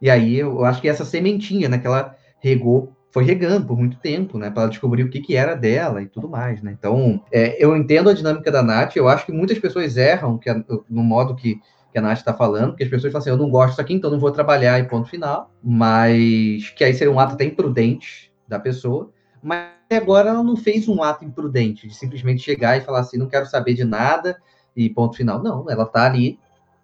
E 0.00 0.10
aí 0.10 0.38
eu 0.38 0.64
acho 0.64 0.80
que 0.80 0.88
essa 0.88 1.04
sementinha, 1.04 1.68
né, 1.68 1.78
que 1.78 1.86
ela 1.86 2.16
regou, 2.38 2.92
foi 3.10 3.24
regando 3.24 3.66
por 3.66 3.76
muito 3.76 3.98
tempo, 3.98 4.38
né, 4.38 4.50
para 4.50 4.62
ela 4.62 4.70
descobrir 4.70 5.02
o 5.02 5.10
que, 5.10 5.20
que 5.20 5.36
era 5.36 5.54
dela 5.54 6.00
e 6.00 6.06
tudo 6.06 6.28
mais, 6.28 6.62
né. 6.62 6.74
Então, 6.78 7.22
é, 7.32 7.62
eu 7.62 7.76
entendo 7.76 8.08
a 8.08 8.14
dinâmica 8.14 8.50
da 8.50 8.62
Nath, 8.62 8.96
eu 8.96 9.08
acho 9.08 9.26
que 9.26 9.32
muitas 9.32 9.58
pessoas 9.58 9.96
erram 9.96 10.38
que 10.38 10.48
a, 10.48 10.62
no 10.88 11.02
modo 11.02 11.34
que, 11.34 11.60
que 11.92 11.98
a 11.98 12.02
Nath 12.02 12.18
está 12.18 12.32
falando, 12.32 12.70
porque 12.70 12.84
as 12.84 12.90
pessoas 12.90 13.12
falam 13.12 13.22
assim, 13.22 13.30
eu 13.30 13.36
não 13.36 13.50
gosto 13.50 13.70
disso 13.70 13.80
aqui, 13.80 13.94
então 13.94 14.10
não 14.10 14.20
vou 14.20 14.30
trabalhar 14.30 14.78
e 14.78 14.84
ponto 14.84 15.08
final, 15.08 15.50
mas 15.62 16.70
que 16.70 16.84
aí 16.84 16.94
seria 16.94 17.12
um 17.12 17.18
ato 17.18 17.34
até 17.34 17.44
imprudente 17.44 18.32
da 18.46 18.58
pessoa, 18.58 19.10
mas 19.42 19.80
até 19.90 19.96
agora 19.96 20.30
ela 20.30 20.44
não 20.44 20.56
fez 20.56 20.88
um 20.88 21.02
ato 21.02 21.24
imprudente 21.24 21.88
de 21.88 21.94
simplesmente 21.96 22.42
chegar 22.42 22.76
e 22.76 22.80
falar 22.80 23.00
assim, 23.00 23.18
não 23.18 23.26
quero 23.26 23.44
saber 23.46 23.74
de 23.74 23.82
nada 23.82 24.40
e 24.76 24.88
ponto 24.88 25.16
final. 25.16 25.42
Não, 25.42 25.68
ela 25.68 25.82
está 25.82 26.06
ali, 26.06 26.38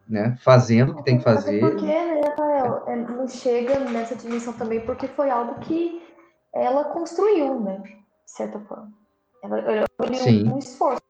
né, 0.08 0.36
fazendo 0.40 0.90
o 0.90 0.96
que 0.96 1.04
tem 1.04 1.18
que 1.18 1.22
fazer. 1.22 1.62
Até 1.62 1.70
porque, 1.70 1.86
né, 1.86 2.20
Rafael, 2.24 2.45
é, 2.86 2.96
não 2.96 3.28
chega 3.28 3.78
nessa 3.80 4.14
dimensão 4.14 4.52
também 4.52 4.80
porque 4.80 5.06
foi 5.08 5.30
algo 5.30 5.60
que 5.60 6.02
ela 6.54 6.84
construiu, 6.84 7.60
né, 7.60 7.82
de 7.82 8.32
certa 8.32 8.58
forma. 8.60 8.92
Ela, 9.42 9.58
ela 9.60 9.86
um, 10.00 10.54
um 10.54 10.58
esforço 10.58 11.02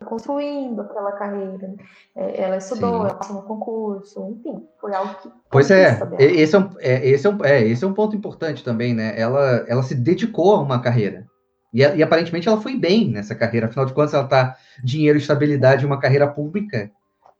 construindo 0.00 0.80
aquela 0.80 1.12
carreira. 1.12 1.68
Né? 1.68 1.76
É, 2.16 2.42
ela 2.42 2.56
estudou, 2.56 2.92
Sim. 2.92 3.00
ela 3.00 3.14
passou 3.14 3.36
no 3.36 3.42
concurso, 3.42 4.28
enfim, 4.30 4.62
foi 4.80 4.94
algo 4.94 5.14
que. 5.16 5.30
Pois 5.50 5.70
é, 5.70 5.98
esse 6.18 6.54
é, 6.54 6.58
um, 6.58 6.70
é, 6.78 7.06
esse, 7.06 7.26
é 7.26 7.30
um, 7.30 7.44
é, 7.44 7.66
esse 7.66 7.84
é 7.84 7.86
um 7.86 7.94
ponto 7.94 8.16
importante 8.16 8.64
também, 8.64 8.94
né? 8.94 9.18
Ela, 9.18 9.64
ela 9.68 9.82
se 9.82 9.94
dedicou 9.94 10.56
a 10.56 10.60
uma 10.60 10.80
carreira. 10.80 11.26
E, 11.72 11.80
e 11.80 12.02
aparentemente 12.02 12.48
ela 12.48 12.60
foi 12.60 12.76
bem 12.76 13.10
nessa 13.10 13.34
carreira, 13.34 13.66
afinal 13.66 13.86
de 13.86 13.94
contas, 13.94 14.14
ela 14.14 14.24
está 14.24 14.56
dinheiro, 14.82 15.18
estabilidade, 15.18 15.86
uma 15.86 16.00
carreira 16.00 16.26
pública, 16.26 16.90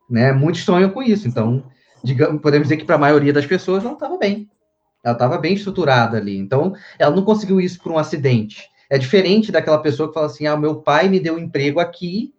né? 0.09 0.33
Muitos 0.33 0.65
sonham 0.65 0.91
com 0.91 1.03
isso, 1.03 1.27
então, 1.27 1.65
digamos, 2.03 2.41
podemos 2.41 2.69
dizer 2.69 2.79
que 2.79 2.85
para 2.85 2.97
a 2.97 2.99
maioria 2.99 3.33
das 3.33 3.47
pessoas 3.47 3.85
ela 3.85 3.95
estava 3.95 4.17
bem. 4.19 4.49
Ela 5.05 5.15
estava 5.15 5.39
bem 5.39 5.55
estruturada 5.55 6.17
ali. 6.17 6.37
Então, 6.39 6.75
ela 6.99 7.15
não 7.15 7.25
conseguiu 7.25 7.61
isso 7.61 7.81
por 7.83 7.93
um 7.93 7.99
acidente. 7.99 8.71
É 8.89 8.99
diferente 8.99 9.51
daquela 9.51 9.79
pessoa 9.79 10.09
que 10.09 10.15
fala 10.15 10.27
assim: 10.27 10.47
ah, 10.47 10.57
meu 10.57 10.77
pai 10.77 11.09
me 11.09 11.19
deu 11.19 11.35
um 11.35 11.39
emprego 11.39 11.81
aqui 11.81 12.33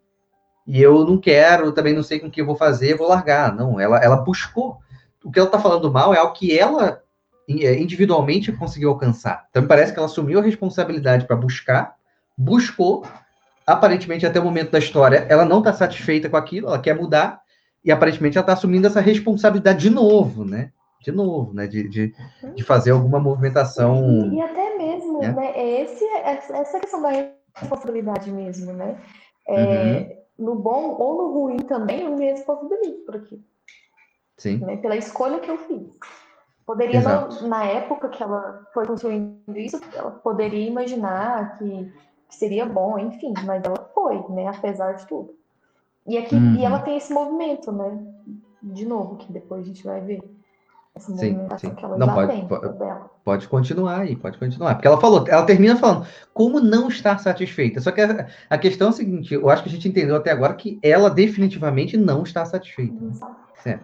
e 0.66 0.82
eu 0.82 1.04
não 1.06 1.18
quero, 1.18 1.74
também 1.74 1.94
não 1.94 2.04
sei 2.04 2.20
com 2.20 2.28
o 2.28 2.32
que 2.32 2.42
eu 2.42 2.46
vou 2.46 2.56
fazer, 2.56 2.96
vou 2.96 3.08
largar. 3.08 3.54
Não, 3.54 3.80
ela, 3.80 3.98
ela 3.98 4.18
buscou. 4.18 4.80
O 5.24 5.32
que 5.32 5.40
ela 5.40 5.48
está 5.48 5.60
falando 5.60 5.92
mal 5.92 6.14
é 6.14 6.18
algo 6.18 6.34
que 6.34 6.58
ela 6.58 7.02
é, 7.50 7.80
individualmente 7.80 8.52
conseguiu 8.52 8.90
alcançar. 8.90 9.46
Então, 9.50 9.62
me 9.62 9.68
parece 9.68 9.92
que 9.92 10.00
ela 10.00 10.08
assumiu 10.08 10.40
a 10.40 10.44
responsabilidade 10.44 11.26
para 11.26 11.36
buscar, 11.36 11.96
buscou, 12.38 13.06
aparentemente, 13.68 14.26
até 14.26 14.40
o 14.40 14.44
momento 14.44 14.72
da 14.72 14.80
história, 14.80 15.26
ela 15.30 15.46
não 15.46 15.60
está 15.60 15.74
satisfeita 15.74 16.30
com 16.30 16.38
aquilo, 16.38 16.68
ela 16.68 16.80
quer 16.80 16.96
mudar, 16.96 17.42
e 17.84 17.92
aparentemente 17.92 18.38
ela 18.38 18.44
está 18.44 18.54
assumindo 18.54 18.88
essa 18.88 19.02
responsabilidade 19.02 19.80
de 19.80 19.90
novo, 19.90 20.46
né? 20.46 20.72
De 21.02 21.12
novo, 21.12 21.54
né? 21.54 21.68
De, 21.68 21.88
de, 21.90 22.16
de 22.56 22.64
fazer 22.64 22.92
alguma 22.92 23.20
movimentação. 23.20 24.32
E 24.34 24.42
até 24.42 24.78
mesmo, 24.78 25.20
né? 25.20 25.32
né? 25.34 25.52
É 25.56 25.82
esse, 25.82 26.06
essa 26.06 26.80
questão 26.80 27.02
da 27.02 27.10
responsabilidade 27.56 28.32
mesmo, 28.32 28.72
né? 28.74 28.98
É, 29.48 29.56
uhum 29.56 30.24
no 30.38 30.56
bom 30.56 30.96
ou 31.00 31.18
no 31.18 31.34
ruim 31.34 31.58
também, 31.58 32.04
eu 32.04 32.16
me 32.16 32.26
responsabilizo 32.32 33.06
por 33.06 33.16
aquilo. 33.16 33.44
Sim. 34.38 34.58
Né? 34.58 34.78
Pela 34.78 34.96
escolha 34.96 35.40
que 35.40 35.50
eu 35.50 35.58
fiz. 35.58 35.88
Poderia, 36.66 37.02
não, 37.02 37.48
na 37.48 37.66
época 37.66 38.10
que 38.10 38.24
ela 38.24 38.66
foi 38.74 38.86
construindo 38.86 39.58
isso, 39.58 39.80
ela 39.94 40.12
poderia 40.12 40.66
imaginar 40.66 41.58
que, 41.58 41.92
que, 42.30 42.36
seria 42.36 42.66
bom, 42.66 42.98
enfim, 42.98 43.34
mas 43.46 43.64
ela 43.66 43.92
foi, 43.94 44.26
né? 44.30 44.48
Apesar 44.48 44.94
de 44.94 45.06
tudo. 45.06 45.36
E, 46.08 46.18
aqui, 46.18 46.36
uhum. 46.36 46.56
e 46.56 46.66
ela 46.66 46.80
tem 46.80 46.98
esse 46.98 47.14
movimento, 47.14 47.72
né? 47.72 47.98
De 48.62 48.86
novo, 48.86 49.18
que 49.18 49.32
depois 49.32 49.62
a 49.62 49.66
gente 49.66 49.84
vai 49.84 50.02
ver 50.02 50.22
essa 50.96 51.12
movimentação 51.12 51.70
sim. 51.70 51.76
que 51.76 51.86
ela 51.86 51.98
não, 51.98 52.08
já 52.08 52.14
pode, 52.14 52.32
tem. 52.32 52.48
Pode, 52.48 53.08
pode 53.24 53.48
continuar 53.48 54.00
aí, 54.02 54.16
pode 54.16 54.38
continuar. 54.38 54.76
Porque 54.76 54.88
ela 54.88 55.00
falou, 55.00 55.26
ela 55.28 55.46
termina 55.46 55.76
falando, 55.76 56.06
como 56.34 56.60
não 56.60 56.88
estar 56.88 57.18
satisfeita? 57.20 57.82
Só 57.82 57.92
que 57.92 58.02
a, 58.02 58.28
a 58.50 58.58
questão 58.58 58.88
é 58.88 58.90
a 58.92 58.94
seguinte, 58.94 59.34
eu 59.34 59.50
acho 59.50 59.64
que 59.64 59.70
a 59.70 59.72
gente 59.72 59.88
entendeu 59.88 60.16
até 60.16 60.32
agora 60.32 60.54
que 60.54 60.80
ela 60.84 61.10
definitivamente 61.10 61.98
não 61.98 62.24
está 62.24 62.46
satisfeita. 62.46 62.96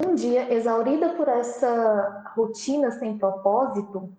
Um 0.06 0.14
dia, 0.14 0.54
exaurida 0.54 1.10
por 1.10 1.28
essa 1.30 2.32
rotina 2.36 2.92
sem 2.92 3.18
propósito, 3.18 4.10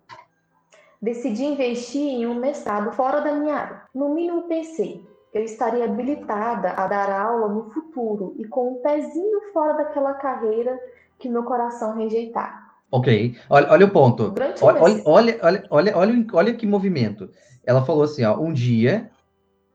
decidi 1.01 1.45
investir 1.45 2.01
em 2.01 2.25
um 2.25 2.35
mestrado 2.35 2.91
fora 2.91 3.21
da 3.21 3.31
minha 3.33 3.55
área. 3.55 3.81
No 3.93 4.09
mínimo 4.09 4.43
pensei, 4.43 5.05
eu 5.33 5.43
estaria 5.43 5.85
habilitada 5.85 6.71
a 6.71 6.87
dar 6.87 7.09
aula 7.09 7.47
no 7.47 7.69
futuro 7.71 8.35
e 8.37 8.45
com 8.45 8.73
um 8.73 8.81
pezinho 8.81 9.39
fora 9.53 9.73
daquela 9.73 10.13
carreira 10.15 10.77
que 11.17 11.29
meu 11.29 11.43
coração 11.43 11.95
rejeitava. 11.95 12.59
Ok. 12.91 13.35
Olha, 13.49 13.71
olha 13.71 13.85
o 13.85 13.89
ponto. 13.89 14.33
Olha, 14.61 14.81
olha, 14.81 15.01
olha, 15.05 15.39
olha, 15.41 15.67
olha, 15.69 15.97
olha, 15.97 16.25
olha 16.33 16.53
que 16.53 16.67
movimento. 16.67 17.29
Ela 17.65 17.85
falou 17.85 18.03
assim, 18.03 18.23
ó, 18.25 18.37
um 18.37 18.51
dia 18.51 19.09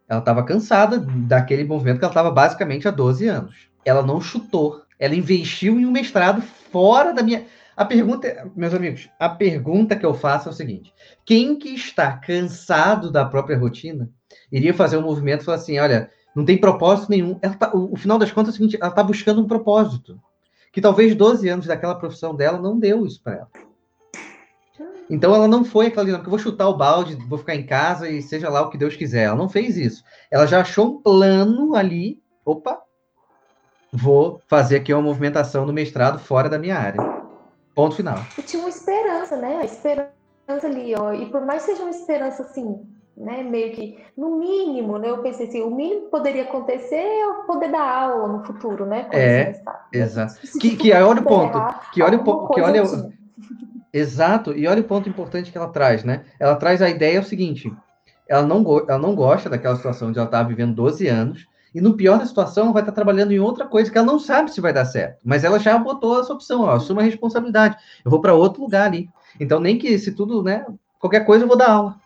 ela 0.08 0.20
estava 0.20 0.44
cansada 0.44 0.98
daquele 0.98 1.64
movimento 1.64 1.98
que 1.98 2.04
ela 2.04 2.12
estava 2.12 2.30
basicamente 2.30 2.86
há 2.86 2.90
12 2.90 3.26
anos. 3.26 3.70
Ela 3.84 4.02
não 4.02 4.20
chutou. 4.20 4.82
Ela 4.98 5.14
investiu 5.14 5.80
em 5.80 5.86
um 5.86 5.90
mestrado 5.90 6.42
fora 6.42 7.12
da 7.12 7.22
minha. 7.22 7.46
A 7.76 7.84
pergunta, 7.84 8.50
meus 8.56 8.72
amigos, 8.72 9.10
a 9.18 9.28
pergunta 9.28 9.94
que 9.94 10.06
eu 10.06 10.14
faço 10.14 10.48
é 10.48 10.52
o 10.52 10.54
seguinte: 10.54 10.94
quem 11.26 11.58
que 11.58 11.68
está 11.68 12.16
cansado 12.16 13.10
da 13.10 13.24
própria 13.24 13.58
rotina 13.58 14.08
iria 14.50 14.72
fazer 14.72 14.96
um 14.96 15.02
movimento 15.02 15.42
e 15.42 15.44
falar 15.44 15.58
assim: 15.58 15.78
olha, 15.78 16.10
Não 16.34 16.44
tem 16.44 16.56
propósito 16.56 17.10
nenhum. 17.10 17.34
Tá, 17.34 17.70
o, 17.74 17.92
o, 17.92 17.96
final 17.96 18.18
das 18.18 18.32
contas 18.32 18.48
é 18.48 18.52
o 18.52 18.56
seguinte: 18.56 18.78
ela 18.80 18.88
está 18.88 19.02
buscando 19.02 19.42
um 19.42 19.46
propósito. 19.46 20.18
Que 20.72 20.80
talvez 20.80 21.14
12 21.14 21.48
anos 21.48 21.66
daquela 21.66 21.94
profissão 21.94 22.34
dela 22.34 22.58
não 22.58 22.78
deu 22.78 23.04
isso 23.06 23.22
para 23.22 23.34
ela. 23.34 23.48
Então 25.08 25.34
ela 25.34 25.46
não 25.46 25.64
foi 25.64 25.86
aquela 25.86 26.04
dinâmica, 26.04 26.28
vou 26.28 26.38
chutar 26.38 26.68
o 26.68 26.76
balde, 26.76 27.16
vou 27.28 27.38
ficar 27.38 27.54
em 27.54 27.64
casa 27.64 28.08
e 28.10 28.20
seja 28.20 28.48
lá 28.48 28.62
o 28.62 28.70
que 28.70 28.78
Deus 28.78 28.96
quiser. 28.96 29.24
Ela 29.24 29.36
não 29.36 29.48
fez 29.48 29.76
isso. 29.76 30.02
Ela 30.30 30.46
já 30.46 30.60
achou 30.62 30.86
um 30.86 31.02
plano 31.02 31.74
ali. 31.74 32.20
Opa, 32.44 32.80
vou 33.92 34.40
fazer 34.46 34.76
aqui 34.76 34.92
uma 34.92 35.02
movimentação 35.02 35.64
no 35.64 35.72
mestrado 35.72 36.18
fora 36.18 36.48
da 36.48 36.58
minha 36.58 36.76
área. 36.76 37.15
Ponto 37.76 37.94
final. 37.94 38.18
E 38.38 38.42
tinha 38.42 38.60
uma 38.60 38.70
esperança, 38.70 39.36
né? 39.36 39.58
A 39.58 39.64
esperança 39.66 40.66
ali, 40.66 40.94
ó. 40.96 41.12
E 41.12 41.26
por 41.26 41.44
mais 41.44 41.62
que 41.62 41.72
seja 41.72 41.82
uma 41.82 41.90
esperança 41.90 42.42
assim, 42.42 42.80
né? 43.14 43.42
Meio 43.42 43.74
que, 43.74 43.98
no 44.16 44.38
mínimo, 44.38 44.96
né? 44.96 45.10
Eu 45.10 45.18
pensei 45.18 45.46
assim, 45.46 45.62
o 45.62 45.70
mínimo 45.70 46.06
que 46.06 46.10
poderia 46.10 46.44
acontecer 46.44 46.96
é 46.96 47.24
eu 47.24 47.34
poder 47.44 47.70
dar 47.70 47.86
aula 47.86 48.28
no 48.28 48.44
futuro, 48.46 48.86
né? 48.86 49.06
é, 49.12 49.60
exato. 49.92 50.40
Que, 50.58 50.74
que 50.74 50.90
olha 50.90 51.20
o 51.20 51.22
ponto. 51.22 51.58
Que 51.92 52.02
olha 52.02 52.16
o 52.16 52.24
ponto. 52.24 52.54
Que 52.54 52.62
olha, 52.62 52.82
Exato, 53.92 54.52
e 54.52 54.66
olha 54.66 54.80
o 54.80 54.84
ponto 54.84 55.08
importante 55.08 55.52
que 55.52 55.58
ela 55.58 55.68
traz, 55.68 56.02
né? 56.02 56.24
Ela 56.40 56.56
traz 56.56 56.80
a 56.80 56.88
ideia 56.88 57.18
é 57.18 57.20
o 57.20 57.24
seguinte: 57.24 57.70
ela 58.26 58.46
não, 58.46 58.62
ela 58.88 58.98
não 58.98 59.14
gosta 59.14 59.50
daquela 59.50 59.76
situação 59.76 60.12
de 60.12 60.18
ela 60.18 60.26
estar 60.26 60.42
vivendo 60.42 60.74
12 60.74 61.06
anos, 61.08 61.46
e 61.76 61.80
no 61.82 61.92
pior 61.92 62.18
da 62.18 62.24
situação, 62.24 62.72
vai 62.72 62.80
estar 62.80 62.92
trabalhando 62.92 63.32
em 63.32 63.38
outra 63.38 63.66
coisa 63.66 63.90
que 63.90 63.98
ela 63.98 64.06
não 64.06 64.18
sabe 64.18 64.50
se 64.50 64.62
vai 64.62 64.72
dar 64.72 64.86
certo. 64.86 65.20
Mas 65.22 65.44
ela 65.44 65.58
já 65.58 65.76
botou 65.76 66.18
essa 66.18 66.32
opção, 66.32 66.62
ó, 66.62 66.70
assuma 66.70 67.02
a 67.02 67.04
responsabilidade. 67.04 67.76
Eu 68.02 68.10
vou 68.10 68.18
para 68.18 68.32
outro 68.32 68.62
lugar 68.62 68.86
ali. 68.86 69.10
Então, 69.38 69.60
nem 69.60 69.76
que 69.76 69.98
se 69.98 70.12
tudo, 70.12 70.42
né? 70.42 70.64
Qualquer 70.98 71.26
coisa 71.26 71.44
eu 71.44 71.48
vou 71.48 71.56
dar 71.56 71.68
aula. 71.68 72.00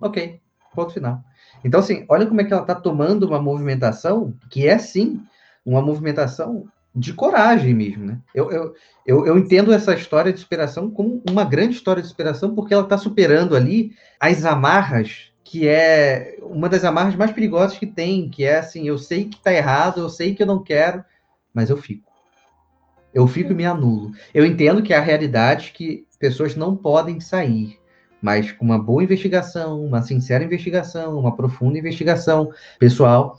Ok, 0.00 0.40
ponto 0.74 0.92
final. 0.92 1.22
Então, 1.62 1.78
assim, 1.78 2.04
olha 2.08 2.26
como 2.26 2.40
é 2.40 2.44
que 2.44 2.52
ela 2.52 2.62
está 2.62 2.74
tomando 2.74 3.22
uma 3.22 3.40
movimentação 3.40 4.34
que 4.50 4.66
é, 4.66 4.76
sim, 4.76 5.22
uma 5.64 5.80
movimentação 5.80 6.64
de 6.92 7.12
coragem 7.12 7.74
mesmo, 7.74 8.04
né? 8.04 8.18
Eu, 8.34 8.50
eu, 8.50 8.74
eu, 9.06 9.24
eu, 9.24 9.38
entendo 9.38 9.72
essa 9.72 9.94
história 9.94 10.32
de 10.32 10.40
superação 10.40 10.90
como 10.90 11.22
uma 11.30 11.44
grande 11.44 11.76
história 11.76 12.02
de 12.02 12.08
superação, 12.08 12.56
porque 12.56 12.74
ela 12.74 12.82
está 12.82 12.98
superando 12.98 13.54
ali 13.54 13.92
as 14.18 14.44
amarras, 14.44 15.31
que 15.52 15.68
é 15.68 16.38
uma 16.40 16.66
das 16.66 16.82
amarras 16.82 17.14
mais 17.14 17.30
perigosas 17.30 17.76
que 17.76 17.86
tem, 17.86 18.30
que 18.30 18.42
é 18.42 18.60
assim, 18.60 18.88
eu 18.88 18.96
sei 18.96 19.26
que 19.26 19.36
está 19.36 19.52
errado, 19.52 20.00
eu 20.00 20.08
sei 20.08 20.34
que 20.34 20.42
eu 20.42 20.46
não 20.46 20.64
quero, 20.64 21.04
mas 21.52 21.68
eu 21.68 21.76
fico. 21.76 22.10
Eu 23.12 23.26
fico 23.26 23.52
e 23.52 23.54
me 23.54 23.66
anulo. 23.66 24.12
Eu 24.32 24.46
entendo 24.46 24.82
que 24.82 24.94
é 24.94 24.96
a 24.96 25.02
realidade 25.02 25.72
que 25.72 26.06
pessoas 26.18 26.56
não 26.56 26.74
podem 26.74 27.20
sair, 27.20 27.78
mas 28.22 28.50
com 28.50 28.64
uma 28.64 28.82
boa 28.82 29.04
investigação, 29.04 29.84
uma 29.84 30.00
sincera 30.00 30.42
investigação, 30.42 31.18
uma 31.18 31.36
profunda 31.36 31.78
investigação 31.78 32.50
pessoal, 32.78 33.38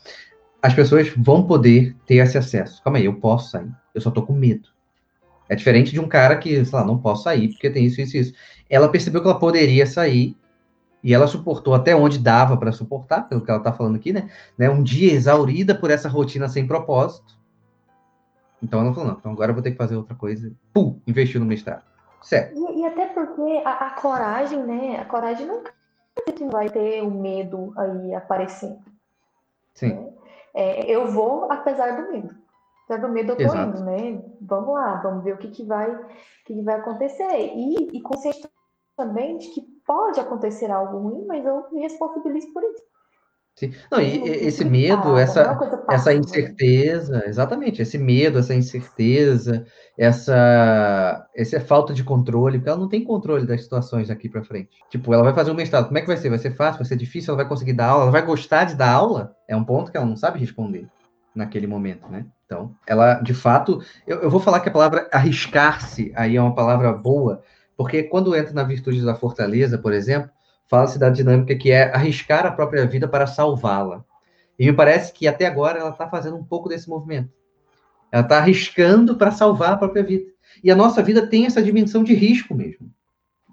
as 0.62 0.76
pessoas 0.76 1.12
vão 1.18 1.48
poder 1.48 1.96
ter 2.06 2.18
esse 2.18 2.38
acesso. 2.38 2.80
Calma 2.84 3.00
aí, 3.00 3.06
eu 3.06 3.16
posso 3.16 3.50
sair. 3.50 3.72
Eu 3.92 4.02
só 4.02 4.12
tô 4.12 4.22
com 4.22 4.34
medo. 4.34 4.70
É 5.50 5.56
diferente 5.56 5.92
de 5.92 6.00
um 6.00 6.08
cara 6.08 6.38
que, 6.38 6.64
sei 6.64 6.78
lá, 6.78 6.86
não 6.86 7.00
posso 7.00 7.24
sair 7.24 7.48
porque 7.48 7.72
tem 7.72 7.86
isso, 7.86 8.00
isso, 8.00 8.18
isso. 8.18 8.34
Ela 8.70 8.88
percebeu 8.88 9.20
que 9.20 9.28
ela 9.28 9.40
poderia 9.40 9.88
sair 9.88 10.38
e 11.04 11.14
ela 11.14 11.28
suportou 11.28 11.74
até 11.74 11.96
onde 11.96 12.18
dava 12.18 12.56
para 12.56 12.72
suportar, 12.72 13.28
pelo 13.28 13.42
que 13.42 13.52
ela 13.52 13.60
está 13.60 13.74
falando 13.74 13.98
aqui, 13.98 14.14
né? 14.14 14.30
né? 14.58 14.70
Um 14.70 14.82
dia 14.82 15.12
exaurida 15.12 15.76
por 15.76 15.92
essa 15.92 16.08
rotina 16.08 16.48
sem 16.48 16.66
propósito. 16.66 17.38
Então 18.62 18.80
ela 18.80 18.94
falou, 18.94 19.10
não, 19.10 19.18
então 19.18 19.32
agora 19.34 19.52
eu 19.52 19.56
vou 19.56 19.62
ter 19.62 19.72
que 19.72 19.78
fazer 19.78 19.98
outra 19.98 20.16
coisa. 20.16 20.52
Pum, 20.74 21.00
investiu 21.06 21.42
no 21.42 21.46
mestrado. 21.46 21.84
Certo. 22.22 22.58
E, 22.58 22.80
e 22.80 22.86
até 22.86 23.08
porque 23.08 23.62
a, 23.66 23.88
a, 23.88 23.90
coragem, 23.92 24.64
né? 24.64 25.02
A 25.02 25.06
coragem 25.06 25.46
não 25.46 25.62
vai 26.50 26.70
ter 26.70 27.02
o 27.02 27.12
medo 27.12 27.74
aí 27.76 28.16
aparecendo. 28.16 28.80
Sim. 29.74 29.90
Né? 29.90 30.14
é, 30.54 30.90
eu 30.90 31.08
vou 31.08 31.52
apesar 31.52 32.02
do 32.02 32.12
medo. 32.12 32.36
Apesar 32.86 33.06
do 33.06 33.14
medo 33.14 33.32
eu 33.32 33.38
tô 33.38 33.44
Exato. 33.44 33.78
indo, 33.78 33.84
né? 33.84 34.22
Vamos 34.42 34.74
lá, 34.74 34.96
vamos 35.02 35.24
ver 35.24 35.34
o 35.34 35.38
que, 35.38 35.50
que, 35.50 35.64
vai, 35.64 35.94
o 35.94 36.06
que, 36.46 36.54
que 36.54 36.62
vai 36.62 36.76
acontecer. 36.76 37.52
E, 37.56 37.98
e 37.98 38.02
consciente 38.02 38.48
também 38.96 39.38
de 39.38 39.48
que 39.50 39.62
pode 39.86 40.20
acontecer 40.20 40.72
algo 40.72 40.98
ruim, 40.98 41.26
mas 41.26 41.46
eu 41.46 41.66
me 41.72 41.82
responsabilizo 41.82 42.52
por 42.54 42.64
isso. 42.64 42.84
Sim. 43.56 43.72
Não, 43.92 44.02
e 44.02 44.24
esse 44.28 44.66
medo, 44.66 45.16
essa, 45.16 45.56
essa 45.88 46.12
incerteza, 46.12 47.24
exatamente, 47.28 47.84
esse 47.84 48.00
medo, 48.00 48.40
essa 48.40 48.56
incerteza, 48.56 49.64
essa, 49.96 51.28
essa 51.36 51.60
falta 51.60 51.94
de 51.94 52.04
controle, 52.04 52.58
porque 52.58 52.70
ela 52.70 52.80
não 52.80 52.90
tem 52.90 53.04
controle 53.04 53.46
das 53.46 53.62
situações 53.62 54.08
daqui 54.08 54.28
para 54.28 54.44
frente. 54.44 54.72
Tipo, 54.90 55.14
ela 55.14 55.24
vai 55.24 55.36
fazer 55.36 55.52
um 55.52 55.56
mestrado, 55.56 55.86
como 55.86 55.98
é 56.00 56.02
que 56.02 56.08
vai 56.08 56.18
ser? 56.18 56.30
Vai 56.30 56.40
ser 56.40 56.56
fácil? 56.56 56.80
Vai 56.80 56.88
ser 56.88 56.96
difícil? 56.96 57.32
Ela 57.32 57.44
vai 57.44 57.48
conseguir 57.48 57.74
dar 57.74 57.90
aula? 57.90 58.04
Ela 58.04 58.12
vai 58.12 58.26
gostar 58.26 58.64
de 58.64 58.76
dar 58.76 58.92
aula? 58.92 59.36
É 59.48 59.56
um 59.56 59.64
ponto 59.64 59.92
que 59.92 59.98
ela 59.98 60.06
não 60.06 60.16
sabe 60.16 60.40
responder 60.40 60.90
naquele 61.36 61.68
momento, 61.68 62.08
né? 62.10 62.26
Então, 62.46 62.76
ela, 62.88 63.16
de 63.16 63.36
fato, 63.36 63.84
eu, 64.06 64.22
eu 64.22 64.30
vou 64.32 64.40
falar 64.40 64.62
que 64.62 64.70
a 64.70 64.72
palavra 64.72 65.08
arriscar-se 65.12 66.12
aí 66.16 66.36
é 66.36 66.42
uma 66.42 66.56
palavra 66.56 66.92
boa, 66.92 67.44
porque 67.84 68.04
quando 68.04 68.34
entra 68.34 68.54
na 68.54 68.64
virtude 68.64 69.04
da 69.04 69.14
fortaleza, 69.14 69.78
por 69.78 69.92
exemplo, 69.92 70.32
fala-se 70.70 70.98
da 70.98 71.10
dinâmica 71.10 71.54
que 71.54 71.70
é 71.70 71.94
arriscar 71.94 72.46
a 72.46 72.52
própria 72.52 72.88
vida 72.88 73.10
para 73.10 73.28
salvá-la. 73.28 74.06
E 74.58 74.66
me 74.66 74.72
parece 74.72 75.12
que 75.12 75.28
até 75.28 75.46
agora 75.46 75.80
ela 75.80 75.90
está 75.90 76.08
fazendo 76.08 76.38
um 76.38 76.44
pouco 76.46 76.70
desse 76.70 76.90
movimento. 76.90 77.30
Ela 78.10 78.24
está 78.24 78.38
arriscando 78.38 79.18
para 79.18 79.32
salvar 79.32 79.74
a 79.74 79.78
própria 79.78 80.02
vida. 80.02 80.32
E 80.64 80.72
a 80.72 80.76
nossa 80.78 81.04
vida 81.04 81.28
tem 81.28 81.46
essa 81.46 81.62
dimensão 81.62 82.06
de 82.06 82.14
risco 82.14 82.56
mesmo. 82.56 82.90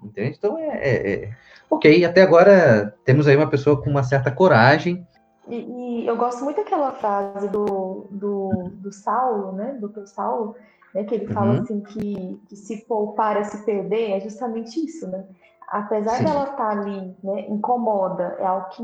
Entende? 0.01 0.37
Então 0.37 0.57
é, 0.57 0.77
é, 0.77 1.13
é... 1.13 1.31
Ok, 1.69 2.05
até 2.05 2.21
agora 2.21 2.95
temos 3.03 3.27
aí 3.27 3.35
uma 3.35 3.49
pessoa 3.49 3.81
com 3.83 3.89
uma 3.89 4.03
certa 4.03 4.31
coragem. 4.31 5.05
E, 5.49 5.55
e 6.03 6.07
eu 6.07 6.15
gosto 6.15 6.41
muito 6.45 6.55
daquela 6.55 6.93
frase 6.93 7.49
do, 7.49 8.07
do, 8.09 8.71
do 8.75 8.93
Saulo, 8.93 9.51
né? 9.51 9.77
Do 9.77 10.07
Saulo, 10.07 10.55
né? 10.93 11.03
Que 11.03 11.15
ele 11.15 11.33
fala 11.33 11.53
uhum. 11.53 11.61
assim 11.61 11.81
que, 11.81 12.41
que 12.47 12.55
se 12.55 12.85
poupar 12.85 13.37
é 13.37 13.43
se 13.43 13.65
perder, 13.65 14.11
é 14.11 14.19
justamente 14.19 14.83
isso, 14.85 15.07
né? 15.09 15.25
apesar 15.71 16.17
Sim. 16.17 16.25
dela 16.25 16.43
estar 16.43 16.57
tá 16.57 16.69
ali, 16.69 17.15
né, 17.23 17.47
incomoda, 17.47 18.35
é 18.39 18.45
algo 18.45 18.67
que 18.69 18.83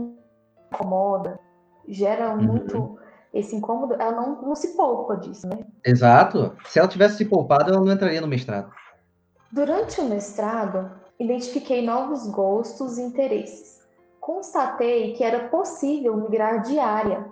incomoda, 0.72 1.38
gera 1.88 2.34
uhum. 2.34 2.44
muito 2.44 3.00
esse 3.34 3.56
incômodo, 3.56 3.94
ela 3.96 4.14
não, 4.14 4.42
não 4.42 4.56
se 4.56 4.76
poupa 4.76 5.18
disso, 5.18 5.48
né? 5.48 5.60
Exato. 5.86 6.56
Se 6.66 6.80
ela 6.80 6.88
tivesse 6.88 7.18
se 7.18 7.26
poupado, 7.26 7.72
ela 7.72 7.84
não 7.84 7.92
entraria 7.92 8.22
no 8.22 8.28
mestrado. 8.28 8.72
Durante 9.52 10.00
o 10.02 10.06
mestrado, 10.06 10.90
identifiquei 11.20 11.86
novos 11.86 12.26
gostos 12.28 12.98
e 12.98 13.02
interesses. 13.02 13.86
Constatei 14.20 15.14
que 15.14 15.24
era 15.24 15.50
possível 15.50 16.16
migrar 16.18 16.62
de 16.62 16.80
área 16.80 17.26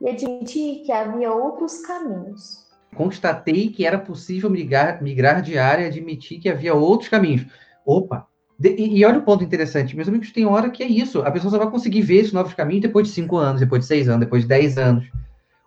e 0.00 0.08
admiti 0.08 0.82
que 0.86 0.92
havia 0.92 1.32
outros 1.32 1.80
caminhos. 1.82 2.66
Constatei 2.94 3.68
que 3.68 3.86
era 3.86 3.98
possível 3.98 4.50
migrar, 4.50 5.02
migrar 5.02 5.40
de 5.42 5.58
área 5.58 5.84
e 5.84 5.86
admiti 5.86 6.38
que 6.38 6.48
havia 6.48 6.74
outros 6.74 7.08
caminhos. 7.08 7.46
Opa, 7.84 8.26
e, 8.62 8.98
e, 8.98 9.04
olha 9.04 9.18
o 9.18 9.22
ponto 9.22 9.42
interessante, 9.42 9.96
meus 9.96 10.08
amigos, 10.08 10.30
tem 10.30 10.46
hora 10.46 10.70
que 10.70 10.82
é 10.82 10.86
isso. 10.86 11.20
A 11.22 11.30
pessoa 11.30 11.50
só 11.50 11.58
vai 11.58 11.70
conseguir 11.70 12.02
ver 12.02 12.16
esses 12.16 12.32
novos 12.32 12.54
caminhos 12.54 12.82
depois 12.82 13.08
de 13.08 13.14
5 13.14 13.36
anos, 13.36 13.60
depois 13.60 13.82
de 13.82 13.88
6 13.88 14.08
anos, 14.08 14.20
depois 14.20 14.42
de 14.42 14.48
10 14.48 14.78
anos. 14.78 15.10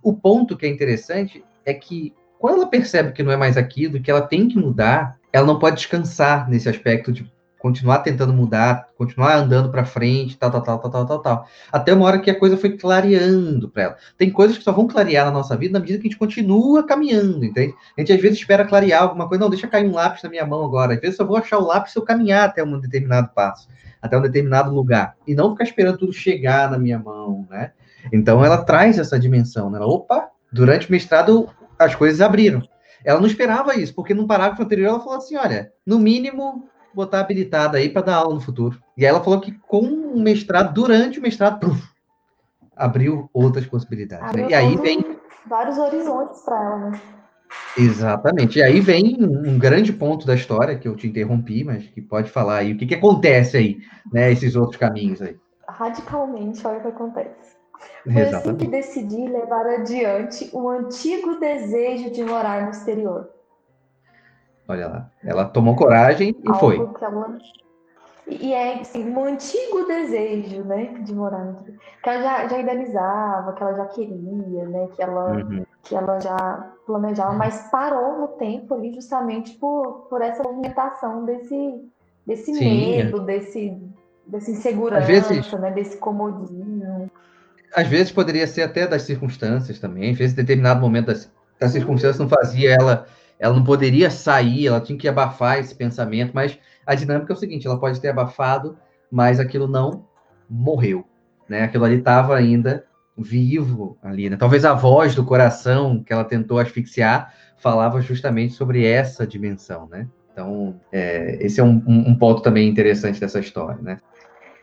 O 0.02 0.14
ponto 0.14 0.56
que 0.56 0.66
é 0.66 0.70
interessante 0.70 1.44
é 1.66 1.74
que 1.74 2.14
quando 2.40 2.58
ela 2.58 2.68
percebe 2.68 3.12
que 3.12 3.24
não 3.24 3.32
é 3.32 3.38
mais 3.38 3.58
aquilo, 3.58 4.00
que 4.00 4.12
ela 4.12 4.22
tem 4.22 4.48
que 4.48 4.58
mudar, 4.58 5.18
ela 5.34 5.48
não 5.48 5.60
pode 5.60 5.78
descansar 5.78 6.50
nesse 6.50 6.70
aspecto 6.70 7.12
de 7.12 7.30
continuar 7.66 8.00
tentando 8.04 8.32
mudar, 8.32 8.90
continuar 8.96 9.38
andando 9.38 9.72
para 9.72 9.84
frente, 9.84 10.38
tal, 10.38 10.52
tal, 10.52 10.62
tal, 10.62 10.78
tal, 10.78 11.06
tal, 11.08 11.20
tal. 11.20 11.48
Até 11.72 11.96
uma 11.96 12.06
hora 12.06 12.20
que 12.20 12.30
a 12.30 12.38
coisa 12.38 12.56
foi 12.56 12.78
clareando 12.78 13.68
para 13.72 13.82
ela. 13.82 13.98
Tem 14.20 14.30
coisas 14.30 14.56
que 14.56 14.64
só 14.64 14.72
vão 14.72 14.86
clarear 14.86 15.26
na 15.26 15.32
nossa 15.32 15.58
vida 15.58 15.74
na 15.74 15.80
medida 15.80 15.98
que 15.98 16.08
a 16.08 16.12
gente 16.12 16.20
continua 16.20 16.86
caminhando, 16.86 17.44
entende? 17.44 17.74
A 17.98 18.02
gente 18.02 18.14
às 18.14 18.22
vezes 18.22 18.38
espera 18.38 18.66
clarear 18.66 19.02
alguma 19.02 19.28
coisa, 19.28 19.44
não, 19.44 19.50
deixa 19.50 19.68
cair 19.68 19.90
um 19.90 19.96
lápis 19.96 20.22
na 20.22 20.30
minha 20.30 20.46
mão 20.46 20.64
agora. 20.64 20.94
Às 20.94 21.02
vezes 21.02 21.18
eu 21.18 21.26
vou 21.26 21.38
achar 21.38 21.58
o 21.58 21.66
lápis 21.66 21.92
se 21.92 21.98
eu 21.98 22.04
caminhar 22.04 22.48
até 22.48 22.64
um 22.64 22.80
determinado 22.80 23.32
passo, 23.34 23.68
até 24.00 24.16
um 24.16 24.22
determinado 24.22 24.72
lugar, 24.72 25.16
e 25.26 25.34
não 25.34 25.50
ficar 25.50 25.64
esperando 25.64 25.98
tudo 25.98 26.14
chegar 26.14 26.70
na 26.70 26.78
minha 26.78 27.00
mão, 27.00 27.48
né? 27.50 27.72
Então 28.14 28.46
ela 28.46 28.64
traz 28.64 29.00
essa 29.00 29.18
dimensão, 29.18 29.72
né? 29.72 29.80
Ela, 29.80 29.88
opa, 29.88 30.30
durante 30.54 30.88
o 30.88 30.92
mestrado 30.92 31.50
as 31.80 31.96
coisas 31.96 32.22
abriram. 32.22 32.62
Ela 33.04 33.20
não 33.20 33.28
esperava 33.28 33.76
isso, 33.76 33.96
porque 33.96 34.14
no 34.14 34.28
parágrafo 34.28 34.62
anterior 34.62 34.90
ela 34.90 35.00
falou 35.00 35.18
assim: 35.18 35.36
olha, 35.36 35.72
no 35.84 35.98
mínimo 35.98 36.70
botar 36.96 37.20
habilitada 37.20 37.78
aí 37.78 37.90
para 37.90 38.02
dar 38.02 38.16
aula 38.16 38.36
no 38.36 38.42
futuro. 38.42 38.80
E 38.98 39.06
aí 39.06 39.10
ela 39.10 39.24
falou 39.24 39.42
que 39.42 39.52
com 39.52 39.82
o 39.82 40.20
mestrado, 40.20 40.74
durante 40.74 41.20
o 41.20 41.22
mestrado, 41.22 41.60
pruf, 41.60 41.84
abriu 42.76 43.30
outras 43.34 43.66
possibilidades. 43.66 44.34
Né? 44.34 44.50
E 44.50 44.54
aí 44.54 44.76
vem. 44.78 45.18
Vários 45.48 45.78
horizontes 45.78 46.42
para 46.42 46.64
ela, 46.64 46.78
né? 46.90 47.02
Exatamente. 47.78 48.60
E 48.60 48.64
aí 48.64 48.80
vem 48.80 49.18
um 49.20 49.60
grande 49.60 49.94
ponto 49.94 50.26
da 50.26 50.34
história 50.34 50.78
que 50.78 50.88
eu 50.88 50.96
te 50.96 51.08
interrompi, 51.08 51.64
mas 51.64 51.86
que 51.88 52.02
pode 52.02 52.32
falar 52.32 52.58
aí. 52.58 52.74
O 52.74 52.78
que, 52.78 52.86
que 52.86 52.96
acontece 52.96 53.58
aí, 53.58 53.78
né? 54.12 54.32
Esses 54.32 54.56
outros 54.56 54.78
caminhos 54.78 55.22
aí. 55.22 55.38
Radicalmente, 55.68 56.66
olha 56.66 56.80
o 56.80 56.82
que 56.82 56.88
acontece. 56.88 57.56
Foi 58.04 58.22
Exatamente. 58.22 58.48
assim 58.48 58.58
que 58.58 58.68
decidi 58.68 59.28
levar 59.28 59.66
adiante 59.68 60.50
o 60.54 60.70
antigo 60.70 61.40
desejo 61.40 62.12
de 62.12 62.24
morar 62.24 62.64
no 62.64 62.72
exterior. 62.72 63.30
Olha 64.68 64.88
lá. 64.88 65.12
Ela 65.24 65.46
tomou 65.46 65.76
coragem 65.76 66.36
e 66.44 66.48
Algo 66.48 66.60
foi. 66.60 66.78
Ela... 67.02 67.38
E 68.28 68.54
é 68.54 68.82
assim, 68.82 69.08
um 69.08 69.24
antigo 69.24 69.86
desejo, 69.86 70.64
né, 70.64 70.96
de 71.02 71.14
morar 71.14 71.46
no 71.46 71.64
que 71.64 72.10
ela 72.10 72.24
já, 72.24 72.48
já 72.48 72.60
idealizava, 72.60 73.54
que 73.54 73.62
ela 73.62 73.74
já 73.76 73.86
queria, 73.86 74.66
né, 74.68 74.88
que 74.96 75.02
ela, 75.02 75.32
uhum. 75.34 75.66
que 75.84 75.96
ela 75.96 76.20
já 76.20 76.72
planejava, 76.88 77.34
mas 77.34 77.70
parou 77.70 78.20
no 78.20 78.28
tempo 78.30 78.74
ali 78.74 78.94
justamente 78.94 79.54
por, 79.58 80.08
por 80.10 80.24
essa 80.24 80.42
movimentação 80.42 81.24
desse, 81.24 81.84
desse 82.26 82.52
medo, 82.52 83.20
desse, 83.22 83.78
dessa 84.26 84.50
insegurança, 84.50 85.06
vezes, 85.06 85.52
né, 85.54 85.70
desse 85.70 85.98
comodismo. 85.98 87.12
Às 87.76 87.88
vezes 87.88 88.12
poderia 88.12 88.48
ser 88.48 88.64
até 88.64 88.88
das 88.88 89.04
circunstâncias 89.04 89.80
também, 89.80 90.12
às 90.12 90.18
vezes 90.18 90.34
em 90.34 90.38
determinado 90.38 90.82
momento 90.82 91.08
das, 91.08 91.32
das 91.60 91.74
circunstâncias 91.74 92.18
não 92.18 92.30
fazia 92.30 92.74
ela, 92.74 93.06
ela 93.40 93.56
não 93.56 93.64
poderia 93.64 94.10
sair, 94.10 94.68
ela 94.68 94.82
tinha 94.82 94.98
que 94.98 95.08
abafar 95.08 95.60
esse 95.60 95.76
pensamento, 95.76 96.32
mas 96.34 96.58
a 96.86 96.96
dinâmica 96.96 97.34
é 97.34 97.36
o 97.36 97.40
seguinte: 97.40 97.68
ela 97.68 97.80
pode 97.80 98.00
ter 98.00 98.10
abafado, 98.10 98.78
mas 99.12 99.40
aquilo 99.40 99.68
não 99.68 100.06
morreu, 100.50 101.06
né? 101.48 101.64
Aquilo 101.64 101.86
ali 101.86 101.98
estava 101.98 102.36
ainda 102.36 102.86
vivo 103.18 103.98
ali, 104.02 104.30
né? 104.30 104.38
Talvez 104.38 104.66
a 104.66 104.74
voz 104.74 105.16
do 105.16 105.26
coração 105.26 106.04
que 106.04 106.12
ela 106.12 106.24
tentou 106.24 106.60
asfixiar 106.60 107.34
falava 107.58 108.02
justamente 108.02 108.54
sobre 108.54 108.86
essa 108.86 109.26
dimensão, 109.26 109.88
né? 109.88 110.08
Então, 110.32 110.80
é, 110.92 111.38
esse 111.40 111.62
é 111.62 111.64
um, 111.64 111.82
um, 111.88 112.18
ponto 112.18 112.42
também 112.42 112.68
interessante 112.68 113.22
dessa 113.22 113.40
história, 113.40 113.82
né? 113.82 113.98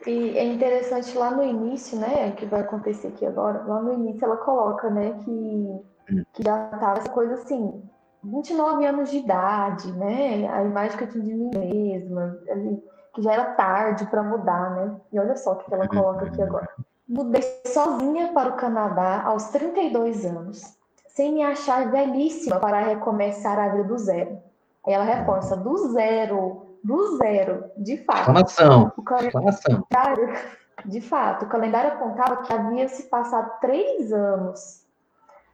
E 0.06 0.36
é 0.36 0.44
interessante 0.44 1.16
lá 1.16 1.30
no 1.30 1.42
início, 1.42 1.98
né, 1.98 2.32
que 2.32 2.44
vai 2.44 2.60
acontecer 2.60 3.08
aqui 3.08 3.24
agora, 3.24 3.64
lá 3.64 3.80
no 3.80 3.94
início 3.94 4.24
ela 4.24 4.36
coloca, 4.36 4.90
né, 4.90 5.14
que, 5.24 5.30
hum. 5.30 6.24
que 6.32 6.42
já 6.42 6.66
tava 6.66 6.98
essa 6.98 7.08
coisa 7.08 7.34
assim, 7.34 7.82
29 8.24 8.86
anos 8.86 9.10
de 9.10 9.18
idade, 9.18 9.92
né? 9.92 10.48
A 10.52 10.62
imagem 10.62 10.96
que 10.96 11.04
eu 11.04 11.08
tinha 11.08 11.24
de 11.24 11.34
mim 11.34 11.50
mesma, 11.54 12.38
que 13.14 13.22
já 13.22 13.32
era 13.32 13.44
tarde 13.52 14.06
para 14.06 14.22
mudar, 14.22 14.70
né? 14.70 14.96
E 15.12 15.18
olha 15.18 15.36
só 15.36 15.52
o 15.52 15.56
que 15.56 15.72
ela 15.74 15.88
coloca 15.88 16.26
aqui 16.26 16.40
agora. 16.40 16.68
Mudei 17.08 17.42
sozinha 17.66 18.32
para 18.32 18.50
o 18.50 18.56
Canadá 18.56 19.22
aos 19.24 19.46
32 19.46 20.24
anos, 20.24 20.78
sem 21.08 21.32
me 21.32 21.42
achar 21.42 21.90
velhíssima 21.90 22.58
para 22.58 22.80
recomeçar 22.80 23.58
a 23.58 23.68
vida 23.68 23.84
do 23.84 23.98
zero. 23.98 24.38
Aí 24.86 24.94
ela 24.94 25.04
reforça, 25.04 25.56
do 25.56 25.76
zero, 25.92 26.78
do 26.82 27.16
zero, 27.18 27.64
de 27.76 27.98
fato. 27.98 28.20
Exclamação. 28.20 28.92
O 28.96 29.02
calendário, 29.02 30.34
de 30.86 31.00
fato, 31.00 31.44
o 31.44 31.48
calendário 31.48 31.92
apontava 31.92 32.42
que 32.42 32.52
havia 32.52 32.88
se 32.88 33.04
passado 33.04 33.60
três 33.60 34.12
anos 34.12 34.82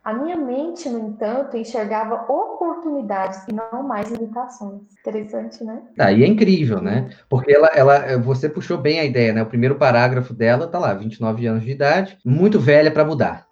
a 0.08 0.14
minha 0.14 0.36
mente, 0.38 0.88
no 0.88 0.98
entanto, 1.10 1.54
enxergava 1.54 2.14
oportunidades 2.32 3.46
e 3.46 3.52
não 3.52 3.82
mais 3.82 4.10
limitações. 4.10 4.80
Interessante, 5.00 5.62
né? 5.62 5.82
Aí 5.98 6.22
ah, 6.22 6.26
é 6.26 6.26
incrível, 6.26 6.80
né? 6.80 7.10
Porque 7.28 7.52
ela, 7.52 7.66
ela, 7.74 8.16
você 8.16 8.48
puxou 8.48 8.78
bem 8.78 9.00
a 9.00 9.04
ideia, 9.04 9.34
né? 9.34 9.42
O 9.42 9.46
primeiro 9.46 9.74
parágrafo 9.74 10.32
dela 10.32 10.66
tá 10.66 10.78
lá, 10.78 10.94
29 10.94 11.46
anos 11.46 11.62
de 11.62 11.72
idade, 11.72 12.16
muito 12.24 12.58
velha 12.58 12.90
para 12.90 13.04
mudar, 13.04 13.46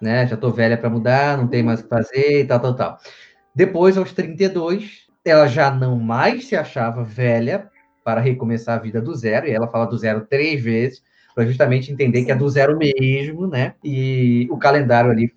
né? 0.00 0.26
Já 0.26 0.38
tô 0.38 0.50
velha 0.50 0.78
para 0.78 0.88
mudar, 0.88 1.36
não 1.36 1.46
tem 1.46 1.62
mais 1.62 1.80
o 1.80 1.82
que 1.82 1.90
fazer 1.90 2.40
e 2.40 2.44
tal, 2.46 2.60
tal, 2.60 2.74
tal. 2.74 2.98
Depois, 3.54 3.98
aos 3.98 4.14
32, 4.14 5.06
ela 5.22 5.46
já 5.48 5.70
não 5.70 5.98
mais 5.98 6.46
se 6.46 6.56
achava 6.56 7.04
velha 7.04 7.68
para 8.02 8.22
recomeçar 8.22 8.78
a 8.78 8.82
vida 8.82 9.02
do 9.02 9.14
zero, 9.14 9.46
e 9.46 9.50
ela 9.50 9.68
fala 9.68 9.84
do 9.84 9.98
zero 9.98 10.22
três 10.22 10.62
vezes, 10.62 11.02
para 11.34 11.44
justamente 11.44 11.92
entender 11.92 12.24
que 12.24 12.32
é 12.32 12.34
do 12.34 12.48
zero 12.48 12.78
mesmo, 12.78 13.46
né? 13.46 13.74
E 13.84 14.48
o 14.50 14.56
calendário 14.56 15.10
ali 15.10 15.28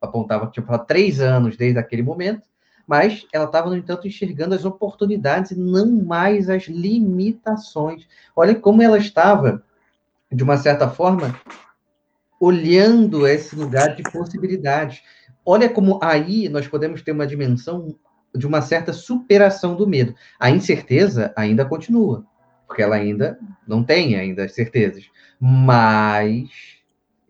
apontava 0.00 0.46
que 0.46 0.52
tinha 0.54 0.66
passado 0.66 0.86
três 0.86 1.20
anos 1.20 1.56
desde 1.56 1.78
aquele 1.78 2.02
momento, 2.02 2.42
mas 2.86 3.26
ela 3.32 3.44
estava, 3.44 3.68
no 3.68 3.76
entanto, 3.76 4.06
enxergando 4.06 4.54
as 4.54 4.64
oportunidades 4.64 5.50
e 5.50 5.58
não 5.58 5.90
mais 6.04 6.48
as 6.48 6.64
limitações. 6.64 8.08
Olha 8.34 8.54
como 8.54 8.82
ela 8.82 8.96
estava, 8.96 9.62
de 10.32 10.42
uma 10.42 10.56
certa 10.56 10.88
forma, 10.88 11.38
olhando 12.40 13.26
esse 13.26 13.54
lugar 13.54 13.94
de 13.94 14.02
possibilidades. 14.04 15.02
Olha 15.44 15.68
como 15.68 15.98
aí 16.02 16.48
nós 16.48 16.66
podemos 16.66 17.02
ter 17.02 17.12
uma 17.12 17.26
dimensão 17.26 17.94
de 18.34 18.46
uma 18.46 18.62
certa 18.62 18.92
superação 18.92 19.74
do 19.76 19.86
medo. 19.86 20.14
A 20.40 20.50
incerteza 20.50 21.32
ainda 21.36 21.64
continua, 21.64 22.24
porque 22.66 22.82
ela 22.82 22.96
ainda 22.96 23.38
não 23.66 23.84
tem 23.84 24.16
ainda 24.16 24.44
as 24.44 24.54
certezas, 24.54 25.10
mas 25.38 26.48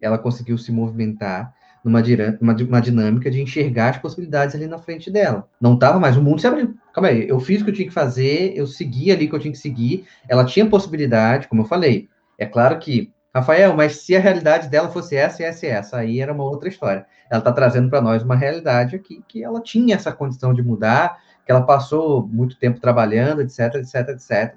ela 0.01 0.19
conseguiu 0.19 0.57
se 0.57 0.71
movimentar 0.71 1.53
numa 1.85 2.03
uma, 2.41 2.55
uma 2.55 2.81
dinâmica 2.81 3.31
de 3.31 3.41
enxergar 3.41 3.91
as 3.91 3.99
possibilidades 3.99 4.55
ali 4.55 4.67
na 4.67 4.79
frente 4.79 5.11
dela. 5.11 5.49
Não 5.61 5.75
estava 5.75 5.99
mais, 5.99 6.17
o 6.17 6.23
mundo 6.23 6.41
se 6.41 6.47
abriu. 6.47 6.75
Calma 6.93 7.09
aí, 7.09 7.29
eu 7.29 7.39
fiz 7.41 7.61
o 7.61 7.65
que 7.65 7.71
eu 7.71 7.75
tinha 7.75 7.89
que 7.89 7.95
fazer, 7.95 8.53
eu 8.57 8.67
segui 8.67 9.11
ali 9.11 9.27
o 9.27 9.29
que 9.31 9.35
eu 9.37 9.41
tinha 9.41 9.53
que 9.53 9.59
seguir, 9.59 10.07
ela 10.29 10.45
tinha 10.45 10.69
possibilidade, 10.69 11.49
como 11.49 11.63
eu 11.63 11.67
falei. 11.67 12.09
É 12.39 12.47
claro 12.47 12.79
que, 12.79 13.13
Rafael, 13.35 13.75
mas 13.77 13.97
se 13.97 14.17
a 14.17 14.21
realidade 14.21 14.69
dela 14.69 14.89
fosse 14.89 15.17
essa 15.17 15.43
essa 15.43 15.67
e 15.67 15.69
essa, 15.69 15.97
aí 15.99 16.21
era 16.21 16.33
uma 16.33 16.45
outra 16.45 16.69
história. 16.69 17.07
Ela 17.31 17.41
está 17.41 17.53
trazendo 17.53 17.89
para 17.91 18.01
nós 18.01 18.23
uma 18.23 18.37
realidade 18.37 18.97
aqui 18.97 19.23
que 19.29 19.45
ela 19.45 19.61
tinha 19.61 19.95
essa 19.95 20.13
condição 20.13 20.53
de 20.55 20.63
mudar, 20.63 21.19
que 21.45 21.53
ela 21.53 21.63
passou 21.63 22.27
muito 22.27 22.59
tempo 22.59 22.81
trabalhando, 22.81 23.43
etc, 23.43 23.75
etc, 23.77 24.09
etc. 24.11 24.55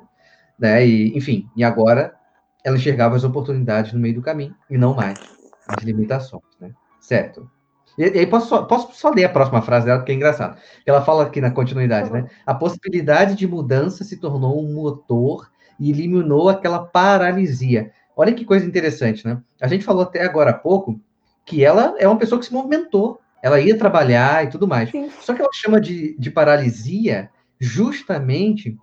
Né? 0.58 0.86
E, 0.86 1.18
enfim, 1.18 1.48
e 1.56 1.64
agora 1.64 2.14
ela 2.64 2.78
enxergava 2.78 3.16
as 3.16 3.24
oportunidades 3.24 3.94
no 3.94 4.00
meio 4.00 4.16
do 4.16 4.22
caminho 4.22 4.56
e 4.70 4.78
não 4.78 4.94
mais 4.94 5.20
as 5.68 5.84
limitações, 5.84 6.44
né? 6.60 6.72
Certo. 7.02 7.50
E, 7.98 8.04
e 8.04 8.20
aí 8.20 8.28
posso 8.28 8.48
só, 8.48 8.64
posso 8.64 8.94
só 8.94 9.10
ler 9.10 9.26
a 9.26 9.30
próxima 9.30 9.62
frase 9.62 9.86
dela, 9.86 10.00
porque 10.00 10.14
é 10.14 10.16
engraçado. 10.16 10.58
Ela 10.86 11.02
fala 11.02 11.24
aqui 11.24 11.42
na 11.42 11.52
continuidade, 11.52 12.12
né? 12.12 12.30
A 12.46 12.54
possibilidade 12.54 13.36
de 13.36 13.48
mudança 13.48 14.04
se 14.04 14.18
tornou 14.18 14.64
um 14.64 14.74
motor 14.74 15.52
e 15.80 15.90
eliminou 15.90 16.48
aquela 16.48 16.80
paralisia. 16.80 17.92
Olha 18.16 18.34
que 18.34 18.46
coisa 18.46 18.66
interessante, 18.66 19.26
né? 19.26 19.42
A 19.60 19.68
gente 19.68 19.84
falou 19.84 20.04
até 20.04 20.24
agora 20.24 20.52
há 20.52 20.54
pouco 20.54 21.00
que 21.46 21.66
ela 21.66 21.96
é 21.98 22.08
uma 22.08 22.18
pessoa 22.18 22.40
que 22.40 22.46
se 22.46 22.54
movimentou. 22.54 23.20
Ela 23.44 23.60
ia 23.60 23.78
trabalhar 23.78 24.46
e 24.46 24.50
tudo 24.50 24.68
mais. 24.68 24.92
Sim. 24.92 25.10
Só 25.20 25.34
que 25.34 25.42
ela 25.42 25.50
chama 25.52 25.82
de, 25.82 26.16
de 26.18 26.30
paralisia 26.30 27.30
justamente 27.60 28.78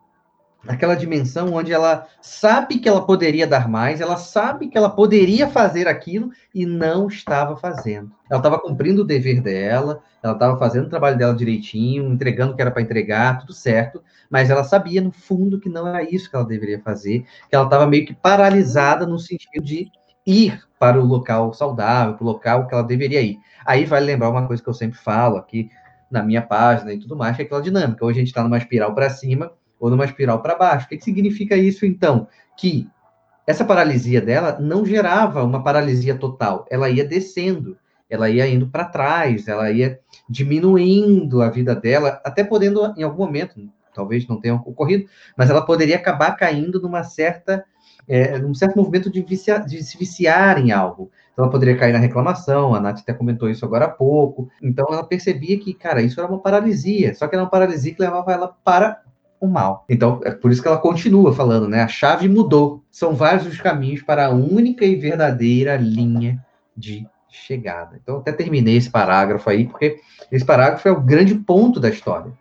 aquela 0.68 0.94
dimensão 0.94 1.54
onde 1.54 1.72
ela 1.72 2.06
sabe 2.20 2.78
que 2.78 2.88
ela 2.88 3.04
poderia 3.04 3.46
dar 3.46 3.68
mais, 3.68 4.00
ela 4.02 4.18
sabe 4.18 4.68
que 4.68 4.76
ela 4.76 4.90
poderia 4.90 5.48
fazer 5.48 5.88
aquilo 5.88 6.30
e 6.54 6.66
não 6.66 7.08
estava 7.08 7.56
fazendo. 7.56 8.12
Ela 8.30 8.38
estava 8.38 8.58
cumprindo 8.58 9.00
o 9.00 9.04
dever 9.04 9.40
dela, 9.40 10.02
ela 10.22 10.34
estava 10.34 10.58
fazendo 10.58 10.86
o 10.86 10.90
trabalho 10.90 11.16
dela 11.16 11.34
direitinho, 11.34 12.12
entregando 12.12 12.52
o 12.52 12.56
que 12.56 12.60
era 12.60 12.70
para 12.70 12.82
entregar, 12.82 13.40
tudo 13.40 13.54
certo, 13.54 14.02
mas 14.28 14.50
ela 14.50 14.62
sabia 14.62 15.00
no 15.00 15.10
fundo 15.10 15.58
que 15.58 15.70
não 15.70 15.88
era 15.88 16.02
isso 16.02 16.28
que 16.28 16.36
ela 16.36 16.44
deveria 16.44 16.80
fazer, 16.80 17.24
que 17.48 17.56
ela 17.56 17.64
estava 17.64 17.86
meio 17.86 18.04
que 18.04 18.14
paralisada 18.14 19.06
no 19.06 19.18
sentido 19.18 19.64
de 19.64 19.90
ir 20.26 20.62
para 20.78 21.00
o 21.00 21.04
local 21.04 21.54
saudável, 21.54 22.14
para 22.14 22.24
o 22.24 22.26
local 22.26 22.66
que 22.66 22.74
ela 22.74 22.84
deveria 22.84 23.22
ir. 23.22 23.38
Aí 23.64 23.86
vai 23.86 24.00
lembrar 24.00 24.28
uma 24.28 24.46
coisa 24.46 24.62
que 24.62 24.68
eu 24.68 24.74
sempre 24.74 24.98
falo 24.98 25.38
aqui 25.38 25.70
na 26.10 26.22
minha 26.22 26.42
página 26.42 26.92
e 26.92 26.98
tudo 26.98 27.16
mais, 27.16 27.36
que 27.36 27.42
é 27.42 27.44
aquela 27.46 27.62
dinâmica. 27.62 28.04
Hoje 28.04 28.18
a 28.18 28.20
gente 28.20 28.28
está 28.28 28.42
numa 28.42 28.58
espiral 28.58 28.94
para 28.94 29.08
cima, 29.08 29.50
ou 29.78 29.90
numa 29.90 30.04
espiral 30.04 30.40
para 30.42 30.56
baixo. 30.56 30.86
O 30.86 30.88
que, 30.88 30.96
que 30.96 31.04
significa 31.04 31.56
isso, 31.56 31.86
então? 31.86 32.28
Que 32.56 32.88
essa 33.46 33.64
paralisia 33.64 34.20
dela 34.20 34.58
não 34.60 34.84
gerava 34.84 35.42
uma 35.42 35.62
paralisia 35.62 36.14
total, 36.14 36.66
ela 36.70 36.90
ia 36.90 37.02
descendo, 37.02 37.78
ela 38.10 38.28
ia 38.28 38.46
indo 38.46 38.68
para 38.68 38.84
trás, 38.84 39.48
ela 39.48 39.70
ia 39.70 39.98
diminuindo 40.28 41.40
a 41.40 41.48
vida 41.48 41.74
dela, 41.74 42.20
até 42.24 42.44
podendo, 42.44 42.92
em 42.94 43.02
algum 43.02 43.24
momento, 43.24 43.58
talvez 43.94 44.26
não 44.28 44.38
tenha 44.38 44.54
ocorrido, 44.54 45.08
mas 45.34 45.48
ela 45.48 45.64
poderia 45.64 45.96
acabar 45.96 46.32
caindo 46.32 46.80
numa 46.80 47.02
certa, 47.02 47.64
é, 48.06 48.38
num 48.38 48.54
certo 48.54 48.76
movimento 48.76 49.10
de, 49.10 49.22
vicia, 49.22 49.58
de 49.58 49.82
se 49.82 49.96
viciar 49.96 50.58
em 50.58 50.70
algo. 50.70 51.10
Então, 51.32 51.44
ela 51.44 51.52
poderia 51.52 51.76
cair 51.76 51.92
na 51.92 51.98
reclamação, 51.98 52.74
a 52.74 52.80
Nath 52.80 53.00
até 53.00 53.14
comentou 53.14 53.48
isso 53.48 53.64
agora 53.64 53.86
há 53.86 53.90
pouco. 53.90 54.50
Então, 54.62 54.84
ela 54.90 55.04
percebia 55.04 55.58
que, 55.58 55.72
cara, 55.72 56.02
isso 56.02 56.20
era 56.20 56.28
uma 56.28 56.40
paralisia, 56.40 57.14
só 57.14 57.26
que 57.26 57.34
era 57.34 57.44
uma 57.44 57.50
paralisia 57.50 57.94
que 57.94 58.02
levava 58.02 58.32
ela 58.32 58.48
para 58.64 59.02
o 59.40 59.46
mal. 59.46 59.84
Então, 59.88 60.20
é 60.24 60.30
por 60.30 60.50
isso 60.50 60.60
que 60.60 60.68
ela 60.68 60.78
continua 60.78 61.34
falando, 61.34 61.68
né? 61.68 61.82
A 61.82 61.88
chave 61.88 62.28
mudou. 62.28 62.82
São 62.90 63.14
vários 63.14 63.46
os 63.46 63.60
caminhos 63.60 64.02
para 64.02 64.26
a 64.26 64.30
única 64.30 64.84
e 64.84 64.96
verdadeira 64.96 65.76
linha 65.76 66.44
de 66.76 67.06
chegada. 67.28 67.98
Então, 68.02 68.18
até 68.18 68.32
terminei 68.32 68.76
esse 68.76 68.90
parágrafo 68.90 69.48
aí, 69.48 69.66
porque 69.66 70.00
esse 70.30 70.44
parágrafo 70.44 70.88
é 70.88 70.90
o 70.90 71.00
grande 71.00 71.34
ponto 71.34 71.78
da 71.78 71.88
história. 71.88 72.32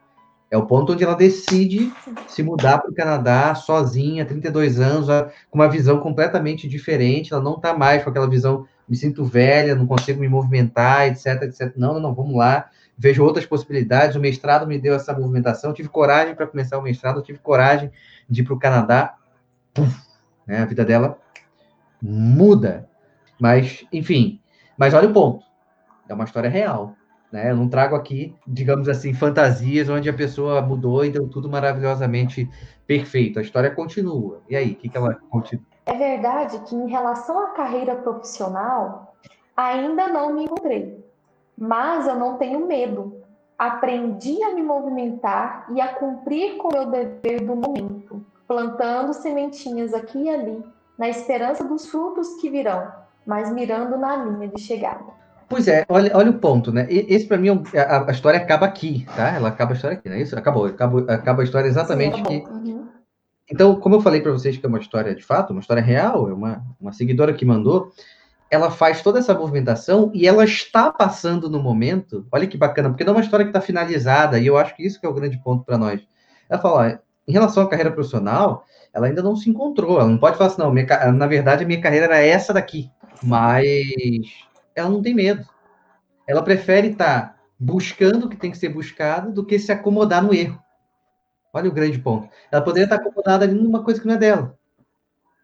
É 0.49 0.57
o 0.57 0.65
ponto 0.65 0.93
onde 0.93 1.03
ela 1.03 1.15
decide 1.15 1.91
se 2.27 2.41
mudar 2.41 2.77
para 2.77 2.89
o 2.89 2.95
Canadá 2.95 3.53
sozinha, 3.53 4.25
32 4.25 4.79
anos, 4.79 5.07
com 5.51 5.59
uma 5.59 5.67
visão 5.67 5.99
completamente 5.99 6.67
diferente. 6.69 7.33
Ela 7.33 7.43
não 7.43 7.55
está 7.55 7.77
mais 7.77 8.03
com 8.03 8.09
aquela 8.09 8.29
visão, 8.29 8.65
me 8.87 8.95
sinto 8.95 9.25
velha, 9.25 9.75
não 9.75 9.85
consigo 9.85 10.21
me 10.21 10.29
movimentar, 10.29 11.07
etc, 11.07 11.43
etc. 11.43 11.73
Não, 11.75 11.95
não, 11.95 11.99
não, 11.99 12.15
vamos 12.15 12.35
lá 12.35 12.69
vejo 12.97 13.23
outras 13.23 13.45
possibilidades. 13.45 14.15
O 14.15 14.19
mestrado 14.19 14.65
me 14.65 14.79
deu 14.79 14.95
essa 14.95 15.13
movimentação. 15.13 15.69
Eu 15.69 15.75
tive 15.75 15.89
coragem 15.89 16.33
para 16.33 16.47
começar 16.47 16.77
o 16.77 16.81
mestrado, 16.81 17.19
eu 17.19 17.23
tive 17.23 17.39
coragem 17.39 17.91
de 18.29 18.41
ir 18.41 18.43
para 18.45 18.53
o 18.53 18.59
Canadá. 18.59 19.15
Puf, 19.73 19.95
né? 20.45 20.59
A 20.59 20.65
vida 20.65 20.83
dela 20.83 21.17
muda. 22.01 22.89
Mas, 23.39 23.85
enfim. 23.93 24.41
Mas 24.77 24.93
olha 24.93 25.09
o 25.09 25.13
ponto. 25.13 25.45
É 26.09 26.13
uma 26.13 26.23
história 26.23 26.49
real. 26.49 26.95
Né? 27.31 27.51
Eu 27.51 27.55
não 27.55 27.67
trago 27.67 27.95
aqui, 27.95 28.33
digamos 28.47 28.87
assim, 28.87 29.13
fantasias 29.13 29.89
onde 29.89 30.09
a 30.09 30.13
pessoa 30.13 30.61
mudou 30.61 31.03
e 31.03 31.11
deu 31.11 31.27
tudo 31.27 31.49
maravilhosamente 31.49 32.49
perfeito. 32.85 33.39
A 33.39 33.41
história 33.41 33.69
continua. 33.69 34.41
E 34.49 34.55
aí, 34.55 34.71
o 34.71 34.75
que, 34.75 34.89
que 34.89 34.97
ela 34.97 35.15
continua? 35.29 35.65
É 35.85 35.93
verdade 35.93 36.59
que, 36.67 36.75
em 36.75 36.89
relação 36.89 37.39
à 37.39 37.47
carreira 37.51 37.95
profissional, 37.95 39.15
ainda 39.55 40.07
não 40.07 40.33
me 40.33 40.45
encontrei. 40.45 41.06
Mas 41.57 42.07
eu 42.07 42.15
não 42.15 42.38
tenho 42.38 42.67
medo. 42.67 43.21
Aprendi 43.57 44.43
a 44.43 44.53
me 44.53 44.61
movimentar 44.61 45.65
e 45.73 45.81
a 45.81 45.93
cumprir 45.95 46.57
com 46.57 46.67
o 46.67 46.71
meu 46.71 46.85
dever 46.85 47.41
do 47.41 47.55
momento, 47.55 48.23
plantando 48.47 49.13
sementinhas 49.13 49.93
aqui 49.93 50.23
e 50.23 50.29
ali, 50.29 50.63
na 50.97 51.09
esperança 51.09 51.63
dos 51.63 51.88
frutos 51.88 52.35
que 52.35 52.49
virão, 52.49 52.88
mas 53.25 53.51
mirando 53.51 53.97
na 53.97 54.15
linha 54.15 54.47
de 54.47 54.61
chegada. 54.61 55.17
Pois 55.49 55.67
é, 55.67 55.85
olha, 55.88 56.11
olha 56.15 56.29
o 56.29 56.39
ponto, 56.39 56.71
né? 56.71 56.85
Esse 56.89 57.25
para 57.25 57.38
mim, 57.38 57.47
é 57.73 57.79
a, 57.79 58.05
a, 58.07 58.11
história 58.11 58.39
acaba 58.39 58.65
aqui, 58.65 59.07
tá? 59.15 59.29
Ela 59.29 59.47
acaba 59.47 59.71
a 59.71 59.75
história 59.75 59.97
aqui, 59.97 60.09
não 60.09 60.17
é 60.17 60.21
isso? 60.21 60.38
Acabou, 60.38 60.65
acabou 60.65 61.05
acaba 61.07 61.41
a 61.41 61.45
história 61.45 61.67
exatamente 61.67 62.17
Sim, 62.17 62.21
aqui. 62.21 62.43
Uhum. 62.49 62.88
Então, 63.49 63.79
como 63.79 63.95
eu 63.95 64.01
falei 64.01 64.19
para 64.19 64.34
vocês 64.34 64.57
que 64.57 64.65
é 64.65 64.69
uma 64.69 64.79
história 64.79 65.15
de 65.15 65.23
fato, 65.23 65.51
uma 65.51 65.61
história 65.61 65.81
real, 65.81 66.29
é 66.29 66.34
uma, 66.34 66.61
uma 66.79 66.91
seguidora 66.91 67.34
que 67.34 67.45
mandou, 67.45 67.91
ela 68.49 68.71
faz 68.71 69.01
toda 69.01 69.19
essa 69.19 69.33
movimentação 69.33 70.11
e 70.13 70.27
ela 70.27 70.43
está 70.43 70.91
passando 70.91 71.49
no 71.49 71.61
momento. 71.61 72.25
Olha 72.31 72.47
que 72.47 72.57
bacana, 72.57 72.89
porque 72.89 73.03
não 73.03 73.13
é 73.13 73.17
uma 73.17 73.23
história 73.23 73.45
que 73.45 73.49
está 73.49 73.61
finalizada, 73.61 74.39
e 74.39 74.47
eu 74.47 74.57
acho 74.57 74.75
que 74.75 74.85
isso 74.85 74.99
que 74.99 75.05
é 75.05 75.09
o 75.09 75.13
grande 75.13 75.37
ponto 75.43 75.65
para 75.65 75.77
nós. 75.77 76.01
Ela 76.49 76.61
fala, 76.61 77.01
em 77.27 77.33
relação 77.33 77.63
à 77.63 77.69
carreira 77.69 77.91
profissional, 77.91 78.65
ela 78.93 79.07
ainda 79.07 79.21
não 79.21 79.35
se 79.35 79.49
encontrou. 79.49 79.99
Ela 79.99 80.09
não 80.09 80.17
pode 80.17 80.37
falar 80.37 80.49
assim, 80.49 80.61
não, 80.61 80.71
minha, 80.71 80.87
na 81.11 81.27
verdade 81.27 81.63
a 81.63 81.67
minha 81.67 81.81
carreira 81.81 82.05
era 82.05 82.19
essa 82.19 82.53
daqui. 82.53 82.89
Mas 83.21 83.65
ela 84.75 84.89
não 84.89 85.01
tem 85.01 85.13
medo. 85.13 85.45
Ela 86.25 86.41
prefere 86.41 86.89
estar 86.89 87.21
tá 87.21 87.35
buscando 87.59 88.25
o 88.25 88.29
que 88.29 88.37
tem 88.37 88.51
que 88.51 88.57
ser 88.57 88.69
buscado 88.69 89.31
do 89.31 89.45
que 89.45 89.59
se 89.59 89.71
acomodar 89.71 90.23
no 90.23 90.33
erro. 90.33 90.61
Olha 91.53 91.69
o 91.69 91.73
grande 91.73 91.99
ponto. 91.99 92.29
Ela 92.51 92.61
poderia 92.61 92.85
estar 92.85 92.97
acomodada 92.97 93.45
ali 93.45 93.53
numa 93.53 93.83
coisa 93.83 93.99
que 93.99 94.07
não 94.07 94.15
é 94.15 94.17
dela. 94.17 94.57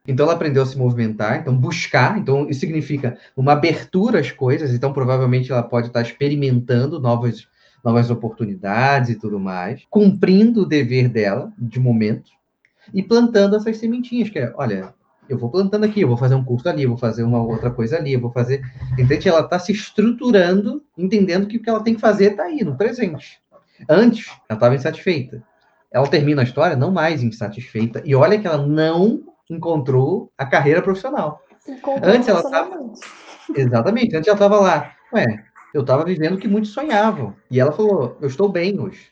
Então 0.05 0.25
ela 0.25 0.35
aprendeu 0.35 0.61
a 0.61 0.65
se 0.65 0.77
movimentar, 0.77 1.39
então 1.39 1.55
buscar, 1.55 2.17
então 2.17 2.49
isso 2.49 2.59
significa 2.59 3.17
uma 3.37 3.53
abertura 3.53 4.19
às 4.19 4.31
coisas, 4.31 4.73
então 4.73 4.91
provavelmente 4.91 5.49
ela 5.49 5.63
pode 5.63 5.87
estar 5.87 6.01
experimentando 6.01 6.99
novas, 6.99 7.47
novas 7.81 8.09
oportunidades 8.09 9.11
e 9.11 9.15
tudo 9.15 9.39
mais, 9.39 9.83
cumprindo 9.89 10.63
o 10.63 10.65
dever 10.65 11.07
dela 11.07 11.53
de 11.57 11.79
momento 11.79 12.31
e 12.93 13.01
plantando 13.01 13.55
essas 13.55 13.77
sementinhas, 13.77 14.29
que 14.29 14.39
é, 14.39 14.51
olha, 14.57 14.93
eu 15.29 15.37
vou 15.37 15.49
plantando 15.49 15.85
aqui, 15.85 16.01
eu 16.01 16.07
vou 16.09 16.17
fazer 16.17 16.35
um 16.35 16.43
curso 16.43 16.67
ali, 16.67 16.83
eu 16.83 16.89
vou 16.89 16.97
fazer 16.97 17.23
uma 17.23 17.41
outra 17.41 17.71
coisa 17.71 17.95
ali, 17.95 18.11
eu 18.11 18.19
vou 18.19 18.31
fazer. 18.31 18.61
Entende? 18.99 19.29
Ela 19.29 19.39
está 19.39 19.57
se 19.57 19.71
estruturando, 19.71 20.83
entendendo 20.97 21.47
que 21.47 21.55
o 21.55 21.61
que 21.61 21.69
ela 21.69 21.81
tem 21.81 21.95
que 21.95 22.01
fazer 22.01 22.31
está 22.31 22.43
aí, 22.43 22.61
no 22.61 22.75
presente. 22.75 23.39
Antes, 23.87 24.27
ela 24.49 24.57
estava 24.57 24.75
insatisfeita. 24.75 25.41
Ela 25.89 26.07
termina 26.07 26.41
a 26.41 26.43
história 26.43 26.75
não 26.75 26.91
mais 26.91 27.23
insatisfeita. 27.23 28.01
E 28.03 28.13
olha 28.13 28.37
que 28.37 28.45
ela 28.45 28.67
não 28.67 29.23
encontrou 29.53 30.31
a 30.37 30.45
carreira 30.45 30.81
profissional. 30.81 31.41
Antes 32.03 32.27
ela 32.27 32.41
estava. 32.41 32.79
Exatamente, 33.55 34.15
antes 34.15 34.27
ela 34.27 34.35
estava 34.35 34.59
lá. 34.59 34.91
Ué, 35.13 35.43
eu 35.73 35.81
estava 35.81 36.03
vivendo 36.03 36.35
o 36.35 36.37
que 36.37 36.47
muitos 36.47 36.71
sonhavam. 36.71 37.33
E 37.49 37.59
ela 37.59 37.71
falou: 37.71 38.17
Eu 38.21 38.27
estou 38.27 38.49
bem 38.49 38.79
hoje. 38.79 39.11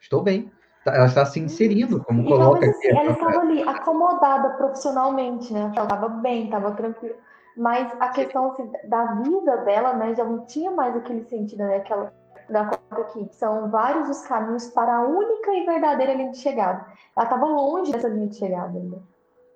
Estou 0.00 0.22
bem. 0.22 0.50
Tá, 0.84 0.94
ela 0.94 1.06
está 1.06 1.24
se 1.24 1.40
inserindo, 1.40 2.02
como 2.04 2.22
e 2.22 2.26
coloca 2.26 2.66
assim, 2.66 2.88
aqui. 2.88 2.98
Ela 2.98 3.12
estava 3.12 3.40
ali 3.40 3.62
acomodada 3.62 4.50
profissionalmente, 4.50 5.52
né? 5.52 5.72
Ela 5.74 5.84
estava 5.84 6.08
bem, 6.08 6.44
estava 6.44 6.72
tranquila. 6.72 7.14
Mas 7.56 7.90
a 8.00 8.08
questão 8.08 8.50
assim, 8.50 8.70
da 8.84 9.14
vida 9.14 9.58
dela, 9.58 9.94
né, 9.94 10.14
já 10.14 10.24
não 10.24 10.44
tinha 10.44 10.70
mais 10.70 10.94
aquele 10.96 11.24
sentido, 11.24 11.64
né? 11.64 11.76
Aquela 11.76 12.12
da 12.50 12.66
conta 12.66 13.00
aqui, 13.00 13.26
são 13.32 13.70
vários 13.70 14.08
os 14.10 14.22
caminhos 14.26 14.66
para 14.68 14.96
a 14.96 15.02
única 15.02 15.50
e 15.52 15.64
verdadeira 15.64 16.12
linha 16.12 16.30
de 16.30 16.38
chegada. 16.38 16.84
Ela 17.16 17.24
estava 17.24 17.46
longe 17.46 17.90
dessa 17.90 18.08
linha 18.08 18.26
de 18.26 18.36
chegada 18.36 18.76
ainda. 18.76 18.96
Né? 18.96 19.02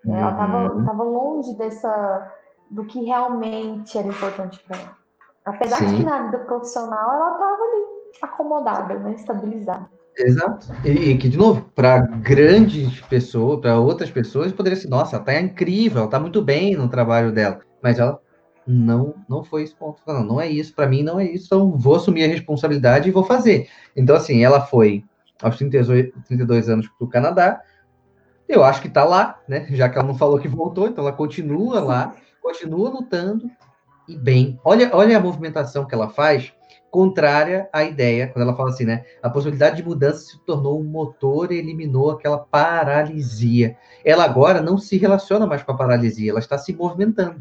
Ela 0.06 0.30
estava 0.30 1.02
uhum. 1.02 1.12
longe 1.12 1.56
dessa 1.56 2.32
do 2.70 2.84
que 2.84 3.04
realmente 3.04 3.96
era 3.96 4.08
importante 4.08 4.62
para 4.66 4.78
ela. 4.78 4.96
Apesar 5.44 5.78
Sim. 5.78 5.86
de 5.86 5.96
que 5.96 6.04
na 6.04 6.24
vida 6.24 6.38
profissional 6.40 7.14
ela 7.14 7.32
estava 7.32 7.62
ali 7.62 7.84
acomodada, 8.22 8.98
né, 8.98 9.14
estabilizada. 9.14 9.88
Exato. 10.16 10.66
E, 10.84 11.16
que, 11.16 11.28
de 11.28 11.38
novo, 11.38 11.70
para 11.74 11.98
grandes 11.98 13.00
pessoas, 13.02 13.60
para 13.60 13.78
outras 13.78 14.10
pessoas, 14.10 14.52
poderia 14.52 14.76
ser, 14.76 14.88
nossa, 14.88 15.16
ela 15.16 15.24
tá 15.24 15.40
incrível, 15.40 16.02
ela 16.02 16.10
tá 16.10 16.18
muito 16.18 16.42
bem 16.42 16.76
no 16.76 16.88
trabalho 16.88 17.32
dela. 17.32 17.60
Mas 17.80 17.98
ela 17.98 18.20
não 18.66 19.14
não 19.28 19.42
foi 19.42 19.62
esse 19.62 19.74
ponto. 19.74 20.02
Não, 20.06 20.22
não 20.22 20.40
é 20.40 20.48
isso, 20.48 20.74
para 20.74 20.88
mim 20.88 21.02
não 21.02 21.18
é 21.18 21.24
isso, 21.24 21.46
então 21.46 21.76
vou 21.78 21.96
assumir 21.96 22.24
a 22.24 22.28
responsabilidade 22.28 23.08
e 23.08 23.12
vou 23.12 23.24
fazer. 23.24 23.68
Então, 23.96 24.14
assim, 24.14 24.44
ela 24.44 24.60
foi 24.60 25.04
aos 25.40 25.56
38, 25.56 26.20
32 26.26 26.68
anos 26.68 26.88
para 26.88 27.06
o 27.06 27.08
Canadá, 27.08 27.62
eu 28.48 28.64
acho 28.64 28.80
que 28.80 28.88
está 28.88 29.04
lá, 29.04 29.40
né? 29.46 29.66
Já 29.70 29.88
que 29.88 29.98
ela 29.98 30.06
não 30.06 30.16
falou 30.16 30.38
que 30.38 30.48
voltou, 30.48 30.88
então 30.88 31.04
ela 31.04 31.12
continua 31.12 31.80
lá, 31.80 32.16
continua 32.42 32.88
lutando 32.88 33.50
e 34.08 34.16
bem. 34.16 34.58
Olha, 34.64 34.90
olha 34.94 35.18
a 35.18 35.20
movimentação 35.20 35.84
que 35.84 35.94
ela 35.94 36.08
faz 36.08 36.52
contrária 36.90 37.68
à 37.70 37.84
ideia, 37.84 38.28
quando 38.28 38.42
ela 38.44 38.56
fala 38.56 38.70
assim, 38.70 38.84
né? 38.84 39.04
A 39.22 39.28
possibilidade 39.28 39.76
de 39.76 39.82
mudança 39.82 40.24
se 40.24 40.38
tornou 40.44 40.80
um 40.80 40.84
motor 40.84 41.52
e 41.52 41.58
eliminou 41.58 42.10
aquela 42.10 42.38
paralisia. 42.38 43.76
Ela 44.02 44.24
agora 44.24 44.62
não 44.62 44.78
se 44.78 44.96
relaciona 44.96 45.46
mais 45.46 45.62
com 45.62 45.72
a 45.72 45.76
paralisia, 45.76 46.30
ela 46.30 46.38
está 46.38 46.56
se 46.56 46.72
movimentando. 46.72 47.40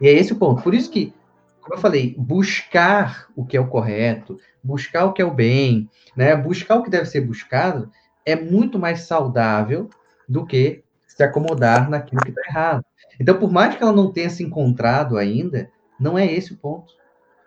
E 0.00 0.06
é 0.06 0.12
esse 0.12 0.32
o 0.32 0.36
ponto. 0.36 0.62
Por 0.62 0.72
isso 0.72 0.90
que, 0.90 1.12
como 1.60 1.74
eu 1.74 1.80
falei, 1.80 2.14
buscar 2.16 3.26
o 3.34 3.44
que 3.44 3.56
é 3.56 3.60
o 3.60 3.66
correto, 3.66 4.38
buscar 4.62 5.06
o 5.06 5.12
que 5.12 5.20
é 5.20 5.24
o 5.24 5.34
bem, 5.34 5.90
né? 6.16 6.36
Buscar 6.36 6.76
o 6.76 6.82
que 6.84 6.90
deve 6.90 7.06
ser 7.06 7.22
buscado 7.22 7.90
é 8.28 8.36
muito 8.36 8.78
mais 8.78 9.02
saudável 9.02 9.88
do 10.28 10.44
que 10.44 10.84
se 11.06 11.22
acomodar 11.22 11.88
naquilo 11.88 12.20
que 12.20 12.28
está 12.28 12.42
errado. 12.48 12.84
Então, 13.18 13.38
por 13.38 13.50
mais 13.50 13.74
que 13.74 13.82
ela 13.82 13.92
não 13.92 14.12
tenha 14.12 14.28
se 14.28 14.44
encontrado 14.44 15.16
ainda, 15.16 15.70
não 15.98 16.18
é 16.18 16.26
esse 16.26 16.52
o 16.52 16.56
ponto. 16.56 16.92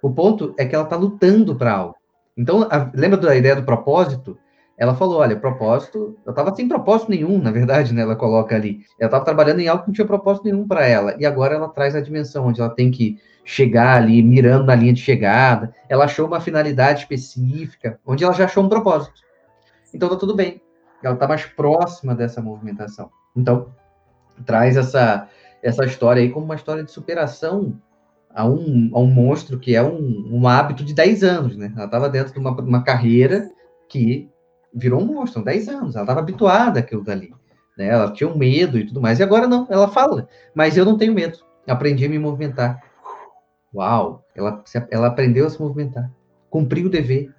O 0.01 0.09
ponto 0.09 0.55
é 0.57 0.65
que 0.65 0.73
ela 0.73 0.83
está 0.83 0.95
lutando 0.95 1.55
para 1.55 1.71
algo. 1.71 1.95
Então, 2.35 2.63
a, 2.63 2.91
lembra 2.93 3.17
da 3.17 3.35
ideia 3.35 3.55
do 3.55 3.63
propósito? 3.63 4.37
Ela 4.75 4.95
falou: 4.95 5.19
olha, 5.19 5.35
propósito. 5.35 6.17
Eu 6.25 6.31
estava 6.31 6.55
sem 6.55 6.67
propósito 6.67 7.11
nenhum, 7.11 7.39
na 7.39 7.51
verdade, 7.51 7.93
né? 7.93 8.01
Ela 8.01 8.15
coloca 8.15 8.55
ali. 8.55 8.79
Ela 8.99 9.07
estava 9.07 9.23
trabalhando 9.23 9.59
em 9.59 9.67
algo 9.67 9.83
que 9.83 9.89
não 9.89 9.93
tinha 9.93 10.07
propósito 10.07 10.45
nenhum 10.45 10.67
para 10.67 10.87
ela. 10.87 11.15
E 11.19 11.25
agora 11.25 11.53
ela 11.53 11.69
traz 11.69 11.95
a 11.95 12.01
dimensão 12.01 12.47
onde 12.47 12.59
ela 12.59 12.69
tem 12.71 12.89
que 12.89 13.19
chegar 13.45 13.97
ali, 13.97 14.23
mirando 14.23 14.65
na 14.65 14.73
linha 14.73 14.93
de 14.93 15.01
chegada. 15.01 15.73
Ela 15.87 16.05
achou 16.05 16.25
uma 16.25 16.41
finalidade 16.41 17.01
específica, 17.01 17.99
onde 18.05 18.23
ela 18.23 18.33
já 18.33 18.45
achou 18.45 18.63
um 18.63 18.69
propósito. 18.69 19.21
Então 19.93 20.09
tá 20.09 20.15
tudo 20.15 20.35
bem. 20.35 20.61
Ela 21.03 21.13
está 21.15 21.27
mais 21.27 21.45
próxima 21.45 22.13
dessa 22.15 22.41
movimentação. 22.41 23.09
Então, 23.35 23.73
traz 24.45 24.77
essa, 24.77 25.27
essa 25.61 25.85
história 25.85 26.21
aí 26.21 26.29
como 26.29 26.45
uma 26.45 26.55
história 26.55 26.83
de 26.83 26.91
superação 26.91 27.79
a 28.33 28.45
um, 28.45 28.89
a 28.93 28.99
um 28.99 29.07
monstro 29.07 29.59
que 29.59 29.75
é 29.75 29.83
um, 29.83 30.29
um 30.31 30.47
hábito 30.47 30.83
de 30.83 30.93
10 30.93 31.23
anos, 31.23 31.57
né? 31.57 31.71
Ela 31.75 31.85
estava 31.85 32.09
dentro 32.09 32.33
de 32.33 32.39
uma, 32.39 32.51
uma 32.51 32.83
carreira 32.83 33.49
que 33.89 34.29
virou 34.73 35.01
um 35.01 35.05
monstro, 35.05 35.43
10 35.43 35.67
anos. 35.67 35.95
Ela 35.95 36.03
estava 36.03 36.21
habituada 36.21 36.79
àquilo 36.79 37.03
dali. 37.03 37.33
Né? 37.77 37.87
Ela 37.87 38.11
tinha 38.11 38.29
um 38.29 38.37
medo 38.37 38.77
e 38.77 38.85
tudo 38.85 39.01
mais. 39.01 39.19
E 39.19 39.23
agora 39.23 39.47
não, 39.47 39.67
ela 39.69 39.87
fala, 39.87 40.27
mas 40.55 40.77
eu 40.77 40.85
não 40.85 40.97
tenho 40.97 41.13
medo. 41.13 41.39
Aprendi 41.67 42.05
a 42.05 42.09
me 42.09 42.17
movimentar. 42.17 42.81
Uau! 43.73 44.23
Ela, 44.35 44.63
ela 44.89 45.07
aprendeu 45.07 45.45
a 45.45 45.49
se 45.49 45.61
movimentar. 45.61 46.11
Cumpriu 46.49 46.87
o 46.87 46.89
dever. 46.89 47.33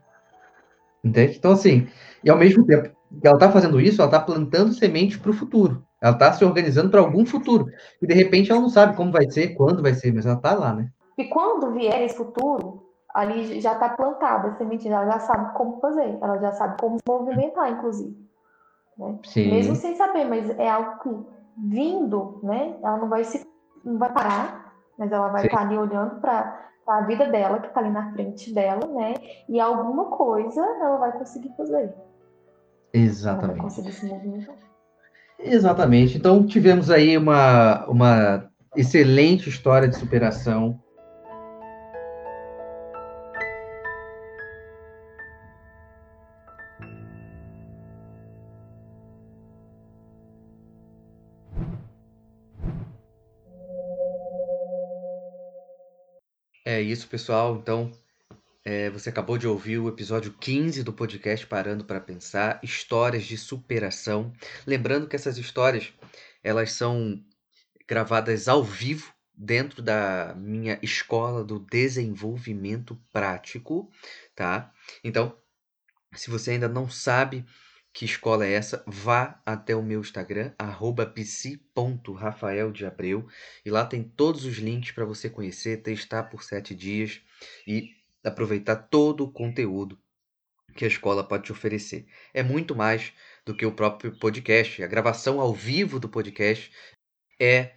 Entende? 1.02 1.36
Então, 1.36 1.52
assim, 1.52 1.88
e 2.22 2.30
ao 2.30 2.38
mesmo 2.38 2.64
tempo 2.64 2.90
ela 3.22 3.34
está 3.34 3.50
fazendo 3.50 3.80
isso, 3.80 4.00
ela 4.00 4.10
está 4.10 4.20
plantando 4.20 4.72
sementes 4.72 5.16
para 5.16 5.30
o 5.30 5.34
futuro. 5.34 5.84
Ela 6.00 6.12
está 6.12 6.32
se 6.32 6.44
organizando 6.44 6.90
para 6.90 7.00
algum 7.00 7.24
futuro. 7.24 7.66
E 8.00 8.06
de 8.06 8.14
repente 8.14 8.50
ela 8.50 8.60
não 8.60 8.68
sabe 8.68 8.96
como 8.96 9.12
vai 9.12 9.30
ser, 9.30 9.54
quando 9.54 9.82
vai 9.82 9.94
ser, 9.94 10.12
mas 10.12 10.26
ela 10.26 10.36
está 10.36 10.54
lá, 10.54 10.74
né? 10.74 10.88
E 11.16 11.24
quando 11.26 11.72
vier 11.72 12.02
esse 12.02 12.16
futuro, 12.16 12.82
ali 13.14 13.60
já 13.60 13.74
está 13.74 13.90
plantada 13.90 14.48
a 14.48 14.54
semente, 14.56 14.88
ela 14.88 15.06
já 15.06 15.18
sabe 15.20 15.54
como 15.54 15.78
fazer, 15.80 16.18
ela 16.20 16.38
já 16.38 16.52
sabe 16.52 16.80
como 16.80 16.96
se 16.96 17.02
movimentar, 17.06 17.70
inclusive. 17.70 18.16
Né? 18.98 19.18
Mesmo 19.36 19.76
sem 19.76 19.94
saber, 19.94 20.24
mas 20.24 20.50
é 20.58 20.68
algo 20.68 20.98
que 21.00 21.10
vindo, 21.68 22.40
né? 22.42 22.76
Ela 22.82 22.96
não 22.96 23.08
vai 23.08 23.24
se 23.24 23.46
não 23.84 23.98
vai 23.98 24.12
parar, 24.12 24.72
mas 24.96 25.10
ela 25.10 25.28
vai 25.28 25.46
estar 25.46 25.58
tá 25.58 25.62
ali 25.62 25.76
olhando 25.76 26.20
para 26.20 26.70
a 26.86 27.00
vida 27.02 27.26
dela, 27.26 27.58
que 27.58 27.66
está 27.68 27.80
ali 27.80 27.90
na 27.90 28.12
frente 28.12 28.52
dela, 28.54 28.86
né? 28.86 29.14
E 29.48 29.60
alguma 29.60 30.06
coisa 30.06 30.60
ela 30.60 30.96
vai 30.96 31.12
conseguir 31.12 31.52
fazer. 31.56 31.92
Exatamente. 32.92 33.60
Conseguir 33.60 33.92
se 33.92 34.06
movimentar. 34.06 34.56
Exatamente. 35.38 36.16
Então 36.16 36.46
tivemos 36.46 36.90
aí 36.90 37.16
uma, 37.16 37.86
uma 37.86 38.50
excelente 38.76 39.48
história 39.48 39.88
de 39.88 39.96
superação. 39.96 40.78
É 56.64 56.80
isso, 56.80 57.08
pessoal. 57.08 57.56
Então, 57.56 57.90
É, 58.64 58.88
você 58.90 59.08
acabou 59.08 59.36
de 59.36 59.48
ouvir 59.48 59.78
o 59.78 59.88
episódio 59.88 60.32
15 60.32 60.84
do 60.84 60.92
podcast 60.92 61.44
Parando 61.46 61.84
para 61.84 62.00
Pensar, 62.00 62.60
histórias 62.62 63.24
de 63.24 63.36
superação. 63.36 64.32
Lembrando 64.64 65.08
que 65.08 65.16
essas 65.16 65.36
histórias, 65.36 65.92
elas 66.44 66.70
são 66.70 67.20
gravadas 67.88 68.46
ao 68.46 68.62
vivo 68.62 69.12
dentro 69.34 69.82
da 69.82 70.32
minha 70.36 70.78
escola 70.80 71.42
do 71.42 71.58
desenvolvimento 71.58 72.96
prático, 73.12 73.90
tá? 74.32 74.72
Então, 75.02 75.36
se 76.14 76.30
você 76.30 76.52
ainda 76.52 76.68
não 76.68 76.88
sabe 76.88 77.44
que 77.92 78.04
escola 78.04 78.46
é 78.46 78.52
essa, 78.52 78.84
vá 78.86 79.42
até 79.44 79.74
o 79.74 79.82
meu 79.82 80.00
Instagram, 80.00 80.52
psi.rafaeldeabreu, 81.12 83.26
e 83.64 83.70
lá 83.70 83.84
tem 83.84 84.04
todos 84.04 84.44
os 84.44 84.58
links 84.58 84.92
para 84.92 85.04
você 85.04 85.28
conhecer, 85.28 85.82
testar 85.82 86.22
por 86.24 86.44
sete 86.44 86.76
dias 86.76 87.20
e 87.66 88.00
aproveitar 88.24 88.76
todo 88.76 89.24
o 89.24 89.32
conteúdo 89.32 89.98
que 90.74 90.84
a 90.84 90.88
escola 90.88 91.22
pode 91.22 91.44
te 91.44 91.52
oferecer. 91.52 92.06
É 92.32 92.42
muito 92.42 92.74
mais 92.74 93.12
do 93.44 93.54
que 93.54 93.66
o 93.66 93.72
próprio 93.72 94.18
podcast. 94.18 94.82
A 94.82 94.86
gravação 94.86 95.40
ao 95.40 95.52
vivo 95.52 96.00
do 96.00 96.08
podcast 96.08 96.72
é 97.38 97.74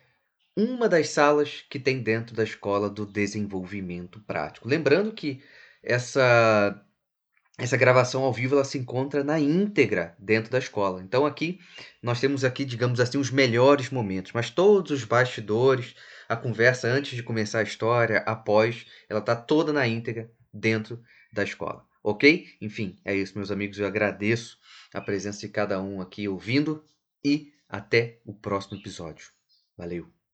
uma 0.56 0.88
das 0.88 1.10
salas 1.10 1.66
que 1.70 1.80
tem 1.80 2.02
dentro 2.02 2.36
da 2.36 2.44
escola 2.44 2.90
do 2.90 3.06
desenvolvimento 3.06 4.22
prático. 4.22 4.68
Lembrando 4.68 5.12
que 5.12 5.44
essa 5.84 6.82
essa 7.58 7.78
gravação 7.78 8.24
ao 8.24 8.34
vivo 8.34 8.56
ela 8.56 8.66
se 8.66 8.78
encontra 8.78 9.24
na 9.24 9.40
íntegra 9.40 10.16
dentro 10.20 10.52
da 10.52 10.60
escola. 10.60 11.02
Então 11.02 11.26
aqui 11.26 11.60
nós 12.04 12.20
temos 12.20 12.44
aqui, 12.44 12.66
digamos 12.66 13.00
assim, 13.00 13.18
os 13.18 13.32
melhores 13.32 13.90
momentos, 13.90 14.34
mas 14.34 14.50
todos 14.50 14.92
os 14.92 15.04
bastidores, 15.06 15.96
a 16.28 16.36
conversa 16.36 16.88
antes 16.88 17.16
de 17.16 17.24
começar 17.24 17.60
a 17.60 17.64
história, 17.64 18.20
após, 18.20 18.86
ela 19.10 19.22
está 19.22 19.36
toda 19.36 19.72
na 19.72 19.88
íntegra 19.88 20.30
dentro 20.54 21.02
da 21.32 21.44
escola. 21.44 21.86
Ok? 22.04 22.46
Enfim, 22.62 22.98
é 23.04 23.16
isso, 23.16 23.38
meus 23.38 23.50
amigos. 23.50 23.80
Eu 23.80 23.88
agradeço 23.88 24.58
a 24.94 25.02
presença 25.02 25.40
de 25.40 25.50
cada 25.50 25.82
um 25.82 26.02
aqui 26.02 26.28
ouvindo 26.28 26.84
e 27.24 27.52
até 27.68 28.20
o 28.26 28.34
próximo 28.34 28.78
episódio. 28.78 29.32
Valeu! 29.78 30.25